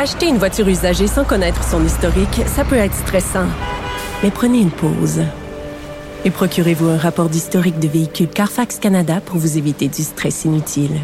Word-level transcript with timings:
Acheter 0.00 0.28
une 0.28 0.38
voiture 0.38 0.68
usagée 0.68 1.08
sans 1.08 1.24
connaître 1.24 1.64
son 1.64 1.84
historique, 1.84 2.42
ça 2.46 2.64
peut 2.64 2.76
être 2.76 2.94
stressant. 2.94 3.48
Mais 4.22 4.30
prenez 4.30 4.60
une 4.60 4.70
pause. 4.70 5.24
Et 6.24 6.30
procurez-vous 6.30 6.86
un 6.86 6.96
rapport 6.96 7.28
d'historique 7.28 7.80
de 7.80 7.88
véhicule 7.88 8.28
Carfax 8.28 8.78
Canada 8.78 9.20
pour 9.20 9.38
vous 9.38 9.58
éviter 9.58 9.88
du 9.88 10.04
stress 10.04 10.44
inutile. 10.44 11.00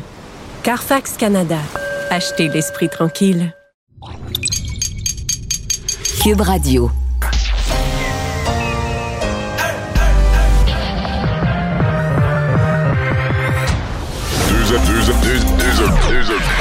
Carfax 0.62 1.16
Canada. 1.16 1.58
Achetez 2.08 2.46
l'esprit 2.46 2.88
tranquille. 2.88 3.52
Cube 6.22 6.40
Radio. 6.40 6.88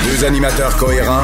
Deux, 0.04 0.25
animateurs 0.25 0.75
cohérents, 0.77 1.23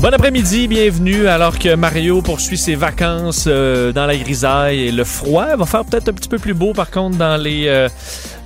Bon 0.00 0.14
après-midi, 0.14 0.66
bienvenue. 0.66 1.26
Alors 1.26 1.58
que 1.58 1.74
Mario 1.74 2.22
poursuit 2.22 2.56
ses 2.56 2.74
vacances 2.74 3.44
euh, 3.46 3.92
dans 3.92 4.06
la 4.06 4.16
grisaille 4.16 4.86
et 4.86 4.92
le 4.92 5.04
froid, 5.04 5.56
va 5.56 5.66
faire 5.66 5.84
peut-être 5.84 6.08
un 6.08 6.14
petit 6.14 6.30
peu 6.30 6.38
plus 6.38 6.54
beau 6.54 6.72
par 6.72 6.90
contre 6.90 7.18
dans 7.18 7.36
les 7.36 7.68
euh, 7.68 7.86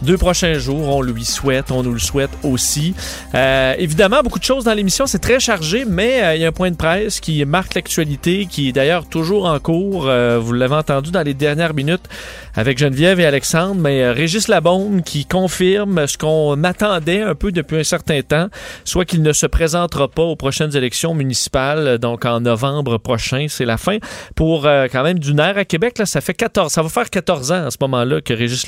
deux 0.03 0.19
prochains 0.19 0.55
jours. 0.55 0.89
On 0.89 1.01
lui 1.01 1.25
souhaite, 1.25 1.71
on 1.71 1.85
nous 1.85 1.93
le 1.93 2.01
souhaite 2.01 2.33
aussi. 2.43 2.93
Euh, 3.37 3.73
évidemment, 3.79 4.21
beaucoup 4.25 4.41
de 4.41 4.45
choses 4.45 4.65
dans 4.65 4.75
l'émission, 4.75 5.07
c'est 5.07 5.21
très 5.21 5.39
chargé, 5.39 5.85
mais 5.85 6.35
il 6.35 6.43
y 6.43 6.45
a 6.45 6.49
un 6.49 6.53
point 6.53 6.73
de 6.73 6.77
presse 6.77 7.21
qui 7.21 7.45
marque 7.45 7.75
l'actualité, 7.75 8.47
qui 8.51 8.71
est 8.71 8.73
d'ailleurs 8.73 9.07
toujours 9.07 9.47
en 9.47 9.61
cours. 9.61 10.11
Vous 10.41 10.53
l'avez 10.53 10.75
entendu 10.75 11.13
dans 11.13 11.23
les 11.23 11.35
dernières 11.35 11.73
minutes 11.73 12.09
avec 12.57 12.79
Geneviève 12.79 13.21
et 13.21 13.27
Alexandre, 13.27 13.81
mais 13.81 14.11
Régis 14.11 14.49
Labombe 14.49 15.03
qui 15.03 15.25
confirme 15.25 16.09
ce 16.09 16.19
qu'on 16.19 16.65
attendait 16.65 17.23
un 17.23 17.37
peu 17.37 17.53
depuis 17.53 17.79
un 17.79 17.85
certain 17.85 18.23
temps, 18.23 18.49
soit 18.85 19.05
qu'il 19.05 19.23
ne 19.23 19.33
se 19.33 19.47
présentera 19.47 20.09
pas 20.09 20.23
aux 20.23 20.37
prochaines 20.37 20.77
élections 20.77 21.15
municipales, 21.15 21.44
donc 21.99 22.25
en 22.25 22.41
novembre 22.41 22.99
prochain, 22.99 23.47
c'est 23.49 23.65
la 23.65 23.77
fin, 23.77 23.99
pour 24.35 24.63
quand 24.63 25.03
même 25.03 25.19
d'une 25.19 25.41
ère 25.41 25.59
à 25.59 25.65
Québec. 25.65 26.01
Ça 26.05 26.21
fait 26.21 26.35
14, 26.35 26.73
ça 26.73 26.83
va 26.83 26.89
faire 26.89 27.11
14 27.11 27.53
ans 27.53 27.67
à 27.67 27.71
ce 27.71 27.79
moment-là 27.81 28.21
que 28.21 28.33
Régis 28.33 28.67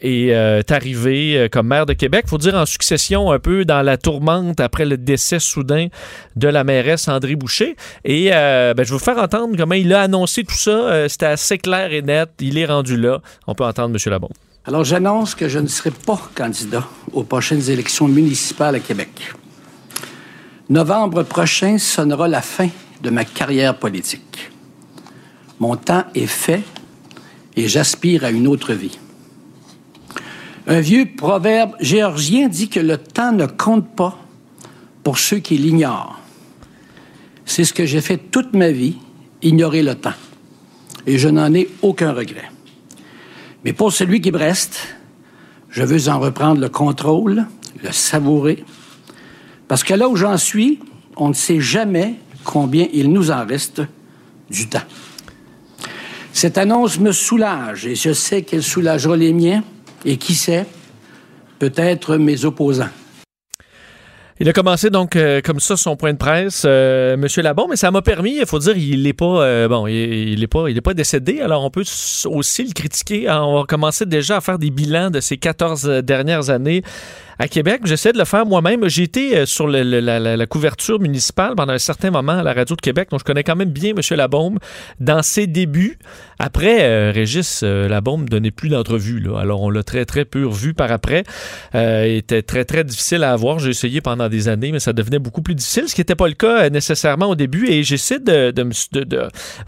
est 0.00 0.30
euh, 0.34 0.62
arrivé 0.68 1.36
euh, 1.36 1.48
comme 1.48 1.68
maire 1.68 1.86
de 1.86 1.92
Québec. 1.92 2.26
faut 2.28 2.38
dire 2.38 2.54
en 2.54 2.66
succession 2.66 3.32
un 3.32 3.38
peu 3.38 3.64
dans 3.64 3.82
la 3.82 3.96
tourmente 3.96 4.60
après 4.60 4.84
le 4.84 4.96
décès 4.96 5.38
soudain 5.38 5.88
de 6.36 6.48
la 6.48 6.64
mairesse 6.64 7.08
André 7.08 7.36
Boucher. 7.36 7.76
Et 8.04 8.30
euh, 8.32 8.74
ben, 8.74 8.84
je 8.84 8.90
vais 8.90 8.98
vous 8.98 9.04
faire 9.04 9.18
entendre 9.18 9.56
comment 9.56 9.74
il 9.74 9.92
a 9.92 10.02
annoncé 10.02 10.44
tout 10.44 10.54
ça. 10.54 11.08
C'était 11.08 11.26
assez 11.26 11.58
clair 11.58 11.92
et 11.92 12.02
net. 12.02 12.30
Il 12.40 12.58
est 12.58 12.66
rendu 12.66 12.96
là. 12.96 13.20
On 13.46 13.54
peut 13.54 13.64
entendre 13.64 13.94
M. 13.94 14.10
Labon. 14.10 14.30
Alors 14.66 14.84
j'annonce 14.84 15.34
que 15.34 15.48
je 15.48 15.58
ne 15.58 15.66
serai 15.66 15.90
pas 15.90 16.20
candidat 16.34 16.84
aux 17.12 17.22
prochaines 17.22 17.70
élections 17.70 18.08
municipales 18.08 18.76
à 18.76 18.80
Québec. 18.80 19.34
Novembre 20.70 21.24
prochain 21.24 21.76
sonnera 21.76 22.26
la 22.26 22.40
fin 22.40 22.68
de 23.02 23.10
ma 23.10 23.26
carrière 23.26 23.78
politique. 23.78 24.50
Mon 25.60 25.76
temps 25.76 26.04
est 26.14 26.26
fait 26.26 26.62
et 27.54 27.68
j'aspire 27.68 28.24
à 28.24 28.30
une 28.30 28.46
autre 28.46 28.72
vie. 28.72 28.98
Un 30.66 30.80
vieux 30.80 31.06
proverbe 31.14 31.74
géorgien 31.80 32.48
dit 32.48 32.70
que 32.70 32.80
le 32.80 32.96
temps 32.96 33.32
ne 33.32 33.44
compte 33.44 33.94
pas 33.94 34.18
pour 35.02 35.18
ceux 35.18 35.38
qui 35.38 35.58
l'ignorent. 35.58 36.18
C'est 37.44 37.64
ce 37.64 37.74
que 37.74 37.84
j'ai 37.84 38.00
fait 38.00 38.16
toute 38.16 38.54
ma 38.54 38.70
vie, 38.70 38.96
ignorer 39.42 39.82
le 39.82 39.94
temps. 39.94 40.14
Et 41.06 41.18
je 41.18 41.28
n'en 41.28 41.52
ai 41.52 41.68
aucun 41.82 42.12
regret. 42.12 42.50
Mais 43.64 43.74
pour 43.74 43.92
celui 43.92 44.22
qui 44.22 44.32
me 44.32 44.38
reste, 44.38 44.96
je 45.68 45.82
veux 45.82 46.08
en 46.08 46.18
reprendre 46.18 46.62
le 46.62 46.70
contrôle, 46.70 47.44
le 47.82 47.92
savourer, 47.92 48.64
parce 49.68 49.84
que 49.84 49.94
là 49.94 50.08
où 50.08 50.16
j'en 50.16 50.36
suis, 50.36 50.80
on 51.16 51.28
ne 51.28 51.34
sait 51.34 51.60
jamais 51.60 52.14
combien 52.44 52.86
il 52.92 53.10
nous 53.12 53.30
en 53.30 53.46
reste 53.46 53.82
du 54.50 54.68
temps. 54.68 54.82
Cette 56.32 56.58
annonce 56.58 56.98
me 56.98 57.12
soulage 57.12 57.86
et 57.86 57.94
je 57.94 58.12
sais 58.12 58.42
qu'elle 58.42 58.62
soulagera 58.62 59.16
les 59.16 59.32
miens 59.32 59.62
et 60.04 60.16
qui 60.16 60.34
sait, 60.34 60.66
peut-être 61.58 62.16
mes 62.16 62.44
opposants. 62.44 62.90
Il 64.40 64.48
a 64.48 64.52
commencé 64.52 64.90
donc 64.90 65.14
euh, 65.14 65.40
comme 65.40 65.60
ça 65.60 65.76
son 65.76 65.94
point 65.96 66.12
de 66.12 66.18
presse, 66.18 66.64
euh, 66.66 67.16
Monsieur 67.16 67.40
Labon, 67.40 67.68
mais 67.70 67.76
ça 67.76 67.92
m'a 67.92 68.02
permis, 68.02 68.38
il 68.38 68.46
faut 68.46 68.58
dire, 68.58 68.76
il 68.76 69.04
n'est 69.04 69.12
pas 69.12 69.44
euh, 69.44 69.68
bon, 69.68 69.86
il, 69.86 70.48
pas, 70.48 70.68
il 70.68 70.82
pas 70.82 70.92
décédé. 70.92 71.40
Alors 71.40 71.64
on 71.64 71.70
peut 71.70 71.84
aussi 72.24 72.64
le 72.64 72.72
critiquer. 72.72 73.30
On 73.30 73.60
va 73.60 73.64
commencer 73.64 74.06
déjà 74.06 74.38
à 74.38 74.40
faire 74.40 74.58
des 74.58 74.70
bilans 74.70 75.10
de 75.10 75.20
ces 75.20 75.36
14 75.36 75.84
dernières 76.02 76.50
années 76.50 76.82
à 77.38 77.48
Québec. 77.48 77.82
J'essaie 77.84 78.12
de 78.12 78.18
le 78.18 78.24
faire 78.24 78.46
moi-même. 78.46 78.88
J'ai 78.88 79.02
été 79.02 79.36
euh, 79.36 79.46
sur 79.46 79.66
la, 79.66 80.46
couverture 80.46 81.00
municipale 81.00 81.54
pendant 81.56 81.72
un 81.72 81.78
certain 81.78 82.10
moment 82.10 82.32
à 82.32 82.42
la 82.42 82.52
radio 82.52 82.76
de 82.76 82.80
Québec, 82.80 83.08
donc 83.10 83.20
je 83.20 83.24
connais 83.24 83.42
quand 83.42 83.56
même 83.56 83.70
bien 83.70 83.90
M. 83.90 84.00
Labombe 84.16 84.58
dans 85.00 85.22
ses 85.22 85.46
débuts. 85.46 85.98
Après, 86.38 86.82
euh, 86.82 87.12
Régis 87.14 87.60
euh, 87.62 87.88
Labombe 87.88 88.22
ne 88.22 88.28
donnait 88.28 88.50
plus 88.50 88.68
d'entrevue. 88.68 89.22
Alors, 89.36 89.62
on 89.62 89.70
l'a 89.70 89.82
très, 89.82 90.04
très 90.04 90.24
peu 90.24 90.46
revu 90.46 90.74
par 90.74 90.90
après. 90.90 91.24
Euh, 91.74 92.06
il 92.08 92.16
était 92.16 92.42
très, 92.42 92.64
très 92.64 92.84
difficile 92.84 93.22
à 93.24 93.32
avoir. 93.32 93.58
J'ai 93.58 93.70
essayé 93.70 94.00
pendant 94.00 94.28
des 94.28 94.48
années, 94.48 94.72
mais 94.72 94.80
ça 94.80 94.92
devenait 94.92 95.18
beaucoup 95.18 95.42
plus 95.42 95.54
difficile, 95.54 95.88
ce 95.88 95.94
qui 95.94 96.00
n'était 96.00 96.14
pas 96.14 96.28
le 96.28 96.34
cas 96.34 96.68
nécessairement 96.70 97.26
au 97.26 97.34
début. 97.34 97.68
Et 97.68 97.82
j'essaie 97.82 98.18
de, 98.18 98.52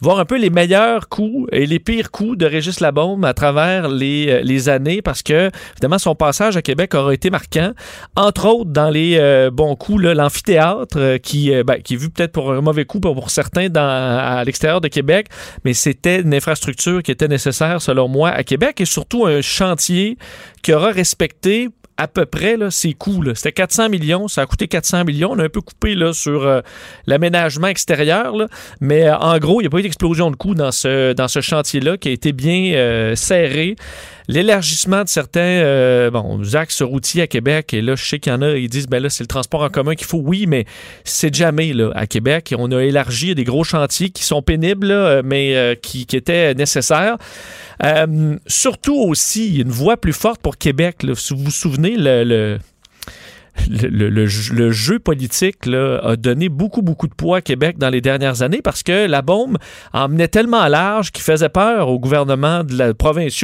voir 0.01 0.19
un 0.19 0.25
peu 0.25 0.39
les 0.39 0.51
meilleurs 0.51 1.09
coups 1.09 1.49
et 1.53 1.67
les 1.67 1.79
pires 1.79 2.11
coups 2.11 2.37
de 2.37 2.47
Régis 2.47 2.81
Labombe 2.81 3.25
à 3.25 3.35
travers 3.35 3.89
les, 3.89 4.43
les 4.43 4.69
années, 4.69 5.03
parce 5.03 5.23
que, 5.23 5.51
évidemment, 5.75 5.99
son 5.99 6.15
passage 6.15 6.57
à 6.57 6.63
Québec 6.63 6.95
aura 6.95 7.15
été 7.15 7.31
marqué 7.31 7.56
entre 8.17 8.47
autres, 8.47 8.71
dans 8.71 8.91
les 8.91 9.17
euh, 9.19 9.51
bons 9.51 9.77
coups, 9.77 10.03
l'amphithéâtre, 10.03 10.99
euh, 10.99 11.19
qui, 11.19 11.55
euh, 11.55 11.65
ben, 11.65 11.81
qui 11.83 11.95
est 11.95 11.97
vu 11.97 12.11
peut-être 12.11 12.33
pour 12.33 12.53
un 12.53 12.61
mauvais 12.61 12.85
coup 12.85 13.01
pour, 13.01 13.31
certains 13.31 13.69
dans, 13.69 13.81
à 13.83 14.43
l'extérieur 14.45 14.81
de 14.81 14.89
Québec, 14.89 15.29
mais 15.65 15.75
c'était 15.75 16.21
une 16.21 16.35
infrastructure 16.35 17.03
qui 17.03 17.11
était 17.11 17.29
nécessaire, 17.29 17.81
selon 17.83 18.09
moi, 18.09 18.31
à 18.31 18.43
Québec 18.43 18.81
et 18.81 18.85
surtout 18.85 19.27
un 19.27 19.41
chantier 19.41 20.19
qui 20.63 20.73
aura 20.73 20.91
respecté 20.91 21.69
à 21.99 22.09
peu 22.09 22.27
près 22.27 22.59
ses 22.71 22.93
coûts. 22.93 23.25
C'était 23.35 23.53
400 23.53 23.89
millions, 23.89 24.29
ça 24.29 24.43
a 24.43 24.47
coûté 24.47 24.69
400 24.69 25.05
millions. 25.05 25.33
On 25.33 25.39
a 25.39 25.45
un 25.45 25.49
peu 25.49 25.63
coupé 25.63 25.95
là, 25.95 26.13
sur 26.13 26.63
l'aménagement 27.07 27.69
extérieur, 27.69 28.35
mais 28.83 29.11
en 29.11 29.39
gros, 29.39 29.61
il 29.61 29.65
n'y 29.65 29.69
a 29.69 29.71
pas 29.71 29.79
eu 29.79 29.83
d'explosion 29.83 30.31
de 30.31 30.37
coûts 30.37 30.55
dans 30.55 30.73
ce, 30.73 31.15
dans 31.15 31.29
ce 31.29 31.41
chantier-là 31.41 31.97
qui 31.97 32.09
a 32.09 32.13
été 32.13 32.33
bien 32.33 33.15
serré. 33.15 33.77
L'élargissement 34.29 35.05
de 35.05 35.09
certains 35.09 36.11
bon, 36.11 36.43
axes 36.55 36.83
routiers 36.83 37.23
à 37.23 37.27
Québec, 37.27 37.73
et 37.75 37.81
là, 37.81 37.95
je 37.95 38.05
sais 38.05 38.19
qu'il 38.19 38.33
y 38.33 38.35
en 38.35 38.43
a, 38.43 38.57
ils 38.57 38.69
disent, 38.69 38.89
ben 38.89 39.03
là, 39.03 39.09
c'est 39.09 39.23
le 39.23 39.29
transport 39.29 39.63
en 39.63 39.69
commun 39.69 39.95
qu'il 39.95 40.07
faut. 40.07 40.21
Oui, 40.23 40.47
mais 40.47 40.65
c'est 41.05 41.35
jamais 41.35 41.73
là, 41.73 41.91
à 41.95 42.07
Québec. 42.07 42.55
On 42.59 42.73
a 42.73 42.83
élargi 42.83 43.35
des 43.35 43.45
gros 43.45 43.65
chantiers 43.65 44.11
qui 44.11 44.25
sont 44.25 44.43
pénibles, 44.43 45.23
mais 45.25 45.79
qui, 45.83 46.07
qui 46.07 46.17
étaient 46.17 46.55
nécessaires. 46.55 47.17
Euh, 47.85 48.37
surtout 48.47 48.97
aussi, 48.97 49.59
une 49.59 49.69
voix 49.69 49.97
plus 49.97 50.13
forte 50.13 50.41
pour 50.41 50.57
Québec. 50.57 51.05
Si 51.15 51.35
vous 51.35 51.45
vous 51.45 51.51
souvenez, 51.51 51.97
le 51.97 52.25
le, 52.25 52.59
jeu 54.71 54.99
politique 54.99 55.67
a 55.67 56.17
donné 56.17 56.49
beaucoup, 56.49 56.83
beaucoup 56.83 57.09
de 57.09 57.15
poids 57.15 57.39
à 57.39 57.41
Québec 57.41 57.79
dans 57.79 57.91
les 57.91 58.01
dernières 58.01 58.43
années 58.43 58.63
parce 58.63 58.83
que 58.83 59.07
la 59.07 59.23
bombe 59.23 59.59
emmenait 59.93 60.29
tellement 60.29 60.67
large 60.69 61.13
qu'il 61.13 61.25
faisait 61.25 61.49
peur 61.49 61.89
au 61.89 61.99
gouvernement 61.99 62.65
de 62.65 62.77
la 62.77 62.93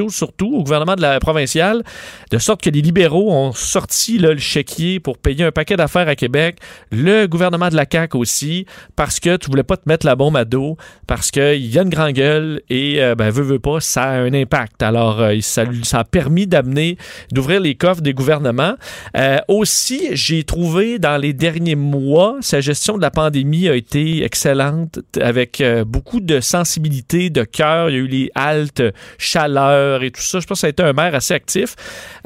surtout 0.09 0.55
au 0.55 0.63
gouvernement 0.63 0.97
de 0.97 1.03
la 1.03 1.21
provinciale, 1.21 1.83
de 2.31 2.39
sorte 2.39 2.63
que 2.63 2.71
les 2.71 2.83
libéraux 2.83 3.33
ont 3.33 3.53
sorti 3.53 4.19
le 4.19 4.37
chéquier 4.37 5.01
pour 5.01 5.19
payer 5.19 5.45
un 5.45 5.53
paquet 5.53 5.77
d'affaires 5.77 6.09
à 6.09 6.17
Québec, 6.17 6.59
le 6.91 7.27
gouvernement 7.27 7.69
de 7.69 7.77
la 7.77 7.87
CAQ 7.91 8.17
aussi, 8.17 8.67
parce 8.97 9.21
que 9.21 9.37
tu 9.37 9.51
voulais 9.51 9.63
pas 9.63 9.77
te 9.77 9.89
mettre 9.89 10.07
la 10.07 10.17
bombe 10.17 10.37
à 10.37 10.45
dos, 10.45 10.77
parce 11.07 11.31
qu'il 11.31 11.67
y 11.67 11.79
a 11.79 11.83
une 11.83 11.89
grande 11.89 12.13
gueule 12.13 12.61
et, 12.69 13.03
euh, 13.03 13.15
ben, 13.15 13.31
veut, 13.31 13.43
veut 13.43 13.59
pas, 13.59 13.81
ça 13.81 14.05
a 14.05 14.19
un 14.21 14.33
impact. 14.35 14.83
Alors, 14.83 15.21
euh, 15.21 15.37
ça, 15.41 15.65
ça 15.83 16.01
a 16.01 16.05
permis 16.05 16.47
d'amener, 16.47 16.97
d'ouvrir 17.33 17.61
les 17.61 17.75
coffres 17.75 18.03
des 18.03 18.15
gouvernements. 18.15 18.75
Euh, 19.17 19.39
aussi, 19.49 20.02
j'ai 20.13 20.45
trouvé 20.45 20.99
dans 20.99 21.17
les 21.17 21.33
derniers 21.33 21.75
mois, 21.75 22.37
sa 22.41 22.61
gestion 22.61 22.97
de 22.97 23.03
la 23.03 23.11
pandémie 23.11 23.69
a 23.69 23.75
été 23.75 24.25
excellente, 24.25 25.01
avec 25.21 25.61
euh, 25.61 25.85
beaucoup 25.85 26.21
de 26.21 26.41
sensibilité, 26.41 27.31
de 27.31 27.45
cœur. 27.45 27.91
Il 27.91 27.93
y 27.95 27.97
a 27.97 28.01
eu 28.01 28.07
les 28.07 28.31
haltes, 28.35 28.83
chaleur 29.19 30.03
et 30.03 30.11
tout 30.11 30.21
ça. 30.21 30.41
Je 30.41 30.47
pense 30.47 30.59
que 30.59 30.61
ça 30.61 30.67
a 30.67 30.71
été 30.71 30.83
un 30.83 30.93
maire 30.93 31.15
assez 31.15 31.35
actif. 31.35 31.77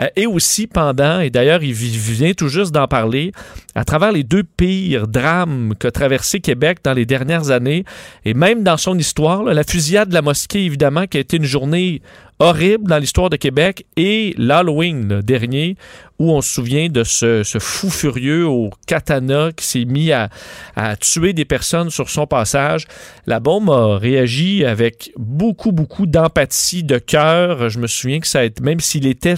Euh, 0.00 0.08
et 0.16 0.26
aussi 0.26 0.66
pendant, 0.66 1.20
et 1.20 1.30
d'ailleurs, 1.30 1.62
il 1.62 1.72
vient 1.72 2.32
tout 2.32 2.48
juste 2.48 2.72
d'en 2.72 2.88
parler, 2.88 3.32
à 3.74 3.84
travers 3.84 4.12
les 4.12 4.24
deux 4.24 4.42
pires 4.42 5.06
drames 5.06 5.74
qu'a 5.78 5.90
traversé 5.90 6.40
Québec 6.40 6.78
dans 6.82 6.94
les 6.94 7.06
dernières 7.06 7.50
années, 7.50 7.84
et 8.24 8.34
même 8.34 8.62
dans 8.62 8.76
son 8.76 8.98
histoire, 8.98 9.44
la 9.44 9.64
fusillade 9.64 10.08
de 10.08 10.14
la 10.14 10.22
mosquée, 10.22 10.64
évidemment, 10.64 11.06
qui 11.06 11.18
a 11.18 11.20
été 11.20 11.36
une 11.36 11.44
journée 11.44 12.00
horrible 12.38 12.88
dans 12.88 12.98
l'histoire 12.98 13.30
de 13.30 13.36
Québec 13.36 13.86
et 13.96 14.34
l'Halloween 14.36 15.20
dernier 15.22 15.76
où 16.18 16.30
on 16.30 16.40
se 16.40 16.54
souvient 16.54 16.88
de 16.88 17.04
ce, 17.04 17.42
fou 17.60 17.90
furieux 17.90 18.46
au 18.46 18.70
katana 18.86 19.50
qui 19.54 19.66
s'est 19.66 19.84
mis 19.84 20.12
à, 20.12 20.28
tuer 21.00 21.32
des 21.32 21.44
personnes 21.44 21.90
sur 21.90 22.08
son 22.08 22.26
passage. 22.26 22.86
La 23.26 23.40
bombe 23.40 23.70
a 23.70 23.98
réagi 23.98 24.64
avec 24.64 25.12
beaucoup, 25.16 25.72
beaucoup 25.72 26.06
d'empathie, 26.06 26.84
de 26.84 26.98
cœur. 26.98 27.68
Je 27.68 27.78
me 27.78 27.86
souviens 27.86 28.20
que 28.20 28.26
ça 28.26 28.40
a 28.40 28.44
été, 28.44 28.62
même 28.62 28.80
s'il 28.80 29.06
était 29.06 29.36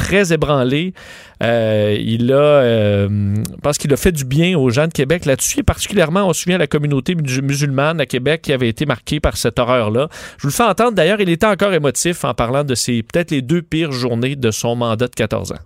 très 0.00 0.32
ébranlé. 0.32 0.94
Euh, 1.42 1.94
il 2.00 2.32
a, 2.32 2.36
euh, 2.36 3.34
pense 3.62 3.76
qu'il 3.76 3.92
a 3.92 3.98
fait 3.98 4.12
du 4.12 4.24
bien 4.24 4.58
aux 4.58 4.70
gens 4.70 4.86
de 4.86 4.92
Québec 4.92 5.26
là-dessus, 5.26 5.60
et 5.60 5.62
particulièrement, 5.62 6.26
on 6.26 6.32
se 6.32 6.42
souvient, 6.42 6.56
la 6.56 6.66
communauté 6.66 7.14
musulmane 7.14 8.00
à 8.00 8.06
Québec 8.06 8.40
qui 8.42 8.52
avait 8.52 8.68
été 8.68 8.86
marquée 8.86 9.20
par 9.20 9.36
cette 9.36 9.58
horreur-là. 9.58 10.08
Je 10.38 10.42
vous 10.42 10.48
le 10.48 10.54
fais 10.54 10.64
entendre, 10.64 10.92
d'ailleurs, 10.92 11.20
il 11.20 11.28
était 11.28 11.46
encore 11.46 11.74
émotif 11.74 12.24
en 12.24 12.32
parlant 12.32 12.64
de 12.64 12.74
ces, 12.74 13.02
peut-être 13.02 13.30
les 13.30 13.42
deux 13.42 13.60
pires 13.60 13.92
journées 13.92 14.36
de 14.36 14.50
son 14.50 14.74
mandat 14.74 15.06
de 15.06 15.14
14 15.14 15.52
ans. 15.52 15.58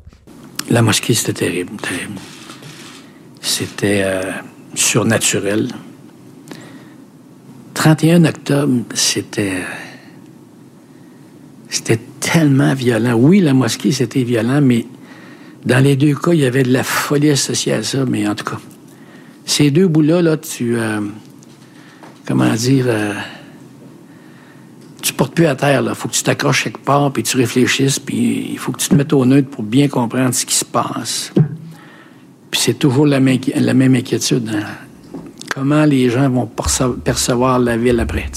La 0.69 0.83
mosquée, 0.83 1.15
c'était 1.15 1.45
terrible, 1.45 1.77
terrible. 1.77 2.19
C'était 3.41 4.03
euh, 4.05 4.33
surnaturel. 4.75 5.69
31 7.75 8.25
octobre, 8.25 8.83
c'était 8.95 9.63
c'était 11.77 12.01
tellement 12.21 12.75
violent. 12.75 13.15
Oui, 13.15 13.41
la 13.41 13.55
mosquée, 13.55 13.93
c'était 13.93 14.23
violent, 14.23 14.61
mais 14.61 14.87
dans 15.65 15.83
les 15.83 15.97
deux 15.97 16.15
cas, 16.15 16.33
il 16.33 16.41
y 16.41 16.47
avait 16.47 16.63
de 16.63 16.73
la 16.73 16.85
folie 16.85 17.31
associée 17.31 17.73
à 17.73 17.83
ça. 17.83 18.05
Mais 18.07 18.27
en 18.29 18.35
tout 18.35 18.45
cas, 18.45 18.59
ces 19.45 19.71
deux 19.71 19.89
bouts-là, 19.89 20.23
là, 20.23 20.37
tu. 20.37 20.77
Euh, 20.77 21.01
comment 22.27 22.53
dire. 22.55 22.85
Euh, 22.89 23.15
tu 25.03 25.13
portes 25.13 25.35
plus 25.35 25.47
à 25.47 25.55
terre, 25.55 25.83
là. 25.83 25.95
Faut 25.95 26.09
que 26.09 26.15
tu 26.15 26.23
t'accroches 26.23 26.65
quelque 26.65 26.83
part, 26.83 27.13
puis 27.13 27.23
tu 27.23 27.37
réfléchisses, 27.37 27.99
puis 27.99 28.53
il 28.53 28.59
faut 28.59 28.73
que 28.73 28.79
tu 28.79 28.89
te 28.89 28.95
mettes 28.95 29.13
au 29.13 29.27
neutre 29.27 29.51
pour 29.51 29.63
bien 29.63 29.87
comprendre 29.89 30.33
ce 30.33 30.47
qui 30.47 30.55
se 30.55 30.65
passe. 30.65 31.31
Puis 32.51 32.61
c'est 32.61 32.79
toujours 32.79 33.07
la, 33.07 33.21
même 33.21 33.95
inquiétude. 33.95 34.49
Hein. 34.49 34.63
Comment 35.55 35.85
les 35.85 36.09
gens 36.09 36.31
vont 36.31 36.49
percevoir 37.05 37.59
la 37.59 37.77
ville 37.77 38.01
après. 38.01 38.31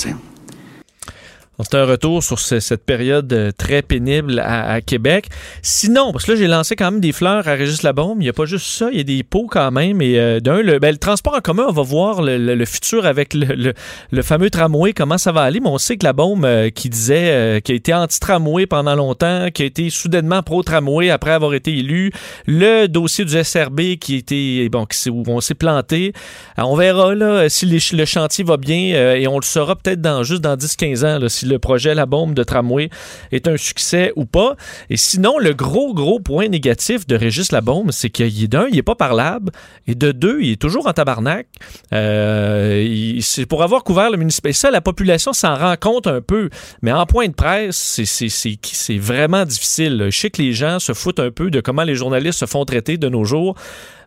C'est 1.64 1.74
un 1.74 1.86
retour 1.86 2.22
sur 2.22 2.38
cette 2.38 2.86
période 2.86 3.34
euh, 3.34 3.52
très 3.52 3.82
pénible 3.82 4.40
à, 4.46 4.80
Québec. 4.82 5.26
Sinon, 5.64 6.12
parce 6.12 6.26
que 6.26 6.34
là, 6.34 6.38
j'ai 6.38 6.46
lancé 6.46 6.76
quand 6.76 6.92
même 6.92 7.00
des 7.00 7.12
fleurs 7.12 7.48
à 7.48 7.54
Régis 7.54 7.82
Labombe. 7.82 8.22
Il 8.22 8.26
n'y 8.26 8.30
a 8.30 8.34
pas 8.34 8.46
juste 8.46 8.68
ça, 8.68 8.90
il 8.92 8.98
y 8.98 9.02
a 9.02 9.04
des 9.04 9.24
pots 9.24 9.48
quand 9.50 9.72
même. 9.72 10.00
Et 10.00 10.20
euh, 10.20 10.40
d'un, 10.40 10.62
le, 10.62 10.78
ben, 10.78 10.92
le, 10.92 11.00
transport 11.00 11.34
en 11.34 11.40
commun, 11.40 11.66
on 11.68 11.72
va 11.72 11.82
voir 11.82 12.22
le, 12.22 12.66
futur 12.66 13.08
avec 13.08 13.34
le, 13.34 13.74
fameux 14.22 14.52
tramway, 14.52 14.94
comment 14.94 15.18
ça 15.18 15.32
va 15.32 15.42
aller. 15.42 15.60
Mais 15.60 15.70
on 15.70 15.80
sait 15.80 15.98
que 15.98 16.06
la 16.06 16.14
bombe 16.14 16.46
euh, 16.46 16.70
qui 16.70 16.90
disait 16.90 17.60
qui 17.64 17.72
a 17.72 17.76
été 17.76 17.92
anti-tramway 17.92 18.68
pendant 18.68 18.94
longtemps, 18.94 19.50
qui 19.52 19.64
a 19.64 19.66
été 19.66 19.90
soudainement 19.90 20.44
pro-tramway 20.44 21.10
après 21.10 21.32
avoir 21.32 21.56
été 21.56 21.76
élu, 21.76 22.12
le 22.46 22.86
dossier 22.86 23.26
du 23.26 23.44
SRB 23.44 23.98
qui 24.00 24.16
était 24.16 24.70
bon, 24.70 24.86
où 25.10 25.24
on 25.28 25.42
s'est 25.42 25.56
planté. 25.56 26.14
on 26.58 26.76
verra 26.76 27.16
là 27.16 27.50
si 27.50 27.66
le 27.66 28.06
chantier 28.06 28.44
va 28.44 28.58
bien 28.58 29.16
et 29.16 29.28
on 29.28 29.38
le 29.38 29.44
saura 29.44 29.76
peut-être 29.76 30.02
dans 30.02 30.22
juste 30.24 30.42
dans 30.42 30.56
10-15 30.56 31.06
ans 31.06 31.20
là, 31.20 31.30
le 31.48 31.60
projet 31.60 31.96
La 31.96 32.06
Bombe 32.06 32.34
de 32.34 32.44
tramway 32.44 32.90
est 33.32 33.48
un 33.48 33.58
succès 33.58 34.14
ou 34.16 34.26
pas. 34.26 34.56
Et 34.90 34.98
sinon, 34.98 35.38
le 35.38 35.54
gros, 35.54 35.94
gros 35.94 36.20
point 36.20 36.48
négatif 36.48 37.08
de 37.08 37.16
Régis 37.16 37.52
Labombe, 37.52 37.92
c'est 37.92 38.10
qu'il 38.10 38.48
d'un, 38.48 38.68
il 38.70 38.76
n'est 38.76 38.84
pas 38.84 38.96
parlable, 38.96 39.52
et 39.88 39.96
de 39.96 40.12
deux, 40.12 40.40
il 40.42 40.54
est 40.54 40.62
toujours 40.62 40.88
en 40.88 40.94
tabarnak. 40.94 41.48
Euh, 41.94 43.18
c'est 43.22 43.46
pour 43.46 43.64
avoir 43.64 43.84
couvert 43.84 44.10
le 44.10 44.18
municipal. 44.18 44.54
Ça, 44.54 44.72
la 44.72 44.82
population 44.82 45.34
s'en 45.34 45.56
rend 45.56 45.76
compte 45.80 46.08
un 46.08 46.22
peu, 46.22 46.50
mais 46.82 46.92
en 46.92 47.06
point 47.06 47.28
de 47.28 47.34
presse, 47.34 48.02
c'est 48.04 48.98
vraiment 48.98 49.46
difficile. 49.46 50.08
Je 50.10 50.18
sais 50.18 50.30
que 50.30 50.42
les 50.42 50.54
gens 50.54 50.80
se 50.80 50.94
foutent 50.94 51.20
un 51.20 51.32
peu 51.32 51.50
de 51.52 51.60
comment 51.62 51.84
les 51.84 51.96
journalistes 51.96 52.40
se 52.40 52.46
font 52.46 52.66
traiter 52.66 52.98
de 52.98 53.10
nos 53.10 53.24
jours. 53.24 53.56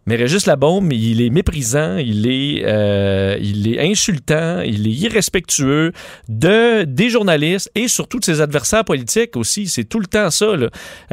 Mais 0.06 0.17
Régis 0.17 0.47
Labaume, 0.47 0.91
il 0.93 1.20
est 1.20 1.31
méprisant, 1.31 1.97
il 1.97 2.26
est, 2.26 2.64
euh, 2.64 3.37
il 3.41 3.73
est 3.73 3.81
insultant, 3.81 4.61
il 4.61 4.87
est 4.87 4.93
irrespectueux 4.93 5.93
de, 6.29 6.85
des 6.85 7.11
journalistes 7.11 7.70
et 7.75 7.87
surtout 7.87 8.19
de 8.19 8.25
ses 8.25 8.41
adversaires 8.41 8.85
politiques 8.85 9.37
aussi. 9.37 9.69
C'est 9.69 9.85
tout 9.85 10.00
le 10.00 10.06
temps 10.06 10.31
ça. 10.31 10.47
Euh, 10.47 10.69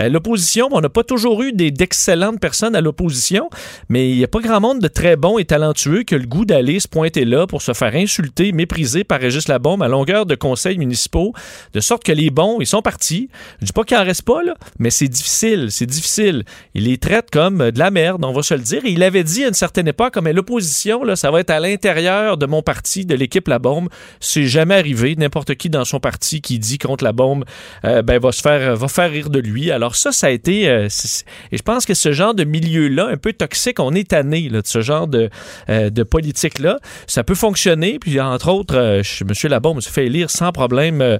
l'opposition, 0.10 0.70
on 0.72 0.82
n'a 0.82 0.90
pas 0.90 1.04
toujours 1.04 1.44
eu 1.44 1.52
d'excellentes 1.52 2.40
personnes 2.40 2.76
à 2.76 2.82
l'opposition, 2.82 3.50
mais 3.90 4.10
il 4.10 4.18
n'y 4.18 4.24
a 4.24 4.28
pas 4.28 4.40
grand 4.40 4.62
monde 4.62 4.80
de 4.80 4.88
très 4.88 5.16
bons 5.16 5.38
et 5.38 5.46
talentueux 5.46 6.04
qui 6.04 6.16
le 6.16 6.26
goût 6.26 6.46
d'aller 6.46 6.80
se 6.80 6.88
pointer 6.88 7.26
là 7.26 7.46
pour 7.46 7.62
se 7.62 7.74
faire 7.74 7.94
insulter, 7.94 8.52
mépriser 8.52 9.04
par 9.04 9.20
Régis 9.20 9.48
Labaume 9.48 9.82
à 9.82 9.88
longueur 9.88 10.26
de 10.26 10.36
conseils 10.36 10.78
municipaux, 10.78 11.34
de 11.74 11.80
sorte 11.80 12.04
que 12.04 12.12
les 12.12 12.30
bons, 12.30 12.60
ils 12.60 12.68
sont 12.68 12.82
partis. 12.82 13.30
Je 13.62 13.66
dis 13.66 13.74
pas 13.74 13.84
qu'il 13.84 13.98
en 13.98 14.04
reste 14.04 14.24
pas, 14.24 14.44
là, 14.44 14.56
mais 14.80 14.90
c'est 14.90 15.08
difficile, 15.08 15.68
c'est 15.72 15.86
difficile. 15.86 16.44
Il 16.74 16.86
les 16.86 16.98
traite 16.98 17.30
comme 17.32 17.72
de 17.72 17.80
la 17.80 17.92
merde, 17.92 18.24
on 18.24 18.34
va 18.34 18.42
se 18.42 18.54
le 18.54 18.62
dire 18.62 18.86
il 18.88 19.04
avait 19.04 19.24
dit 19.24 19.44
à 19.44 19.48
une 19.48 19.54
certaine 19.54 19.88
époque, 19.88 20.18
mais 20.22 20.34
l'opposition, 20.34 21.04
là, 21.04 21.16
ça 21.16 21.32
va 21.32 21.40
être 21.40 21.50
à 21.50 21.60
l'intérieur 21.60 22.38
de 22.38 22.46
mon 22.46 22.62
parti, 22.62 23.06
de 23.06 23.16
l'équipe 23.16 23.48
La 23.48 23.60
Bombe. 23.60 23.90
C'est 24.20 24.46
jamais 24.46 24.76
arrivé. 24.76 25.16
N'importe 25.16 25.56
qui 25.56 25.70
dans 25.70 25.86
son 25.86 26.00
parti 26.00 26.42
qui 26.42 26.60
dit 26.60 26.78
contre 26.78 27.04
La 27.04 27.12
Bombe, 27.12 27.46
euh, 27.86 28.02
ben, 28.02 28.20
va 28.20 28.32
se 28.32 28.42
faire, 28.42 28.76
va 28.76 28.88
faire 28.88 29.12
rire 29.12 29.30
de 29.30 29.40
lui. 29.40 29.72
Alors 29.72 29.96
ça, 29.96 30.12
ça 30.12 30.28
a 30.28 30.30
été, 30.30 30.70
euh, 30.70 30.88
et 31.52 31.58
je 31.58 31.64
pense 31.64 31.86
que 31.86 31.94
ce 31.94 32.12
genre 32.12 32.34
de 32.34 32.44
milieu-là, 32.44 33.08
un 33.08 33.18
peu 33.18 33.34
toxique, 33.34 33.80
on 33.80 33.94
est 33.94 34.10
tanné, 34.10 34.50
de 34.50 34.62
ce 34.64 34.82
genre 34.82 35.08
de, 35.08 35.30
euh, 35.70 35.90
de 35.90 36.04
politique-là. 36.04 36.80
Ça 37.08 37.24
peut 37.24 37.36
fonctionner. 37.36 38.00
Puis, 38.00 38.20
entre 38.20 38.50
autres, 38.50 39.02
M. 39.22 39.34
Labombe 39.50 39.82
se 39.82 39.90
fait 39.90 40.06
élire 40.06 40.30
sans 40.30 40.52
problème 40.52 41.20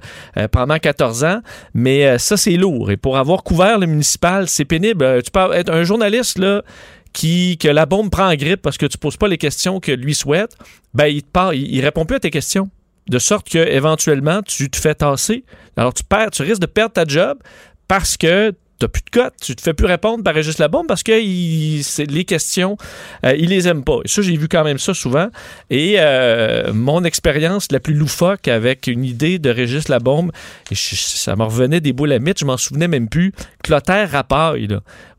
pendant 0.52 0.78
14 0.78 1.24
ans. 1.24 1.42
Mais 1.74 2.18
ça, 2.18 2.38
c'est 2.38 2.52
lourd. 2.52 2.92
Et 2.92 2.98
pour 2.98 3.18
avoir 3.18 3.44
couvert 3.44 3.80
le 3.80 3.88
municipal, 3.88 4.48
c'est 4.48 4.66
pénible. 4.66 5.22
Tu 5.24 5.32
peux 5.32 5.54
être 5.54 5.72
un 5.72 5.84
journaliste, 5.84 6.40
là, 6.40 6.64
qui, 7.14 7.58
que 7.58 7.68
la 7.68 7.86
bombe 7.86 8.10
prend 8.10 8.30
en 8.30 8.36
grippe 8.36 8.62
parce 8.62 8.78
que 8.78 8.86
tu 8.86 8.98
poses 8.98 9.18
pas 9.18 9.28
les 9.28 9.38
questions 9.38 9.80
que 9.80 9.92
lui 9.92 10.16
souhaite, 10.16 10.56
ben 10.94 11.08
il 11.08 11.24
te 11.24 11.56
il, 11.56 11.82
répond 11.82 12.06
plus 12.06 12.18
à 12.18 12.20
tes 12.20 12.32
questions. 12.32 12.70
De 13.08 13.20
sorte 13.20 13.50
que 13.50 13.58
éventuellement 13.58 14.42
tu 14.42 14.70
te 14.70 14.78
fais 14.78 14.96
tasser. 14.96 15.46
Alors 15.78 15.94
tu 15.94 16.04
perds, 16.04 16.32
tu 16.32 16.42
risques 16.42 16.62
de 16.62 16.66
perdre 16.66 16.94
ta 16.94 17.06
job 17.06 17.38
parce 17.88 18.18
que 18.18 18.54
t'as 18.80 18.88
plus 18.88 19.02
de 19.04 19.10
cote, 19.10 19.34
tu 19.42 19.56
te 19.56 19.62
fais 19.62 19.74
plus 19.74 19.86
répondre 19.86 20.24
par 20.24 20.34
Régis 20.34 20.58
Labombe 20.60 20.88
parce 20.88 21.04
que 21.04 21.12
les 21.12 22.26
questions, 22.26 22.78
euh, 23.26 23.36
il 23.38 23.50
les 23.50 23.68
aime 23.68 23.84
pas. 23.84 24.00
Et 24.06 24.08
ça, 24.08 24.22
j'ai 24.22 24.38
vu 24.38 24.48
quand 24.48 24.64
même 24.64 24.78
ça 24.78 24.94
souvent. 24.94 25.30
Et 25.70 25.96
euh, 25.98 26.74
mon 26.74 27.04
expérience 27.04 27.72
la 27.72 27.80
plus 27.80 27.94
loufoque 27.94 28.48
avec 28.48 28.88
une 28.88 29.04
idée 29.04 29.40
de 29.40 29.50
Régis 29.50 29.88
Labombe, 29.88 30.32
et 30.72 30.76
ça 30.76 31.36
me 31.36 31.44
revenait 31.44 31.82
des 31.82 31.94
boules 31.94 32.12
à 32.12 32.20
mythe, 32.20 32.40
je 32.40 32.46
m'en 32.46 32.58
souvenais 32.58 32.88
même 32.88 33.10
plus. 33.10 33.34
Clotaire 33.64 34.12
Rapaille. 34.12 34.68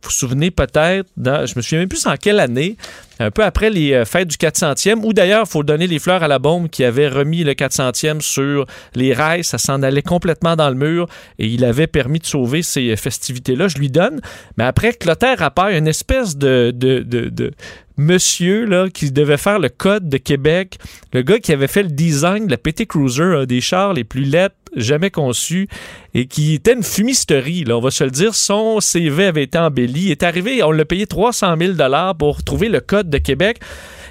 Vous 0.03 0.11
vous 0.11 0.15
souvenez 0.15 0.50
peut-être, 0.50 1.09
je 1.17 1.53
me 1.56 1.62
souviens 1.62 1.81
même 1.81 1.89
plus 1.89 2.06
en 2.06 2.17
quelle 2.17 2.41
année, 2.41 2.77
un 3.21 3.31
peu 3.31 3.43
après 3.43 3.69
les 3.69 3.93
euh, 3.93 4.05
fêtes 4.05 4.29
du 4.29 4.37
400e, 4.37 5.00
où 5.03 5.12
d'ailleurs, 5.12 5.45
il 5.47 5.50
faut 5.50 5.62
donner 5.62 5.87
les 5.87 5.99
fleurs 5.99 6.23
à 6.23 6.29
la 6.29 6.39
bombe 6.39 6.69
qui 6.69 6.85
avait 6.85 7.09
remis 7.09 7.43
le 7.43 7.53
400e 7.53 8.21
sur 8.21 8.67
les 8.95 9.12
rails. 9.12 9.45
Ça 9.45 9.59
s'en 9.59 9.83
allait 9.83 10.02
complètement 10.02 10.55
dans 10.55 10.69
le 10.69 10.76
mur 10.76 11.09
et 11.38 11.47
il 11.47 11.64
avait 11.64 11.88
permis 11.88 12.21
de 12.21 12.26
sauver 12.26 12.62
ces 12.62 12.95
festivités-là. 12.97 13.69
Je 13.69 13.78
lui 13.78 13.90
donne. 13.90 14.21
Mais 14.57 14.64
après, 14.64 14.93
Clotaire 14.93 15.43
apparaît 15.43 15.78
une 15.78 15.88
espèce 15.88 16.37
de, 16.37 16.73
de, 16.75 17.00
de 17.00 17.52
monsieur 17.99 18.64
là, 18.64 18.88
qui 18.88 19.11
devait 19.11 19.37
faire 19.37 19.59
le 19.59 19.69
code 19.69 20.09
de 20.09 20.17
Québec, 20.17 20.78
le 21.12 21.23
gars 21.23 21.40
qui 21.40 21.52
avait 21.52 21.67
fait 21.67 21.83
le 21.83 21.90
design 21.90 22.47
de 22.47 22.50
la 22.52 22.57
PT 22.57 22.87
Cruiser, 22.87 23.45
des 23.47 23.61
chars 23.61 23.93
les 23.93 24.05
plus 24.05 24.23
lettres 24.23 24.55
jamais 24.76 25.10
conçus 25.10 25.68
et 26.14 26.26
qui 26.26 26.54
était 26.54 26.72
une 26.72 26.82
fumisterie, 26.82 27.64
on 27.68 27.80
va 27.80 27.90
se 27.90 28.04
le 28.04 28.10
dire. 28.10 28.34
Son 28.34 28.80
CV 28.80 29.26
avait 29.26 29.44
été 29.44 29.58
embelli. 29.58 30.06
Il 30.06 30.10
est 30.10 30.22
arrivé, 30.22 30.62
on 30.62 30.70
l'a 30.70 30.84
payé 30.84 31.06
300 31.06 31.54
000 31.58 31.72
pour 32.18 32.42
trouver 32.42 32.68
le 32.68 32.80
code 32.80 33.10
de 33.10 33.18
Québec. 33.18 33.60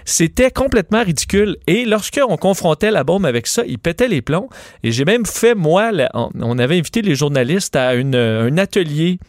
C'était 0.06 0.52
complètement 0.52 1.04
ridicule. 1.04 1.58
Et 1.68 1.86
lorsqu'on 1.86 2.38
confrontait 2.38 2.92
la 2.92 3.04
bombe 3.04 3.26
avec 3.26 3.48
ça, 3.48 3.64
il 3.68 3.78
pétait 3.78 4.08
les 4.08 4.22
plombs. 4.22 4.50
Et 4.84 4.92
j'ai 4.92 5.06
même 5.06 5.26
fait, 5.26 5.54
moi, 5.54 5.92
on 6.14 6.60
avait 6.60 6.78
invité 6.78 7.02
les 7.02 7.16
journalistes 7.16 7.76
à 7.76 7.90
un 7.90 8.58
atelier 8.58 9.20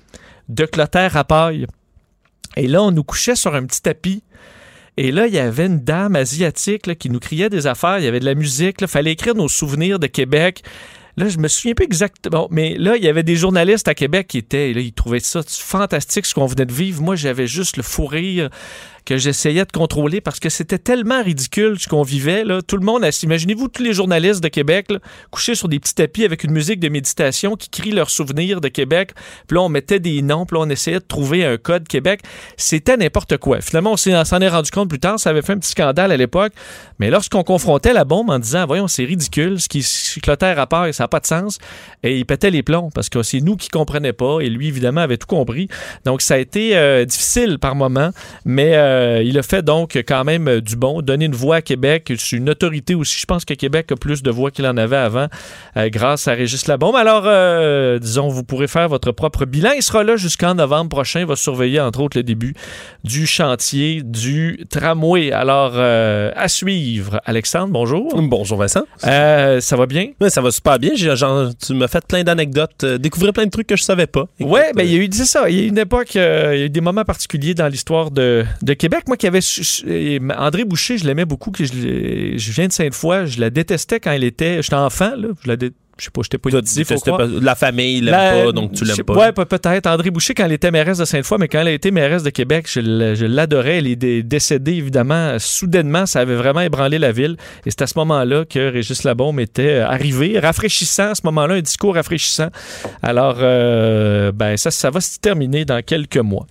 de 0.49 0.65
Clotaire 0.65 1.17
à 1.17 1.25
paille. 1.25 1.67
Et 2.57 2.69
là, 2.69 2.83
on 2.83 2.91
nous 2.91 3.05
couchait 3.05 3.37
sur 3.37 3.55
un 3.55 3.65
petit 3.67 3.83
tapis 3.83 4.23
et 4.99 5.13
là, 5.13 5.29
il 5.29 5.33
y 5.33 5.39
avait 5.39 5.67
une 5.67 5.79
dame 5.79 6.17
asiatique 6.17 6.99
qui 6.99 7.09
nous 7.09 7.21
criait 7.21 7.49
des 7.49 7.69
affaires. 7.69 8.01
Il 8.01 8.05
y 8.05 8.09
avait 8.09 8.19
de 8.19 8.25
la 8.25 8.35
musique. 8.35 8.79
Il 8.81 8.89
fallait 8.89 9.13
écrire 9.13 9.37
nos 9.37 9.47
souvenirs 9.47 10.01
de 10.01 10.09
Québec. 10.09 10.65
Là, 11.19 11.29
je 11.29 11.39
me 11.39 11.49
souviens 11.49 11.75
pas 11.75 11.83
exactement. 11.83 12.47
Mais 12.53 12.77
là, 12.79 12.97
il 12.97 13.03
y 13.03 13.09
avait 13.09 13.25
des 13.25 13.35
journalistes 13.35 13.89
à 13.89 13.95
Québec 13.95 14.29
qui 14.29 14.39
étaient. 14.39 14.73
Là, 14.73 14.81
ils 14.81 14.93
trouvaient 14.93 15.19
ça 15.19 15.41
fantastique, 15.43 16.27
ce 16.27 16.33
qu'on 16.33 16.47
venait 16.47 16.65
de 16.65 16.73
vivre. 16.73 17.03
Moi, 17.03 17.17
j'avais 17.17 17.49
juste 17.49 17.77
le 17.77 17.83
fou 17.83 18.07
rire 18.07 18.51
que 19.09 19.17
j'essayais 19.17 19.65
de 19.65 19.73
contrôler 19.73 20.21
parce 20.21 20.39
que 20.39 20.51
c'était 20.51 20.77
tellement 20.77 21.23
ridicule 21.23 21.79
ce 21.79 21.89
qu'on 21.89 22.03
vivait. 22.03 22.45
Tout 22.67 22.77
le 22.77 22.85
monde, 22.85 23.09
imaginez-vous 23.23 23.69
tous 23.69 23.83
les 23.83 23.95
journalistes 23.95 24.43
de 24.43 24.49
Québec 24.49 24.89
couchés 25.31 25.55
sur 25.55 25.67
des 25.67 25.81
petits 25.81 25.95
tapis 25.95 26.27
avec 26.27 26.45
une 26.45 26.51
musique 26.51 26.79
de 26.79 26.91
méditation 26.91 27.57
qui 27.57 27.71
crient 27.71 27.93
leurs 27.93 28.11
souvenirs 28.11 28.61
de 28.61 28.69
Québec. 28.69 29.13
Puis 29.47 29.55
là, 29.55 29.63
on 29.63 29.71
mettait 29.71 29.99
des 29.99 30.21
noms, 30.21 30.45
puis 30.45 30.59
là, 30.59 30.65
on 30.67 30.69
essayait 30.69 30.99
de 30.99 31.05
trouver 31.05 31.47
un 31.47 31.57
code 31.57 31.89
Québec. 31.89 32.21
C'était 32.59 32.99
n'importe 32.99 33.39
quoi. 33.39 33.63
Finalement, 33.63 33.93
on 33.93 33.97
s'en 33.97 34.41
est 34.41 34.49
rendu 34.49 34.71
compte 34.71 34.91
plus 34.91 35.01
tard. 35.01 35.19
Ça 35.19 35.31
avait 35.31 35.41
fait 35.41 35.55
un 35.55 35.59
petit 35.59 35.71
scandale 35.71 36.13
à 36.13 36.17
l'époque. 36.19 36.53
Mais 36.99 37.09
lorsqu'on 37.09 37.45
confrontait 37.45 37.95
la 37.95 38.05
bombe 38.05 38.29
en 38.29 38.39
disant, 38.39 38.67
voyons, 38.67 38.89
c'est 38.89 39.05
ridicule, 39.05 39.59
ce 39.59 39.69
qui 39.69 40.21
clotait 40.21 40.47
à 40.47 40.67
part 40.67 40.85
et 40.85 40.93
ça 40.93 41.05
n'a 41.05 41.09
pas 41.09 41.21
de 41.21 41.27
sens, 41.27 41.59
et 42.03 42.19
il 42.19 42.27
pétait 42.27 42.51
les 42.51 42.63
plombs 42.63 42.91
parce 42.95 43.09
que 43.09 43.23
c'est 43.23 43.41
nous 43.41 43.57
qui 43.57 43.71
comprenait 43.71 44.13
pas 44.13 44.41
et 44.41 44.51
lui, 44.51 44.69
évidemment, 44.69 45.01
avait 45.01 45.17
tout 45.17 45.27
compris. 45.27 45.69
Donc, 46.05 46.21
ça 46.21 46.35
a 46.35 46.39
été 46.39 46.77
euh, 46.77 47.07
difficile 47.07 47.59
par 47.59 47.75
moment, 47.75 48.11
mais 48.45 48.75
euh, 48.75 48.98
il 49.23 49.39
a 49.39 49.43
fait 49.43 49.63
donc 49.63 49.97
quand 50.07 50.25
même 50.25 50.49
euh, 50.49 50.61
du 50.61 50.77
bon, 50.77 51.03
donner 51.03 51.27
une 51.27 51.35
voix 51.35 51.57
à 51.57 51.63
Québec. 51.63 52.13
C'est 52.17 52.37
une 52.37 52.51
autorité 52.51 52.95
aussi. 52.95 53.19
Je 53.21 53.27
pense 53.27 53.45
que 53.45 53.55
Québec 53.55 53.93
a 53.93 53.97
plus 53.97 54.23
de 54.23 54.31
voix 54.31 54.51
qu'il 54.51 54.67
en 54.67 54.77
avait 54.77 54.97
avant 54.97 55.29
grâce 55.77 56.29
à 56.29 56.33
Régis 56.33 56.67
Labombe. 56.67 56.97
Alors, 56.97 57.23
disons, 58.01 58.29
vous 58.29 58.43
pourrez 58.43 58.69
faire 58.69 58.89
votre 58.89 59.13
propre 59.13 59.45
bilan. 59.45 59.71
Il 59.77 59.83
sera 59.83 60.03
là 60.03 60.17
jusqu'en 60.17 60.55
novembre 60.55 60.89
prochain. 60.89 61.21
Il 61.21 61.27
va 61.27 61.37
surveiller, 61.37 61.81
entre 61.81 62.01
autres, 62.01 62.19
le 62.19 62.23
début 62.23 62.55
du 63.05 63.27
chantier 63.27 64.03
du 64.03 64.65
tramway. 64.71 65.33
Alors, 65.33 65.77
à 65.77 66.49
suivre. 66.49 67.21
Alexandre, 67.25 67.73
bonjour. 67.73 68.21
Bonjour, 68.21 68.59
Vincent. 68.59 68.85
ça 69.01 69.77
va 69.77 69.87
bien? 69.87 70.09
Oui, 70.21 70.31
ça 70.31 70.41
va 70.41 70.51
super 70.51 70.79
bien. 70.79 70.95
Genre, 70.95 71.51
tu 71.65 71.75
m'as 71.75 71.89
fait 71.89 72.05
plein 72.07 72.25
d'anecdotes, 72.25 72.85
découvrir 72.85 73.33
plein 73.33 73.47
de 73.47 73.51
trucs 73.51 73.67
que 73.67 73.77
je 73.77 73.83
savais 73.83 74.07
pas. 74.07 74.27
Oui, 74.41 74.61
ben, 74.75 74.83
il 74.85 74.93
y 74.93 74.97
a 74.97 75.03
eu, 75.03 75.09
c'est 75.13 75.25
ça, 75.25 75.49
il 75.49 75.57
y 75.57 75.61
a 75.61 75.63
eu 75.65 75.69
une 75.69 75.79
époque, 75.79 76.17
euh, 76.17 76.53
il 76.55 76.61
y 76.61 76.63
a 76.63 76.67
eu 76.67 76.71
des 76.71 76.81
moments 76.81 77.05
particuliers 77.05 77.55
dans 77.55 77.69
l'histoire 77.69 78.11
de, 78.11 78.45
de, 78.63 78.73
Québec. 78.75 78.88
Moi 79.07 79.17
qui 79.17 79.27
avait, 79.27 79.41
André 80.37 80.65
Boucher, 80.65 80.99
je 80.99 81.07
l'aimais 81.07 81.25
beaucoup, 81.25 81.51
que 81.51 81.65
je, 81.65 82.35
je 82.37 82.53
viens 82.53 82.67
de 82.67 82.73
Sainte-Foy, 82.73 83.27
je 83.27 83.41
la 83.41 83.51
détestais 83.51 84.01
quand 84.01 84.11
elle 84.11 84.25
était, 84.25 84.63
j'étais 84.63 84.75
enfant, 84.75 85.15
là, 85.17 85.29
je 85.43 85.49
la 85.49 85.57
détestais 85.57 85.88
je 85.99 86.05
sais 86.05 86.11
pas, 86.11 86.23
j'étais 86.23 86.39
positif. 86.39 86.89
Pas, 87.05 87.27
la 87.27 87.55
famille 87.55 88.01
l'aime 88.01 88.47
pas, 88.47 88.53
donc 88.53 88.73
tu 88.73 88.85
l'aimes 88.85 88.97
pas. 89.05 89.15
Ouais, 89.15 89.33
peut-être. 89.33 89.87
André 89.87 90.11
Boucher, 90.11 90.35
quand 90.35 90.45
elle 90.45 90.53
était 90.53 90.71
mairesse 90.71 90.99
de 90.99 91.05
Sainte-Foy, 91.05 91.39
mais 91.39 91.49
quand 91.49 91.61
elle 91.61 91.69
a 91.69 91.73
été 91.73 91.91
mairesse 91.91 92.23
de 92.23 92.31
Québec, 92.31 92.69
je 92.73 93.27
l'adorais. 93.27 93.79
Elle 93.79 93.87
est 93.87 94.23
décédée, 94.23 94.75
évidemment, 94.75 95.39
soudainement. 95.39 96.07
Ça 96.07 96.21
avait 96.21 96.37
vraiment 96.37 96.61
ébranlé 96.61 96.99
la 96.99 97.13
ville. 97.13 97.37
Et 97.67 97.71
c'est 97.71 97.83
à 97.83 97.87
ce 97.87 97.99
moment-là 97.99 98.45
que 98.45 98.73
Régis 98.73 99.05
Labaume 99.05 99.41
était 99.41 99.79
arrivé. 99.79 100.39
Rafraîchissant, 100.39 101.11
à 101.11 101.15
ce 101.15 101.23
moment-là, 101.25 101.55
un 101.55 101.61
discours 101.61 101.95
rafraîchissant. 101.95 102.49
Alors, 103.03 103.37
euh, 103.41 104.33
ben, 104.33 104.57
ça, 104.57 104.71
ça 104.71 104.91
va 104.91 105.01
se 105.01 105.19
terminer 105.19 105.65
dans 105.65 105.83
quelques 105.83 106.19
mois. 106.19 106.47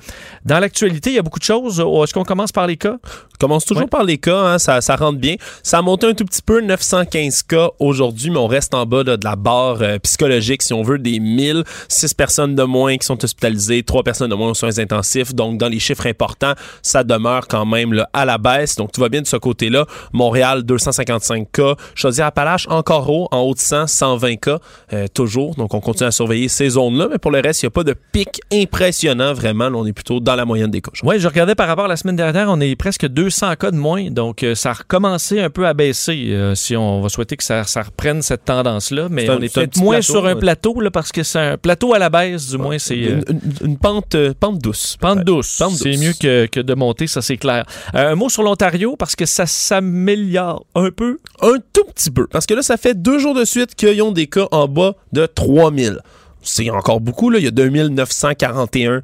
Dans 0.46 0.60
l'actualité, 0.60 1.12
il 1.12 1.16
y 1.16 1.20
a 1.20 1.24
beaucoup 1.24 1.40
de 1.40 1.44
choses. 1.44 1.80
Est-ce 1.80 2.14
qu'on 2.14 2.24
commence 2.24 2.52
par 2.52 2.68
les 2.68 2.78
cas? 2.78 2.98
On 3.06 3.38
commence 3.40 3.66
toujours 3.66 3.90
par 3.90 4.04
les 4.04 4.18
cas, 4.18 4.40
hein, 4.40 4.60
ça, 4.60 4.82
ça 4.82 4.96
rentre 4.96 5.20
bien. 5.20 5.36
Ça 5.64 5.78
a 5.78 5.82
monté 5.82 6.08
un 6.08 6.14
tout 6.14 6.26
petit 6.26 6.42
peu, 6.42 6.62
915 6.62 7.44
cas 7.44 7.70
aujourd'hui, 7.80 8.32
mais 8.32 8.40
on 8.40 8.48
reste 8.48 8.74
en 8.74 8.86
bas 8.86 9.04
de 9.04 9.18
la 9.24 9.36
barre 9.38 9.82
euh, 9.82 9.98
psychologique, 10.00 10.62
si 10.64 10.74
on 10.74 10.84
veut, 10.84 10.98
des 11.00 11.20
1000. 11.20 11.64
6 11.88 12.14
personnes 12.14 12.56
de 12.56 12.64
moins 12.64 12.98
qui 12.98 13.06
sont 13.06 13.24
hospitalisées, 13.24 13.84
3 13.84 14.04
personnes 14.04 14.30
de 14.30 14.36
moins 14.36 14.50
aux 14.50 14.54
soins 14.54 14.78
intensifs. 14.80 15.34
Donc, 15.34 15.58
dans 15.58 15.68
les 15.68 15.80
chiffres 15.80 16.08
importants, 16.08 16.54
ça 16.82 17.04
demeure 17.04 17.48
quand 17.48 17.66
même 17.66 18.06
à 18.14 18.26
la 18.26 18.38
baisse. 18.38 18.76
Donc, 18.76 18.92
tout 18.92 19.02
va 19.02 19.10
bien 19.10 19.22
de 19.22 19.28
ce 19.28 19.38
côté-là. 19.38 19.86
Montréal, 20.14 20.64
255 20.64 21.52
cas. 21.52 21.76
Chaudière-Appalaches, 21.96 22.68
encore 22.70 23.10
haut, 23.10 23.28
en 23.32 23.42
haut 23.42 23.54
de 23.54 23.60
100, 23.60 23.88
120 23.88 24.36
cas, 24.38 24.60
euh, 24.94 25.08
toujours. 25.14 25.56
Donc, 25.56 25.74
on 25.74 25.80
continue 25.80 26.08
à 26.08 26.12
surveiller 26.12 26.48
ces 26.48 26.70
zones-là. 26.70 27.08
Mais 27.12 27.18
pour 27.18 27.32
le 27.32 27.40
reste, 27.40 27.64
il 27.64 27.66
n'y 27.66 27.70
a 27.70 27.72
pas 27.72 27.84
de 27.84 27.96
pic 28.12 28.42
impressionnant, 28.52 29.34
vraiment. 29.34 29.70
on 29.74 29.86
est 29.86 29.94
plutôt 29.94 30.20
dans 30.20 30.36
la 30.36 30.46
moyenne 30.46 30.72
des 30.72 30.82
cas. 30.82 30.92
Oui, 31.04 31.20
je 31.20 31.28
regardais 31.28 31.56
par 31.56 31.68
rapport 31.68 31.86
à 31.86 31.90
la 31.90 31.98
semaine 31.98 32.16
dernière, 32.16 32.50
on 32.50 32.60
est 32.60 32.76
presque 32.76 33.08
200 33.08 33.56
cas 33.56 33.72
de 33.72 33.78
moins. 33.78 34.10
Donc, 34.10 34.44
euh, 34.44 34.56
ça 34.56 34.72
a 34.72 34.74
recommencé 34.74 35.40
un 35.40 35.50
peu 35.50 35.68
à 35.68 35.74
baisser. 35.74 36.36
si 36.56 36.76
on 36.76 37.02
va 37.02 37.10
souhaiter 37.10 37.38
que 37.38 37.44
ça, 37.44 37.64
ça 37.64 37.84
reprenne 37.84 38.22
cette 38.22 38.46
tendance-là. 38.46 39.08
Mais 39.10 39.27
on 39.30 39.42
est 39.42 39.78
moins 39.78 40.02
sur 40.02 40.26
un 40.26 40.36
plateau, 40.36 40.80
là, 40.80 40.92
parce 40.92 41.12
que 41.12 41.24
c'est 41.24 41.40
un 41.40 41.58
plateau 41.58 41.94
à 41.94 42.00
la 42.00 42.10
baisse, 42.10 42.50
du 42.50 42.58
moins. 42.58 42.78
c'est 42.78 43.04
euh, 43.04 43.22
une, 43.64 43.78
pente, 43.78 44.16
euh, 44.16 44.34
pente 44.38 44.60
douce. 44.60 44.98
Pente 45.00 45.24
douce. 45.24 45.62
C'est 45.76 45.98
mieux 45.98 46.14
que, 46.14 46.62
de 46.62 46.74
monter, 46.74 47.08
ça 47.08 47.22
c'est 47.22 47.38
clair. 47.38 47.66
Euh, 47.96 48.12
un 48.12 48.16
mot 48.16 48.30
sur 48.30 48.44
l'Ontario, 48.44 48.96
parce 48.96 49.16
que 49.16 49.26
ça 49.26 49.46
s'améliore 49.46 50.66
un 50.76 50.92
peu. 50.92 51.20
Un 51.42 51.58
tout 51.74 51.86
petit 51.94 52.12
peu. 52.12 52.28
Parce 52.28 52.46
que 52.46 52.54
là, 52.54 52.62
ça 52.62 52.78
fait 52.78 53.00
deux 53.00 53.20
jours 53.20 53.36
de 53.36 53.46
suite 53.46 53.76
qu'ils 53.76 54.02
ont 54.02 54.12
des 54.12 54.28
cas 54.28 54.48
en 54.52 54.68
bas 54.68 54.96
de 55.14 55.26
3000 55.26 56.00
c'est 56.44 56.70
encore 56.70 57.02
beaucoup. 57.02 57.30
Là. 57.30 57.40
Il 57.40 57.44
y 57.44 57.48
a 57.48 57.52
2941 57.52 59.02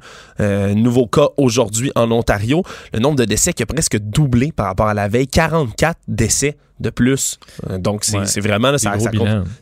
nouveaux 0.74 1.06
cas 1.06 1.28
aujourd'hui 1.36 1.92
en 1.94 2.10
Ontario. 2.10 2.62
Le 2.94 3.00
nombre 3.00 3.16
de 3.16 3.26
décès 3.26 3.52
qui 3.52 3.62
a 3.62 3.66
presque 3.66 3.98
doublé 3.98 4.50
par 4.50 4.66
rapport 4.66 4.86
à 4.86 4.94
la 4.94 5.08
veille. 5.08 5.26
44 5.26 5.98
décès 6.08 6.56
de 6.84 6.90
plus. 6.90 7.38
Euh, 7.68 7.78
donc, 7.78 8.04
c'est 8.04 8.40
vraiment... 8.40 8.74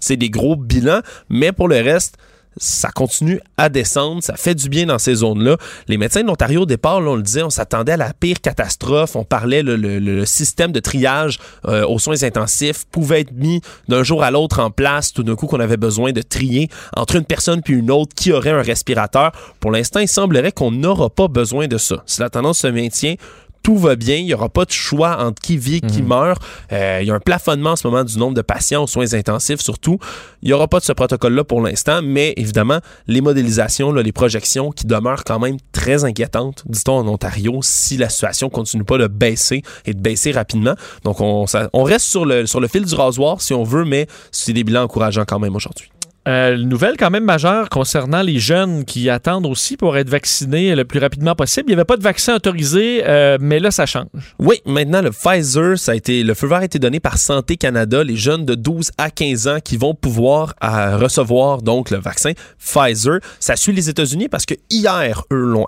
C'est 0.00 0.17
des 0.17 0.31
gros 0.31 0.57
bilans. 0.57 1.00
Mais 1.31 1.52
pour 1.52 1.69
le 1.69 1.76
reste, 1.76 2.17
ça 2.57 2.91
continue 2.91 3.41
à 3.57 3.69
descendre, 3.69 4.23
ça 4.23 4.35
fait 4.37 4.55
du 4.55 4.69
bien 4.69 4.87
dans 4.87 4.99
ces 4.99 5.17
zones-là. 5.17 5.57
Les 5.88 5.97
médecins 5.97 6.23
de 6.23 6.26
l'Ontario, 6.26 6.62
au 6.62 6.67
départ, 6.67 6.99
on 6.99 7.17
le 7.17 7.23
disait, 7.23 7.43
on 7.43 7.50
s'attendait 7.50 7.93
à 7.93 7.97
la 7.97 8.12
pire 8.12 8.41
catastrophe. 8.41 9.17
On 9.17 9.25
parlait 9.25 9.62
le, 9.62 9.76
le, 9.76 10.26
système 10.26 10.73
de 10.73 10.81
triage 10.81 11.38
euh, 11.67 11.87
aux 11.87 11.99
soins 11.99 12.23
intensifs 12.23 12.85
pouvait 12.91 13.23
être 13.23 13.33
mis 13.33 13.61
d'un 13.88 14.02
jour 14.02 14.23
à 14.23 14.31
l'autre 14.31 14.61
en 14.61 14.71
place, 14.71 15.12
tout 15.12 15.23
d'un 15.23 15.35
coup 15.35 15.47
qu'on 15.47 15.61
avait 15.61 15.76
besoin 15.76 16.12
de 16.12 16.23
trier 16.23 16.69
entre 16.97 17.17
une 17.17 17.25
personne 17.25 17.62
puis 17.62 17.75
une 17.75 17.91
autre 17.91 18.14
qui 18.14 18.33
aurait 18.33 18.50
un 18.50 18.62
respirateur. 18.62 19.33
Pour 19.61 19.73
l'instant, 19.73 20.00
il 20.00 20.09
semblerait 20.09 20.52
qu'on 20.52 20.71
n'aura 20.71 21.11
pas 21.11 21.29
besoin 21.29 21.67
de 21.67 21.79
ça. 21.79 22.02
Si 22.07 22.21
la 22.21 22.31
tendance 22.31 22.59
se 22.59 22.67
maintient, 22.67 23.14
tout 23.62 23.76
va 23.76 23.97
bien. 23.97 24.16
Il 24.16 24.25
n'y 24.25 24.35
aura 24.35 24.49
pas 24.49 24.64
de 24.64 24.71
choix 24.71 25.23
entre 25.23 25.40
qui 25.40 25.57
vit 25.57 25.76
et 25.76 25.81
qui 25.81 26.02
mhm. 26.02 26.09
meurt. 26.09 26.42
Euh, 26.73 26.99
il 27.02 27.09
y 27.09 27.11
a 27.11 27.14
un 27.14 27.21
plafonnement 27.21 27.71
en 27.71 27.76
ce 27.76 27.87
moment 27.87 28.04
du 28.04 28.19
nombre 28.19 28.35
de 28.35 28.42
patients 28.42 28.85
aux 28.85 28.87
soins 28.87 29.14
intensifs, 29.14 29.61
surtout. 29.61 29.99
Il 30.42 30.49
n'y 30.49 30.52
aura 30.52 30.69
pas 30.69 30.81
de 30.81 30.85
ce 30.85 30.92
protocole-là 30.92 31.45
pour 31.45 31.61
l'instant, 31.61 32.00
mais 32.02 32.35
évidemment, 32.37 32.78
les 33.07 33.21
modélisations, 33.21 33.92
les 33.92 34.12
projections 34.12 34.71
qui 34.73 34.87
demeurent 34.87 35.25
quand 35.25 35.38
même 35.38 35.57
très 35.73 36.04
inquiétantes, 36.04 36.64
dit-on 36.66 36.95
en 36.95 37.09
Ontario, 37.09 37.61
si 37.62 37.97
la 37.97 38.09
situation 38.09 38.50
continue 38.50 38.85
pas 38.85 38.99
de 38.99 39.07
baisser 39.07 39.62
et 39.87 39.95
de 39.95 40.00
baisser 40.00 40.33
rapidement. 40.33 40.75
Donc, 41.04 41.21
on, 41.21 41.45
on 41.73 41.83
reste 41.83 42.07
sur 42.07 42.25
le, 42.25 42.47
sur 42.47 42.61
le 42.61 42.69
fil 42.69 42.85
du 42.85 42.95
rasoir, 42.95 43.40
si 43.40 43.54
on 43.54 43.62
veut, 43.62 43.85
mais 43.85 44.07
c'est 44.33 44.52
des 44.52 44.64
bilans 44.64 44.83
encourageants 44.83 45.25
quand 45.26 45.38
même 45.38 45.54
aujourd'hui. 45.54 45.92
Euh, 46.29 46.57
nouvelle 46.57 46.97
quand 46.97 47.11
même 47.11 47.25
majeure 47.25 47.69
concernant 47.69 48.23
les 48.23 48.38
jeunes 48.38 48.85
qui 48.85 49.11
attendent 49.11 49.47
aussi 49.47 49.76
pour 49.76 49.97
être 49.97 50.09
vaccinés 50.09 50.76
le 50.76 50.85
plus 50.85 51.00
rapidement 51.00 51.35
possible. 51.35 51.64
Il 51.67 51.71
n'y 51.71 51.75
avait 51.75 51.85
pas 51.85 51.97
de 51.97 52.02
vaccin 52.02 52.37
autorisé, 52.37 53.02
euh, 53.05 53.38
mais 53.41 53.59
là, 53.59 53.73
ça 53.73 53.87
change. 53.87 54.07
Oui, 54.38 54.61
maintenant, 54.64 55.02
le 55.02 55.11
Pfizer, 55.11 55.76
ça 55.76 55.93
a 55.93 55.95
été, 55.97 56.23
le 56.23 56.35
feu 56.35 56.47
vert 56.47 56.59
a 56.59 56.64
été 56.64 56.79
donné 56.79 57.00
par 57.00 57.19
Santé 57.19 57.57
Canada. 57.57 58.05
Les 58.05 58.14
jeunes 58.14 58.47
de 58.47 58.55
12 58.55 58.93
à 58.99 59.11
15 59.11 59.49
ans 59.49 59.59
qui 59.62 59.76
vont 59.76 59.95
pouvoir 59.95 60.55
euh, 60.62 60.97
recevoir 60.97 61.61
donc 61.61 61.91
le 61.91 61.99
vaccin 61.99 62.33
Pfizer. 62.59 63.19
Ça 63.41 63.57
suit 63.57 63.73
les 63.73 63.88
États-Unis 63.88 64.29
parce 64.29 64.47
que 64.47 64.55
hier, 64.71 65.25
eux 65.33 65.43
l'ont, 65.45 65.67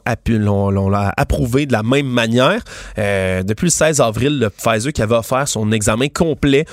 approuvé 1.17 1.67
de 1.67 1.73
la 1.73 1.83
même 1.83 2.07
manière. 2.07 2.63
Euh, 2.99 3.43
depuis 3.43 3.67
le 3.67 3.71
16 3.71 4.01
avril, 4.01 4.39
le 4.39 4.51
Pfizer 4.51 4.93
qui 4.93 5.03
avait 5.03 5.17
offert 5.17 5.49
son 5.49 5.73
examen 5.73 6.09
complet, 6.09 6.65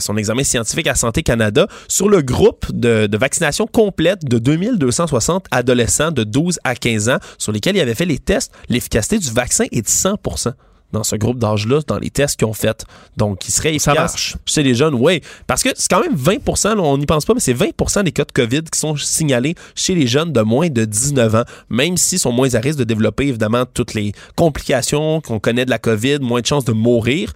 son 0.00 0.16
examen 0.16 0.42
scientifique 0.42 0.88
à 0.88 0.94
Santé 0.96 1.22
Canada 1.22 1.68
sur 1.86 2.08
le 2.08 2.22
groupe 2.22 2.66
de, 2.72 3.06
de 3.06 3.19
vaccination 3.20 3.66
complète 3.66 4.24
de 4.24 4.38
2260 4.38 5.46
adolescents 5.50 6.10
de 6.10 6.24
12 6.24 6.58
à 6.64 6.74
15 6.74 7.08
ans 7.10 7.18
sur 7.38 7.52
lesquels 7.52 7.76
il 7.76 7.80
avait 7.80 7.94
fait 7.94 8.06
les 8.06 8.18
tests. 8.18 8.52
L'efficacité 8.68 9.18
du 9.18 9.30
vaccin 9.30 9.64
est 9.70 9.82
de 9.82 9.86
100% 9.86 10.54
dans 10.92 11.04
ce 11.04 11.14
groupe 11.14 11.38
d'âge-là, 11.38 11.80
dans 11.86 11.98
les 11.98 12.10
tests 12.10 12.36
qu'ils 12.36 12.48
ont 12.48 12.52
fait. 12.52 12.84
Donc, 13.16 13.46
il 13.46 13.52
serait 13.52 13.74
efficace. 13.74 13.94
Ça 13.94 13.94
marche. 13.94 14.36
Chez 14.44 14.62
les 14.64 14.74
jeunes, 14.74 14.94
oui. 14.94 15.20
Parce 15.46 15.62
que 15.62 15.68
c'est 15.76 15.88
quand 15.88 16.00
même 16.00 16.16
20% 16.16 16.78
on 16.78 16.98
n'y 16.98 17.06
pense 17.06 17.24
pas, 17.24 17.34
mais 17.34 17.40
c'est 17.40 17.54
20% 17.54 18.02
des 18.02 18.10
cas 18.10 18.24
de 18.24 18.32
COVID 18.32 18.62
qui 18.62 18.78
sont 18.78 18.96
signalés 18.96 19.54
chez 19.76 19.94
les 19.94 20.06
jeunes 20.06 20.32
de 20.32 20.40
moins 20.40 20.68
de 20.68 20.84
19 20.84 21.34
ans, 21.36 21.44
même 21.68 21.96
s'ils 21.96 22.18
sont 22.18 22.32
moins 22.32 22.52
à 22.54 22.60
risque 22.60 22.78
de 22.78 22.84
développer, 22.84 23.28
évidemment, 23.28 23.64
toutes 23.72 23.94
les 23.94 24.12
complications 24.34 25.20
qu'on 25.20 25.38
connaît 25.38 25.64
de 25.64 25.70
la 25.70 25.78
COVID, 25.78 26.18
moins 26.20 26.40
de 26.40 26.46
chances 26.46 26.64
de 26.64 26.72
mourir 26.72 27.32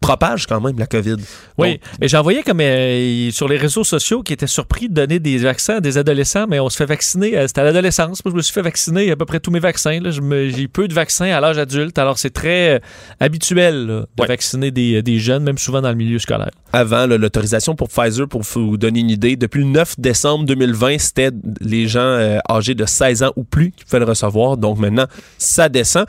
propage 0.00 0.46
quand 0.46 0.60
même 0.60 0.78
la 0.78 0.86
COVID. 0.86 1.16
Oui, 1.58 1.78
mais 2.00 2.08
j'en 2.08 2.22
voyais 2.22 2.42
comme 2.42 2.60
euh, 2.60 3.30
sur 3.30 3.48
les 3.48 3.58
réseaux 3.58 3.84
sociaux 3.84 4.22
qui 4.22 4.32
étaient 4.32 4.46
surpris 4.46 4.88
de 4.88 4.94
donner 4.94 5.18
des 5.18 5.36
vaccins 5.38 5.76
à 5.76 5.80
des 5.80 5.98
adolescents, 5.98 6.46
mais 6.48 6.58
on 6.58 6.70
se 6.70 6.76
fait 6.76 6.86
vacciner, 6.86 7.36
euh, 7.36 7.46
c'était 7.46 7.60
à 7.60 7.64
l'adolescence. 7.64 8.24
Moi, 8.24 8.32
je 8.32 8.36
me 8.36 8.42
suis 8.42 8.54
fait 8.54 8.62
vacciner 8.62 9.10
à 9.10 9.16
peu 9.16 9.26
près 9.26 9.40
tous 9.40 9.50
mes 9.50 9.60
vaccins. 9.60 9.98
J'ai 10.02 10.62
eu 10.62 10.68
peu 10.68 10.88
de 10.88 10.94
vaccins 10.94 11.26
à 11.26 11.40
l'âge 11.40 11.58
adulte, 11.58 11.98
alors 11.98 12.18
c'est 12.18 12.30
très 12.30 12.76
euh, 12.76 12.78
habituel 13.20 13.86
de 13.86 14.26
vacciner 14.26 14.70
des, 14.70 15.02
des, 15.02 15.18
jeunes, 15.18 15.44
même 15.44 15.58
souvent 15.58 15.82
dans 15.82 15.90
le 15.90 15.96
milieu 15.96 16.18
scolaire. 16.18 16.50
Avant, 16.72 17.06
l'autorisation 17.06 17.74
pour 17.74 17.88
Pfizer, 17.88 18.26
pour 18.26 18.42
vous 18.42 18.78
donner 18.78 19.00
une 19.00 19.10
idée, 19.10 19.36
depuis 19.36 19.60
le 19.60 19.66
9 19.66 20.00
décembre 20.00 20.46
2020, 20.46 20.98
c'était 20.98 21.30
les 21.60 21.88
gens 21.88 22.40
âgés 22.48 22.74
de 22.74 22.86
16 22.86 23.24
ans 23.24 23.32
ou 23.36 23.44
plus 23.44 23.72
qui 23.72 23.84
pouvaient 23.84 23.98
le 23.98 24.04
recevoir. 24.06 24.56
Donc 24.56 24.78
maintenant, 24.78 25.06
ça 25.36 25.68
descend. 25.68 26.06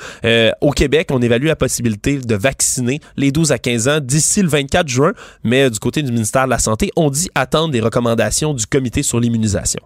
au 0.62 0.72
Québec, 0.72 1.10
on 1.12 1.22
évalue 1.22 1.48
la 1.48 1.56
possibilité 1.56 2.20
de 2.20 2.36
vacciner 2.36 3.00
les 3.18 3.32
12 3.32 3.52
à 3.52 3.58
15 3.58 3.81
15 3.82 3.88
ans 3.88 4.00
d'ici 4.02 4.42
le 4.42 4.50
24 4.50 4.88
juin, 4.88 5.12
mais 5.44 5.70
du 5.70 5.80
côté 5.80 6.04
du 6.04 6.12
ministère 6.12 6.46
de 6.46 6.50
la 6.50 6.60
Santé, 6.60 6.92
on 6.96 7.10
dit 7.10 7.30
attendre 7.36 7.72
des 7.72 7.82
recommandations 7.82 8.54
du 8.54 8.66
comité 8.66 9.04
sur 9.04 9.20
l'immunisation. 9.20 9.82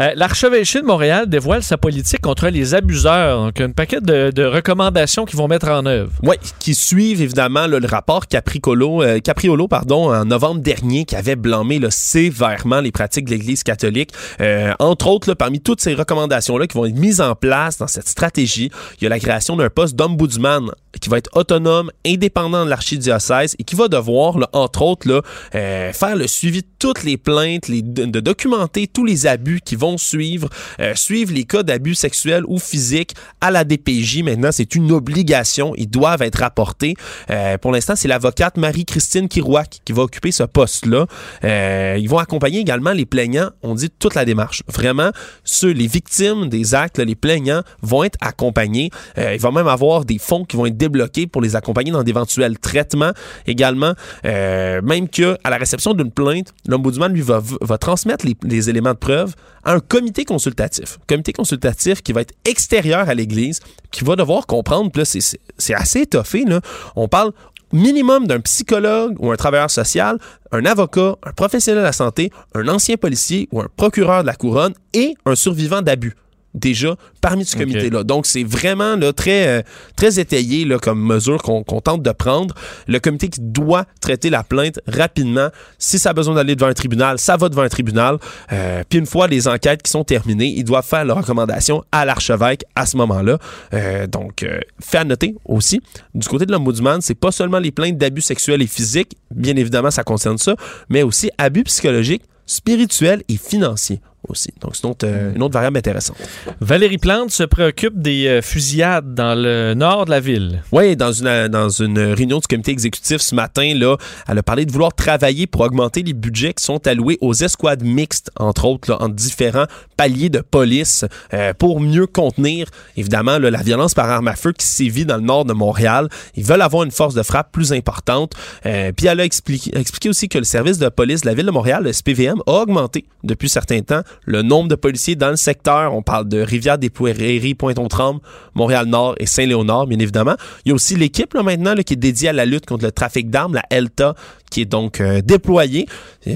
Euh, 0.00 0.12
L'archevêché 0.14 0.80
de 0.80 0.86
Montréal 0.86 1.28
dévoile 1.28 1.62
sa 1.62 1.76
politique 1.76 2.20
contre 2.20 2.48
les 2.48 2.74
abuseurs. 2.74 3.44
Donc, 3.44 3.60
un 3.60 3.70
paquet 3.72 4.00
de, 4.00 4.30
de 4.30 4.44
recommandations 4.44 5.24
qu'ils 5.24 5.36
vont 5.36 5.48
mettre 5.48 5.68
en 5.68 5.84
œuvre. 5.84 6.12
Oui, 6.22 6.36
qui 6.60 6.74
suivent 6.74 7.20
évidemment 7.20 7.66
là, 7.66 7.78
le 7.78 7.86
rapport 7.86 8.26
Capricolo, 8.26 9.02
euh, 9.02 9.18
Capriolo 9.20 9.68
pardon, 9.68 10.12
en 10.14 10.24
novembre 10.24 10.60
dernier 10.60 11.04
qui 11.04 11.16
avait 11.16 11.36
blâmé 11.36 11.78
là, 11.78 11.90
sévèrement 11.90 12.80
les 12.80 12.92
pratiques 12.92 13.26
de 13.26 13.30
l'Église 13.30 13.62
catholique. 13.62 14.12
Euh, 14.40 14.72
entre 14.78 15.08
autres, 15.08 15.28
là, 15.28 15.34
parmi 15.34 15.60
toutes 15.60 15.80
ces 15.80 15.94
recommandations-là 15.94 16.66
qui 16.66 16.78
vont 16.78 16.86
être 16.86 16.96
mises 16.96 17.20
en 17.20 17.34
place 17.34 17.78
dans 17.78 17.86
cette 17.86 18.08
stratégie, 18.08 18.70
il 18.98 19.04
y 19.04 19.06
a 19.06 19.10
la 19.10 19.18
création 19.18 19.56
d'un 19.56 19.68
poste 19.68 19.94
d'ombudsman 19.94 20.70
qui 21.00 21.08
va 21.08 21.18
être 21.18 21.30
autonome, 21.34 21.90
indépendant 22.06 22.64
de 22.64 22.70
l'archidiocèse 22.70 23.56
et 23.58 23.64
qui 23.64 23.74
va 23.74 23.88
devoir, 23.88 24.38
là, 24.38 24.48
entre 24.52 24.82
autres, 24.82 25.08
là, 25.08 25.22
euh, 25.54 25.92
faire 25.92 26.16
le 26.16 26.26
suivi 26.26 26.62
de 26.62 26.66
toutes 26.78 27.02
les 27.04 27.16
plaintes, 27.16 27.70
de 27.70 28.20
documenter 28.20 28.86
tous 28.86 29.04
les 29.04 29.26
abus 29.26 29.60
qui 29.64 29.76
vont 29.76 29.98
suivre, 29.98 30.48
euh, 30.80 30.94
suivre 30.94 31.32
les 31.32 31.44
cas 31.44 31.62
d'abus 31.62 31.94
sexuels 31.94 32.44
ou 32.46 32.58
physiques 32.58 33.14
à 33.40 33.50
la 33.50 33.64
DPJ. 33.64 34.22
Maintenant, 34.22 34.50
c'est 34.52 34.74
une 34.74 34.92
obligation. 34.92 35.74
Ils 35.76 35.88
doivent 35.88 36.22
être 36.22 36.40
rapportés. 36.40 36.94
Euh, 37.30 37.58
pour 37.58 37.72
l'instant, 37.72 37.94
c'est 37.96 38.08
l'avocate 38.08 38.56
Marie-Christine 38.56 39.28
Kirouac 39.28 39.80
qui 39.84 39.92
va 39.92 40.02
occuper 40.02 40.32
ce 40.32 40.42
poste-là. 40.42 41.06
Euh, 41.44 41.96
ils 41.98 42.08
vont 42.08 42.18
accompagner 42.18 42.60
également 42.60 42.92
les 42.92 43.06
plaignants. 43.06 43.50
On 43.62 43.74
dit 43.74 43.90
toute 43.90 44.14
la 44.14 44.24
démarche. 44.24 44.62
Vraiment, 44.68 45.10
ceux, 45.44 45.70
les 45.70 45.86
victimes 45.86 46.48
des 46.48 46.74
actes, 46.74 46.98
là, 46.98 47.04
les 47.04 47.14
plaignants 47.14 47.62
vont 47.82 48.04
être 48.04 48.18
accompagnés. 48.20 48.90
Euh, 49.18 49.34
il 49.34 49.40
va 49.40 49.50
même 49.50 49.68
avoir 49.68 50.04
des 50.04 50.18
fonds 50.18 50.44
qui 50.44 50.56
vont 50.56 50.66
être 50.66 50.76
débloqués 50.82 51.28
pour 51.28 51.42
les 51.42 51.54
accompagner 51.54 51.92
dans 51.92 52.02
d'éventuels 52.02 52.58
traitements 52.58 53.12
également. 53.46 53.92
Euh, 54.24 54.82
même 54.82 55.08
que 55.08 55.36
à 55.44 55.50
la 55.50 55.56
réception 55.56 55.94
d'une 55.94 56.10
plainte, 56.10 56.52
l'ombudsman 56.66 57.12
lui 57.12 57.22
va, 57.22 57.78
transmettre 57.78 58.26
les, 58.26 58.70
éléments 58.70 58.94
de 58.94 58.98
preuve 58.98 59.34
à 59.64 59.74
un 59.74 59.80
comité 59.80 60.24
consultatif. 60.24 60.98
Comité 61.08 61.32
consultatif 61.32 62.02
qui 62.02 62.12
va 62.12 62.22
être 62.22 62.34
extérieur 62.44 63.08
à 63.08 63.14
l'Église, 63.14 63.60
qui 63.92 64.04
va 64.04 64.16
devoir 64.16 64.46
comprendre, 64.46 64.90
puis 64.90 65.04
c'est 65.06 65.74
assez 65.74 66.00
étoffé, 66.00 66.44
là. 66.44 66.60
On 66.96 67.06
parle 67.06 67.32
minimum 67.72 68.26
d'un 68.26 68.40
psychologue 68.40 69.16
ou 69.18 69.30
un 69.30 69.36
travailleur 69.36 69.70
social, 69.70 70.18
un 70.50 70.64
avocat, 70.64 71.16
un 71.22 71.32
professionnel 71.32 71.80
de 71.80 71.86
la 71.86 71.92
santé, 71.92 72.30
un 72.54 72.68
ancien 72.68 72.96
policier 72.96 73.48
ou 73.52 73.60
un 73.60 73.68
procureur 73.76 74.22
de 74.22 74.26
la 74.26 74.34
couronne 74.34 74.74
et 74.92 75.14
un 75.24 75.34
survivant 75.34 75.80
d'abus. 75.80 76.14
Déjà, 76.54 76.96
parmi 77.20 77.44
ce 77.44 77.56
comité-là. 77.56 78.04
Donc, 78.04 78.26
c'est 78.26 78.44
vraiment 78.44 78.96
là, 78.96 79.12
très, 79.12 79.46
euh, 79.46 79.62
très 79.96 80.20
étayé 80.20 80.64
là, 80.64 80.78
comme 80.78 81.00
mesure 81.02 81.42
qu'on 81.42 81.62
qu'on 81.62 81.80
tente 81.80 82.02
de 82.02 82.10
prendre. 82.12 82.54
Le 82.86 82.98
comité 83.00 83.28
qui 83.28 83.40
doit 83.40 83.86
traiter 84.00 84.28
la 84.30 84.42
plainte 84.44 84.80
rapidement. 84.86 85.48
Si 85.78 85.98
ça 85.98 86.10
a 86.10 86.12
besoin 86.12 86.34
d'aller 86.34 86.54
devant 86.54 86.66
un 86.66 86.74
tribunal, 86.74 87.18
ça 87.18 87.36
va 87.36 87.48
devant 87.48 87.62
un 87.62 87.68
tribunal. 87.68 88.18
Euh, 88.52 88.82
Puis 88.88 88.98
une 88.98 89.06
fois 89.06 89.28
les 89.28 89.48
enquêtes 89.48 89.82
qui 89.82 89.90
sont 89.90 90.04
terminées, 90.04 90.52
ils 90.56 90.64
doivent 90.64 90.86
faire 90.86 91.04
leurs 91.04 91.18
recommandations 91.18 91.82
à 91.90 92.04
l'archevêque 92.04 92.64
à 92.74 92.86
ce 92.86 92.96
moment-là. 92.98 93.38
Euh, 93.72 94.06
donc, 94.06 94.42
euh, 94.42 94.60
fait 94.80 94.98
à 94.98 95.04
noter 95.04 95.34
aussi, 95.44 95.80
du 96.14 96.28
côté 96.28 96.46
de 96.46 96.52
l'ombudsman, 96.52 97.00
c'est 97.00 97.14
pas 97.14 97.32
seulement 97.32 97.58
les 97.58 97.70
plaintes 97.70 97.96
d'abus 97.96 98.20
sexuels 98.20 98.62
et 98.62 98.66
physiques, 98.66 99.16
bien 99.30 99.56
évidemment, 99.56 99.90
ça 99.90 100.04
concerne 100.04 100.38
ça, 100.38 100.54
mais 100.88 101.02
aussi 101.02 101.30
abus 101.38 101.64
psychologiques, 101.64 102.22
spirituels 102.46 103.22
et 103.28 103.36
financiers 103.36 104.00
aussi. 104.28 104.52
Donc, 104.60 104.76
c'est 104.76 104.84
une 104.84 104.90
autre, 104.90 105.06
euh, 105.06 105.34
une 105.34 105.42
autre 105.42 105.54
variable 105.54 105.78
intéressante. 105.78 106.16
Valérie 106.60 106.98
Plante 106.98 107.30
se 107.30 107.42
préoccupe 107.42 108.00
des 108.00 108.26
euh, 108.26 108.42
fusillades 108.42 109.14
dans 109.14 109.34
le 109.34 109.74
nord 109.74 110.04
de 110.04 110.10
la 110.10 110.20
ville. 110.20 110.62
Oui, 110.72 110.96
dans 110.96 111.12
une, 111.12 111.48
dans 111.48 111.68
une 111.68 111.98
réunion 111.98 112.38
du 112.38 112.46
comité 112.46 112.70
exécutif 112.70 113.20
ce 113.20 113.34
matin, 113.34 113.74
là, 113.74 113.96
elle 114.28 114.38
a 114.38 114.42
parlé 114.42 114.64
de 114.64 114.72
vouloir 114.72 114.94
travailler 114.94 115.46
pour 115.46 115.62
augmenter 115.62 116.02
les 116.02 116.12
budgets 116.12 116.54
qui 116.54 116.64
sont 116.64 116.86
alloués 116.86 117.18
aux 117.20 117.34
escouades 117.34 117.82
mixtes, 117.82 118.30
entre 118.36 118.64
autres, 118.64 118.90
là, 118.90 119.02
en 119.02 119.08
différents 119.08 119.66
paliers 119.96 120.30
de 120.30 120.40
police, 120.40 121.04
euh, 121.34 121.52
pour 121.54 121.80
mieux 121.80 122.06
contenir, 122.06 122.66
évidemment, 122.96 123.38
là, 123.38 123.50
la 123.50 123.62
violence 123.62 123.94
par 123.94 124.10
arme 124.10 124.28
à 124.28 124.36
feu 124.36 124.52
qui 124.52 124.66
sévit 124.66 125.04
dans 125.04 125.16
le 125.16 125.22
nord 125.22 125.44
de 125.44 125.52
Montréal. 125.52 126.08
Ils 126.36 126.44
veulent 126.44 126.62
avoir 126.62 126.84
une 126.84 126.90
force 126.90 127.14
de 127.14 127.22
frappe 127.22 127.52
plus 127.52 127.72
importante. 127.72 128.34
Euh, 128.66 128.92
puis 128.92 129.06
elle 129.06 129.20
a 129.20 129.24
expliqué, 129.24 129.76
expliqué 129.76 130.08
aussi 130.08 130.28
que 130.28 130.38
le 130.38 130.44
service 130.44 130.78
de 130.78 130.88
police 130.88 131.22
de 131.22 131.26
la 131.26 131.34
ville 131.34 131.46
de 131.46 131.50
Montréal, 131.50 131.84
le 131.84 131.92
SPVM, 131.92 132.40
a 132.46 132.52
augmenté 132.52 133.04
depuis 133.24 133.48
certains 133.48 133.80
temps 133.82 134.02
le 134.24 134.42
nombre 134.42 134.68
de 134.68 134.74
policiers 134.74 135.16
dans 135.16 135.30
le 135.30 135.36
secteur. 135.36 135.94
On 135.94 136.02
parle 136.02 136.28
de 136.28 136.40
Rivière-des-Prairies, 136.40 137.54
Pointe-aux-Trembles, 137.54 138.20
Montréal-Nord 138.54 139.14
et 139.18 139.26
Saint-Léonard, 139.26 139.86
bien 139.86 139.98
évidemment. 139.98 140.36
Il 140.64 140.70
y 140.70 140.72
a 140.72 140.74
aussi 140.74 140.96
l'équipe 140.96 141.34
là, 141.34 141.42
maintenant 141.42 141.74
là, 141.74 141.82
qui 141.82 141.94
est 141.94 141.96
dédiée 141.96 142.30
à 142.30 142.32
la 142.32 142.44
lutte 142.44 142.66
contre 142.66 142.84
le 142.84 142.92
trafic 142.92 143.30
d'armes, 143.30 143.54
la 143.54 143.64
ELTA, 143.70 144.14
qui 144.50 144.60
est 144.60 144.66
donc 144.66 145.00
euh, 145.00 145.22
déployée 145.22 145.86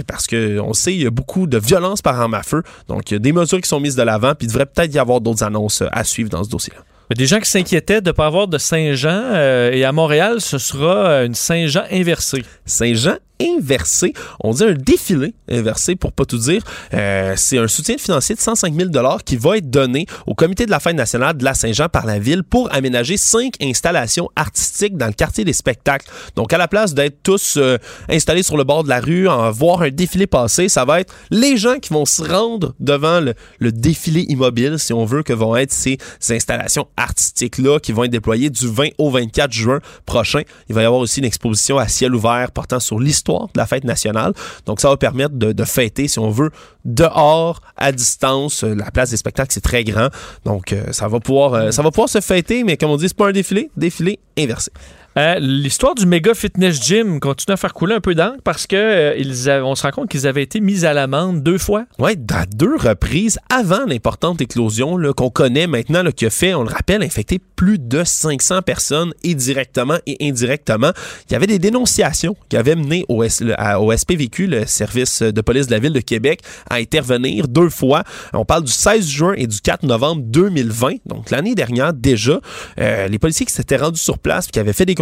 parce 0.06 0.26
que 0.26 0.58
on 0.60 0.72
sait 0.72 0.94
il 0.94 1.02
y 1.02 1.06
a 1.06 1.10
beaucoup 1.10 1.46
de 1.46 1.58
violence 1.58 2.02
par 2.02 2.20
arme 2.20 2.34
à 2.34 2.42
feu. 2.42 2.62
Donc 2.88 3.10
il 3.10 3.14
y 3.14 3.16
a 3.16 3.20
des 3.20 3.32
mesures 3.32 3.60
qui 3.60 3.68
sont 3.68 3.80
mises 3.80 3.96
de 3.96 4.02
l'avant, 4.02 4.34
puis 4.34 4.46
il 4.46 4.48
devrait 4.48 4.66
peut-être 4.66 4.94
y 4.94 4.98
avoir 4.98 5.20
d'autres 5.20 5.42
annonces 5.42 5.82
euh, 5.82 5.88
à 5.92 6.04
suivre 6.04 6.30
dans 6.30 6.42
ce 6.42 6.48
dossier-là. 6.48 6.82
Il 7.10 7.16
y 7.16 7.22
a 7.22 7.22
des 7.22 7.26
gens 7.28 7.38
qui 7.38 7.48
s'inquiétaient 7.48 8.00
de 8.00 8.10
ne 8.10 8.12
pas 8.12 8.26
avoir 8.26 8.48
de 8.48 8.58
Saint-Jean 8.58 9.22
euh, 9.32 9.70
et 9.70 9.84
à 9.84 9.92
Montréal, 9.92 10.40
ce 10.40 10.58
sera 10.58 11.24
une 11.24 11.34
Saint-Jean 11.34 11.84
inversée. 11.92 12.42
Saint-Jean 12.64 13.14
inversé. 13.40 14.12
On 14.40 14.52
dit 14.52 14.64
un 14.64 14.72
défilé 14.72 15.34
inversé 15.50 15.96
pour 15.96 16.12
pas 16.12 16.24
tout 16.24 16.38
dire. 16.38 16.62
Euh, 16.94 17.34
c'est 17.36 17.58
un 17.58 17.68
soutien 17.68 17.96
financier 17.98 18.34
de 18.34 18.40
105 18.40 18.74
000 18.74 18.90
qui 19.24 19.36
va 19.36 19.58
être 19.58 19.70
donné 19.70 20.06
au 20.26 20.34
comité 20.34 20.66
de 20.66 20.70
la 20.70 20.80
fête 20.80 20.96
nationale 20.96 21.36
de 21.36 21.44
la 21.44 21.54
Saint-Jean 21.54 21.88
par 21.88 22.06
la 22.06 22.18
ville 22.18 22.42
pour 22.42 22.72
aménager 22.72 23.16
cinq 23.16 23.54
installations 23.60 24.28
artistiques 24.36 24.96
dans 24.96 25.06
le 25.06 25.12
quartier 25.12 25.44
des 25.44 25.52
spectacles. 25.52 26.06
Donc 26.34 26.52
à 26.52 26.58
la 26.58 26.68
place 26.68 26.94
d'être 26.94 27.22
tous 27.22 27.56
euh, 27.56 27.78
installés 28.08 28.42
sur 28.42 28.56
le 28.56 28.64
bord 28.64 28.84
de 28.84 28.88
la 28.88 29.00
rue, 29.00 29.28
en 29.28 29.50
voir 29.50 29.82
un 29.82 29.90
défilé 29.90 30.26
passer, 30.26 30.68
ça 30.68 30.84
va 30.84 31.00
être 31.00 31.12
les 31.30 31.56
gens 31.56 31.78
qui 31.78 31.92
vont 31.92 32.04
se 32.04 32.22
rendre 32.22 32.74
devant 32.80 33.20
le, 33.20 33.34
défilé 33.72 34.24
immobile, 34.28 34.78
si 34.78 34.92
on 34.92 35.04
veut, 35.04 35.22
que 35.22 35.32
vont 35.32 35.56
être 35.56 35.72
ces 35.72 35.98
installations 36.30 36.88
artistiques-là 36.96 37.78
qui 37.80 37.92
vont 37.92 38.04
être 38.04 38.10
déployées 38.10 38.50
du 38.50 38.68
20 38.68 38.88
au 38.98 39.10
24 39.10 39.52
juin 39.52 39.80
prochain. 40.06 40.42
Il 40.68 40.74
va 40.74 40.82
y 40.82 40.84
avoir 40.84 41.00
aussi 41.00 41.20
une 41.20 41.26
exposition 41.26 41.78
à 41.78 41.88
ciel 41.88 42.14
ouvert 42.14 42.50
portant 42.52 42.80
sur 42.80 42.98
l'histoire 42.98 43.25
de 43.26 43.58
la 43.58 43.66
fête 43.66 43.84
nationale. 43.84 44.32
Donc, 44.66 44.80
ça 44.80 44.88
va 44.88 44.96
permettre 44.96 45.34
de, 45.34 45.64
fêter, 45.64 46.08
si 46.08 46.18
on 46.18 46.30
veut, 46.30 46.50
dehors, 46.84 47.60
à 47.76 47.92
distance. 47.92 48.64
Euh, 48.64 48.74
La 48.74 48.90
place 48.90 49.10
des 49.10 49.16
spectacles, 49.16 49.52
c'est 49.52 49.60
très 49.60 49.84
grand. 49.84 50.08
Donc, 50.44 50.72
euh, 50.72 50.92
ça 50.92 51.08
va 51.08 51.20
pouvoir 51.20 51.54
euh, 51.54 51.70
ça 51.70 51.82
va 51.82 51.90
pouvoir 51.90 52.08
se 52.08 52.20
fêter, 52.20 52.62
mais 52.64 52.76
comme 52.76 52.90
on 52.90 52.96
dit, 52.96 53.08
c'est 53.08 53.16
pas 53.16 53.28
un 53.28 53.32
défilé, 53.32 53.70
défilé 53.76 54.18
inversé. 54.38 54.70
Euh, 55.18 55.36
L'histoire 55.40 55.94
du 55.94 56.04
méga 56.04 56.34
fitness 56.34 56.82
gym 56.82 57.20
continue 57.20 57.54
à 57.54 57.56
faire 57.56 57.72
couler 57.72 57.94
un 57.94 58.00
peu 58.00 58.14
d'encre 58.14 58.36
parce 58.44 58.66
que 58.66 58.76
euh, 58.76 59.14
ils 59.16 59.48
avaient- 59.48 59.62
on 59.64 59.74
se 59.74 59.82
rend 59.82 59.90
compte 59.90 60.10
qu'ils 60.10 60.26
avaient 60.26 60.42
été 60.42 60.60
mis 60.60 60.84
à 60.84 60.92
l'amende 60.92 61.42
deux 61.42 61.56
fois. 61.56 61.86
Oui, 61.98 62.12
à 62.34 62.44
deux 62.44 62.76
reprises 62.76 63.38
avant 63.48 63.86
l'importante 63.86 64.42
éclosion 64.42 64.98
qu'on 65.16 65.30
connaît 65.30 65.66
maintenant, 65.66 66.02
là, 66.02 66.12
qui 66.12 66.26
a 66.26 66.30
fait, 66.30 66.52
on 66.52 66.64
le 66.64 66.68
rappelle, 66.68 67.02
infecter 67.02 67.40
plus 67.56 67.78
de 67.78 68.04
500 68.04 68.60
personnes 68.60 69.14
et 69.24 69.34
directement 69.34 69.96
et 70.06 70.18
indirectement. 70.20 70.90
Il 71.30 71.32
y 71.32 71.36
avait 71.36 71.46
des 71.46 71.58
dénonciations 71.58 72.36
qui 72.50 72.58
avaient 72.58 72.76
mené 72.76 73.06
au, 73.08 73.24
SPVQ, 73.24 74.46
le 74.48 74.66
service 74.66 75.22
de 75.22 75.40
police 75.40 75.66
de 75.66 75.72
la 75.72 75.78
ville 75.78 75.94
de 75.94 76.00
Québec, 76.00 76.40
à 76.68 76.74
intervenir 76.74 77.48
deux 77.48 77.70
fois. 77.70 78.04
On 78.34 78.44
parle 78.44 78.64
du 78.64 78.72
16 78.72 79.06
juin 79.06 79.32
et 79.38 79.46
du 79.46 79.60
4 79.62 79.84
novembre 79.84 80.22
2020, 80.26 80.96
donc 81.06 81.30
l'année 81.30 81.54
dernière 81.54 81.94
déjà. 81.94 82.38
Euh, 82.78 83.08
les 83.08 83.18
policiers 83.18 83.46
qui 83.46 83.52
s'étaient 83.54 83.76
rendus 83.78 84.00
sur 84.00 84.18
place 84.18 84.48
qui 84.48 84.58
avaient 84.58 84.74
fait 84.74 84.84
des 84.84 84.94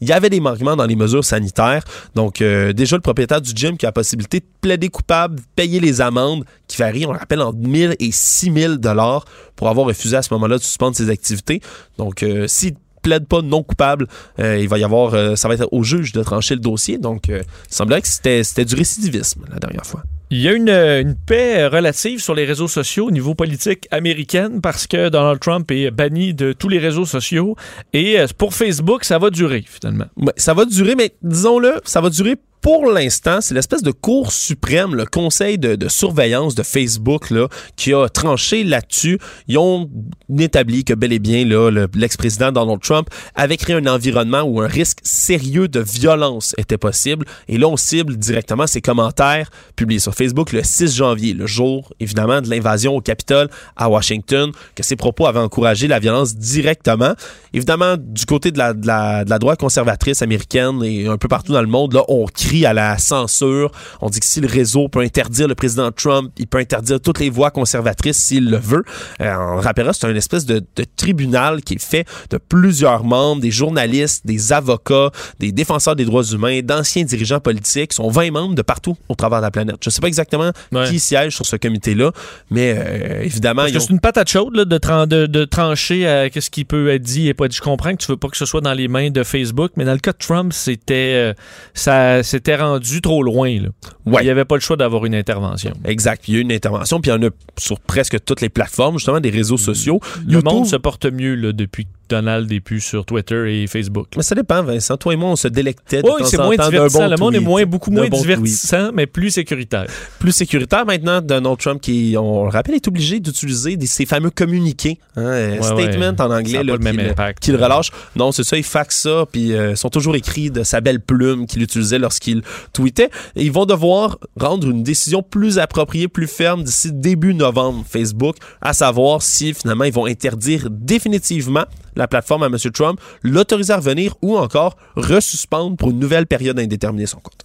il 0.00 0.08
y 0.08 0.12
avait 0.12 0.30
des 0.30 0.40
manquements 0.40 0.76
dans 0.76 0.86
les 0.86 0.96
mesures 0.96 1.24
sanitaires. 1.24 1.84
Donc 2.14 2.40
euh, 2.40 2.72
déjà 2.72 2.96
le 2.96 3.02
propriétaire 3.02 3.40
du 3.40 3.52
gym 3.54 3.76
qui 3.76 3.86
a 3.86 3.88
la 3.88 3.92
possibilité 3.92 4.40
de 4.40 4.46
plaider 4.60 4.88
coupable, 4.88 5.40
payer 5.56 5.80
les 5.80 6.00
amendes 6.00 6.44
qui 6.66 6.76
varient, 6.76 7.06
on 7.06 7.12
le 7.12 7.18
rappelle, 7.18 7.40
entre 7.40 7.58
1000 7.58 7.96
et 7.98 8.12
6000 8.12 8.78
dollars 8.78 9.24
pour 9.56 9.68
avoir 9.68 9.86
refusé 9.86 10.16
à 10.16 10.22
ce 10.22 10.32
moment-là 10.34 10.58
de 10.58 10.62
suspendre 10.62 10.96
ses 10.96 11.10
activités. 11.10 11.60
Donc 11.98 12.22
euh, 12.22 12.46
s'il 12.46 12.74
plaide 13.02 13.26
pas 13.26 13.42
non 13.42 13.62
coupable, 13.62 14.06
euh, 14.38 14.58
il 14.58 14.68
va 14.68 14.78
y 14.78 14.84
avoir, 14.84 15.14
euh, 15.14 15.34
ça 15.36 15.48
va 15.48 15.54
être 15.54 15.68
au 15.72 15.82
juge 15.82 16.12
de 16.12 16.22
trancher 16.22 16.54
le 16.54 16.60
dossier. 16.60 16.98
Donc, 16.98 17.28
il 17.28 17.42
semblerait 17.68 18.02
que 18.02 18.08
c'était 18.08 18.64
du 18.64 18.74
récidivisme 18.74 19.44
la 19.50 19.58
dernière 19.58 19.86
fois. 19.86 20.02
Il 20.32 20.40
y 20.40 20.48
a 20.48 20.52
une, 20.52 20.68
une 20.68 21.16
paix 21.16 21.66
relative 21.66 22.20
sur 22.20 22.36
les 22.36 22.44
réseaux 22.44 22.68
sociaux 22.68 23.06
au 23.06 23.10
niveau 23.10 23.34
politique 23.34 23.88
américaine 23.90 24.60
parce 24.60 24.86
que 24.86 25.08
Donald 25.08 25.40
Trump 25.40 25.68
est 25.72 25.90
banni 25.90 26.34
de 26.34 26.52
tous 26.52 26.68
les 26.68 26.78
réseaux 26.78 27.04
sociaux 27.04 27.56
et 27.92 28.20
euh, 28.20 28.28
pour 28.38 28.54
Facebook, 28.54 29.04
ça 29.04 29.18
va 29.18 29.30
durer 29.30 29.64
finalement. 29.66 30.04
Ça 30.36 30.54
va 30.54 30.66
durer, 30.66 30.94
mais 30.94 31.14
disons-le, 31.22 31.80
ça 31.84 32.00
va 32.00 32.10
durer 32.10 32.36
pour 32.60 32.86
l'instant, 32.90 33.38
c'est 33.40 33.54
l'espèce 33.54 33.82
de 33.82 33.90
Cour 33.90 34.32
suprême, 34.32 34.94
le 34.94 35.06
conseil 35.06 35.58
de, 35.58 35.76
de 35.76 35.88
surveillance 35.88 36.54
de 36.54 36.62
Facebook, 36.62 37.30
là, 37.30 37.48
qui 37.76 37.92
a 37.94 38.08
tranché 38.08 38.64
là-dessus. 38.64 39.18
Ils 39.48 39.58
ont 39.58 39.90
établi 40.38 40.84
que 40.84 40.92
bel 40.94 41.12
et 41.12 41.18
bien 41.18 41.44
là, 41.44 41.70
le- 41.70 41.88
l'ex-président 41.94 42.52
Donald 42.52 42.80
Trump 42.80 43.08
avait 43.34 43.56
créé 43.56 43.76
un 43.76 43.86
environnement 43.86 44.42
où 44.42 44.60
un 44.60 44.66
risque 44.66 44.98
sérieux 45.02 45.68
de 45.68 45.80
violence 45.80 46.54
était 46.58 46.78
possible. 46.78 47.26
Et 47.48 47.56
là, 47.58 47.66
on 47.68 47.76
cible 47.76 48.16
directement 48.16 48.66
ses 48.66 48.80
commentaires 48.80 49.50
publiés 49.76 49.98
sur 50.00 50.14
Facebook 50.14 50.52
le 50.52 50.62
6 50.62 50.94
janvier, 50.96 51.32
le 51.32 51.46
jour, 51.46 51.92
évidemment, 52.00 52.40
de 52.40 52.48
l'invasion 52.50 52.94
au 52.96 53.00
Capitole 53.00 53.48
à 53.76 53.88
Washington, 53.88 54.52
que 54.74 54.82
ses 54.82 54.96
propos 54.96 55.26
avaient 55.26 55.38
encouragé 55.40 55.88
la 55.88 55.98
violence 55.98 56.34
directement. 56.36 57.14
Évidemment, 57.54 57.96
du 57.98 58.26
côté 58.26 58.50
de 58.52 58.58
la, 58.58 58.74
de 58.74 58.86
la, 58.86 59.24
de 59.24 59.30
la 59.30 59.38
droite 59.38 59.58
conservatrice 59.60 60.22
américaine 60.22 60.82
et 60.84 61.06
un 61.06 61.16
peu 61.16 61.28
partout 61.28 61.52
dans 61.52 61.62
le 61.62 61.66
monde, 61.66 61.94
là, 61.94 62.02
on 62.08 62.26
à 62.64 62.72
la 62.72 62.98
censure. 62.98 63.70
On 64.00 64.08
dit 64.10 64.20
que 64.20 64.26
si 64.26 64.40
le 64.40 64.48
réseau 64.48 64.88
peut 64.88 65.00
interdire 65.00 65.48
le 65.48 65.54
président 65.54 65.90
Trump, 65.92 66.32
il 66.38 66.46
peut 66.46 66.58
interdire 66.58 67.00
toutes 67.00 67.20
les 67.20 67.30
voix 67.30 67.50
conservatrices 67.50 68.18
s'il 68.18 68.50
le 68.50 68.56
veut. 68.56 68.82
Euh, 69.20 69.34
on 69.56 69.60
rappellera, 69.60 69.92
c'est 69.92 70.08
une 70.10 70.16
espèce 70.16 70.44
de, 70.46 70.62
de 70.76 70.84
tribunal 70.96 71.62
qui 71.62 71.74
est 71.74 71.82
fait 71.82 72.06
de 72.30 72.36
plusieurs 72.38 73.04
membres, 73.04 73.40
des 73.42 73.50
journalistes, 73.50 74.26
des 74.26 74.52
avocats, 74.52 75.10
des 75.38 75.52
défenseurs 75.52 75.96
des 75.96 76.04
droits 76.04 76.24
humains, 76.24 76.60
d'anciens 76.62 77.04
dirigeants 77.04 77.40
politiques. 77.40 77.92
Ils 77.92 77.96
sont 77.96 78.10
20 78.10 78.30
membres 78.32 78.54
de 78.54 78.62
partout 78.62 78.96
au 79.08 79.14
travers 79.14 79.38
de 79.38 79.44
la 79.44 79.50
planète. 79.50 79.76
Je 79.82 79.90
sais 79.90 80.00
pas 80.00 80.08
exactement 80.08 80.50
Ouais. 80.72 80.88
qui 80.88 80.98
siège 81.00 81.34
sur 81.34 81.46
ce 81.46 81.56
comité-là, 81.56 82.12
mais 82.50 82.74
euh, 82.76 83.22
évidemment, 83.22 83.62
Parce 83.62 83.72
que 83.72 83.76
ont- 83.78 83.80
c'est 83.80 83.92
une 83.92 84.00
patate 84.00 84.28
chaude 84.28 84.56
là, 84.56 84.64
de, 84.64 84.78
tran- 84.78 85.06
de, 85.06 85.26
de 85.26 85.44
trancher 85.44 86.06
à 86.06 86.30
qu'est-ce 86.30 86.50
qui 86.50 86.64
peut 86.64 86.90
être 86.90 87.02
dit 87.02 87.28
et 87.28 87.34
pas 87.34 87.48
dit. 87.48 87.56
Je 87.56 87.60
comprends 87.62 87.92
que 87.92 87.96
tu 88.02 88.06
veux 88.10 88.16
pas 88.16 88.28
que 88.28 88.36
ce 88.36 88.44
soit 88.46 88.60
dans 88.60 88.72
les 88.72 88.88
mains 88.88 89.10
de 89.10 89.22
Facebook, 89.22 89.72
mais 89.76 89.84
dans 89.84 89.92
le 89.92 89.98
cas 89.98 90.12
de 90.12 90.18
Trump, 90.18 90.52
c'était 90.52 90.94
euh, 91.14 91.34
ça 91.74 92.22
s'était 92.40 92.56
rendu 92.56 93.00
trop 93.00 93.22
loin. 93.22 93.60
Là. 93.60 93.68
Ouais. 94.06 94.22
Il 94.22 94.24
n'y 94.24 94.30
avait 94.30 94.44
pas 94.44 94.56
le 94.56 94.60
choix 94.60 94.76
d'avoir 94.76 95.04
une 95.04 95.14
intervention. 95.14 95.72
Exact. 95.84 96.22
Puis 96.22 96.32
il 96.32 96.34
y 96.34 96.38
a 96.38 96.40
eu 96.40 96.42
une 96.42 96.52
intervention, 96.52 97.00
puis 97.00 97.10
il 97.10 97.14
y 97.14 97.16
en 97.16 97.28
a 97.28 97.30
sur 97.58 97.78
presque 97.80 98.22
toutes 98.24 98.40
les 98.40 98.48
plateformes, 98.48 98.98
justement, 98.98 99.20
des 99.20 99.30
réseaux 99.30 99.56
sociaux. 99.56 100.00
Le 100.26 100.34
YouTube- 100.34 100.44
monde 100.52 100.66
se 100.66 100.76
porte 100.76 101.06
mieux 101.06 101.34
là, 101.34 101.52
depuis 101.52 101.86
Donald 102.10 102.50
plus 102.62 102.80
sur 102.80 103.04
Twitter 103.06 103.62
et 103.62 103.66
Facebook. 103.66 104.08
Mais 104.16 104.22
ça 104.22 104.34
dépend, 104.34 104.62
Vincent. 104.62 104.96
Toi 104.96 105.14
et 105.14 105.16
moi, 105.16 105.30
on 105.30 105.36
se 105.36 105.48
délectait 105.48 106.02
de 106.02 106.06
Oui, 106.06 106.22
c'est 106.24 106.36
moins 106.36 106.56
divertissant. 106.56 107.00
bon 107.00 107.08
le 107.08 107.16
monde 107.16 107.34
est 107.36 107.40
moins, 107.40 107.64
beaucoup 107.64 107.90
moins 107.90 108.08
bon 108.08 108.20
divertissant, 108.20 108.90
mais 108.92 109.06
plus 109.06 109.30
sécuritaire. 109.30 109.86
plus 110.18 110.32
sécuritaire 110.32 110.84
maintenant. 110.84 111.20
Donald 111.20 111.58
Trump, 111.58 111.80
qui, 111.80 112.16
on 112.18 112.44
le 112.44 112.50
rappelle, 112.50 112.74
est 112.74 112.88
obligé 112.88 113.20
d'utiliser 113.20 113.78
ces 113.86 114.06
fameux 114.06 114.30
communiqués, 114.30 114.98
hein, 115.16 115.22
euh, 115.22 115.50
Ouais, 115.56 115.62
statement 115.62 116.10
ouais. 116.10 116.20
en 116.20 116.30
anglais, 116.30 116.60
qu'il 116.62 117.14
qu'il 117.40 117.56
relâche. 117.56 117.90
Non, 118.16 118.32
c'est 118.32 118.44
ça, 118.44 118.56
il 118.56 118.62
faxe 118.64 119.00
ça, 119.02 119.24
puis 119.30 119.52
euh, 119.52 119.74
sont 119.76 119.88
toujours 119.88 120.16
écrits 120.16 120.50
de 120.50 120.62
sa 120.62 120.80
belle 120.80 121.00
plume 121.00 121.46
qu'il 121.46 121.62
utilisait 121.62 121.98
lorsqu'il 121.98 122.42
tweetait. 122.72 123.10
Et 123.36 123.44
ils 123.44 123.52
vont 123.52 123.66
devoir 123.66 124.18
rendre 124.38 124.68
une 124.68 124.82
décision 124.82 125.22
plus 125.22 125.58
appropriée, 125.58 126.08
plus 126.08 126.26
ferme 126.26 126.64
d'ici 126.64 126.90
début 126.92 127.34
novembre, 127.34 127.84
Facebook, 127.88 128.36
à 128.60 128.72
savoir 128.72 129.22
si 129.22 129.54
finalement 129.54 129.84
ils 129.84 129.92
vont 129.92 130.06
interdire 130.06 130.68
définitivement 130.70 131.64
la 131.96 132.08
plateforme 132.08 132.42
à 132.42 132.46
M. 132.46 132.56
Trump, 132.72 133.00
l'autoriser 133.22 133.72
à 133.72 133.76
revenir 133.76 134.14
ou 134.22 134.36
encore 134.38 134.76
resuspendre 134.96 135.76
pour 135.76 135.90
une 135.90 135.98
nouvelle 135.98 136.26
période 136.26 136.58
indéterminée 136.58 137.06
son 137.06 137.18
compte. 137.20 137.44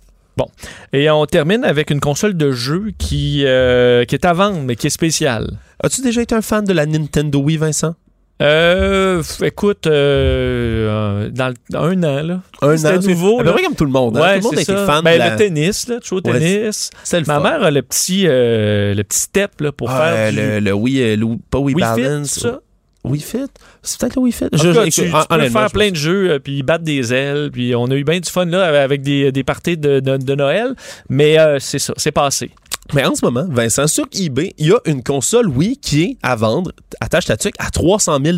Et 0.92 1.10
on 1.10 1.26
termine 1.26 1.64
avec 1.64 1.90
une 1.92 2.02
console 2.02 2.36
de 2.36 2.52
jeu 2.52 2.92
qui, 2.98 3.44
euh, 3.46 4.04
qui 4.04 4.16
est 4.16 4.26
à 4.26 4.34
vendre, 4.34 4.60
mais 4.64 4.76
qui 4.76 4.88
est 4.88 4.90
spéciale. 4.90 5.50
As-tu 5.82 6.02
déjà 6.02 6.22
été 6.22 6.36
un 6.36 6.42
fan 6.42 6.66
de 6.66 6.74
la 6.74 6.86
Nintendo 6.86 7.40
Wii, 7.40 7.56
Vincent? 7.58 7.96
Euh, 8.42 9.24
écoute, 9.44 9.88
euh, 10.36 11.30
dans, 11.30 11.54
un 11.74 12.04
an, 12.04 12.22
là. 12.22 12.42
Un 12.62 12.86
an, 12.86 13.02
nouveau, 13.02 13.36
à 13.40 13.44
peu 13.44 13.46
là. 13.46 13.54
près 13.54 13.64
comme 13.64 13.76
tout 13.76 13.86
le 13.86 13.92
monde. 13.92 14.18
hein. 14.18 14.22
Ouais, 14.22 14.34
tout 14.34 14.38
le 14.40 14.44
monde 14.44 14.54
c'est 14.56 14.72
a 14.72 14.74
été 14.74 14.76
ça. 14.76 14.86
fan 14.86 15.04
Ben, 15.06 15.14
de 15.14 15.20
la... 15.20 15.30
le 15.32 15.36
tennis, 15.38 15.88
là, 15.88 16.00
tu 16.02 16.10
joues 16.10 16.16
au 16.18 16.22
tennis. 16.22 16.90
Le 17.14 17.20
Ma 17.20 17.24
fun. 17.36 17.40
mère 17.40 17.64
a 17.64 17.72
le 17.72 17.82
petit, 17.82 18.24
euh, 18.28 18.94
le 18.94 19.04
petit 19.06 19.20
step 19.20 19.62
là, 19.62 19.72
pour 19.72 19.90
Ah, 19.90 20.12
faire 20.12 20.32
du 20.32 20.38
le, 20.38 20.60
le 20.60 20.74
Wii, 20.74 21.16
le- 21.16 21.28
pas 21.50 21.60
Wii, 21.60 21.76
Balance. 21.76 22.40
ça? 22.40 22.60
Wii 23.06 23.22
Fit? 23.22 23.46
C'est 23.82 24.00
peut-être 24.00 24.16
le 24.16 24.22
Wii 24.24 24.32
Fit. 24.34 24.50
Tout 24.52 24.58
cas, 24.74 24.86
tu, 24.86 25.02
peux 25.02 25.08
faire 25.50 25.68
je 25.68 25.74
plein 25.74 25.92
de 25.92 25.96
jeux, 25.96 26.32
euh, 26.32 26.40
puis 26.40 26.64
battre 26.64 26.84
des 26.84 27.14
ailes, 27.14 27.50
puis 27.52 27.76
on 27.76 27.86
a 27.86 27.96
eu 27.96 28.04
bien 28.04 28.20
du 28.20 28.30
fun 28.30 28.46
là 28.46 28.84
avec 28.84 29.02
des, 29.02 29.32
des 29.32 29.44
parties 29.44 29.78
de, 29.78 30.00
de- 30.00 30.18
de 30.18 30.36
Noël, 30.36 30.76
mais 31.10 31.38
euh, 31.40 31.58
c'est 31.60 31.80
ça, 31.80 31.94
c'est 31.98 32.12
passé. 32.12 32.52
Mais 32.94 33.04
en 33.04 33.16
ce 33.16 33.26
moment, 33.26 33.46
Vincent, 33.50 33.88
sur 33.88 34.06
eBay, 34.14 34.54
il 34.60 34.68
y 34.68 34.72
a 34.72 34.78
une 34.86 35.02
console 35.02 35.48
Wii 35.48 35.78
qui 35.78 36.04
est 36.04 36.18
à 36.22 36.36
vendre, 36.36 36.72
attache 37.00 37.26
ta 37.26 37.36
tuque, 37.36 37.56
à 37.58 37.72
300 37.72 38.20
000 38.24 38.38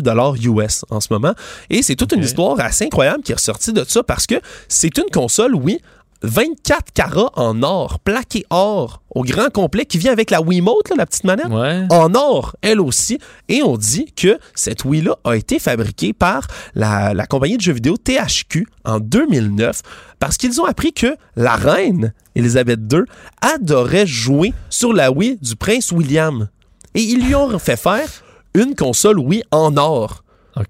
US 0.56 0.86
en 0.88 1.00
ce 1.00 1.08
moment. 1.10 1.34
Et 1.68 1.82
c'est 1.82 1.96
toute 1.96 2.12
une 2.12 2.22
histoire 2.22 2.58
assez 2.58 2.86
incroyable 2.86 3.22
qui 3.22 3.32
est 3.32 3.34
ressortie 3.34 3.74
de 3.74 3.84
ça 3.86 4.02
parce 4.02 4.26
que 4.26 4.36
c'est 4.68 4.96
une 4.96 5.10
console 5.12 5.54
Wii 5.54 5.80
24 6.22 6.92
carats 6.92 7.30
en 7.36 7.62
or, 7.62 8.00
plaqué 8.00 8.44
or, 8.50 9.02
au 9.14 9.22
grand 9.22 9.50
complet, 9.50 9.86
qui 9.86 9.98
vient 9.98 10.12
avec 10.12 10.30
la 10.30 10.40
Wiimote, 10.40 10.90
là, 10.90 10.96
la 10.96 11.06
petite 11.06 11.24
manette. 11.24 11.48
Ouais. 11.48 11.84
en 11.90 12.14
or, 12.14 12.56
elle 12.62 12.80
aussi. 12.80 13.18
Et 13.48 13.62
on 13.62 13.76
dit 13.76 14.12
que 14.16 14.38
cette 14.54 14.84
Wii-là 14.84 15.16
a 15.24 15.36
été 15.36 15.58
fabriquée 15.58 16.12
par 16.12 16.46
la, 16.74 17.14
la 17.14 17.26
compagnie 17.26 17.56
de 17.56 17.62
jeux 17.62 17.72
vidéo 17.72 17.96
THQ 17.96 18.66
en 18.84 19.00
2009 19.00 19.82
parce 20.18 20.36
qu'ils 20.36 20.60
ont 20.60 20.64
appris 20.64 20.92
que 20.92 21.16
la 21.36 21.54
reine 21.54 22.12
Elisabeth 22.34 22.80
II 22.92 23.02
adorait 23.40 24.06
jouer 24.06 24.52
sur 24.70 24.92
la 24.92 25.10
Wii 25.10 25.38
du 25.40 25.56
prince 25.56 25.92
William. 25.92 26.48
Et 26.94 27.02
ils 27.02 27.24
lui 27.24 27.34
ont 27.34 27.58
fait 27.58 27.76
faire 27.76 28.08
une 28.54 28.74
console 28.74 29.18
Wii 29.18 29.42
en 29.50 29.76
or. 29.76 30.24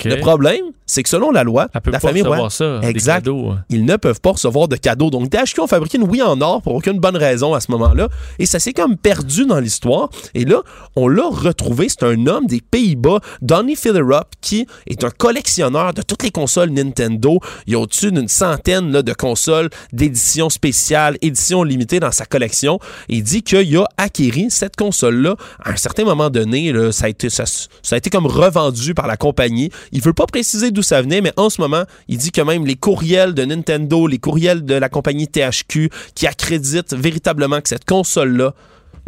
Le 0.05 0.21
problème, 0.21 0.65
c'est 0.87 1.03
que 1.03 1.09
selon 1.09 1.31
la 1.31 1.45
loi, 1.45 1.69
Elle 1.75 1.93
la 1.93 2.01
famille 2.01 2.23
recevoir 2.23 2.39
royale, 2.39 2.51
ça, 2.51 2.79
des 2.81 2.89
Exact. 2.89 3.29
hein. 3.29 3.65
ils 3.69 3.85
ne 3.85 3.97
peuvent 3.97 4.21
pas 4.21 4.33
recevoir 4.33 4.69
de 4.69 4.77
cadeaux. 4.77 5.11
Donc, 5.11 5.31
THQ 5.31 5.61
ont 5.61 5.67
fabriqué 5.67 5.99
une 5.99 6.05
Wii 6.05 6.23
en 6.23 6.41
or 6.41 6.63
pour 6.63 6.75
aucune 6.75 6.99
bonne 6.99 7.17
raison 7.17 7.55
à 7.55 7.61
ce 7.61 7.71
moment-là. 7.73 8.09
Et 8.39 8.47
ça 8.47 8.59
s'est 8.59 8.73
comme 8.73 8.97
perdu 8.97 9.45
dans 9.47 9.61
l'histoire. 9.61 10.09
Et 10.35 10.45
là, 10.45 10.63
on 10.97 11.09
l'a 11.09 11.29
retrouvé. 11.29 11.89
C'est 11.89 12.05
un 12.05 12.27
homme 12.27 12.47
des 12.47 12.61
Pays-Bas, 12.61 13.21
Donny 13.43 13.77
Fillerup, 13.77 14.29
qui 14.41 14.67
est 14.87 15.05
un 15.05 15.11
collectionneur 15.11 15.93
de 15.95 16.03
toutes 16.03 16.23
les 16.23 16.31
consoles 16.31 16.71
Nintendo. 16.71 17.41
Il 17.67 17.73
y 17.75 17.77
a 17.77 17.79
au-dessus 17.81 18.11
d'une 18.13 18.29
centaine 18.29 18.91
là, 18.93 19.03
de 19.03 19.13
consoles 19.13 19.69
d'édition 19.93 20.49
spéciale, 20.51 21.17
édition 21.23 21.63
limitée 21.63 22.01
dans 22.01 22.13
sa 22.13 22.25
collection. 22.25 22.79
Il 23.09 23.23
dit 23.23 23.43
qu'il 23.43 23.77
a 23.77 23.85
acquéri 23.97 24.47
cette 24.51 24.77
console-là 24.77 25.37
à 25.63 25.71
un 25.73 25.77
certain 25.77 26.05
moment 26.05 26.31
donné. 26.31 26.73
là, 26.73 26.93
ça, 26.93 27.07
a 27.07 27.09
été, 27.09 27.31
ça, 27.31 27.45
ça 27.47 27.95
a 27.95 27.99
été 27.99 28.11
comme 28.11 28.27
revendu 28.27 28.95
par 28.95 29.07
la 29.07 29.17
compagnie. 29.17 29.71
Il 29.93 30.01
veut 30.01 30.13
pas 30.13 30.27
préciser 30.27 30.71
d'où 30.71 30.83
ça 30.83 31.03
venait, 31.03 31.21
mais 31.21 31.33
en 31.37 31.51
ce 31.51 31.61
moment, 31.61 31.85
il 32.09 32.19
dit 32.19 32.33
que 32.33 32.41
même 32.41 32.67
les 32.67 32.77
courriels 32.77 33.35
de 33.35 33.45
Nintendo, 33.45 34.07
les 34.07 34.19
courriels 34.19 34.65
de 34.65 34.75
la 34.75 34.89
compagnie 34.89 35.29
THQ, 35.29 35.91
qui 36.15 36.27
accréditent 36.27 36.95
véritablement 36.95 37.61
que 37.61 37.69
cette 37.69 37.85
console-là 37.85 38.55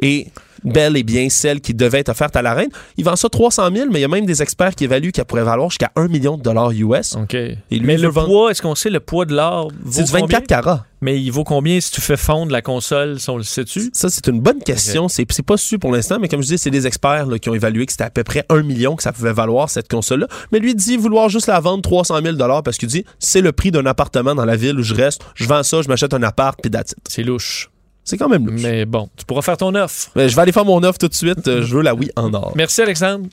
est 0.03 0.29
bel 0.65 0.97
et 0.97 1.03
bien 1.03 1.29
celle 1.29 1.61
qui 1.61 1.75
devait 1.75 2.01
être 2.01 2.09
offerte 2.09 2.37
à 2.37 2.43
la 2.43 2.55
reine. 2.55 2.71
Il 2.97 3.05
vend 3.05 3.17
ça 3.17 3.29
300 3.29 3.71
000, 3.75 3.87
mais 3.91 3.99
il 4.01 4.03
y 4.03 4.05
a 4.05 4.09
même 4.09 4.27
des 4.27 4.43
experts 4.43 4.75
qui 4.75 4.85
évaluent 4.85 5.13
qu'elle 5.13 5.25
pourrait 5.25 5.45
valoir 5.45 5.71
jusqu'à 5.71 5.91
1 5.97 6.09
million 6.09 6.37
de 6.37 6.43
dollars 6.43 6.71
US. 6.73 7.17
OK. 7.17 7.33
lui, 7.33 7.59
mais 7.81 7.97
le 7.97 8.11
poids, 8.11 8.51
est-ce 8.51 8.63
qu'on 8.63 8.75
sait 8.75 8.91
le 8.91 9.01
poids 9.01 9.25
de 9.25 9.35
l'or 9.35 9.71
vaut 9.83 9.93
C'est 9.93 10.05
du 10.05 10.11
combien? 10.13 10.39
24 10.39 10.47
carats. 10.47 10.87
Mais 11.03 11.19
il 11.19 11.31
vaut 11.31 11.45
combien 11.45 11.81
si 11.81 11.91
tu 11.91 12.01
fais 12.03 12.19
fondre 12.19 12.53
la 12.53 12.61
console, 12.61 13.19
si 13.19 13.31
on 13.31 13.39
le 13.39 13.43
sait-tu? 13.43 13.91
Ça, 13.95 14.11
c'est 14.11 14.27
une 14.27 14.41
bonne 14.41 14.63
question. 14.63 15.09
C'est 15.09 15.25
C'est 15.31 15.43
pas 15.43 15.57
su 15.57 15.79
pour 15.79 15.93
l'instant, 15.93 16.19
mais 16.21 16.29
comme 16.29 16.43
je 16.43 16.49
dis, 16.49 16.59
c'est 16.59 16.71
des 16.71 16.87
experts 16.87 17.27
là, 17.27 17.39
qui 17.39 17.49
ont 17.49 17.55
évalué 17.55 17.87
que 17.87 17.93
c'était 17.93 18.05
à 18.05 18.11
peu 18.11 18.25
près 18.25 18.45
1 18.51 18.63
million 18.63 18.97
que 18.97 19.03
ça 19.03 19.13
pouvait 19.13 19.33
valoir, 19.33 19.71
cette 19.71 19.89
console-là. 19.89 20.27
Mais 20.53 20.59
lui 20.59 20.75
dit 20.75 20.99
vouloir 20.99 21.31
juste 21.31 21.47
la 21.47 21.59
vendre 21.61 21.83
300 21.83 22.21
000 22.23 22.37
parce 22.63 22.77
qu'il 22.77 22.89
dit 22.89 23.05
c'est 23.19 23.41
le 23.41 23.53
prix 23.53 23.71
d'un 23.71 23.87
appartement 23.87 24.35
dans 24.35 24.45
la 24.45 24.57
ville 24.57 24.79
où 24.79 24.83
je 24.83 24.95
reste. 24.95 25.23
Je 25.35 25.47
vends 25.47 25.63
ça, 25.63 25.81
je 25.81 25.89
m'achète 25.89 26.13
un 26.13 26.23
appart, 26.23 26.59
puis. 26.61 26.71
C'est 27.09 27.23
louche. 27.23 27.70
C'est 28.11 28.17
quand 28.17 28.29
même 28.29 28.45
louche. 28.45 28.63
Mais 28.63 28.87
bon, 28.87 29.09
tu 29.17 29.25
pourras 29.25 29.41
faire 29.41 29.57
ton 29.57 29.73
offre. 29.77 30.11
Mais 30.17 30.29
je 30.29 30.35
vais 30.35 30.43
aller 30.43 30.51
faire 30.51 30.65
mon 30.65 30.83
offre 30.83 30.99
tout 30.99 31.07
de 31.07 31.15
suite. 31.15 31.47
Euh, 31.47 31.63
Je 31.63 31.77
veux 31.77 31.83
la 31.83 31.95
Wii 31.95 32.11
en 32.17 32.35
or. 32.35 32.55
Merci, 32.57 32.83
Alexandre. 32.83 33.29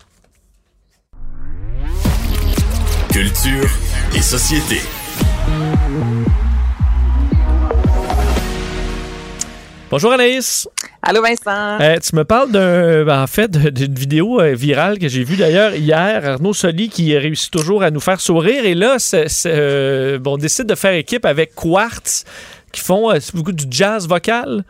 Culture 3.12 3.68
et 4.16 4.22
société. 4.22 4.80
Bonjour, 9.90 10.12
Anaïs. 10.12 10.68
Allô 11.02 11.22
Vincent. 11.24 11.80
Euh, 11.82 11.96
tu 11.98 12.16
me 12.16 12.24
parles 12.24 12.52
d'un, 12.52 13.06
ben, 13.06 13.24
en 13.24 13.28
fait, 13.28 13.50
d'une 13.50 13.96
vidéo 13.96 14.42
euh, 14.42 14.54
virale 14.54 15.00
que 15.00 15.08
j'ai 15.08 15.24
vue 15.24 15.38
d'ailleurs 15.38 15.74
hier. 15.74 16.24
Arnaud 16.24 16.54
Soli 16.54 16.90
qui 16.90 17.18
réussit 17.18 17.50
toujours 17.50 17.82
à 17.82 17.90
nous 17.90 18.02
faire 18.02 18.20
sourire. 18.20 18.66
Et 18.66 18.76
là, 18.76 18.98
c'est, 19.00 19.30
c'est, 19.30 19.54
euh, 19.56 20.20
bon, 20.20 20.34
on 20.34 20.38
décide 20.38 20.66
de 20.68 20.76
faire 20.76 20.94
équipe 20.94 21.26
avec 21.26 21.56
Quartz 21.56 22.26
qui 22.72 22.82
font 22.82 23.12
euh, 23.12 23.20
beaucoup 23.34 23.52
du 23.52 23.66
jazz 23.70 24.08
vocal? 24.08 24.64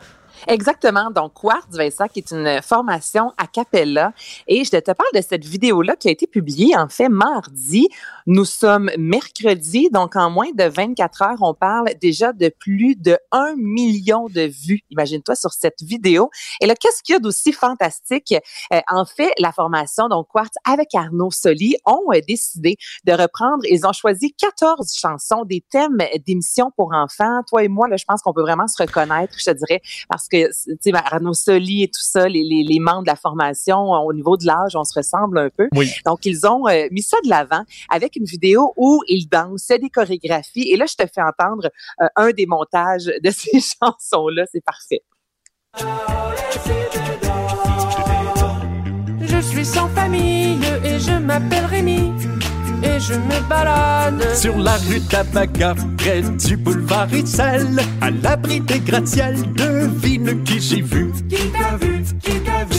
Exactement. 0.46 1.10
Donc, 1.10 1.34
Quartz, 1.34 1.76
Vincent, 1.76 2.06
qui 2.08 2.20
est 2.20 2.30
une 2.30 2.62
formation 2.62 3.32
a 3.36 3.46
cappella. 3.46 4.12
Et 4.46 4.64
je 4.64 4.70
te 4.70 4.92
parle 4.92 5.08
de 5.14 5.20
cette 5.20 5.44
vidéo-là 5.44 5.96
qui 5.96 6.08
a 6.08 6.10
été 6.10 6.26
publiée, 6.26 6.76
en 6.76 6.88
fait, 6.88 7.08
mardi. 7.08 7.88
Nous 8.30 8.44
sommes 8.44 8.90
mercredi, 8.98 9.88
donc 9.90 10.14
en 10.14 10.28
moins 10.28 10.50
de 10.52 10.64
24 10.64 11.22
heures, 11.22 11.38
on 11.40 11.54
parle 11.54 11.88
déjà 11.98 12.34
de 12.34 12.50
plus 12.50 12.94
de 12.94 13.16
1 13.32 13.54
million 13.56 14.26
de 14.26 14.42
vues. 14.42 14.82
Imagine-toi 14.90 15.34
sur 15.34 15.54
cette 15.54 15.80
vidéo. 15.80 16.28
Et 16.60 16.66
là, 16.66 16.74
qu'est-ce 16.74 17.02
qu'il 17.02 17.14
y 17.14 17.16
a 17.16 17.20
d'aussi 17.20 17.54
fantastique? 17.54 18.34
Euh, 18.70 18.80
en 18.90 19.06
fait, 19.06 19.32
la 19.38 19.50
formation, 19.50 20.08
donc 20.08 20.26
Quartz, 20.28 20.52
avec 20.66 20.94
Arnaud 20.94 21.30
Soli, 21.30 21.76
ont 21.86 22.12
euh, 22.12 22.20
décidé 22.28 22.76
de 23.06 23.12
reprendre, 23.12 23.64
ils 23.64 23.86
ont 23.86 23.94
choisi 23.94 24.34
14 24.34 24.92
chansons, 24.94 25.46
des 25.46 25.64
thèmes 25.70 25.96
d'émissions 26.26 26.70
pour 26.76 26.92
enfants. 26.92 27.40
Toi 27.48 27.64
et 27.64 27.68
moi, 27.68 27.88
là, 27.88 27.96
je 27.96 28.04
pense 28.06 28.20
qu'on 28.20 28.34
peut 28.34 28.42
vraiment 28.42 28.68
se 28.68 28.82
reconnaître, 28.82 29.32
je 29.38 29.46
te 29.46 29.56
dirais, 29.56 29.80
parce 30.10 30.28
que, 30.28 30.48
tu 30.48 30.76
sais, 30.82 30.92
Arnaud 30.94 31.32
Soli 31.32 31.84
et 31.84 31.88
tout 31.88 32.02
ça, 32.02 32.28
les, 32.28 32.44
les, 32.44 32.62
les, 32.62 32.78
membres 32.78 33.04
de 33.04 33.08
la 33.08 33.16
formation, 33.16 33.78
au 33.78 34.12
niveau 34.12 34.36
de 34.36 34.44
l'âge, 34.44 34.76
on 34.76 34.84
se 34.84 34.92
ressemble 34.98 35.38
un 35.38 35.48
peu. 35.48 35.70
Oui. 35.74 35.90
Donc, 36.04 36.26
ils 36.26 36.46
ont 36.46 36.68
euh, 36.68 36.88
mis 36.90 37.00
ça 37.00 37.16
de 37.24 37.30
l'avant 37.30 37.64
avec 37.88 38.17
une 38.18 38.24
vidéo 38.24 38.72
où 38.76 39.02
ils 39.08 39.28
dansent, 39.28 39.64
c'est 39.66 39.78
des 39.78 39.90
chorégraphies. 39.90 40.70
Et 40.70 40.76
là, 40.76 40.86
je 40.86 40.94
te 40.94 41.08
fais 41.08 41.22
entendre 41.22 41.70
euh, 42.02 42.06
un 42.16 42.30
des 42.30 42.46
montages 42.46 43.10
de 43.22 43.30
ces 43.30 43.60
chansons-là. 43.60 44.44
C'est 44.52 44.64
parfait. 44.64 45.02
Je 49.20 49.40
suis 49.40 49.64
sans 49.64 49.88
famille 49.90 50.58
et 50.84 50.98
je 50.98 51.18
m'appelle 51.18 51.64
Rémi. 51.66 52.12
Et 52.82 53.00
je 53.00 53.14
me 53.14 53.48
balade 53.48 54.22
sur 54.36 54.56
la 54.56 54.76
rue 54.76 55.00
Tabaga, 55.00 55.74
près 55.96 56.22
du 56.22 56.56
boulevard 56.56 57.12
Ixelles, 57.12 57.80
à 58.00 58.10
l'abri 58.10 58.60
des 58.60 58.78
gratte-ciels, 58.78 59.52
devine 59.52 60.44
qui 60.44 60.60
j'ai 60.60 60.82
vu. 60.82 61.10
Qui 61.28 61.50
t'a 61.50 61.76
vu, 61.76 62.04
qui 62.20 62.40
t'a 62.40 62.64
vu 62.64 62.77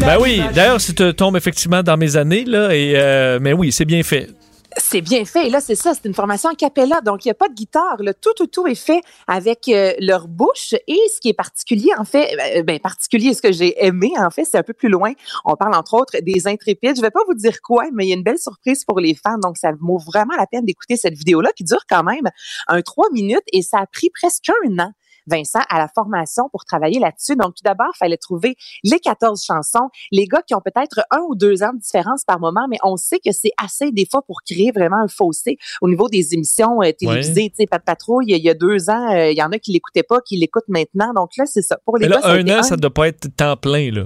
Ben 0.00 0.18
oui, 0.20 0.42
d'ailleurs, 0.54 0.80
ça 0.80 0.92
te 0.92 1.10
tombe 1.10 1.36
effectivement 1.36 1.82
dans 1.82 1.96
mes 1.96 2.16
années, 2.16 2.44
là, 2.44 2.74
et, 2.74 2.94
euh, 2.96 3.38
mais 3.40 3.52
oui, 3.52 3.72
c'est 3.72 3.84
bien 3.84 4.02
fait. 4.02 4.28
C'est 4.76 5.02
bien 5.02 5.24
fait. 5.24 5.46
Et 5.46 5.50
là, 5.50 5.60
c'est 5.60 5.76
ça, 5.76 5.94
c'est 5.94 6.06
une 6.08 6.14
formation 6.14 6.50
a 6.50 6.54
cappella. 6.54 7.00
Donc, 7.00 7.24
il 7.24 7.28
n'y 7.28 7.32
a 7.32 7.36
pas 7.36 7.48
de 7.48 7.54
guitare. 7.54 7.96
Là. 8.00 8.12
Tout, 8.12 8.32
tout, 8.36 8.48
tout 8.48 8.66
est 8.66 8.74
fait 8.74 9.00
avec 9.28 9.68
euh, 9.68 9.92
leur 10.00 10.26
bouche. 10.26 10.74
Et 10.88 10.98
ce 11.14 11.20
qui 11.20 11.28
est 11.28 11.34
particulier, 11.34 11.90
en 11.96 12.04
fait, 12.04 12.58
euh, 12.58 12.62
ben, 12.64 12.80
particulier, 12.80 13.34
ce 13.34 13.42
que 13.42 13.52
j'ai 13.52 13.84
aimé, 13.84 14.10
en 14.18 14.30
fait, 14.30 14.44
c'est 14.44 14.58
un 14.58 14.64
peu 14.64 14.72
plus 14.72 14.88
loin. 14.88 15.12
On 15.44 15.54
parle, 15.54 15.74
entre 15.76 15.94
autres, 15.94 16.16
des 16.20 16.48
intrépides. 16.48 16.96
Je 16.96 17.02
vais 17.02 17.12
pas 17.12 17.22
vous 17.28 17.34
dire 17.34 17.60
quoi, 17.62 17.84
mais 17.92 18.06
il 18.06 18.08
y 18.08 18.12
a 18.12 18.16
une 18.16 18.24
belle 18.24 18.38
surprise 18.38 18.84
pour 18.84 18.98
les 18.98 19.14
fans. 19.14 19.38
Donc, 19.38 19.58
ça 19.58 19.70
vaut 19.80 19.98
vraiment 19.98 20.34
la 20.36 20.46
peine 20.46 20.64
d'écouter 20.64 20.96
cette 20.96 21.14
vidéo-là 21.14 21.50
qui 21.56 21.62
dure 21.62 21.84
quand 21.88 22.02
même 22.02 22.28
un 22.66 22.82
trois 22.82 23.10
minutes 23.12 23.44
et 23.52 23.62
ça 23.62 23.78
a 23.78 23.86
pris 23.86 24.10
presque 24.10 24.50
un 24.64 24.78
an. 24.80 24.92
Vincent, 25.26 25.60
à 25.68 25.78
la 25.78 25.88
formation 25.88 26.48
pour 26.50 26.64
travailler 26.64 27.00
là-dessus. 27.00 27.36
Donc, 27.36 27.54
tout 27.54 27.62
d'abord, 27.64 27.88
il 27.94 27.98
fallait 27.98 28.16
trouver 28.16 28.56
les 28.82 28.98
14 28.98 29.42
chansons. 29.44 29.88
Les 30.12 30.26
gars 30.26 30.42
qui 30.42 30.54
ont 30.54 30.60
peut-être 30.60 31.00
un 31.10 31.20
ou 31.28 31.34
deux 31.34 31.62
ans 31.62 31.72
de 31.72 31.78
différence 31.80 32.24
par 32.24 32.40
moment, 32.40 32.66
mais 32.68 32.78
on 32.82 32.96
sait 32.96 33.18
que 33.24 33.32
c'est 33.32 33.52
assez 33.62 33.90
des 33.92 34.06
fois 34.10 34.22
pour 34.22 34.42
créer 34.42 34.70
vraiment 34.72 34.98
un 35.02 35.08
fossé 35.08 35.58
au 35.80 35.88
niveau 35.88 36.08
des 36.08 36.34
émissions 36.34 36.80
euh, 36.82 36.90
télévisées. 36.92 37.50
Tu 37.50 37.56
sais, 37.62 37.66
Pat 37.66 37.82
Patrouille, 37.84 38.26
il 38.28 38.36
y 38.44 38.50
a- 38.50 38.54
deux 38.54 38.88
ans, 38.88 39.12
euh, 39.12 39.30
il 39.30 39.36
y 39.36 39.42
en 39.42 39.50
a 39.52 39.58
qui 39.58 39.72
l'écoutaient 39.72 40.02
pas, 40.04 40.20
qui 40.20 40.36
l'écoutent 40.36 40.68
maintenant. 40.68 41.12
Donc 41.14 41.30
là, 41.36 41.44
c'est 41.46 41.62
ça. 41.62 41.76
Pour 41.84 41.98
les 41.98 42.06
Mais 42.06 42.14
là, 42.14 42.20
gars, 42.20 42.28
un 42.28 42.58
an, 42.60 42.62
ça 42.62 42.76
doit 42.76 42.92
pas 42.94 43.08
être 43.08 43.28
temps 43.36 43.56
plein, 43.56 43.90
là. 43.90 44.04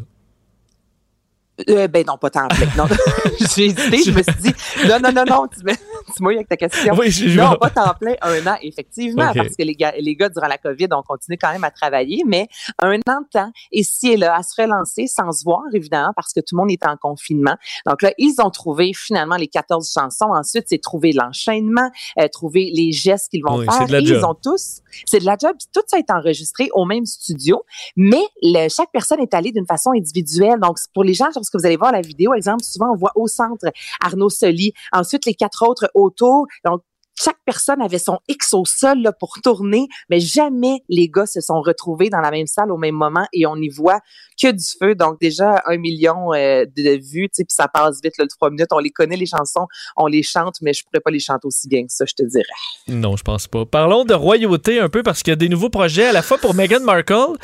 Euh, 1.68 1.88
ben 1.88 2.05
non, 2.07 2.16
pas 2.18 2.31
temps 2.31 2.47
plein. 2.49 2.66
Non. 2.77 2.85
J'ai 3.55 3.66
hésité, 3.66 4.03
je 4.03 4.11
me 4.11 4.23
suis 4.23 4.35
dit, 4.42 4.53
non, 4.88 4.99
non, 5.03 5.12
non, 5.12 5.25
non, 5.29 5.47
tu 5.49 5.64
me- 5.64 5.73
tu 6.16 6.23
m'ouilles 6.23 6.37
avec 6.37 6.49
ta 6.49 6.57
question. 6.57 6.94
Oui, 6.97 7.11
je- 7.11 7.37
non, 7.38 7.55
pas 7.61 7.71
temps 7.71 7.94
plein, 8.01 8.14
un 8.23 8.47
an, 8.47 8.57
effectivement, 8.62 9.33
parce 9.35 9.57
que 9.57 9.62
les 9.62 9.75
gars, 9.75 9.92
les 9.99 10.14
gars, 10.16 10.29
durant 10.29 10.47
la 10.47 10.59
COVID, 10.59 10.87
ont 10.92 11.03
continué 11.03 11.37
quand 11.37 11.53
même 11.53 11.64
à 11.64 11.71
travailler, 11.71 12.23
mais 12.27 12.49
un 12.79 12.94
an 13.09 13.21
de 13.23 13.29
temps, 13.33 13.51
ici 13.73 14.12
et 14.12 14.16
là, 14.16 14.37
à 14.37 14.42
se 14.42 14.61
relancer 14.61 15.07
sans 15.07 15.31
se 15.33 15.44
voir, 15.44 15.62
évidemment, 15.73 16.12
parce 16.14 16.33
que 16.33 16.40
tout 16.40 16.55
le 16.57 16.59
monde 16.59 16.71
est 16.71 16.85
en 16.87 16.97
confinement. 16.97 17.55
Donc 17.87 18.03
là, 18.03 18.12
ils 18.18 18.37
ont 18.42 18.51
trouvé 18.51 18.92
finalement 18.94 19.37
les 19.37 19.49
14 19.49 19.90
chansons. 19.92 20.33
Ensuite, 20.33 20.64
c'est 20.68 20.79
trouver 20.81 21.12
l'enchaînement, 21.12 21.90
euh, 22.21 22.29
trouver 22.29 22.71
les 22.75 22.92
gestes 22.92 23.31
qu'ils 23.31 23.42
vont 23.44 23.59
Oui, 23.59 23.66
faire. 23.66 23.83
et 23.94 24.05
job. 24.07 24.18
ils 24.21 24.25
ont 24.25 24.35
tous, 24.35 24.81
c'est 25.07 25.21
de 25.21 25.25
la 25.27 25.37
job. 25.40 25.57
Tout 25.73 25.83
ça 25.87 25.99
est 25.99 26.11
enregistré 26.11 26.68
au 26.73 26.85
même 26.85 27.05
studio, 27.07 27.62
mais 27.97 28.23
le- 28.42 28.68
chaque 28.68 28.90
personne 28.92 29.21
est 29.21 29.35
allée 29.35 29.53
d'une 29.53 29.66
façon 29.66 29.90
individuelle. 29.97 30.59
Donc, 30.61 30.79
pour 30.94 31.05
les 31.05 31.14
gens, 31.14 31.27
lorsque 31.48 31.62
vous 31.62 31.66
allez 31.66 31.76
voir 31.76 31.92
la 31.92 32.00
vidéo, 32.00 32.34
exemple, 32.34 32.64
souvent 32.64 32.92
on 32.92 32.96
voit 32.96 33.12
au 33.14 33.26
centre 33.26 33.66
Arnaud 34.02 34.30
Soli, 34.30 34.72
ensuite 34.92 35.24
les 35.26 35.34
quatre 35.34 35.66
autres 35.66 35.90
autour. 35.94 36.46
Donc, 36.64 36.82
chaque 37.22 37.38
personne 37.44 37.81
avait 37.83 37.98
son 37.98 38.18
X 38.28 38.54
au 38.54 38.64
sol 38.64 39.02
là, 39.02 39.12
pour 39.12 39.35
tourner, 39.42 39.87
mais 40.09 40.20
jamais 40.20 40.83
les 40.88 41.09
gars 41.09 41.26
se 41.26 41.40
sont 41.40 41.61
retrouvés 41.61 42.11
dans 42.11 42.20
la 42.20 42.31
même 42.31 42.46
salle 42.46 42.70
au 42.70 42.76
même 42.76 42.94
moment 42.94 43.26
et 43.33 43.46
on 43.46 43.57
n'y 43.57 43.68
voit 43.68 44.00
que 44.40 44.52
du 44.52 44.64
feu. 44.81 44.94
Donc 44.94 45.20
déjà 45.20 45.62
un 45.66 45.76
million 45.78 46.33
euh, 46.33 46.64
de 46.76 46.96
vues, 47.00 47.28
puis 47.33 47.44
ça 47.48 47.66
passe 47.68 48.00
vite, 48.02 48.16
là, 48.18 48.24
le 48.24 48.28
trois 48.28 48.50
minutes. 48.50 48.68
On 48.72 48.78
les 48.78 48.90
connaît 48.90 49.16
les 49.16 49.26
chansons, 49.26 49.66
on 49.96 50.07
les 50.07 50.22
chante, 50.22 50.57
mais 50.62 50.72
je 50.72 50.85
pourrais 50.85 51.00
pas 51.00 51.11
les 51.11 51.18
chanter 51.20 51.46
aussi 51.46 51.68
bien 51.68 51.83
que 51.83 51.92
ça, 51.92 52.04
je 52.07 52.14
te 52.14 52.22
dirais. 52.22 52.44
Non, 52.87 53.16
je 53.16 53.22
pense 53.22 53.46
pas. 53.46 53.64
Parlons 53.66 54.04
de 54.04 54.14
royauté 54.14 54.78
un 54.78 54.88
peu 54.88 55.02
parce 55.02 55.22
qu'il 55.22 55.33
y 55.33 55.33
a 55.33 55.37
des 55.37 55.48
nouveaux 55.48 55.70
projets 55.70 56.07
à 56.07 56.12
la 56.12 56.22
fois 56.22 56.38
pour 56.38 56.54
Meghan 56.54 56.81
Markle 56.81 57.37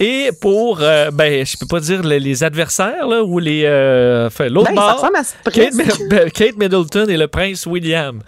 et 0.00 0.30
pour, 0.40 0.80
euh, 0.80 1.10
ben, 1.12 1.46
je 1.46 1.56
peux 1.56 1.66
pas 1.66 1.80
dire 1.80 2.02
les, 2.02 2.18
les 2.18 2.42
adversaires 2.42 3.06
là, 3.06 3.22
ou 3.22 3.38
les, 3.38 3.62
euh, 3.64 4.26
enfin, 4.26 4.48
l'autre 4.48 4.72
Ben, 4.74 5.52
Kate. 5.52 5.74
Mid- 5.74 6.32
Kate 6.32 6.56
Middleton 6.56 7.06
et 7.08 7.16
le 7.16 7.28
prince 7.28 7.66
William. 7.66 8.20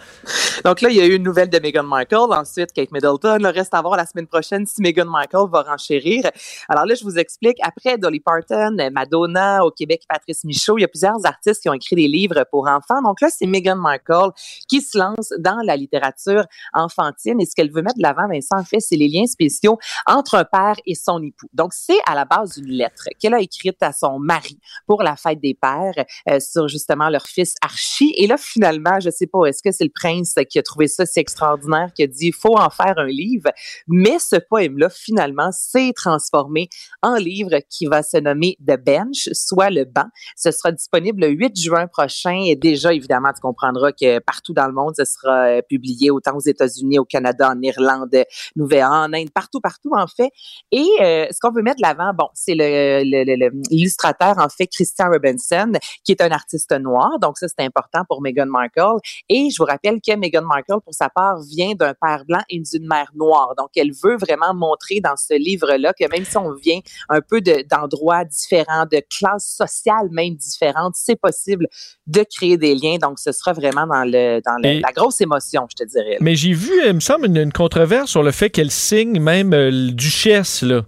Donc 0.64 0.80
là, 0.80 0.90
il 0.92 0.96
y 0.96 1.00
a 1.00 1.06
eu 1.06 1.14
une 1.14 1.22
nouvelle 1.22 1.48
de 1.48 1.58
Meghan 1.58 1.84
Markle. 1.84 2.16
Ensuite, 2.16 2.70
Kate 2.74 2.92
Middleton. 2.92 3.38
Le 3.40 3.48
reste 3.48 3.72
à 3.72 3.80
voir 3.80 3.96
la 3.96 4.04
semaine 4.04 4.26
prochaine 4.26 4.66
si 4.66 4.82
Meghan 4.82 5.06
Markle 5.06 5.48
va 5.50 5.62
renchérir. 5.62 6.30
Alors 6.68 6.84
là, 6.84 6.94
je 6.94 7.02
vous 7.02 7.16
explique. 7.16 7.56
Après 7.62 7.96
Dolly 7.96 8.20
Parton, 8.20 8.76
Madonna, 8.92 9.64
au 9.64 9.70
Québec, 9.70 10.02
Patrice 10.06 10.44
Michaud, 10.44 10.76
il 10.76 10.82
y 10.82 10.84
a 10.84 10.88
plusieurs 10.88 11.24
artistes 11.24 11.62
qui 11.62 11.70
ont 11.70 11.72
écrit 11.72 11.96
des 11.96 12.08
livres 12.08 12.44
pour 12.50 12.68
enfants. 12.68 13.00
Donc 13.02 13.22
là, 13.22 13.28
c'est 13.30 13.46
Meghan 13.46 13.76
Markle 13.76 14.32
qui 14.68 14.82
se 14.82 14.98
lance 14.98 15.32
dans 15.38 15.60
la 15.64 15.76
littérature 15.76 16.44
enfantine. 16.74 17.40
Et 17.40 17.46
ce 17.46 17.54
qu'elle 17.54 17.72
veut 17.72 17.80
mettre 17.80 17.96
de 17.96 18.02
l'avant, 18.02 18.28
Vincent, 18.28 18.58
en 18.58 18.64
fait, 18.64 18.80
c'est 18.80 18.96
les 18.96 19.08
liens 19.08 19.26
spéciaux 19.26 19.78
entre 20.06 20.34
un 20.34 20.44
père 20.44 20.76
et 20.84 20.94
son 20.94 21.22
époux. 21.22 21.48
Donc, 21.54 21.72
c'est 21.72 22.00
à 22.06 22.14
la 22.14 22.26
base 22.26 22.58
d'une 22.58 22.70
lettre 22.70 23.08
qu'elle 23.18 23.32
a 23.32 23.40
écrite 23.40 23.82
à 23.82 23.92
son 23.92 24.18
mari 24.18 24.58
pour 24.86 25.02
la 25.02 25.16
fête 25.16 25.40
des 25.40 25.54
pères 25.54 26.04
euh, 26.28 26.38
sur 26.38 26.68
justement 26.68 27.08
leur 27.08 27.26
fils 27.26 27.54
Archie. 27.62 28.12
Et 28.18 28.26
là, 28.26 28.36
finalement, 28.36 29.00
je 29.00 29.08
sais 29.08 29.26
pas, 29.26 29.46
est-ce 29.46 29.62
que 29.62 29.72
c'est 29.72 29.84
le 29.84 29.90
prince 29.94 30.34
qui 30.50 30.58
a 30.58 30.62
trouvé 30.62 30.81
ça 30.88 31.06
si 31.06 31.20
extraordinaire, 31.20 31.92
qui 31.94 32.02
a 32.02 32.06
dit, 32.06 32.28
il 32.28 32.34
faut 32.34 32.56
en 32.58 32.70
faire 32.70 32.94
un 32.96 33.06
livre. 33.06 33.50
Mais 33.88 34.18
ce 34.18 34.36
poème-là, 34.36 34.88
finalement, 34.90 35.50
s'est 35.52 35.92
transformé 35.94 36.68
en 37.02 37.16
livre 37.16 37.58
qui 37.68 37.86
va 37.86 38.02
se 38.02 38.16
nommer 38.16 38.56
The 38.66 38.76
Bench, 38.76 39.28
soit 39.32 39.70
le 39.70 39.84
banc. 39.84 40.06
Ce 40.36 40.50
sera 40.50 40.72
disponible 40.72 41.22
le 41.22 41.28
8 41.28 41.60
juin 41.60 41.86
prochain. 41.86 42.42
Et 42.46 42.56
déjà, 42.56 42.92
évidemment, 42.92 43.32
tu 43.32 43.40
comprendras 43.40 43.92
que 43.92 44.18
partout 44.20 44.52
dans 44.52 44.66
le 44.66 44.72
monde, 44.72 44.94
ce 44.96 45.04
sera 45.04 45.46
euh, 45.46 45.62
publié, 45.68 46.10
autant 46.10 46.36
aux 46.36 46.40
États-Unis, 46.40 46.98
au 46.98 47.04
Canada, 47.04 47.50
en 47.50 47.60
Irlande, 47.60 48.24
Nouvelle, 48.56 48.84
en 48.84 49.12
Inde, 49.12 49.30
partout, 49.34 49.60
partout, 49.60 49.92
en 49.94 50.06
fait. 50.06 50.30
Et 50.70 50.86
euh, 51.00 51.26
ce 51.30 51.38
qu'on 51.40 51.52
veut 51.52 51.62
mettre 51.62 51.76
de 51.78 51.82
l'avant, 51.82 52.12
bon, 52.14 52.28
c'est 52.34 52.54
l'illustrateur, 52.54 54.38
en 54.38 54.48
fait, 54.48 54.66
Christian 54.66 55.10
Robinson, 55.10 55.72
qui 56.04 56.12
est 56.12 56.22
un 56.22 56.30
artiste 56.30 56.72
noir. 56.72 57.18
Donc, 57.20 57.38
ça, 57.38 57.46
c'est 57.48 57.64
important 57.64 58.02
pour 58.08 58.22
Meghan 58.22 58.46
Markle. 58.46 59.00
Et 59.28 59.50
je 59.50 59.56
vous 59.58 59.66
rappelle 59.66 60.00
que 60.00 60.14
Meghan 60.16 60.42
Markle, 60.42 60.61
pour 60.66 60.94
sa 60.94 61.08
part, 61.08 61.40
vient 61.42 61.74
d'un 61.74 61.94
père 61.94 62.24
blanc 62.26 62.40
et 62.48 62.58
d'une 62.60 62.86
mère 62.86 63.10
noire. 63.14 63.54
Donc, 63.58 63.68
elle 63.76 63.92
veut 63.92 64.16
vraiment 64.16 64.54
montrer 64.54 65.00
dans 65.00 65.16
ce 65.16 65.34
livre-là 65.34 65.92
que 65.92 66.08
même 66.10 66.24
si 66.24 66.36
on 66.36 66.52
vient 66.54 66.80
un 67.08 67.20
peu 67.20 67.40
de- 67.40 67.64
d'endroits 67.70 68.24
différents, 68.24 68.84
de 68.90 69.02
classes 69.18 69.54
sociales 69.56 70.08
même 70.10 70.34
différentes, 70.34 70.94
c'est 70.96 71.16
possible 71.16 71.68
de 72.06 72.24
créer 72.30 72.56
des 72.56 72.74
liens. 72.74 72.96
Donc, 73.00 73.18
ce 73.18 73.32
sera 73.32 73.52
vraiment 73.52 73.86
dans, 73.86 74.04
le, 74.04 74.40
dans 74.44 74.56
le- 74.62 74.68
Et- 74.68 74.80
la 74.80 74.92
grosse 74.92 75.20
émotion, 75.20 75.66
je 75.70 75.84
te 75.84 75.88
dirais. 75.88 76.16
Mais 76.20 76.34
j'ai 76.34 76.52
vu, 76.52 76.72
il 76.86 76.92
me 76.94 77.00
semble, 77.00 77.26
une, 77.26 77.36
une 77.36 77.52
controverse 77.52 78.10
sur 78.10 78.22
le 78.22 78.30
fait 78.32 78.50
qu'elle 78.50 78.70
signe 78.70 79.20
même 79.20 79.52
euh, 79.52 79.70
le 79.70 79.90
duchesse, 79.92 80.62
là. 80.62 80.82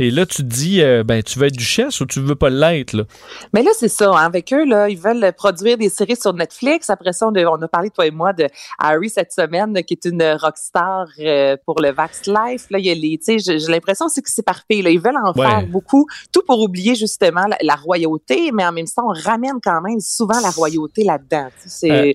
Et 0.00 0.10
là, 0.10 0.24
tu 0.24 0.38
te 0.38 0.42
dis, 0.48 0.80
euh, 0.82 1.04
ben, 1.04 1.22
tu 1.22 1.38
veux 1.38 1.46
être 1.46 1.56
duchesse 1.56 2.00
ou 2.00 2.06
tu 2.06 2.20
veux 2.20 2.34
pas 2.34 2.48
l'être, 2.48 2.94
là? 2.94 3.04
Mais 3.52 3.62
là, 3.62 3.70
c'est 3.78 3.88
ça. 3.88 4.10
hein, 4.10 4.24
avec 4.24 4.52
eux, 4.52 4.64
là, 4.64 4.88
ils 4.88 4.98
veulent 4.98 5.30
produire 5.36 5.76
des 5.76 5.90
séries 5.90 6.16
sur 6.16 6.32
Netflix. 6.32 6.88
Après 6.88 7.12
ça, 7.12 7.28
on 7.28 7.34
a, 7.34 7.44
on 7.44 7.60
a 7.60 7.68
parlé, 7.68 7.90
toi 7.90 8.06
et 8.06 8.10
moi, 8.10 8.32
de 8.32 8.46
Harry 8.78 9.10
cette 9.10 9.32
semaine, 9.32 9.82
qui 9.84 9.94
est 9.94 10.04
une 10.06 10.22
rockstar 10.40 11.06
euh, 11.18 11.56
pour 11.66 11.80
le 11.82 11.92
Vax 11.92 12.22
Life. 12.26 12.62
Là, 12.70 12.78
il 12.78 12.86
y 12.86 12.90
a 12.90 12.94
les, 12.94 13.18
tu 13.18 13.38
sais, 13.38 13.58
j'ai 13.58 13.70
l'impression 13.70 14.06
c'est 14.08 14.42
parfait. 14.44 14.80
Là, 14.82 14.90
ils 14.90 15.00
veulent 15.00 15.18
en 15.22 15.32
Ouais. 15.34 15.46
faire 15.46 15.62
beaucoup, 15.66 16.06
tout 16.32 16.42
pour 16.46 16.60
oublier 16.60 16.94
justement 16.94 17.46
la, 17.46 17.56
la 17.62 17.74
royauté, 17.74 18.50
mais 18.52 18.64
en 18.64 18.72
même 18.72 18.86
temps, 18.86 19.04
on 19.08 19.12
ramène 19.22 19.58
quand 19.62 19.80
même 19.82 20.00
souvent 20.00 20.40
la 20.40 20.50
royauté 20.50 21.04
là-dedans. 21.04 21.48
C'est 21.66 21.90
Euh, 21.90 22.12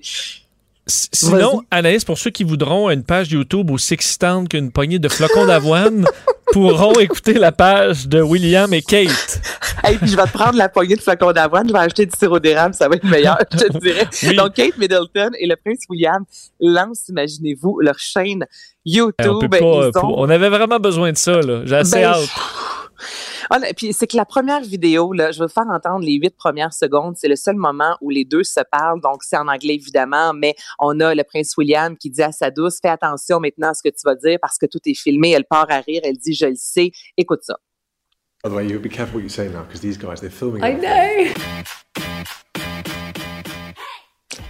Sinon, 0.86 1.62
Anaïs, 1.72 2.04
pour 2.04 2.16
ceux 2.16 2.30
qui 2.30 2.44
voudront 2.44 2.88
une 2.90 3.02
page 3.02 3.32
YouTube 3.32 3.70
aussi 3.72 3.94
excitante 3.94 4.48
qu'une 4.48 4.70
poignée 4.70 5.00
de 5.00 5.08
flocons 5.08 5.44
d'avoine, 5.46 6.06
pourront 6.52 6.92
écouter 7.00 7.34
la 7.34 7.50
page 7.50 8.06
de 8.06 8.22
William 8.22 8.72
et 8.72 8.82
Kate. 8.82 9.40
Et 9.90 9.96
puis 9.96 10.08
je 10.08 10.16
vais 10.16 10.22
te 10.24 10.32
prendre 10.32 10.56
la 10.56 10.68
poignée 10.68 10.94
de 10.94 11.00
flacons 11.00 11.32
d'avoine, 11.32 11.66
je 11.66 11.72
vais 11.72 11.78
acheter 11.80 12.06
du 12.06 12.12
sirop 12.16 12.38
d'érable, 12.38 12.72
ça 12.74 12.88
va 12.88 12.94
être 12.94 13.04
meilleur, 13.04 13.36
je 13.52 13.56
te 13.66 13.78
dirais. 13.78 14.06
Oui. 14.22 14.36
Donc 14.36 14.54
Kate 14.54 14.78
Middleton 14.78 15.30
et 15.40 15.46
le 15.48 15.56
prince 15.56 15.80
William 15.90 16.24
lancent, 16.60 17.08
imaginez-vous, 17.08 17.80
leur 17.80 17.98
chaîne 17.98 18.46
YouTube. 18.84 19.14
Eh, 19.20 19.28
on, 19.28 19.38
pas, 19.40 19.56
euh, 19.56 19.90
Ils 19.92 19.98
ont- 19.98 20.00
pour- 20.00 20.18
on 20.18 20.28
avait 20.30 20.48
vraiment 20.48 20.78
besoin 20.78 21.10
de 21.10 21.16
ça. 21.18 21.40
là. 21.40 21.62
J'ai 21.64 21.76
assez 21.76 21.96
Ben, 21.96 22.04
hâte. 22.04 22.28
Ah, 23.50 23.58
là, 23.58 23.68
puis 23.76 23.92
c'est 23.92 24.06
que 24.06 24.16
la 24.16 24.24
première 24.24 24.60
vidéo, 24.60 25.12
là, 25.12 25.32
je 25.32 25.42
vous 25.42 25.48
faire 25.48 25.68
entendre 25.68 26.04
les 26.04 26.14
huit 26.14 26.36
premières 26.36 26.72
secondes. 26.72 27.16
C'est 27.16 27.28
le 27.28 27.36
seul 27.36 27.56
moment 27.56 27.96
où 28.00 28.10
les 28.10 28.24
deux 28.24 28.44
se 28.44 28.60
parlent. 28.70 29.00
Donc, 29.00 29.22
c'est 29.22 29.36
en 29.36 29.48
anglais, 29.48 29.74
évidemment, 29.74 30.32
mais 30.32 30.54
on 30.78 30.98
a 31.00 31.14
le 31.14 31.24
prince 31.24 31.56
William 31.56 31.96
qui 31.96 32.10
dit 32.10 32.22
à 32.22 32.32
sa 32.32 32.50
douce, 32.50 32.78
fais 32.80 32.88
attention 32.88 33.40
maintenant 33.40 33.70
à 33.70 33.74
ce 33.74 33.82
que 33.82 33.94
tu 33.94 34.02
vas 34.04 34.14
dire 34.14 34.38
parce 34.40 34.58
que 34.58 34.66
tout 34.66 34.80
est 34.86 34.94
filmé. 34.94 35.30
Elle 35.32 35.44
part 35.44 35.66
à 35.70 35.80
rire. 35.80 36.02
Elle 36.04 36.16
dit, 36.16 36.34
je 36.34 36.46
le 36.46 36.56
sais. 36.56 36.90
Écoute 37.16 37.40
ça. 37.42 37.58
By 38.42 38.50
the 38.50 38.54
way, 38.54 38.66
you 38.66 38.78
be 38.78 38.88
careful 38.88 39.16
what 39.16 39.22
you 39.22 39.28
say 39.28 39.48
now 39.48 39.62
because 39.62 39.80
these 39.80 39.98
guys, 39.98 40.20
they're 40.20 40.30
filming. 40.30 40.62
I 40.62 40.74
know. 40.74 41.32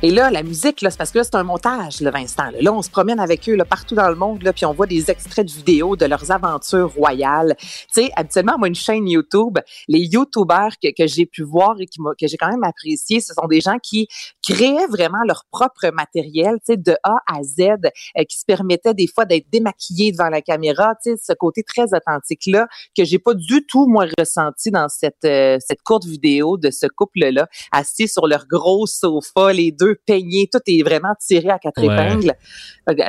Et 0.07 0.12
là, 0.12 0.31
la 0.31 0.45
musique, 0.45 0.79
c'est 0.79 0.97
parce 0.97 1.11
que 1.11 1.19
là, 1.19 1.25
c'est 1.25 1.35
un 1.35 1.42
montage, 1.42 2.01
là, 2.01 2.12
Vincent. 2.12 2.53
Là. 2.61 2.73
On 2.73 2.81
se 2.81 2.88
promène 2.88 3.19
avec 3.19 3.49
eux 3.49 3.57
là, 3.57 3.64
partout 3.64 3.97
dans 3.97 4.09
le 4.09 4.14
monde, 4.14 4.40
là, 4.45 4.53
puis 4.53 4.64
on 4.64 4.73
voit 4.73 4.87
des 4.87 5.11
extraits 5.11 5.49
de 5.49 5.51
vidéos 5.51 5.97
de 5.97 6.07
leurs 6.07 6.31
aventures 6.31 6.92
royales. 6.95 7.57
Tu 7.59 7.66
sais, 7.90 8.11
habituellement, 8.14 8.57
moi, 8.57 8.69
une 8.69 8.77
chaîne 8.77 9.09
YouTube, 9.09 9.59
les 9.88 9.99
YouTubers 9.99 10.77
que, 10.81 11.07
j'ai 11.09 11.27
pu 11.27 11.42
voir 11.42 11.75
et 11.81 11.87
que 11.87 12.27
j'ai 12.29 12.37
quand 12.37 12.49
même 12.49 12.62
apprécié, 12.62 13.19
ce 13.19 13.35
sont 13.35 13.49
des 13.49 13.61
gens 13.61 13.79
qui 13.83 14.07
créaient 14.45 14.87
vraiment 14.87 15.25
leur 15.27 15.45
propre 15.51 15.90
matériel, 15.92 16.55
tu 16.64 16.75
sais, 16.75 16.77
de 16.77 16.95
A 17.03 17.16
à 17.27 17.42
Z, 17.42 17.59
euh, 17.61 18.23
qui 18.29 18.38
se 18.38 18.45
permettaient 18.47 18.95
des 18.95 19.09
fois 19.12 19.25
d'être 19.25 19.51
démaquillés 19.51 20.12
devant 20.12 20.29
la 20.29 20.40
caméra, 20.40 20.95
tu 21.03 21.11
sais, 21.11 21.21
ce 21.21 21.33
côté 21.33 21.64
très 21.64 21.92
authentique-là 21.92 22.69
que 22.97 23.03
j'ai 23.03 23.19
pas 23.19 23.35
du 23.35 23.66
tout, 23.66 23.88
moi, 23.88 24.07
ressenti 24.16 24.71
dans 24.71 24.88
cette, 24.88 25.25
euh, 25.25 25.59
cette 25.59 25.83
courte 25.83 26.05
vidéo 26.05 26.59
de 26.59 26.71
ce 26.71 26.87
couple-là, 26.87 27.49
assis 27.73 28.07
sur 28.07 28.29
leur 28.29 28.47
gros 28.47 28.87
sofa, 28.87 29.53
les 29.53 29.73
deux 29.73 29.95
peignés, 30.04 30.48
tout 30.52 30.61
est 30.66 30.82
vraiment 30.82 31.14
tiré 31.24 31.48
à 31.50 31.59
quatre 31.59 31.82
Ouais. 31.82 31.94
épingles. 31.94 32.32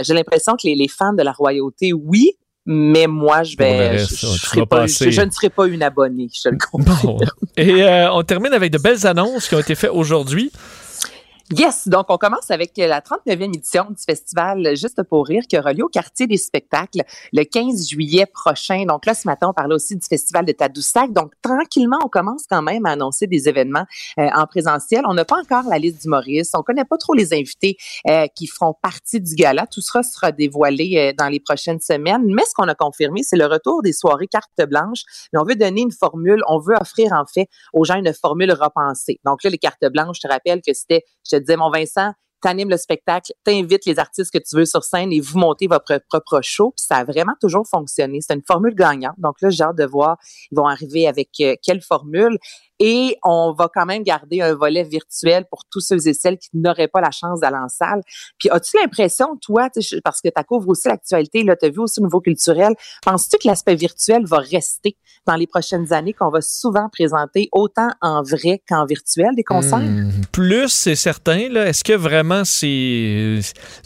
J'ai 0.02 0.14
l'impression 0.14 0.54
que 0.54 0.68
les, 0.68 0.76
les 0.76 0.88
fans 0.88 1.14
de 1.14 1.24
la 1.24 1.32
royauté, 1.32 1.94
oui, 1.94 2.34
mais 2.66 3.08
moi, 3.08 3.44
je 3.44 3.56
vais, 3.56 3.98
pas, 4.70 4.84
ne 4.84 5.32
serai 5.32 5.50
pas 5.50 5.68
une 5.68 5.84
abonnée, 5.84 6.28
je 6.34 6.42
te 6.42 6.50
le. 6.50 6.58
Bon. 6.74 7.18
Et 7.56 7.84
euh, 7.84 8.12
on 8.12 8.24
termine 8.24 8.54
avec 8.54 8.72
de 8.72 8.78
belles 8.78 9.08
annonces 9.08 9.48
qui 9.48 9.56
ont 9.56 9.60
été 9.60 9.74
faites 9.74 9.92
aujourd'hui. 9.92 10.52
Yes, 11.56 11.88
donc 11.88 12.08
on 12.10 12.18
commence 12.18 12.52
avec 12.52 12.74
la 12.76 13.00
39e 13.00 13.56
édition 13.56 13.86
du 13.90 14.04
festival 14.04 14.76
Juste 14.76 15.02
pour 15.04 15.26
rire 15.26 15.44
qui 15.48 15.58
aura 15.58 15.72
lieu 15.72 15.86
au 15.86 15.88
quartier 15.88 16.28
des 16.28 16.36
spectacles 16.36 17.04
le 17.32 17.44
15 17.46 17.88
juillet 17.88 18.26
prochain. 18.26 18.84
Donc 18.86 19.06
là, 19.06 19.14
ce 19.14 19.26
matin, 19.26 19.48
on 19.48 19.54
parlait 19.54 19.74
aussi 19.74 19.96
du 19.96 20.06
festival 20.06 20.44
de 20.44 20.52
Tadoussac. 20.52 21.14
Donc 21.14 21.32
tranquillement, 21.42 22.00
on 22.04 22.10
commence 22.10 22.44
quand 22.50 22.62
même 22.62 22.86
à 22.86 22.92
annoncer 22.92 23.28
des 23.28 23.48
événements 23.48 23.86
euh, 24.20 24.28
en 24.36 24.46
présentiel. 24.46 25.04
On 25.08 25.14
n'a 25.14 25.24
pas 25.24 25.38
encore 25.38 25.64
la 25.70 25.80
liste 25.80 26.02
d'humoristes. 26.02 26.54
On 26.54 26.64
connaît 26.64 26.84
pas 26.84 26.98
trop 26.98 27.14
les 27.14 27.34
invités 27.34 27.78
euh, 28.10 28.28
qui 28.36 28.48
feront 28.48 28.76
partie 28.82 29.22
du 29.22 29.34
gala. 29.34 29.68
Tout 29.68 29.80
sera 29.80 30.04
sera 30.04 30.34
dévoilé 30.34 30.98
euh, 30.98 31.14
dans 31.18 31.30
les 31.30 31.40
prochaines 31.40 31.80
semaines. 31.80 32.26
Mais 32.26 32.44
ce 32.44 32.56
qu'on 32.56 32.68
a 32.68 32.76
confirmé, 32.76 33.24
c'est 33.24 33.38
le 33.38 33.46
retour 33.46 33.84
des 33.84 33.94
soirées 33.94 34.28
carte 34.28 34.70
blanche. 34.70 35.04
Mais 35.32 35.40
on 35.40 35.46
veut 35.46 35.56
donner 35.56 35.84
une 35.84 35.94
formule, 35.94 36.44
on 36.50 36.60
veut 36.60 36.76
offrir 36.76 37.14
en 37.14 37.26
fait 37.26 37.48
aux 37.72 37.86
gens 37.86 37.96
une 37.96 38.14
formule 38.14 38.52
repensée. 38.52 39.22
Donc 39.24 39.46
là, 39.46 39.50
les 39.50 39.58
cartes 39.58 39.86
blanches, 39.86 40.18
je 40.22 40.28
te 40.28 40.34
rappelle 40.34 40.62
que 40.62 40.74
c'était, 40.74 41.06
te 41.38 41.44
disais, 41.44 41.58
mon 41.58 41.70
Vincent, 41.70 42.12
t'animes 42.42 42.70
le 42.70 42.78
spectacle, 42.78 43.34
t'invites 43.44 43.86
les 43.86 44.00
artistes 44.00 44.32
que 44.32 44.38
tu 44.38 44.56
veux 44.56 44.66
sur 44.66 44.84
scène 44.84 45.12
et 45.12 45.20
vous 45.20 45.40
montez 45.40 45.68
votre 45.68 46.00
propre 46.10 46.42
show. 46.42 46.72
Puis 46.76 46.86
ça 46.88 46.98
a 46.98 47.04
vraiment 47.04 47.34
toujours 47.42 47.68
fonctionné. 47.68 48.20
C'est 48.22 48.34
une 48.36 48.44
formule 48.46 48.76
gagnante. 48.76 49.16
Donc 49.18 49.42
là, 49.42 49.50
j'ai 49.50 49.64
hâte 49.64 49.78
de 49.78 49.86
voir, 49.86 50.18
ils 50.52 50.56
vont 50.56 50.68
arriver 50.68 51.08
avec 51.08 51.30
euh, 51.42 51.56
quelle 51.64 51.82
formule. 51.82 52.38
Et 52.80 53.18
on 53.24 53.54
va 53.54 53.70
quand 53.74 53.86
même 53.86 54.04
garder 54.04 54.42
un 54.42 54.54
volet 54.54 54.84
virtuel 54.84 55.46
pour 55.50 55.66
tous 55.66 55.82
ceux 55.82 56.08
et 56.08 56.14
celles 56.14 56.38
qui 56.38 56.50
n'auraient 56.54 56.88
pas 56.88 57.02
la 57.02 57.12
chance 57.12 57.40
d'aller 57.40 57.58
en 57.58 57.70
salle. 57.70 58.02
Puis 58.38 58.50
as-tu 58.50 58.78
l'impression, 58.78 59.38
toi, 59.38 59.70
parce 60.04 60.22
que 60.22 60.30
tu 60.30 60.44
couvres 60.48 60.70
aussi 60.70 60.88
l'actualité, 60.88 61.44
tu 61.44 61.66
as 61.66 61.70
vu 61.70 61.80
aussi 61.80 62.00
au 62.00 62.04
niveau 62.04 62.22
culturel, 62.22 62.74
penses-tu 63.04 63.38
que 63.38 63.48
l'aspect 63.48 63.76
virtuel 63.76 64.26
va 64.26 64.38
rester 64.38 64.98
dans 65.26 65.36
les 65.36 65.48
prochaines 65.48 65.92
années, 65.94 66.14
qu'on 66.14 66.30
va 66.30 66.42
souvent 66.42 66.90
présenter 66.90 67.50
autant 67.52 67.90
en 68.02 68.24
vrai 68.24 68.62
qu'en 68.68 68.86
virtuel 68.86 69.36
des 69.36 69.44
concerts? 69.44 69.80
Hmm, 69.80 70.10
plus, 70.32 70.70
c'est 70.70 70.96
certain. 70.96 71.38
Est-ce 71.38 71.84
que 71.84 71.94
vraiment 71.94 72.44
c'est 72.46 73.42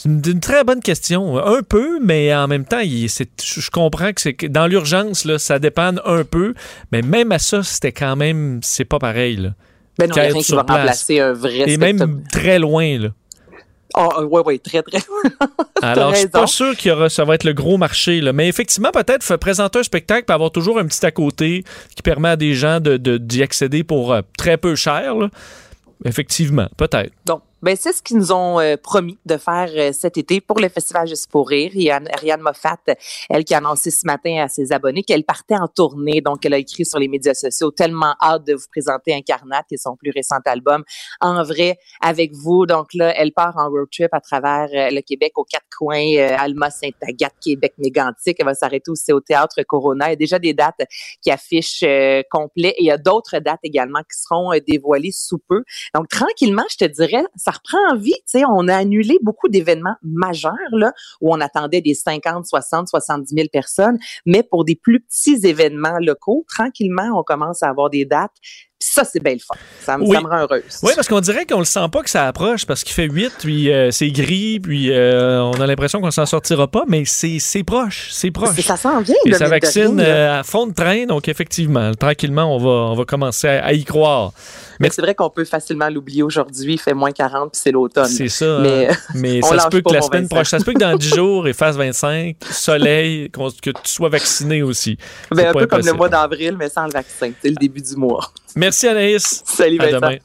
une, 0.06 0.40
très 0.40 0.64
bonne 0.64 0.82
question? 0.82 1.38
Un 1.38 1.64
peu, 1.64 2.00
mais 2.00 2.34
en 2.34 2.48
même 2.48 2.66
temps, 2.66 2.82
je 2.82 3.70
comprends 3.72 4.12
que 4.14 4.48
dans 4.48 4.68
l'urgence, 4.68 5.26
ça 5.38 5.60
dépend 5.60 5.94
un 6.06 6.24
peu. 6.24 6.54
Mais 6.92 7.02
même 7.02 7.32
à 7.32 7.40
ça, 7.40 7.64
c'était 7.64 7.92
quand 7.92 8.16
même, 8.16 8.60
pas 8.86 9.00
pareil. 9.00 9.36
Là. 9.38 9.50
Ben 10.00 10.08
non, 10.08 10.16
il 10.16 10.22
n'y 10.22 10.28
a 10.28 10.32
rien 10.32 10.42
qui 10.42 10.52
va 10.56 10.64
place. 10.64 10.78
remplacer 10.80 11.20
un 11.20 11.34
vrai 11.34 11.54
Et 11.70 11.76
spectacle. 11.76 11.96
même 11.96 12.24
très 12.32 12.60
loin. 12.60 12.98
Là. 13.00 13.10
Ah, 13.94 14.08
oui, 14.24 14.42
oui, 14.46 14.60
très, 14.60 14.82
très. 14.84 15.00
Alors, 15.82 16.12
je 16.14 16.20
suis 16.20 16.28
pas 16.30 16.48
sûr 16.48 16.76
y 16.92 16.92
aura, 16.94 17.10
ça 17.10 17.26
va 17.26 17.36
être 17.36 17.44
le 17.44 17.52
gros 17.54 17.78
marché. 17.78 18.22
Là. 18.22 18.32
Mais 18.32 18.48
effectivement, 18.48 18.92
peut-être 18.92 19.24
présenter 19.36 19.80
un 19.80 19.84
spectacle 19.84 20.26
et 20.30 20.32
avoir 20.32 20.52
toujours 20.52 20.80
un 20.80 20.86
petit 20.86 21.06
à 21.06 21.12
côté 21.12 21.66
qui 21.96 22.02
permet 22.02 22.30
à 22.30 22.36
des 22.38 22.54
gens 22.54 22.80
de, 22.80 22.96
de- 22.98 23.18
d'y 23.18 23.44
accéder 23.44 23.84
pour 23.84 24.14
euh, 24.14 24.22
très 24.38 24.56
peu 24.58 24.76
cher. 24.76 25.16
là. 25.16 25.30
Effectivement, 26.06 26.68
peut-être. 26.78 27.12
Donc, 27.26 27.42
ben, 27.62 27.76
c'est 27.80 27.94
ce 27.94 28.02
qu'ils 28.02 28.18
nous 28.18 28.32
ont 28.32 28.60
euh, 28.60 28.76
promis 28.76 29.18
de 29.26 29.38
faire 29.38 29.70
euh, 29.76 29.92
cet 29.94 30.18
été 30.18 30.42
pour 30.42 30.60
le 30.60 30.70
Festival 30.70 31.08
Juste 31.08 31.32
pour 31.32 31.50
rire. 31.50 31.72
Il 31.74 31.84
y 31.84 31.90
Ariane 31.90 32.42
Moffat, 32.42 32.78
elle 33.30 33.44
qui 33.44 33.54
a 33.54 33.58
annoncé 33.58 33.92
ce 33.92 34.06
matin 34.06 34.44
à 34.44 34.48
ses 34.48 34.72
abonnés 34.72 35.04
qu'elle 35.04 35.24
partait 35.24 35.56
en 35.56 35.68
tournée. 35.68 36.22
Donc, 36.22 36.46
elle 36.46 36.54
a 36.54 36.58
écrit 36.58 36.86
sur 36.86 37.00
les 37.00 37.08
médias 37.08 37.34
sociaux, 37.34 37.72
tellement 37.72 38.16
hâte 38.22 38.46
de 38.46 38.54
vous 38.54 38.66
présenter 38.72 39.14
Incarnate, 39.14 39.66
qui 39.68 39.76
est 39.76 39.78
son 39.78 39.96
plus 39.96 40.12
récent 40.12 40.38
album, 40.46 40.84
en 41.20 41.44
vrai, 41.44 41.78
avec 42.02 42.34
vous. 42.34 42.66
Donc 42.66 42.94
là, 42.94 43.14
elle 43.16 43.32
part 43.32 43.58
en 43.58 43.70
road 43.70 43.88
trip 43.92 44.14
à 44.14 44.22
travers 44.22 44.70
euh, 44.74 44.90
le 44.92 45.02
Québec 45.02 45.34
aux 45.36 45.44
quatre 45.44 45.66
coins, 45.76 46.16
euh, 46.18 46.36
Alma, 46.38 46.70
Saint-Agathe, 46.70 47.36
Québec, 47.42 47.74
Mégantic. 47.78 48.38
Elle 48.40 48.46
va 48.46 48.54
s'arrêter 48.54 48.92
aussi 48.92 49.12
au 49.14 49.22
Théâtre 49.22 49.62
Corona. 49.64 50.08
Il 50.08 50.12
y 50.12 50.14
a 50.14 50.16
déjà 50.16 50.40
des 50.40 50.54
dates 50.54 50.82
qui 51.22 51.32
affichent 51.32 51.84
euh, 51.84 52.22
complet. 52.30 52.70
Et 52.78 52.84
il 52.84 52.86
y 52.86 52.92
a 52.92 52.98
d'autres 52.98 53.40
dates 53.40 53.60
également 53.64 54.00
qui 54.00 54.20
seront 54.20 54.52
dévoilées 54.66 55.12
sous 55.12 55.40
peu. 55.40 55.64
Donc, 55.94 56.08
tranquillement, 56.08 56.66
je 56.72 56.86
te 56.86 56.86
dirais, 56.86 57.24
reprend 57.52 57.98
vie. 57.98 58.14
Tu 58.14 58.40
sais, 58.40 58.44
on 58.46 58.68
a 58.68 58.76
annulé 58.76 59.18
beaucoup 59.22 59.50
d'événements 59.50 59.96
majeurs, 60.04 60.56
là, 60.72 60.94
où 61.22 61.34
on 61.34 61.40
attendait 61.40 61.82
des 61.82 61.94
50, 61.94 62.46
60, 62.46 62.88
70 62.88 63.34
000 63.34 63.48
personnes. 63.52 63.98
Mais 64.26 64.44
pour 64.44 64.66
des 64.66 64.76
plus 64.76 65.02
petits 65.02 65.46
événements 65.46 65.98
locaux, 66.00 66.46
tranquillement, 66.48 67.20
on 67.20 67.24
commence 67.24 67.64
à 67.64 67.70
avoir 67.70 67.90
des 67.90 68.06
dates. 68.06 68.36
Ça, 68.94 69.06
c'est 69.06 69.24
bien 69.24 69.36
le 69.36 69.40
fun. 69.40 69.56
Ça, 69.80 69.96
Oui. 69.98 70.14
ça 70.14 70.22
me 70.22 70.28
rend 70.28 70.40
heureuse. 70.42 70.64
Oui, 70.84 70.92
parce 70.94 71.08
qu'on 71.08 71.22
dirait 71.22 71.46
qu'on 71.46 71.60
le 71.60 71.66
sent 71.66 71.88
pas 71.90 72.02
que 72.02 72.10
ça 72.10 72.28
approche 72.28 72.66
parce 72.66 72.84
qu'il 72.84 72.94
fait 72.94 73.06
8, 73.06 73.32
puis 73.40 73.72
euh, 73.72 73.90
c'est 73.90 74.10
gris, 74.12 74.60
puis 74.60 74.92
euh, 74.92 75.42
on 75.42 75.54
a 75.62 75.66
l'impression 75.66 76.02
qu'on 76.02 76.12
s'en 76.12 76.26
sortira 76.26 76.68
pas, 76.68 76.84
mais 76.90 77.04
c'est, 77.06 77.40
proche, 77.64 78.10
c'est 78.12 78.32
proche. 78.32 78.60
Ça 78.60 78.76
s'en 78.76 79.00
vient, 79.00 79.16
Et 79.26 79.32
ça 79.32 79.46
de 79.46 79.50
vaccine 79.50 79.98
rien, 79.98 80.10
euh, 80.10 80.40
à 80.42 80.44
fond 80.44 80.68
de 80.68 80.74
train, 80.74 81.06
donc 81.06 81.30
effectivement, 81.30 81.94
tranquillement, 81.94 82.54
on 82.54 82.58
va, 82.58 82.92
on 82.92 82.96
va 82.96 83.06
commencer 83.06 83.48
à, 83.48 83.64
à 83.68 83.72
y 83.72 83.86
croire. 83.86 84.34
Mais 84.82 84.90
c'est 84.90 85.02
vrai 85.02 85.16
qu'on 85.16 85.30
peut 85.30 85.46
facilement 85.46 85.90
l'oublier 85.90 86.24
aujourd'hui. 86.24 86.74
Il 86.74 86.80
fait 86.80 86.94
moins 86.94 87.12
40 87.12 87.52
puis 87.52 87.62
c'est 87.64 87.72
l'automne. 87.72 88.08
C'est 88.08 88.30
ça. 88.30 88.60
Mais, 88.62 88.90
hein. 88.90 88.96
Mais 89.16 89.40
on 89.44 89.48
ça 89.48 89.60
se 89.60 89.68
peut 89.68 89.82
que 89.82 89.94
la 89.94 90.02
semaine 90.02 90.28
prochaine, 90.28 90.46
ça 90.46 90.60
se 90.60 90.66
peut 90.66 90.74
que 90.74 90.80
dans 90.80 90.96
10 90.96 91.08
jours, 91.16 91.48
il 91.48 91.54
fasse 91.54 91.76
25, 91.76 92.36
soleil, 92.50 93.30
que 93.30 93.70
tu 93.70 93.76
sois 93.86 94.10
vacciné 94.10 94.64
aussi. 94.64 94.98
ben, 95.30 95.50
un 95.50 95.54
peu 95.54 95.68
comme 95.68 95.86
le 95.86 95.94
mois 95.94 96.10
d'avril, 96.10 96.56
mais 96.58 96.68
sans 96.70 96.86
le 96.86 96.92
vaccin. 96.92 97.32
C'est 97.42 97.50
le 97.50 97.56
début 97.56 97.82
du 97.82 97.96
mois. 97.96 98.32
Merci 98.56 98.81
Anaïs. 98.88 99.44
Salut 99.46 99.80
À 99.80 99.92
demain. 99.92 100.18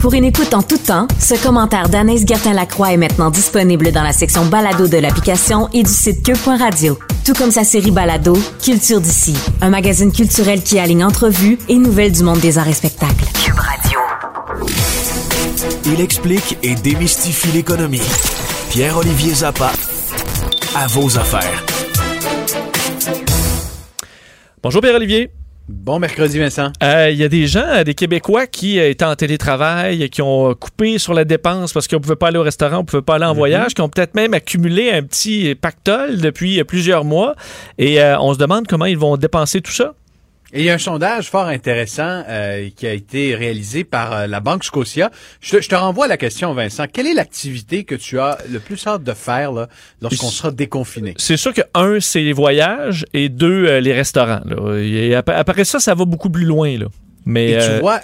Pour 0.00 0.12
une 0.14 0.24
écoute 0.24 0.52
en 0.54 0.62
tout 0.62 0.78
temps, 0.78 1.08
ce 1.18 1.34
commentaire 1.42 1.88
d'Anaïs 1.88 2.26
Gertin-Lacroix 2.26 2.92
est 2.92 2.96
maintenant 2.96 3.30
disponible 3.30 3.92
dans 3.92 4.02
la 4.02 4.12
section 4.12 4.44
balado 4.44 4.86
de 4.88 4.98
l'application 4.98 5.68
et 5.72 5.82
du 5.82 5.90
site 5.90 6.22
cube.radio. 6.22 6.98
Tout 7.24 7.32
comme 7.32 7.50
sa 7.50 7.64
série 7.64 7.90
balado, 7.90 8.36
Culture 8.62 9.00
d'ici, 9.00 9.34
un 9.60 9.70
magazine 9.70 10.12
culturel 10.12 10.62
qui 10.62 10.78
aligne 10.78 11.04
entrevues 11.04 11.58
et 11.68 11.76
nouvelles 11.76 12.12
du 12.12 12.22
monde 12.22 12.40
des 12.40 12.58
arts 12.58 12.68
et 12.68 12.72
spectacles. 12.72 13.24
Cube 13.42 13.58
Radio. 13.58 13.98
Il 15.86 16.00
explique 16.00 16.58
et 16.62 16.74
démystifie 16.74 17.48
l'économie. 17.52 18.02
Pierre-Olivier 18.70 19.34
Zappa, 19.34 19.72
à 20.76 20.86
vos 20.88 21.18
affaires. 21.18 21.64
Bonjour 24.62 24.82
Pierre-Olivier. 24.82 25.30
Bon 25.68 25.98
mercredi, 25.98 26.38
Vincent. 26.38 26.70
Euh, 26.82 27.10
Il 27.10 27.18
y 27.18 27.24
a 27.24 27.28
des 27.28 27.48
gens, 27.48 27.64
euh, 27.66 27.82
des 27.82 27.94
Québécois 27.94 28.46
qui 28.46 28.78
euh, 28.78 28.88
étaient 28.88 29.04
en 29.04 29.16
télétravail, 29.16 30.08
qui 30.10 30.22
ont 30.22 30.50
euh, 30.50 30.54
coupé 30.54 30.98
sur 30.98 31.12
la 31.12 31.24
dépense 31.24 31.72
parce 31.72 31.88
qu'on 31.88 31.96
ne 31.96 32.02
pouvait 32.02 32.14
pas 32.14 32.28
aller 32.28 32.38
au 32.38 32.42
restaurant, 32.42 32.76
on 32.76 32.80
ne 32.82 32.86
pouvait 32.86 33.02
pas 33.02 33.16
aller 33.16 33.24
en 33.24 33.34
voyage, 33.34 33.74
qui 33.74 33.80
ont 33.80 33.88
peut-être 33.88 34.14
même 34.14 34.32
accumulé 34.32 34.92
un 34.92 35.02
petit 35.02 35.56
pactole 35.56 36.18
depuis 36.20 36.60
euh, 36.60 36.64
plusieurs 36.64 37.04
mois. 37.04 37.34
Et 37.78 38.00
euh, 38.00 38.16
on 38.20 38.32
se 38.32 38.38
demande 38.38 38.68
comment 38.68 38.84
ils 38.84 38.98
vont 38.98 39.16
dépenser 39.16 39.60
tout 39.60 39.72
ça. 39.72 39.94
Et 40.52 40.60
il 40.60 40.64
y 40.64 40.70
a 40.70 40.74
un 40.74 40.78
sondage 40.78 41.28
fort 41.28 41.46
intéressant 41.48 42.22
euh, 42.28 42.68
qui 42.74 42.86
a 42.86 42.92
été 42.92 43.34
réalisé 43.34 43.82
par 43.82 44.12
euh, 44.12 44.26
la 44.28 44.38
Banque 44.40 44.62
Scotia. 44.62 45.10
Je 45.40 45.56
te, 45.56 45.60
je 45.62 45.68
te 45.68 45.74
renvoie 45.74 46.04
à 46.04 46.08
la 46.08 46.16
question, 46.16 46.54
Vincent. 46.54 46.84
Quelle 46.92 47.08
est 47.08 47.14
l'activité 47.14 47.82
que 47.82 47.96
tu 47.96 48.20
as 48.20 48.38
le 48.50 48.60
plus 48.60 48.86
hâte 48.86 49.02
de 49.02 49.12
faire 49.12 49.50
là, 49.50 49.68
lorsqu'on 50.00 50.28
sera 50.28 50.52
déconfiné? 50.52 51.14
C'est 51.16 51.36
sûr 51.36 51.52
que 51.52 51.62
un, 51.74 51.98
c'est 51.98 52.20
les 52.20 52.32
voyages 52.32 53.04
et 53.12 53.28
deux, 53.28 53.66
euh, 53.66 53.80
les 53.80 53.92
restaurants. 53.92 54.40
là. 54.44 54.76
Et 54.78 55.14
ap- 55.16 55.28
après 55.30 55.64
ça, 55.64 55.80
ça 55.80 55.94
va 55.94 56.04
beaucoup 56.04 56.30
plus 56.30 56.44
loin. 56.46 56.78
Là. 56.78 56.86
Mais 57.24 57.50
Et 57.50 57.58
tu 57.58 57.62
euh, 57.64 57.78
vois, 57.80 58.00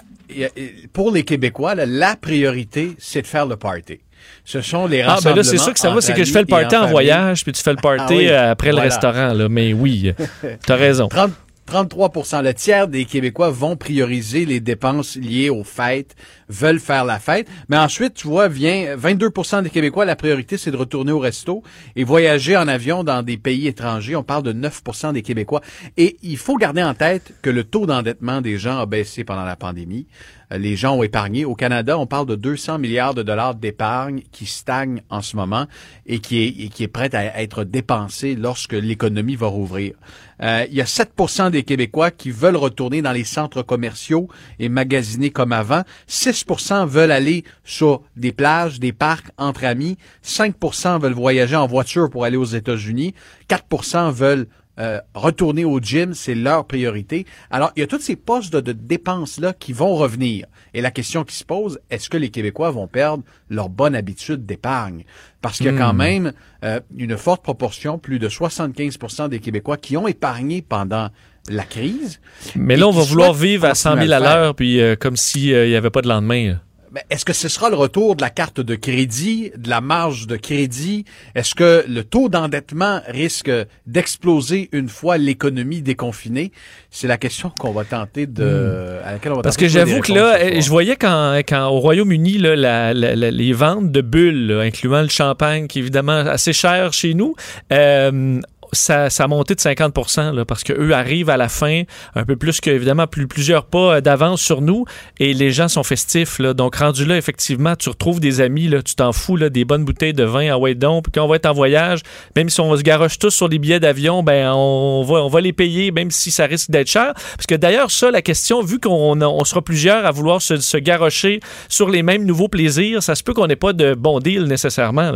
pour 0.91 1.11
les 1.11 1.23
Québécois, 1.23 1.75
là, 1.75 1.85
la 1.85 2.17
priorité, 2.17 2.91
c'est 2.99 3.21
de 3.21 3.27
faire 3.27 3.45
le 3.45 3.55
party. 3.55 3.99
Ce 4.45 4.61
sont 4.61 4.85
les 4.87 5.01
ah, 5.01 5.05
ben 5.05 5.11
rassemblements. 5.13 5.35
là, 5.37 5.43
c'est 5.43 5.57
sûr 5.57 5.73
que 5.73 5.79
ça 5.79 5.89
va, 5.89 6.01
c'est 6.01 6.13
que 6.13 6.23
je 6.23 6.31
fais 6.31 6.39
le 6.41 6.45
en 6.53 6.57
party 6.57 6.75
en, 6.75 6.87
voyage, 6.87 7.43
puis 7.43 7.53
tu 7.53 7.61
fais 7.63 7.71
le 7.71 7.77
party 7.81 8.03
Ah 8.07 8.15
oui, 8.15 8.27
euh, 8.29 8.51
après 8.51 8.71
le 8.71 8.79
restaurant. 8.79 9.33
Là. 9.33 9.47
Mais 9.49 9.73
oui, 9.73 10.13
t'as 10.65 10.75
raison. 10.75 11.07
30 11.07 11.31
33% 11.73 12.43
le 12.43 12.53
tiers 12.53 12.87
des 12.87 13.05
Québécois 13.05 13.49
vont 13.49 13.75
prioriser 13.75 14.45
les 14.45 14.59
dépenses 14.59 15.15
liées 15.15 15.49
aux 15.49 15.63
fêtes, 15.63 16.15
veulent 16.47 16.79
faire 16.79 17.03
la 17.03 17.17
fête. 17.17 17.47
Mais 17.67 17.77
ensuite, 17.77 18.13
tu 18.13 18.27
vois, 18.27 18.47
vient 18.47 18.95
22% 18.95 19.63
des 19.63 19.71
Québécois, 19.71 20.05
la 20.05 20.15
priorité, 20.15 20.57
c'est 20.57 20.69
de 20.69 20.77
retourner 20.77 21.11
au 21.11 21.17
resto 21.17 21.63
et 21.95 22.03
voyager 22.03 22.55
en 22.55 22.67
avion 22.67 23.03
dans 23.03 23.23
des 23.23 23.37
pays 23.37 23.65
étrangers. 23.65 24.15
On 24.15 24.21
parle 24.21 24.43
de 24.43 24.53
9% 24.53 25.13
des 25.13 25.23
Québécois. 25.23 25.61
Et 25.97 26.17
il 26.21 26.37
faut 26.37 26.57
garder 26.57 26.83
en 26.83 26.93
tête 26.93 27.33
que 27.41 27.49
le 27.49 27.63
taux 27.63 27.87
d'endettement 27.87 28.41
des 28.41 28.59
gens 28.59 28.77
a 28.77 28.85
baissé 28.85 29.23
pendant 29.23 29.45
la 29.45 29.55
pandémie. 29.55 30.05
Euh, 30.53 30.57
Les 30.57 30.75
gens 30.75 30.95
ont 30.95 31.03
épargné. 31.03 31.45
Au 31.45 31.55
Canada, 31.55 31.97
on 31.97 32.05
parle 32.05 32.27
de 32.27 32.35
200 32.35 32.79
milliards 32.79 33.13
de 33.13 33.23
dollars 33.23 33.55
d'épargne 33.55 34.21
qui 34.31 34.45
stagne 34.45 35.01
en 35.09 35.21
ce 35.21 35.35
moment 35.35 35.65
et 36.05 36.19
qui 36.19 36.43
est, 36.43 36.69
qui 36.69 36.83
est 36.83 36.87
prête 36.87 37.15
à 37.15 37.41
être 37.41 37.63
dépensée 37.63 38.35
lorsque 38.35 38.73
l'économie 38.73 39.35
va 39.35 39.47
rouvrir. 39.47 39.93
Euh, 40.41 40.65
il 40.69 40.75
y 40.75 40.81
a 40.81 40.85
7% 40.85 41.51
des 41.51 41.63
Québécois 41.63 42.11
qui 42.11 42.31
veulent 42.31 42.55
retourner 42.55 43.01
dans 43.01 43.11
les 43.11 43.23
centres 43.23 43.61
commerciaux 43.61 44.27
et 44.59 44.69
magasiner 44.69 45.29
comme 45.29 45.51
avant. 45.51 45.83
6% 46.09 46.85
veulent 46.87 47.11
aller 47.11 47.43
sur 47.63 48.01
des 48.15 48.31
plages, 48.31 48.79
des 48.79 48.93
parcs 48.93 49.31
entre 49.37 49.65
amis. 49.65 49.97
5% 50.25 50.99
veulent 50.99 51.13
voyager 51.13 51.55
en 51.55 51.67
voiture 51.67 52.09
pour 52.09 52.25
aller 52.25 52.37
aux 52.37 52.43
États-Unis. 52.43 53.13
4% 53.49 54.11
veulent 54.11 54.47
euh, 54.79 54.99
retourner 55.13 55.65
au 55.65 55.79
gym, 55.79 56.13
c'est 56.13 56.33
leur 56.35 56.65
priorité. 56.65 57.25
Alors, 57.51 57.71
il 57.75 57.81
y 57.81 57.83
a 57.83 57.87
tous 57.87 57.99
ces 57.99 58.15
postes 58.15 58.51
de, 58.53 58.59
de 58.61 58.71
dépenses-là 58.71 59.53
qui 59.53 59.71
vont 59.73 59.95
revenir. 59.95 60.47
Et 60.73 60.81
la 60.81 60.89
question 60.91 61.23
qui 61.23 61.35
se 61.35 61.43
pose, 61.43 61.79
est-ce 61.91 62.09
que 62.09 62.17
les 62.17 62.29
Québécois 62.29 62.71
vont 62.71 62.87
perdre 62.87 63.23
leur 63.49 63.69
bonne 63.69 63.95
habitude 63.95 64.45
d'épargne? 64.45 65.03
Parce 65.41 65.57
qu'il 65.57 65.67
y 65.67 65.69
a 65.69 65.73
quand 65.77 65.93
Hmm. 65.93 65.97
même 65.97 66.33
euh, 66.63 66.79
une 66.97 67.17
forte 67.17 67.43
proportion, 67.43 67.99
plus 67.99 68.17
de 68.17 68.29
75% 68.29 69.29
des 69.29 69.39
Québécois 69.39 69.77
qui 69.77 69.95
ont 69.97 70.07
épargné 70.07 70.61
pendant 70.61 71.09
la 71.49 71.63
crise. 71.65 72.19
Mais 72.55 72.75
là, 72.77 72.87
on 72.87 72.91
va 72.91 73.03
vouloir 73.03 73.33
vivre 73.33 73.65
à 73.65 73.75
100 73.75 73.89
continuer 73.91 74.07
000 74.07 74.23
à 74.23 74.25
l'heure, 74.35 74.55
puis 74.55 74.79
euh, 74.81 74.95
comme 74.95 75.17
s'il 75.17 75.67
n'y 75.67 75.75
avait 75.75 75.89
pas 75.89 76.01
de 76.01 76.07
lendemain. 76.07 76.53
là. 76.53 76.55
Ben, 76.93 77.01
Est-ce 77.09 77.25
que 77.25 77.33
ce 77.33 77.49
sera 77.49 77.71
le 77.71 77.75
retour 77.75 78.15
de 78.15 78.21
la 78.21 78.29
carte 78.29 78.61
de 78.61 78.75
crédit, 78.75 79.51
de 79.57 79.67
la 79.67 79.81
marge 79.81 80.27
de 80.27 80.35
crédit? 80.35 81.05
Est-ce 81.33 81.55
que 81.55 81.83
le 81.87 82.03
taux 82.03 82.29
d'endettement 82.29 83.01
risque 83.07 83.49
d'exploser 83.87 84.69
une 84.73 84.89
fois 84.89 85.17
l'économie 85.17 85.81
déconfinée? 85.81 86.51
C'est 86.91 87.07
la 87.07 87.17
question 87.17 87.51
qu'on 87.57 87.71
va 87.71 87.83
tenter 87.83 88.27
de, 88.27 88.99
à 89.03 89.13
laquelle 89.13 89.31
on 89.31 89.35
va 89.37 89.39
Hmm. 89.39 89.43
Parce 89.43 89.57
que 89.57 89.67
j'avoue 89.67 90.01
que 90.01 90.13
là, 90.13 90.37
soir. 90.37 90.61
je 90.61 90.69
voyais 90.69 90.95
quand, 90.95 91.41
quand 91.47 91.67
au 91.69 91.79
Royaume-Uni, 91.79 92.37
les 92.37 93.53
ventes 93.53 93.91
de 93.91 94.01
bulles, 94.01 94.45
là, 94.45 94.61
incluant 94.61 95.01
le 95.01 95.09
champagne, 95.09 95.65
qui 95.65 95.79
est 95.79 95.81
évidemment 95.81 96.19
assez 96.19 96.53
cher 96.53 96.93
chez 96.93 97.15
nous, 97.15 97.33
euh, 97.71 98.39
ça, 98.73 99.09
ça 99.09 99.23
a 99.23 99.27
monté 99.27 99.55
de 99.55 99.59
50 99.59 99.93
là, 100.33 100.45
parce 100.45 100.63
que 100.63 100.73
eux 100.73 100.93
arrivent 100.93 101.29
à 101.29 101.37
la 101.37 101.49
fin 101.49 101.83
un 102.15 102.25
peu 102.25 102.35
plus 102.35 102.61
que 102.61 102.69
évidemment 102.69 103.07
plus, 103.07 103.27
plusieurs 103.27 103.65
pas 103.65 103.95
euh, 103.95 104.01
d'avance 104.01 104.41
sur 104.41 104.61
nous 104.61 104.85
et 105.19 105.33
les 105.33 105.51
gens 105.51 105.67
sont 105.67 105.83
festifs 105.83 106.41
donc 106.41 106.75
rendu 106.75 107.05
là 107.05 107.17
effectivement 107.17 107.75
tu 107.75 107.89
retrouves 107.89 108.19
des 108.19 108.41
amis 108.41 108.69
tu 108.85 108.95
t'en 108.95 109.11
fous 109.11 109.37
des 109.37 109.65
bonnes 109.65 109.85
bouteilles 109.85 110.13
de 110.13 110.23
vin 110.23 110.53
à 110.53 110.73
donc 110.73 111.03
puis 111.03 111.11
quand 111.11 111.23
on 111.23 111.27
va 111.27 111.35
être 111.35 111.45
en 111.45 111.53
voyage 111.53 112.01
même 112.35 112.49
si 112.49 112.59
on 112.61 112.75
se 112.75 112.81
garoche 112.81 113.19
tous 113.19 113.31
sur 113.31 113.47
les 113.47 113.59
billets 113.59 113.79
d'avion 113.79 114.23
ben 114.23 114.51
on 114.53 115.03
va 115.03 115.41
les 115.41 115.53
payer 115.53 115.91
même 115.91 116.11
si 116.11 116.31
ça 116.31 116.45
risque 116.45 116.69
d'être 116.71 116.89
cher 116.89 117.13
parce 117.13 117.47
que 117.47 117.55
d'ailleurs 117.55 117.91
ça 117.91 118.11
la 118.11 118.21
question 118.21 118.61
vu 118.61 118.79
qu'on 118.79 119.21
on 119.21 119.43
sera 119.43 119.61
plusieurs 119.61 120.05
à 120.05 120.11
vouloir 120.11 120.41
se, 120.41 120.77
garrocher 120.77 121.39
sur 121.69 121.89
les 121.89 122.03
mêmes 122.03 122.25
nouveaux 122.25 122.47
plaisirs 122.47 123.03
ça 123.03 123.15
se 123.15 123.23
peut 123.23 123.33
qu'on 123.33 123.47
n'ait 123.47 123.55
pas 123.55 123.73
de 123.73 123.93
bon 123.93 124.19
deal 124.19 124.43
nécessairement. 124.43 125.13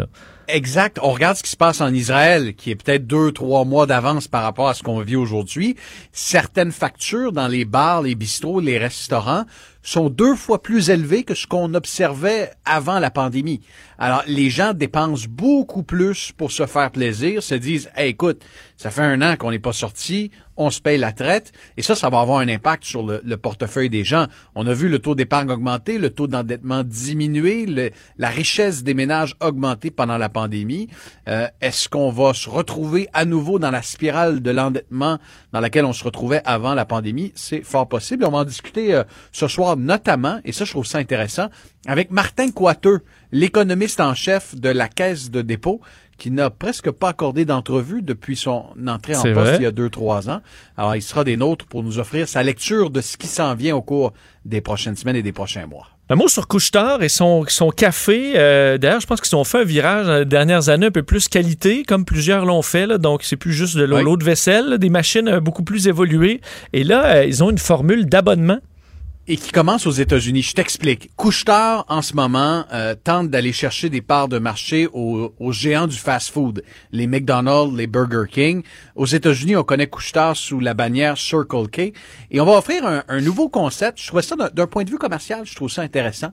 Exact. 0.48 0.98
On 1.02 1.12
regarde 1.12 1.36
ce 1.36 1.44
qui 1.44 1.50
se 1.50 1.58
passe 1.58 1.82
en 1.82 1.94
Israël, 1.94 2.56
qui 2.56 2.72
est 2.72 2.76
peut-être 2.76 3.06
deux, 3.06 3.34
trois 3.34 3.66
mois 3.66 3.86
d'avance 3.86 4.30
par 4.30 4.44
rapport 4.44 4.70
à 4.70 4.74
ce 4.74 4.82
qu'on 4.82 5.02
vit 5.02 5.18
aujourd'hui. 5.18 5.76
Certaines 6.14 6.72
factures 6.72 7.34
dans 7.34 7.50
les 7.50 7.66
bars, 7.66 8.02
les 8.02 8.16
bistrots, 8.16 8.62
les 8.62 8.78
restaurants 8.78 9.44
sont 9.88 10.10
deux 10.10 10.36
fois 10.36 10.62
plus 10.62 10.90
élevées 10.90 11.24
que 11.24 11.34
ce 11.34 11.48
qu'on 11.48 11.74
observait 11.74 12.52
avant 12.66 13.00
la 13.00 13.10
pandémie. 13.10 13.62
Alors, 13.98 14.22
les 14.28 14.50
gens 14.50 14.74
dépensent 14.74 15.28
beaucoup 15.30 15.82
plus 15.82 16.34
pour 16.34 16.52
se 16.52 16.66
faire 16.66 16.92
plaisir, 16.92 17.42
se 17.42 17.56
disent, 17.56 17.90
hey, 17.96 18.10
écoute, 18.10 18.44
ça 18.76 18.92
fait 18.92 19.02
un 19.02 19.22
an 19.22 19.38
qu'on 19.38 19.50
n'est 19.50 19.60
pas 19.60 19.72
sorti, 19.72 20.30
on 20.58 20.72
se 20.72 20.82
paye 20.82 20.98
la 20.98 21.14
traite, 21.14 21.52
et 21.78 21.82
ça, 21.82 21.96
ça 21.96 22.10
va 22.10 22.20
avoir 22.20 22.40
un 22.40 22.48
impact 22.50 22.84
sur 22.84 23.04
le, 23.04 23.22
le 23.24 23.38
portefeuille 23.38 23.90
des 23.90 24.04
gens. 24.04 24.26
On 24.56 24.68
a 24.68 24.74
vu 24.74 24.90
le 24.90 25.00
taux 25.00 25.16
d'épargne 25.16 25.50
augmenter, 25.52 26.00
le 26.00 26.10
taux 26.10 26.28
d'endettement 26.28 26.84
diminuer, 26.84 27.66
la 28.18 28.30
richesse 28.30 28.84
des 28.84 28.94
ménages 28.94 29.36
augmenter 29.40 29.90
pendant 29.90 30.18
la 30.18 30.30
pandémie. 30.30 30.90
Euh, 31.28 31.48
Est-ce 31.62 31.88
qu'on 31.90 32.10
va 32.12 32.34
se 32.34 32.50
retrouver 32.50 33.08
à 33.14 33.26
nouveau 33.26 33.58
dans 33.58 33.72
la 33.72 33.84
spirale 33.84 34.42
de 34.42 34.52
l'endettement 34.52 35.20
dans 35.54 35.60
laquelle 35.60 35.86
on 35.86 35.94
se 35.94 36.04
retrouvait 36.04 36.42
avant 36.44 36.74
la 36.74 36.86
pandémie? 36.86 37.32
C'est 37.36 37.62
fort 37.62 37.88
possible. 37.88 38.26
On 38.26 38.32
va 38.32 38.40
en 38.40 38.46
discuter 38.46 38.94
euh, 38.94 39.04
ce 39.32 39.48
soir 39.48 39.77
notamment, 39.78 40.40
et 40.46 40.52
ça, 40.52 40.66
je 40.66 40.72
trouve 40.72 40.86
ça 40.86 40.98
intéressant, 40.98 41.48
avec 41.86 42.12
Martin 42.12 42.52
Coiteux, 42.52 43.00
l'économiste 43.32 44.00
en 44.00 44.14
chef 44.14 44.56
de 44.56 44.70
la 44.70 44.88
Caisse 44.88 45.30
de 45.32 45.42
dépôt, 45.42 45.82
qui 46.18 46.32
n'a 46.32 46.50
presque 46.50 46.90
pas 46.90 47.10
accordé 47.10 47.46
d'entrevue 47.46 48.02
depuis 48.02 48.36
son 48.36 48.66
entrée 48.88 49.16
en 49.16 49.22
poste 49.22 49.36
vrai. 49.36 49.56
il 49.60 49.64
y 49.64 49.66
a 49.68 49.72
deux, 49.72 49.90
trois 49.92 50.30
ans. 50.32 50.42
Alors, 50.76 50.96
il 50.96 51.02
sera 51.04 51.24
des 51.24 51.38
nôtres 51.38 51.68
pour 51.68 51.84
nous 51.84 52.00
offrir 52.00 52.28
sa 52.28 52.42
lecture 52.42 52.90
de 52.90 53.02
ce 53.02 53.18
qui 53.18 53.28
s'en 53.28 53.54
vient 53.54 53.76
au 53.76 53.84
cours 53.84 54.14
des 54.44 54.60
prochaines 54.60 54.96
semaines 54.96 55.16
et 55.16 55.22
des 55.22 55.32
prochains 55.32 55.68
mois. 55.68 55.86
Un 56.10 56.16
mot 56.16 56.28
sur 56.28 56.48
Couchetard 56.48 57.04
et 57.04 57.10
son, 57.10 57.44
son 57.50 57.70
café. 57.70 58.32
Euh, 58.36 58.80
D'ailleurs, 58.80 59.02
je 59.02 59.06
pense 59.06 59.22
qu'ils 59.22 59.36
ont 59.36 59.44
fait 59.44 59.60
un 59.60 59.64
virage 59.66 60.08
dans 60.08 60.18
les 60.20 60.26
dernières 60.26 60.70
années 60.70 60.88
un 60.88 60.92
peu 60.92 61.04
plus 61.04 61.28
qualité, 61.28 61.84
comme 61.84 62.04
plusieurs 62.06 62.46
l'ont 62.46 62.62
fait. 62.64 62.88
là. 62.88 62.98
donc, 62.98 63.22
c'est 63.24 63.36
plus 63.36 63.54
juste 63.54 63.78
de 63.78 63.84
l'eau 63.84 63.98
Oui. 64.14 64.18
de 64.18 64.24
vaisselle, 64.24 64.70
là, 64.70 64.78
des 64.80 64.90
machines 64.90 65.28
euh, 65.28 65.40
beaucoup 65.40 65.64
plus 65.64 65.88
évoluées. 65.88 66.42
Et 66.74 66.84
là, 66.84 67.18
euh, 67.18 67.26
ils 67.26 67.44
ont 67.44 67.52
une 67.52 67.58
formule 67.60 68.08
d'abonnement. 68.08 68.58
Et 69.28 69.36
qui 69.36 69.52
commence 69.52 69.86
aux 69.86 69.92
États-Unis. 69.92 70.42
Je 70.42 70.54
t'explique. 70.54 71.10
Couche-tard, 71.16 71.86
en 71.90 72.02
ce 72.02 72.14
moment, 72.14 72.66
euh, 72.72 72.96
tente 72.96 73.30
d'aller 73.30 73.52
chercher 73.52 73.90
des 73.90 74.02
parts 74.02 74.30
de 74.30 74.40
marché 74.40 74.88
aux, 74.94 75.52
géants 75.52 75.88
du 75.88 75.98
fast-food, 75.98 76.64
les 76.92 77.08
McDonald's, 77.08 77.76
les 77.76 77.88
Burger 77.88 78.24
King. 78.32 78.64
Aux 78.96 79.06
États-Unis, 79.06 79.56
on 79.58 79.64
connaît 79.64 79.88
Couche-tard 79.88 80.38
sous 80.38 80.60
la 80.60 80.74
bannière 80.74 81.18
Circle 81.18 81.68
K. 81.70 81.94
Et 82.32 82.40
on 82.40 82.46
va 82.46 82.54
offrir 82.58 82.84
un, 83.08 83.22
nouveau 83.22 83.50
concept. 83.50 84.00
Je 84.02 84.08
trouve 84.08 84.22
ça, 84.22 84.36
d'un- 84.36 84.50
d'un 84.54 84.68
point 84.68 84.84
de 84.84 84.90
vue 84.90 84.98
commercial, 84.98 85.42
je 85.46 85.56
trouve 85.56 85.70
ça 85.70 85.82
intéressant. 85.82 86.32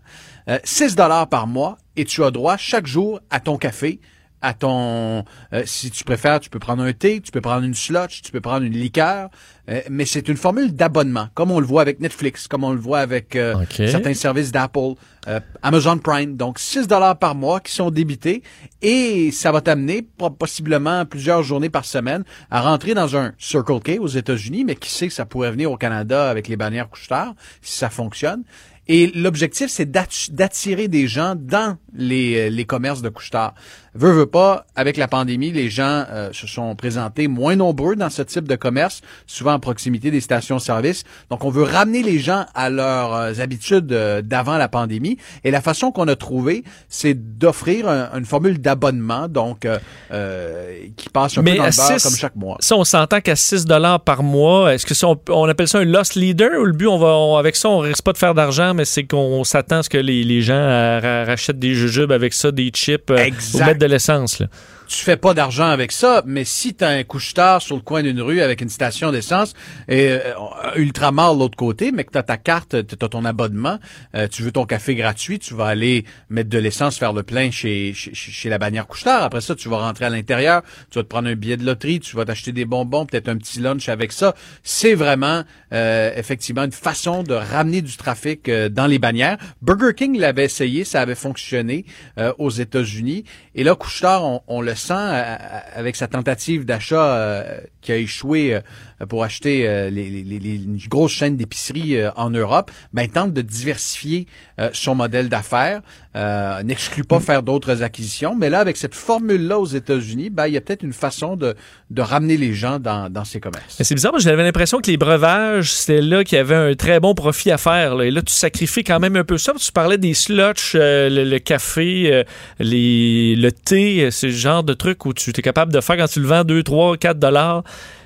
Euh, 0.49 0.59
6 0.63 0.95
dollars 0.95 1.29
par 1.29 1.47
mois 1.47 1.79
et 1.97 2.05
tu 2.05 2.23
as 2.23 2.31
droit 2.31 2.57
chaque 2.57 2.87
jour 2.87 3.21
à 3.31 3.41
ton 3.41 3.57
café, 3.57 4.01
à 4.45 4.53
ton 4.55 5.25
euh, 5.53 5.63
si 5.65 5.91
tu 5.91 6.05
préfères, 6.05 6.39
tu 6.39 6.51
peux 6.51 6.59
prendre 6.59 6.83
un 6.83 6.93
thé, 6.93 7.21
tu 7.21 7.33
peux 7.33 7.41
prendre 7.41 7.65
une 7.65 7.75
slotch, 7.75 8.23
tu 8.23 8.31
peux 8.31 8.41
prendre 8.41 8.65
une 8.65 8.75
liqueur, 8.75 9.31
euh, 9.71 9.81
mais 9.91 10.05
c'est 10.05 10.29
une 10.29 10.37
formule 10.37 10.75
d'abonnement, 10.75 11.29
comme 11.35 11.51
on 11.51 11.59
le 11.61 11.67
voit 11.67 11.81
avec 11.83 11.99
Netflix, 12.01 12.47
comme 12.47 12.63
on 12.65 12.73
le 12.73 12.79
voit 12.81 12.99
avec 13.01 13.35
euh, 13.37 13.55
certains 13.89 14.15
services 14.15 14.53
d'Apple, 14.53 14.95
euh, 15.29 15.41
Amazon 15.63 15.97
Prime. 15.99 16.37
Donc 16.37 16.59
6 16.59 16.87
dollars 16.87 17.19
par 17.19 17.35
mois 17.35 17.61
qui 17.61 17.73
sont 17.73 17.91
débités 17.91 18.43
et 18.83 19.31
ça 19.33 19.51
va 19.53 19.61
t'amener 19.63 20.03
po- 20.03 20.31
possiblement 20.31 21.07
plusieurs 21.07 21.43
journées 21.43 21.71
par 21.71 21.85
semaine 21.87 22.25
à 22.51 22.61
rentrer 22.61 22.95
dans 22.95 23.17
un 23.17 23.33
Circle 23.39 23.81
K 23.81 23.99
aux 24.01 24.07
États-Unis, 24.09 24.65
mais 24.65 24.77
qui 24.77 24.91
sait 24.91 25.09
que 25.09 25.15
ça 25.15 25.25
pourrait 25.25 25.51
venir 25.51 25.73
au 25.73 25.77
Canada 25.77 26.29
avec 26.31 26.49
les 26.49 26.57
bannières 26.57 26.89
couche-tard 26.91 27.35
si 27.63 27.79
ça 27.79 27.89
fonctionne. 27.89 28.43
Et 28.87 29.07
l'objectif, 29.15 29.69
c'est 29.71 29.91
d'atti- 29.91 30.31
d'attirer 30.31 30.89
des 30.89 31.07
gens 31.09 31.35
dans 31.35 31.79
les, 31.95 32.37
euh, 32.37 32.51
les 32.51 32.67
commerces 32.67 33.01
de 33.01 33.09
couche-tard. 33.09 33.55
Veux, 33.97 34.11
veux 34.13 34.27
pas, 34.27 34.67
avec 34.75 34.97
la 34.97 35.07
pandémie, 35.09 35.53
les 35.53 35.71
gens 35.71 36.05
euh, 36.11 36.31
se 36.33 36.47
sont 36.47 36.75
présentés 36.75 37.29
moins 37.29 37.55
nombreux 37.55 37.95
dans 37.95 38.11
ce 38.11 38.23
type 38.23 38.49
de 38.49 38.57
commerce, 38.57 39.03
souvent 39.27 39.53
à 39.53 39.59
proximité 39.59 40.11
des 40.11 40.21
stations-service. 40.21 41.05
Donc, 41.31 41.45
on 41.45 41.51
veut 41.51 41.63
ramener 41.63 42.03
les 42.03 42.19
gens 42.19 42.45
à 42.55 42.71
leurs 42.71 43.15
euh, 43.15 43.33
habitudes 43.41 43.93
euh, 43.93 44.21
d'avant 44.23 44.57
la 44.59 44.69
pandémie. 44.69 45.17
Et 45.45 45.51
la 45.51 45.61
façon 45.61 45.93
qu'on 45.93 46.09
a 46.09 46.17
trouvé, 46.17 46.65
c'est 46.89 47.15
d'offrir 47.39 47.89
un- 47.89 48.11
une 48.19 48.25
formule 48.25 48.61
d'abonnement, 48.61 49.29
donc 49.29 49.65
euh, 49.65 49.79
euh, 50.13 50.75
qui 50.97 51.09
passe 51.09 51.39
un 51.39 51.43
Mais 51.43 51.53
peu 51.53 51.59
dans 51.59 51.65
le 51.65 51.71
beurre 51.77 52.03
comme 52.03 52.17
chaque 52.17 52.37
mois. 52.37 52.57
Ça, 52.61 52.77
on 52.77 52.85
s'entend 52.85 53.21
qu'à 53.21 53.37
6 53.37 53.67
par 54.05 54.23
mois, 54.23 54.75
est-ce 54.75 54.87
que 54.87 54.95
ça, 54.95 55.09
on, 55.09 55.21
on 55.29 55.49
appelle 55.49 55.69
ça 55.69 55.79
un 55.79 55.85
loss 55.85 56.15
leader 56.15 56.51
ou 56.61 56.65
le 56.65 56.73
but, 56.73 56.87
on 56.87 56.99
va, 56.99 57.09
on- 57.17 57.37
avec 57.37 57.57
ça, 57.57 57.69
on 57.69 57.79
risque 57.79 58.03
pas 58.03 58.13
de 58.13 58.19
faire 58.19 58.35
d'argent, 58.35 58.75
mais 58.75 58.85
c'est 58.85 59.05
qu'on 59.05 59.45
s'attend 59.45 59.79
à 59.79 59.83
ce 59.83 59.89
que 59.89 59.99
les, 59.99 60.25
les 60.25 60.43
gens 60.43 60.55
ra- 60.59 61.25
rachètent 61.25 61.59
des 61.59 61.75
jujubes 61.75 62.13
avec 62.13 62.33
ça, 62.33 62.51
des 62.51 62.71
chips, 62.75 63.11
ou 63.11 63.59
Exact. 63.93 64.49
Tu 64.87 65.05
fais 65.05 65.17
pas 65.17 65.35
d'argent 65.35 65.67
avec 65.67 65.93
ça, 65.93 66.23
mais 66.27 66.45
si 66.45 66.75
tu 66.75 66.85
as 66.85 66.89
un 66.89 67.05
couche-tard 67.05 67.63
sur 67.63 67.77
le 67.77 67.83
coin 67.83 68.03
d'une 68.03 68.21
rue 68.21 68.41
avec 68.41 68.61
une 68.61 68.69
station 68.69 69.13
d'essence 69.13 69.55
et 69.89 70.09
euh, 70.09 70.35
Ultramar 70.77 71.35
de 71.35 71.41
l'autre 71.41 71.57
côté, 71.57 71.93
mais 71.93 72.05
que 72.05 72.13
tu 72.13 72.19
as 72.19 72.23
ta 72.23 72.37
carte, 72.37 72.87
tu 72.87 72.97
as 73.01 73.09
ton 73.09 73.25
abonnement, 73.25 73.79
euh, 74.15 74.29
tu 74.29 74.43
veux 74.43 74.53
ton 74.53 74.67
café 74.67 74.95
gratuit, 74.95 75.39
tu 75.39 75.55
vas 75.55 75.67
aller 75.67 76.05
mettre 76.29 76.51
de 76.51 76.59
l'essence, 76.59 76.99
faire 76.99 77.13
le 77.13 77.23
plein 77.23 77.51
chez, 77.51 77.93
chez, 77.95 78.15
chez 78.15 78.49
la 78.49 78.59
bannière 78.59 78.87
couche-tard. 78.87 79.23
Après 79.23 79.41
ça, 79.41 79.55
tu 79.55 79.69
vas 79.69 79.79
rentrer 79.79 80.05
à 80.05 80.11
l'intérieur, 80.11 80.63
tu 80.91 80.99
vas 80.99 81.03
te 81.03 81.09
prendre 81.09 81.29
un 81.29 81.35
billet 81.35 81.57
de 81.57 81.65
loterie, 81.65 82.01
tu 82.01 82.17
vas 82.17 82.25
t'acheter 82.25 82.53
des 82.53 82.65
bonbons, 82.65 83.07
peut-être 83.07 83.29
un 83.29 83.37
petit 83.37 83.61
lunch 83.61 83.89
avec 83.89 84.13
ça. 84.13 84.35
C'est 84.63 84.95
vraiment 84.95 85.45
euh, 85.73 86.13
effectivement 86.17 86.65
une 86.65 86.73
façon 86.73 87.23
de 87.23 87.35
ramener 87.35 87.83
du 87.83 87.97
trafic 87.97 88.49
euh, 88.49 88.69
dans 88.69 88.87
les 88.87 88.99
bannières. 88.99 89.39
Burger 89.63 89.95
King 89.97 90.19
l'avait 90.19 90.45
essayé, 90.45 90.85
ça 90.85 91.01
avait 91.01 91.15
fonctionné 91.15 91.85
euh, 92.19 92.33
aux 92.39 92.51
États-Unis. 92.51 93.25
Et 93.55 93.65
là, 93.65 93.75
Couche-Tard, 93.75 94.25
on, 94.25 94.41
on 94.47 94.61
le 94.61 94.74
sent 94.75 94.95
euh, 94.95 95.37
avec 95.75 95.97
sa 95.97 96.07
tentative 96.07 96.65
d'achat 96.65 97.17
euh, 97.17 97.61
qui 97.81 97.93
a 97.93 97.97
échoué 97.97 98.55
euh, 98.55 98.61
pour 99.09 99.25
acheter 99.25 99.69
euh, 99.69 99.91
les, 99.91 100.11
les, 100.11 100.23
les, 100.23 100.39
les 100.39 100.61
grosses 100.89 101.13
chaînes 101.13 101.37
d'épicerie 101.37 101.97
euh, 101.97 102.11
en 102.17 102.31
Europe, 102.31 102.71
ben, 102.93 103.09
tente 103.09 103.33
de 103.33 103.43
diversifier 103.43 104.27
euh, 104.59 104.71
son 104.73 104.95
modèle 104.95 105.29
d'affaires, 105.29 105.83
euh, 106.17 106.63
n'exclut 106.63 107.05
pas 107.05 107.21
faire 107.21 107.43
d'autres 107.43 107.83
acquisitions, 107.83 108.37
mais 108.37 108.51
là, 108.51 108.61
avec 108.61 108.77
cette 108.77 108.95
formule-là 108.95 109.59
aux 109.59 109.67
États-Unis, 109.67 110.31
ben, 110.31 110.47
il 110.47 110.55
y 110.55 110.57
a 110.57 110.61
peut-être 110.61 110.83
une 110.83 110.93
façon 110.93 111.37
de, 111.37 111.55
de 111.91 112.03
ramener 112.03 112.37
les 112.37 112.55
gens 112.55 112.79
dans, 112.79 113.11
dans 113.11 113.25
ces 113.25 113.41
commerces. 113.41 113.77
C'est 113.81 113.95
bizarre, 113.95 114.13
parce 114.13 114.25
que 114.25 114.31
j'avais 114.31 114.43
l'impression 114.43 114.81
que 114.81 114.91
les 114.91 114.97
breuvages, 114.97 115.73
c'était 115.73 116.01
là 116.01 116.25
qu'il 116.25 116.37
y 116.37 116.41
avait 116.41 116.55
un 116.55 116.75
très 116.75 117.01
bon 117.01 117.15
profit 117.15 117.51
à 117.51 117.59
faire. 117.59 117.97
là. 117.97 118.05
Et 118.05 118.11
là, 118.11 118.23
tu 118.23 118.33
sacrifies 118.33 118.85
quand 118.85 119.01
même 119.01 119.17
un 119.17 119.25
peu 119.25 119.39
ça. 119.39 119.53
Tu 119.59 119.73
parlais 119.73 119.99
des 119.99 120.15
euh, 120.31 121.09
le, 121.09 121.25
le 121.25 121.39
café, 121.39 122.13
euh, 122.13 122.25
les, 122.59 123.37
le 123.37 123.53
thé, 123.53 124.05
euh, 124.05 124.11
c'est 124.11 124.29
le 124.29 124.33
genre 124.33 124.63
de 124.63 124.75
truc 124.75 125.05
où 125.07 125.13
tu 125.13 125.31
es 125.31 125.43
capable 125.43 125.73
de 125.73 125.81
faire 125.81 125.97
quand 125.97 126.09
tu 126.09 126.21
le 126.21 126.27
vends 126.27 126.45
2, 126.45 126.63
3, 126.63 126.97
4 126.97 127.19
dollars. 127.19 127.65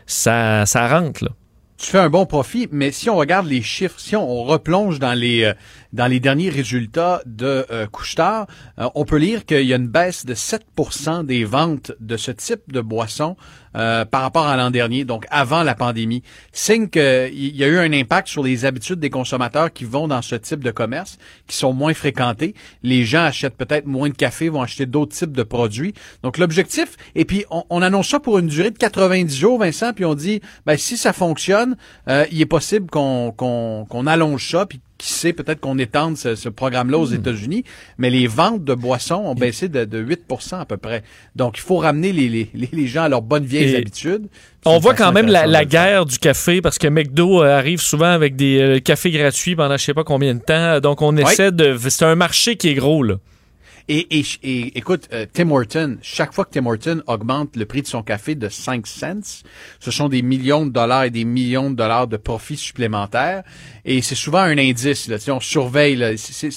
Ça, 0.08 0.64
ça 0.64 0.88
rentre, 0.88 1.22
là. 1.22 1.30
tu 1.76 1.90
fais 1.90 1.98
un 1.98 2.08
bon 2.08 2.24
profit, 2.24 2.66
mais 2.72 2.90
si 2.92 3.10
on 3.10 3.16
regarde 3.16 3.46
les 3.46 3.60
chiffres, 3.60 4.00
si 4.00 4.16
on 4.16 4.42
replonge 4.42 4.98
dans 4.98 5.12
les 5.12 5.44
euh, 5.44 5.52
dans 5.92 6.06
les 6.06 6.18
derniers 6.18 6.48
résultats 6.48 7.20
de 7.26 7.66
euh, 7.70 7.86
euh, 8.18 8.88
on 8.94 9.04
peut 9.04 9.18
lire 9.18 9.44
qu'il 9.44 9.66
y 9.66 9.74
a 9.74 9.76
une 9.76 9.86
baisse 9.86 10.24
de 10.24 10.34
7% 10.34 11.26
des 11.26 11.44
ventes 11.44 11.92
de 12.00 12.16
ce 12.16 12.30
type 12.30 12.72
de 12.72 12.80
boisson 12.80 13.36
euh, 13.78 14.04
par 14.04 14.22
rapport 14.22 14.46
à 14.46 14.56
l'an 14.56 14.70
dernier, 14.70 15.04
donc 15.04 15.26
avant 15.30 15.62
la 15.62 15.74
pandémie. 15.74 16.22
Signe 16.52 16.88
qu'il 16.88 17.56
y 17.56 17.64
a 17.64 17.66
eu 17.66 17.78
un 17.78 17.92
impact 17.92 18.28
sur 18.28 18.42
les 18.42 18.64
habitudes 18.64 19.00
des 19.00 19.10
consommateurs 19.10 19.72
qui 19.72 19.84
vont 19.84 20.08
dans 20.08 20.22
ce 20.22 20.34
type 20.34 20.64
de 20.64 20.70
commerce, 20.70 21.18
qui 21.46 21.56
sont 21.56 21.72
moins 21.72 21.94
fréquentés. 21.94 22.54
Les 22.82 23.04
gens 23.04 23.22
achètent 23.22 23.56
peut-être 23.56 23.86
moins 23.86 24.08
de 24.08 24.14
café, 24.14 24.48
vont 24.48 24.62
acheter 24.62 24.86
d'autres 24.86 25.14
types 25.14 25.32
de 25.32 25.42
produits. 25.42 25.94
Donc 26.22 26.38
l'objectif, 26.38 26.96
et 27.14 27.24
puis 27.24 27.44
on, 27.50 27.64
on 27.70 27.82
annonce 27.82 28.08
ça 28.08 28.20
pour 28.20 28.38
une 28.38 28.48
durée 28.48 28.70
de 28.70 28.78
90 28.78 29.36
jours, 29.36 29.58
Vincent, 29.58 29.92
puis 29.92 30.04
on 30.04 30.14
dit, 30.14 30.40
ben 30.66 30.76
si 30.76 30.96
ça 30.96 31.12
fonctionne, 31.12 31.76
euh, 32.08 32.24
il 32.30 32.40
est 32.40 32.46
possible 32.46 32.90
qu'on 32.90 33.32
qu'on 33.36 33.86
qu'on 33.88 34.06
allonge 34.06 34.50
ça, 34.50 34.66
puis 34.66 34.80
qui 34.98 35.12
sait, 35.12 35.32
peut-être 35.32 35.60
qu'on 35.60 35.78
étende 35.78 36.16
ce, 36.16 36.34
ce 36.34 36.48
programme-là 36.48 36.98
aux 36.98 37.06
Hmm. 37.12 37.14
États-Unis, 37.14 37.64
mais 37.98 38.10
les 38.10 38.26
ventes 38.26 38.64
de 38.64 38.74
boissons 38.74 39.14
ont 39.24 39.34
baissé 39.34 39.68
de, 39.68 39.84
de 39.84 40.02
8% 40.04 40.58
à 40.60 40.64
peu 40.64 40.76
près. 40.76 41.02
Donc, 41.36 41.56
il 41.56 41.60
faut 41.60 41.76
ramener 41.76 42.12
les, 42.12 42.28
les, 42.28 42.50
les- 42.72 42.86
gens 42.88 43.04
à 43.04 43.08
leurs 43.08 43.22
bonnes 43.22 43.44
vieilles 43.44 43.74
Et 43.74 43.76
habitudes. 43.76 44.26
On 44.64 44.78
voit 44.78 44.94
quand 44.94 45.12
même 45.12 45.28
la, 45.28 45.46
la 45.46 45.64
guerre 45.64 46.04
du 46.04 46.18
café 46.18 46.60
parce 46.60 46.78
que 46.78 46.88
McDo 46.88 47.42
euh, 47.42 47.56
arrive 47.58 47.80
souvent 47.80 48.10
avec 48.10 48.34
des 48.36 48.58
euh, 48.60 48.80
cafés 48.80 49.12
gratuits 49.12 49.54
pendant 49.56 49.76
je 49.76 49.84
sais 49.84 49.94
pas 49.94 50.04
combien 50.04 50.34
de 50.34 50.40
temps. 50.42 50.80
Donc 50.80 51.00
on 51.00 51.16
essaie 51.16 51.52
de. 51.52 51.76
C'est 51.88 52.04
un 52.04 52.16
marché 52.16 52.56
qui 52.56 52.68
est 52.68 52.74
gros 52.74 53.02
là. 53.04 53.14
Et, 53.90 54.18
et, 54.18 54.24
et 54.42 54.76
écoute, 54.76 55.08
euh, 55.14 55.24
Tim 55.32 55.50
Horton, 55.50 55.96
chaque 56.02 56.34
fois 56.34 56.44
que 56.44 56.50
Tim 56.50 56.66
Horton 56.66 57.00
augmente 57.06 57.56
le 57.56 57.64
prix 57.64 57.80
de 57.80 57.86
son 57.86 58.02
café 58.02 58.34
de 58.34 58.50
5 58.50 58.86
cents, 58.86 59.42
ce 59.80 59.90
sont 59.90 60.10
des 60.10 60.20
millions 60.20 60.66
de 60.66 60.70
dollars 60.70 61.04
et 61.04 61.10
des 61.10 61.24
millions 61.24 61.70
de 61.70 61.76
dollars 61.76 62.06
de 62.06 62.18
profits 62.18 62.58
supplémentaires. 62.58 63.44
Et 63.90 64.02
c'est 64.02 64.14
souvent 64.14 64.40
un 64.40 64.58
indice. 64.58 65.08
Là, 65.08 65.16
on 65.28 65.40
surveille. 65.40 65.96
là. 65.96 66.10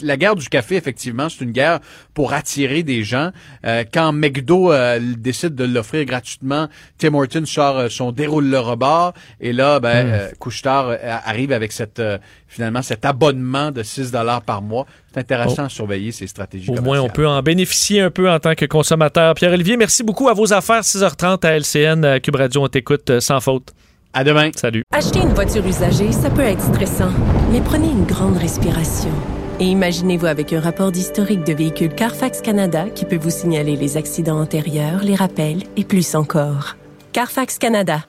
La 0.03 0.17
guerre 0.17 0.35
du 0.35 0.49
café, 0.49 0.75
effectivement, 0.75 1.29
c'est 1.29 1.45
une 1.45 1.51
guerre 1.53 1.79
pour 2.13 2.33
attirer 2.33 2.83
des 2.83 3.03
gens. 3.05 3.31
Euh, 3.65 3.85
quand 3.93 4.11
McDo 4.11 4.73
euh, 4.73 4.99
décide 5.17 5.55
de 5.55 5.63
l'offrir 5.63 6.03
gratuitement, 6.03 6.67
Tim 6.97 7.13
Horton 7.13 7.45
sort 7.45 7.77
euh, 7.77 7.87
son 7.89 8.11
déroule 8.11 8.49
le 8.49 8.59
rebord. 8.59 9.13
Et 9.39 9.53
là, 9.53 9.79
ben, 9.79 10.07
Hmm. 10.07 10.11
euh, 10.13 10.29
Couche-Tard 10.39 10.89
euh, 10.89 10.97
arrive 11.25 11.53
avec 11.53 11.71
cette 11.71 11.99
euh, 11.99 12.17
finalement 12.49 12.81
cet 12.81 13.05
abonnement 13.05 13.71
de 13.71 13.81
6 13.81 14.11
dollars 14.11 14.41
par 14.41 14.61
mois. 14.61 14.85
C'est 15.13 15.19
intéressant 15.21 15.63
Oh. 15.63 15.65
à 15.67 15.69
surveiller 15.69 16.11
ces 16.11 16.27
stratégies 16.27 16.69
Au 16.69 16.81
moins, 16.81 16.99
on 16.99 17.07
peut 17.09 17.27
en 17.27 17.41
bénéficier 17.41 18.01
un 18.01 18.09
peu 18.11 18.29
en 18.29 18.39
tant 18.39 18.55
que 18.55 18.65
consommateur. 18.65 19.35
Pierre-Olivier, 19.35 19.77
merci 19.77 20.03
beaucoup 20.03 20.27
à 20.27 20.33
vos 20.33 20.51
affaires. 20.51 20.83
6h30 20.83 21.45
à 21.45 21.51
LCN, 21.57 22.03
à 22.03 22.19
Cube 22.19 22.35
Radio, 22.35 22.63
on 22.63 22.67
t'écoute 22.67 23.19
sans 23.21 23.39
faute. 23.39 23.71
À 24.13 24.23
demain. 24.23 24.51
Salut. 24.55 24.83
Acheter 24.91 25.19
une 25.19 25.33
voiture 25.33 25.65
usagée, 25.65 26.11
ça 26.11 26.29
peut 26.29 26.41
être 26.41 26.61
stressant, 26.61 27.11
mais 27.51 27.61
prenez 27.61 27.89
une 27.89 28.05
grande 28.05 28.37
respiration. 28.37 29.11
Et 29.59 29.65
imaginez-vous 29.65 30.25
avec 30.25 30.53
un 30.53 30.59
rapport 30.59 30.91
d'historique 30.91 31.43
de 31.43 31.53
véhicule 31.53 31.93
Carfax 31.93 32.41
Canada 32.41 32.89
qui 32.93 33.05
peut 33.05 33.17
vous 33.17 33.29
signaler 33.29 33.75
les 33.75 33.95
accidents 33.95 34.41
antérieurs, 34.41 35.01
les 35.03 35.15
rappels 35.15 35.63
et 35.77 35.85
plus 35.85 36.15
encore. 36.15 36.75
Carfax 37.13 37.57
Canada. 37.57 38.03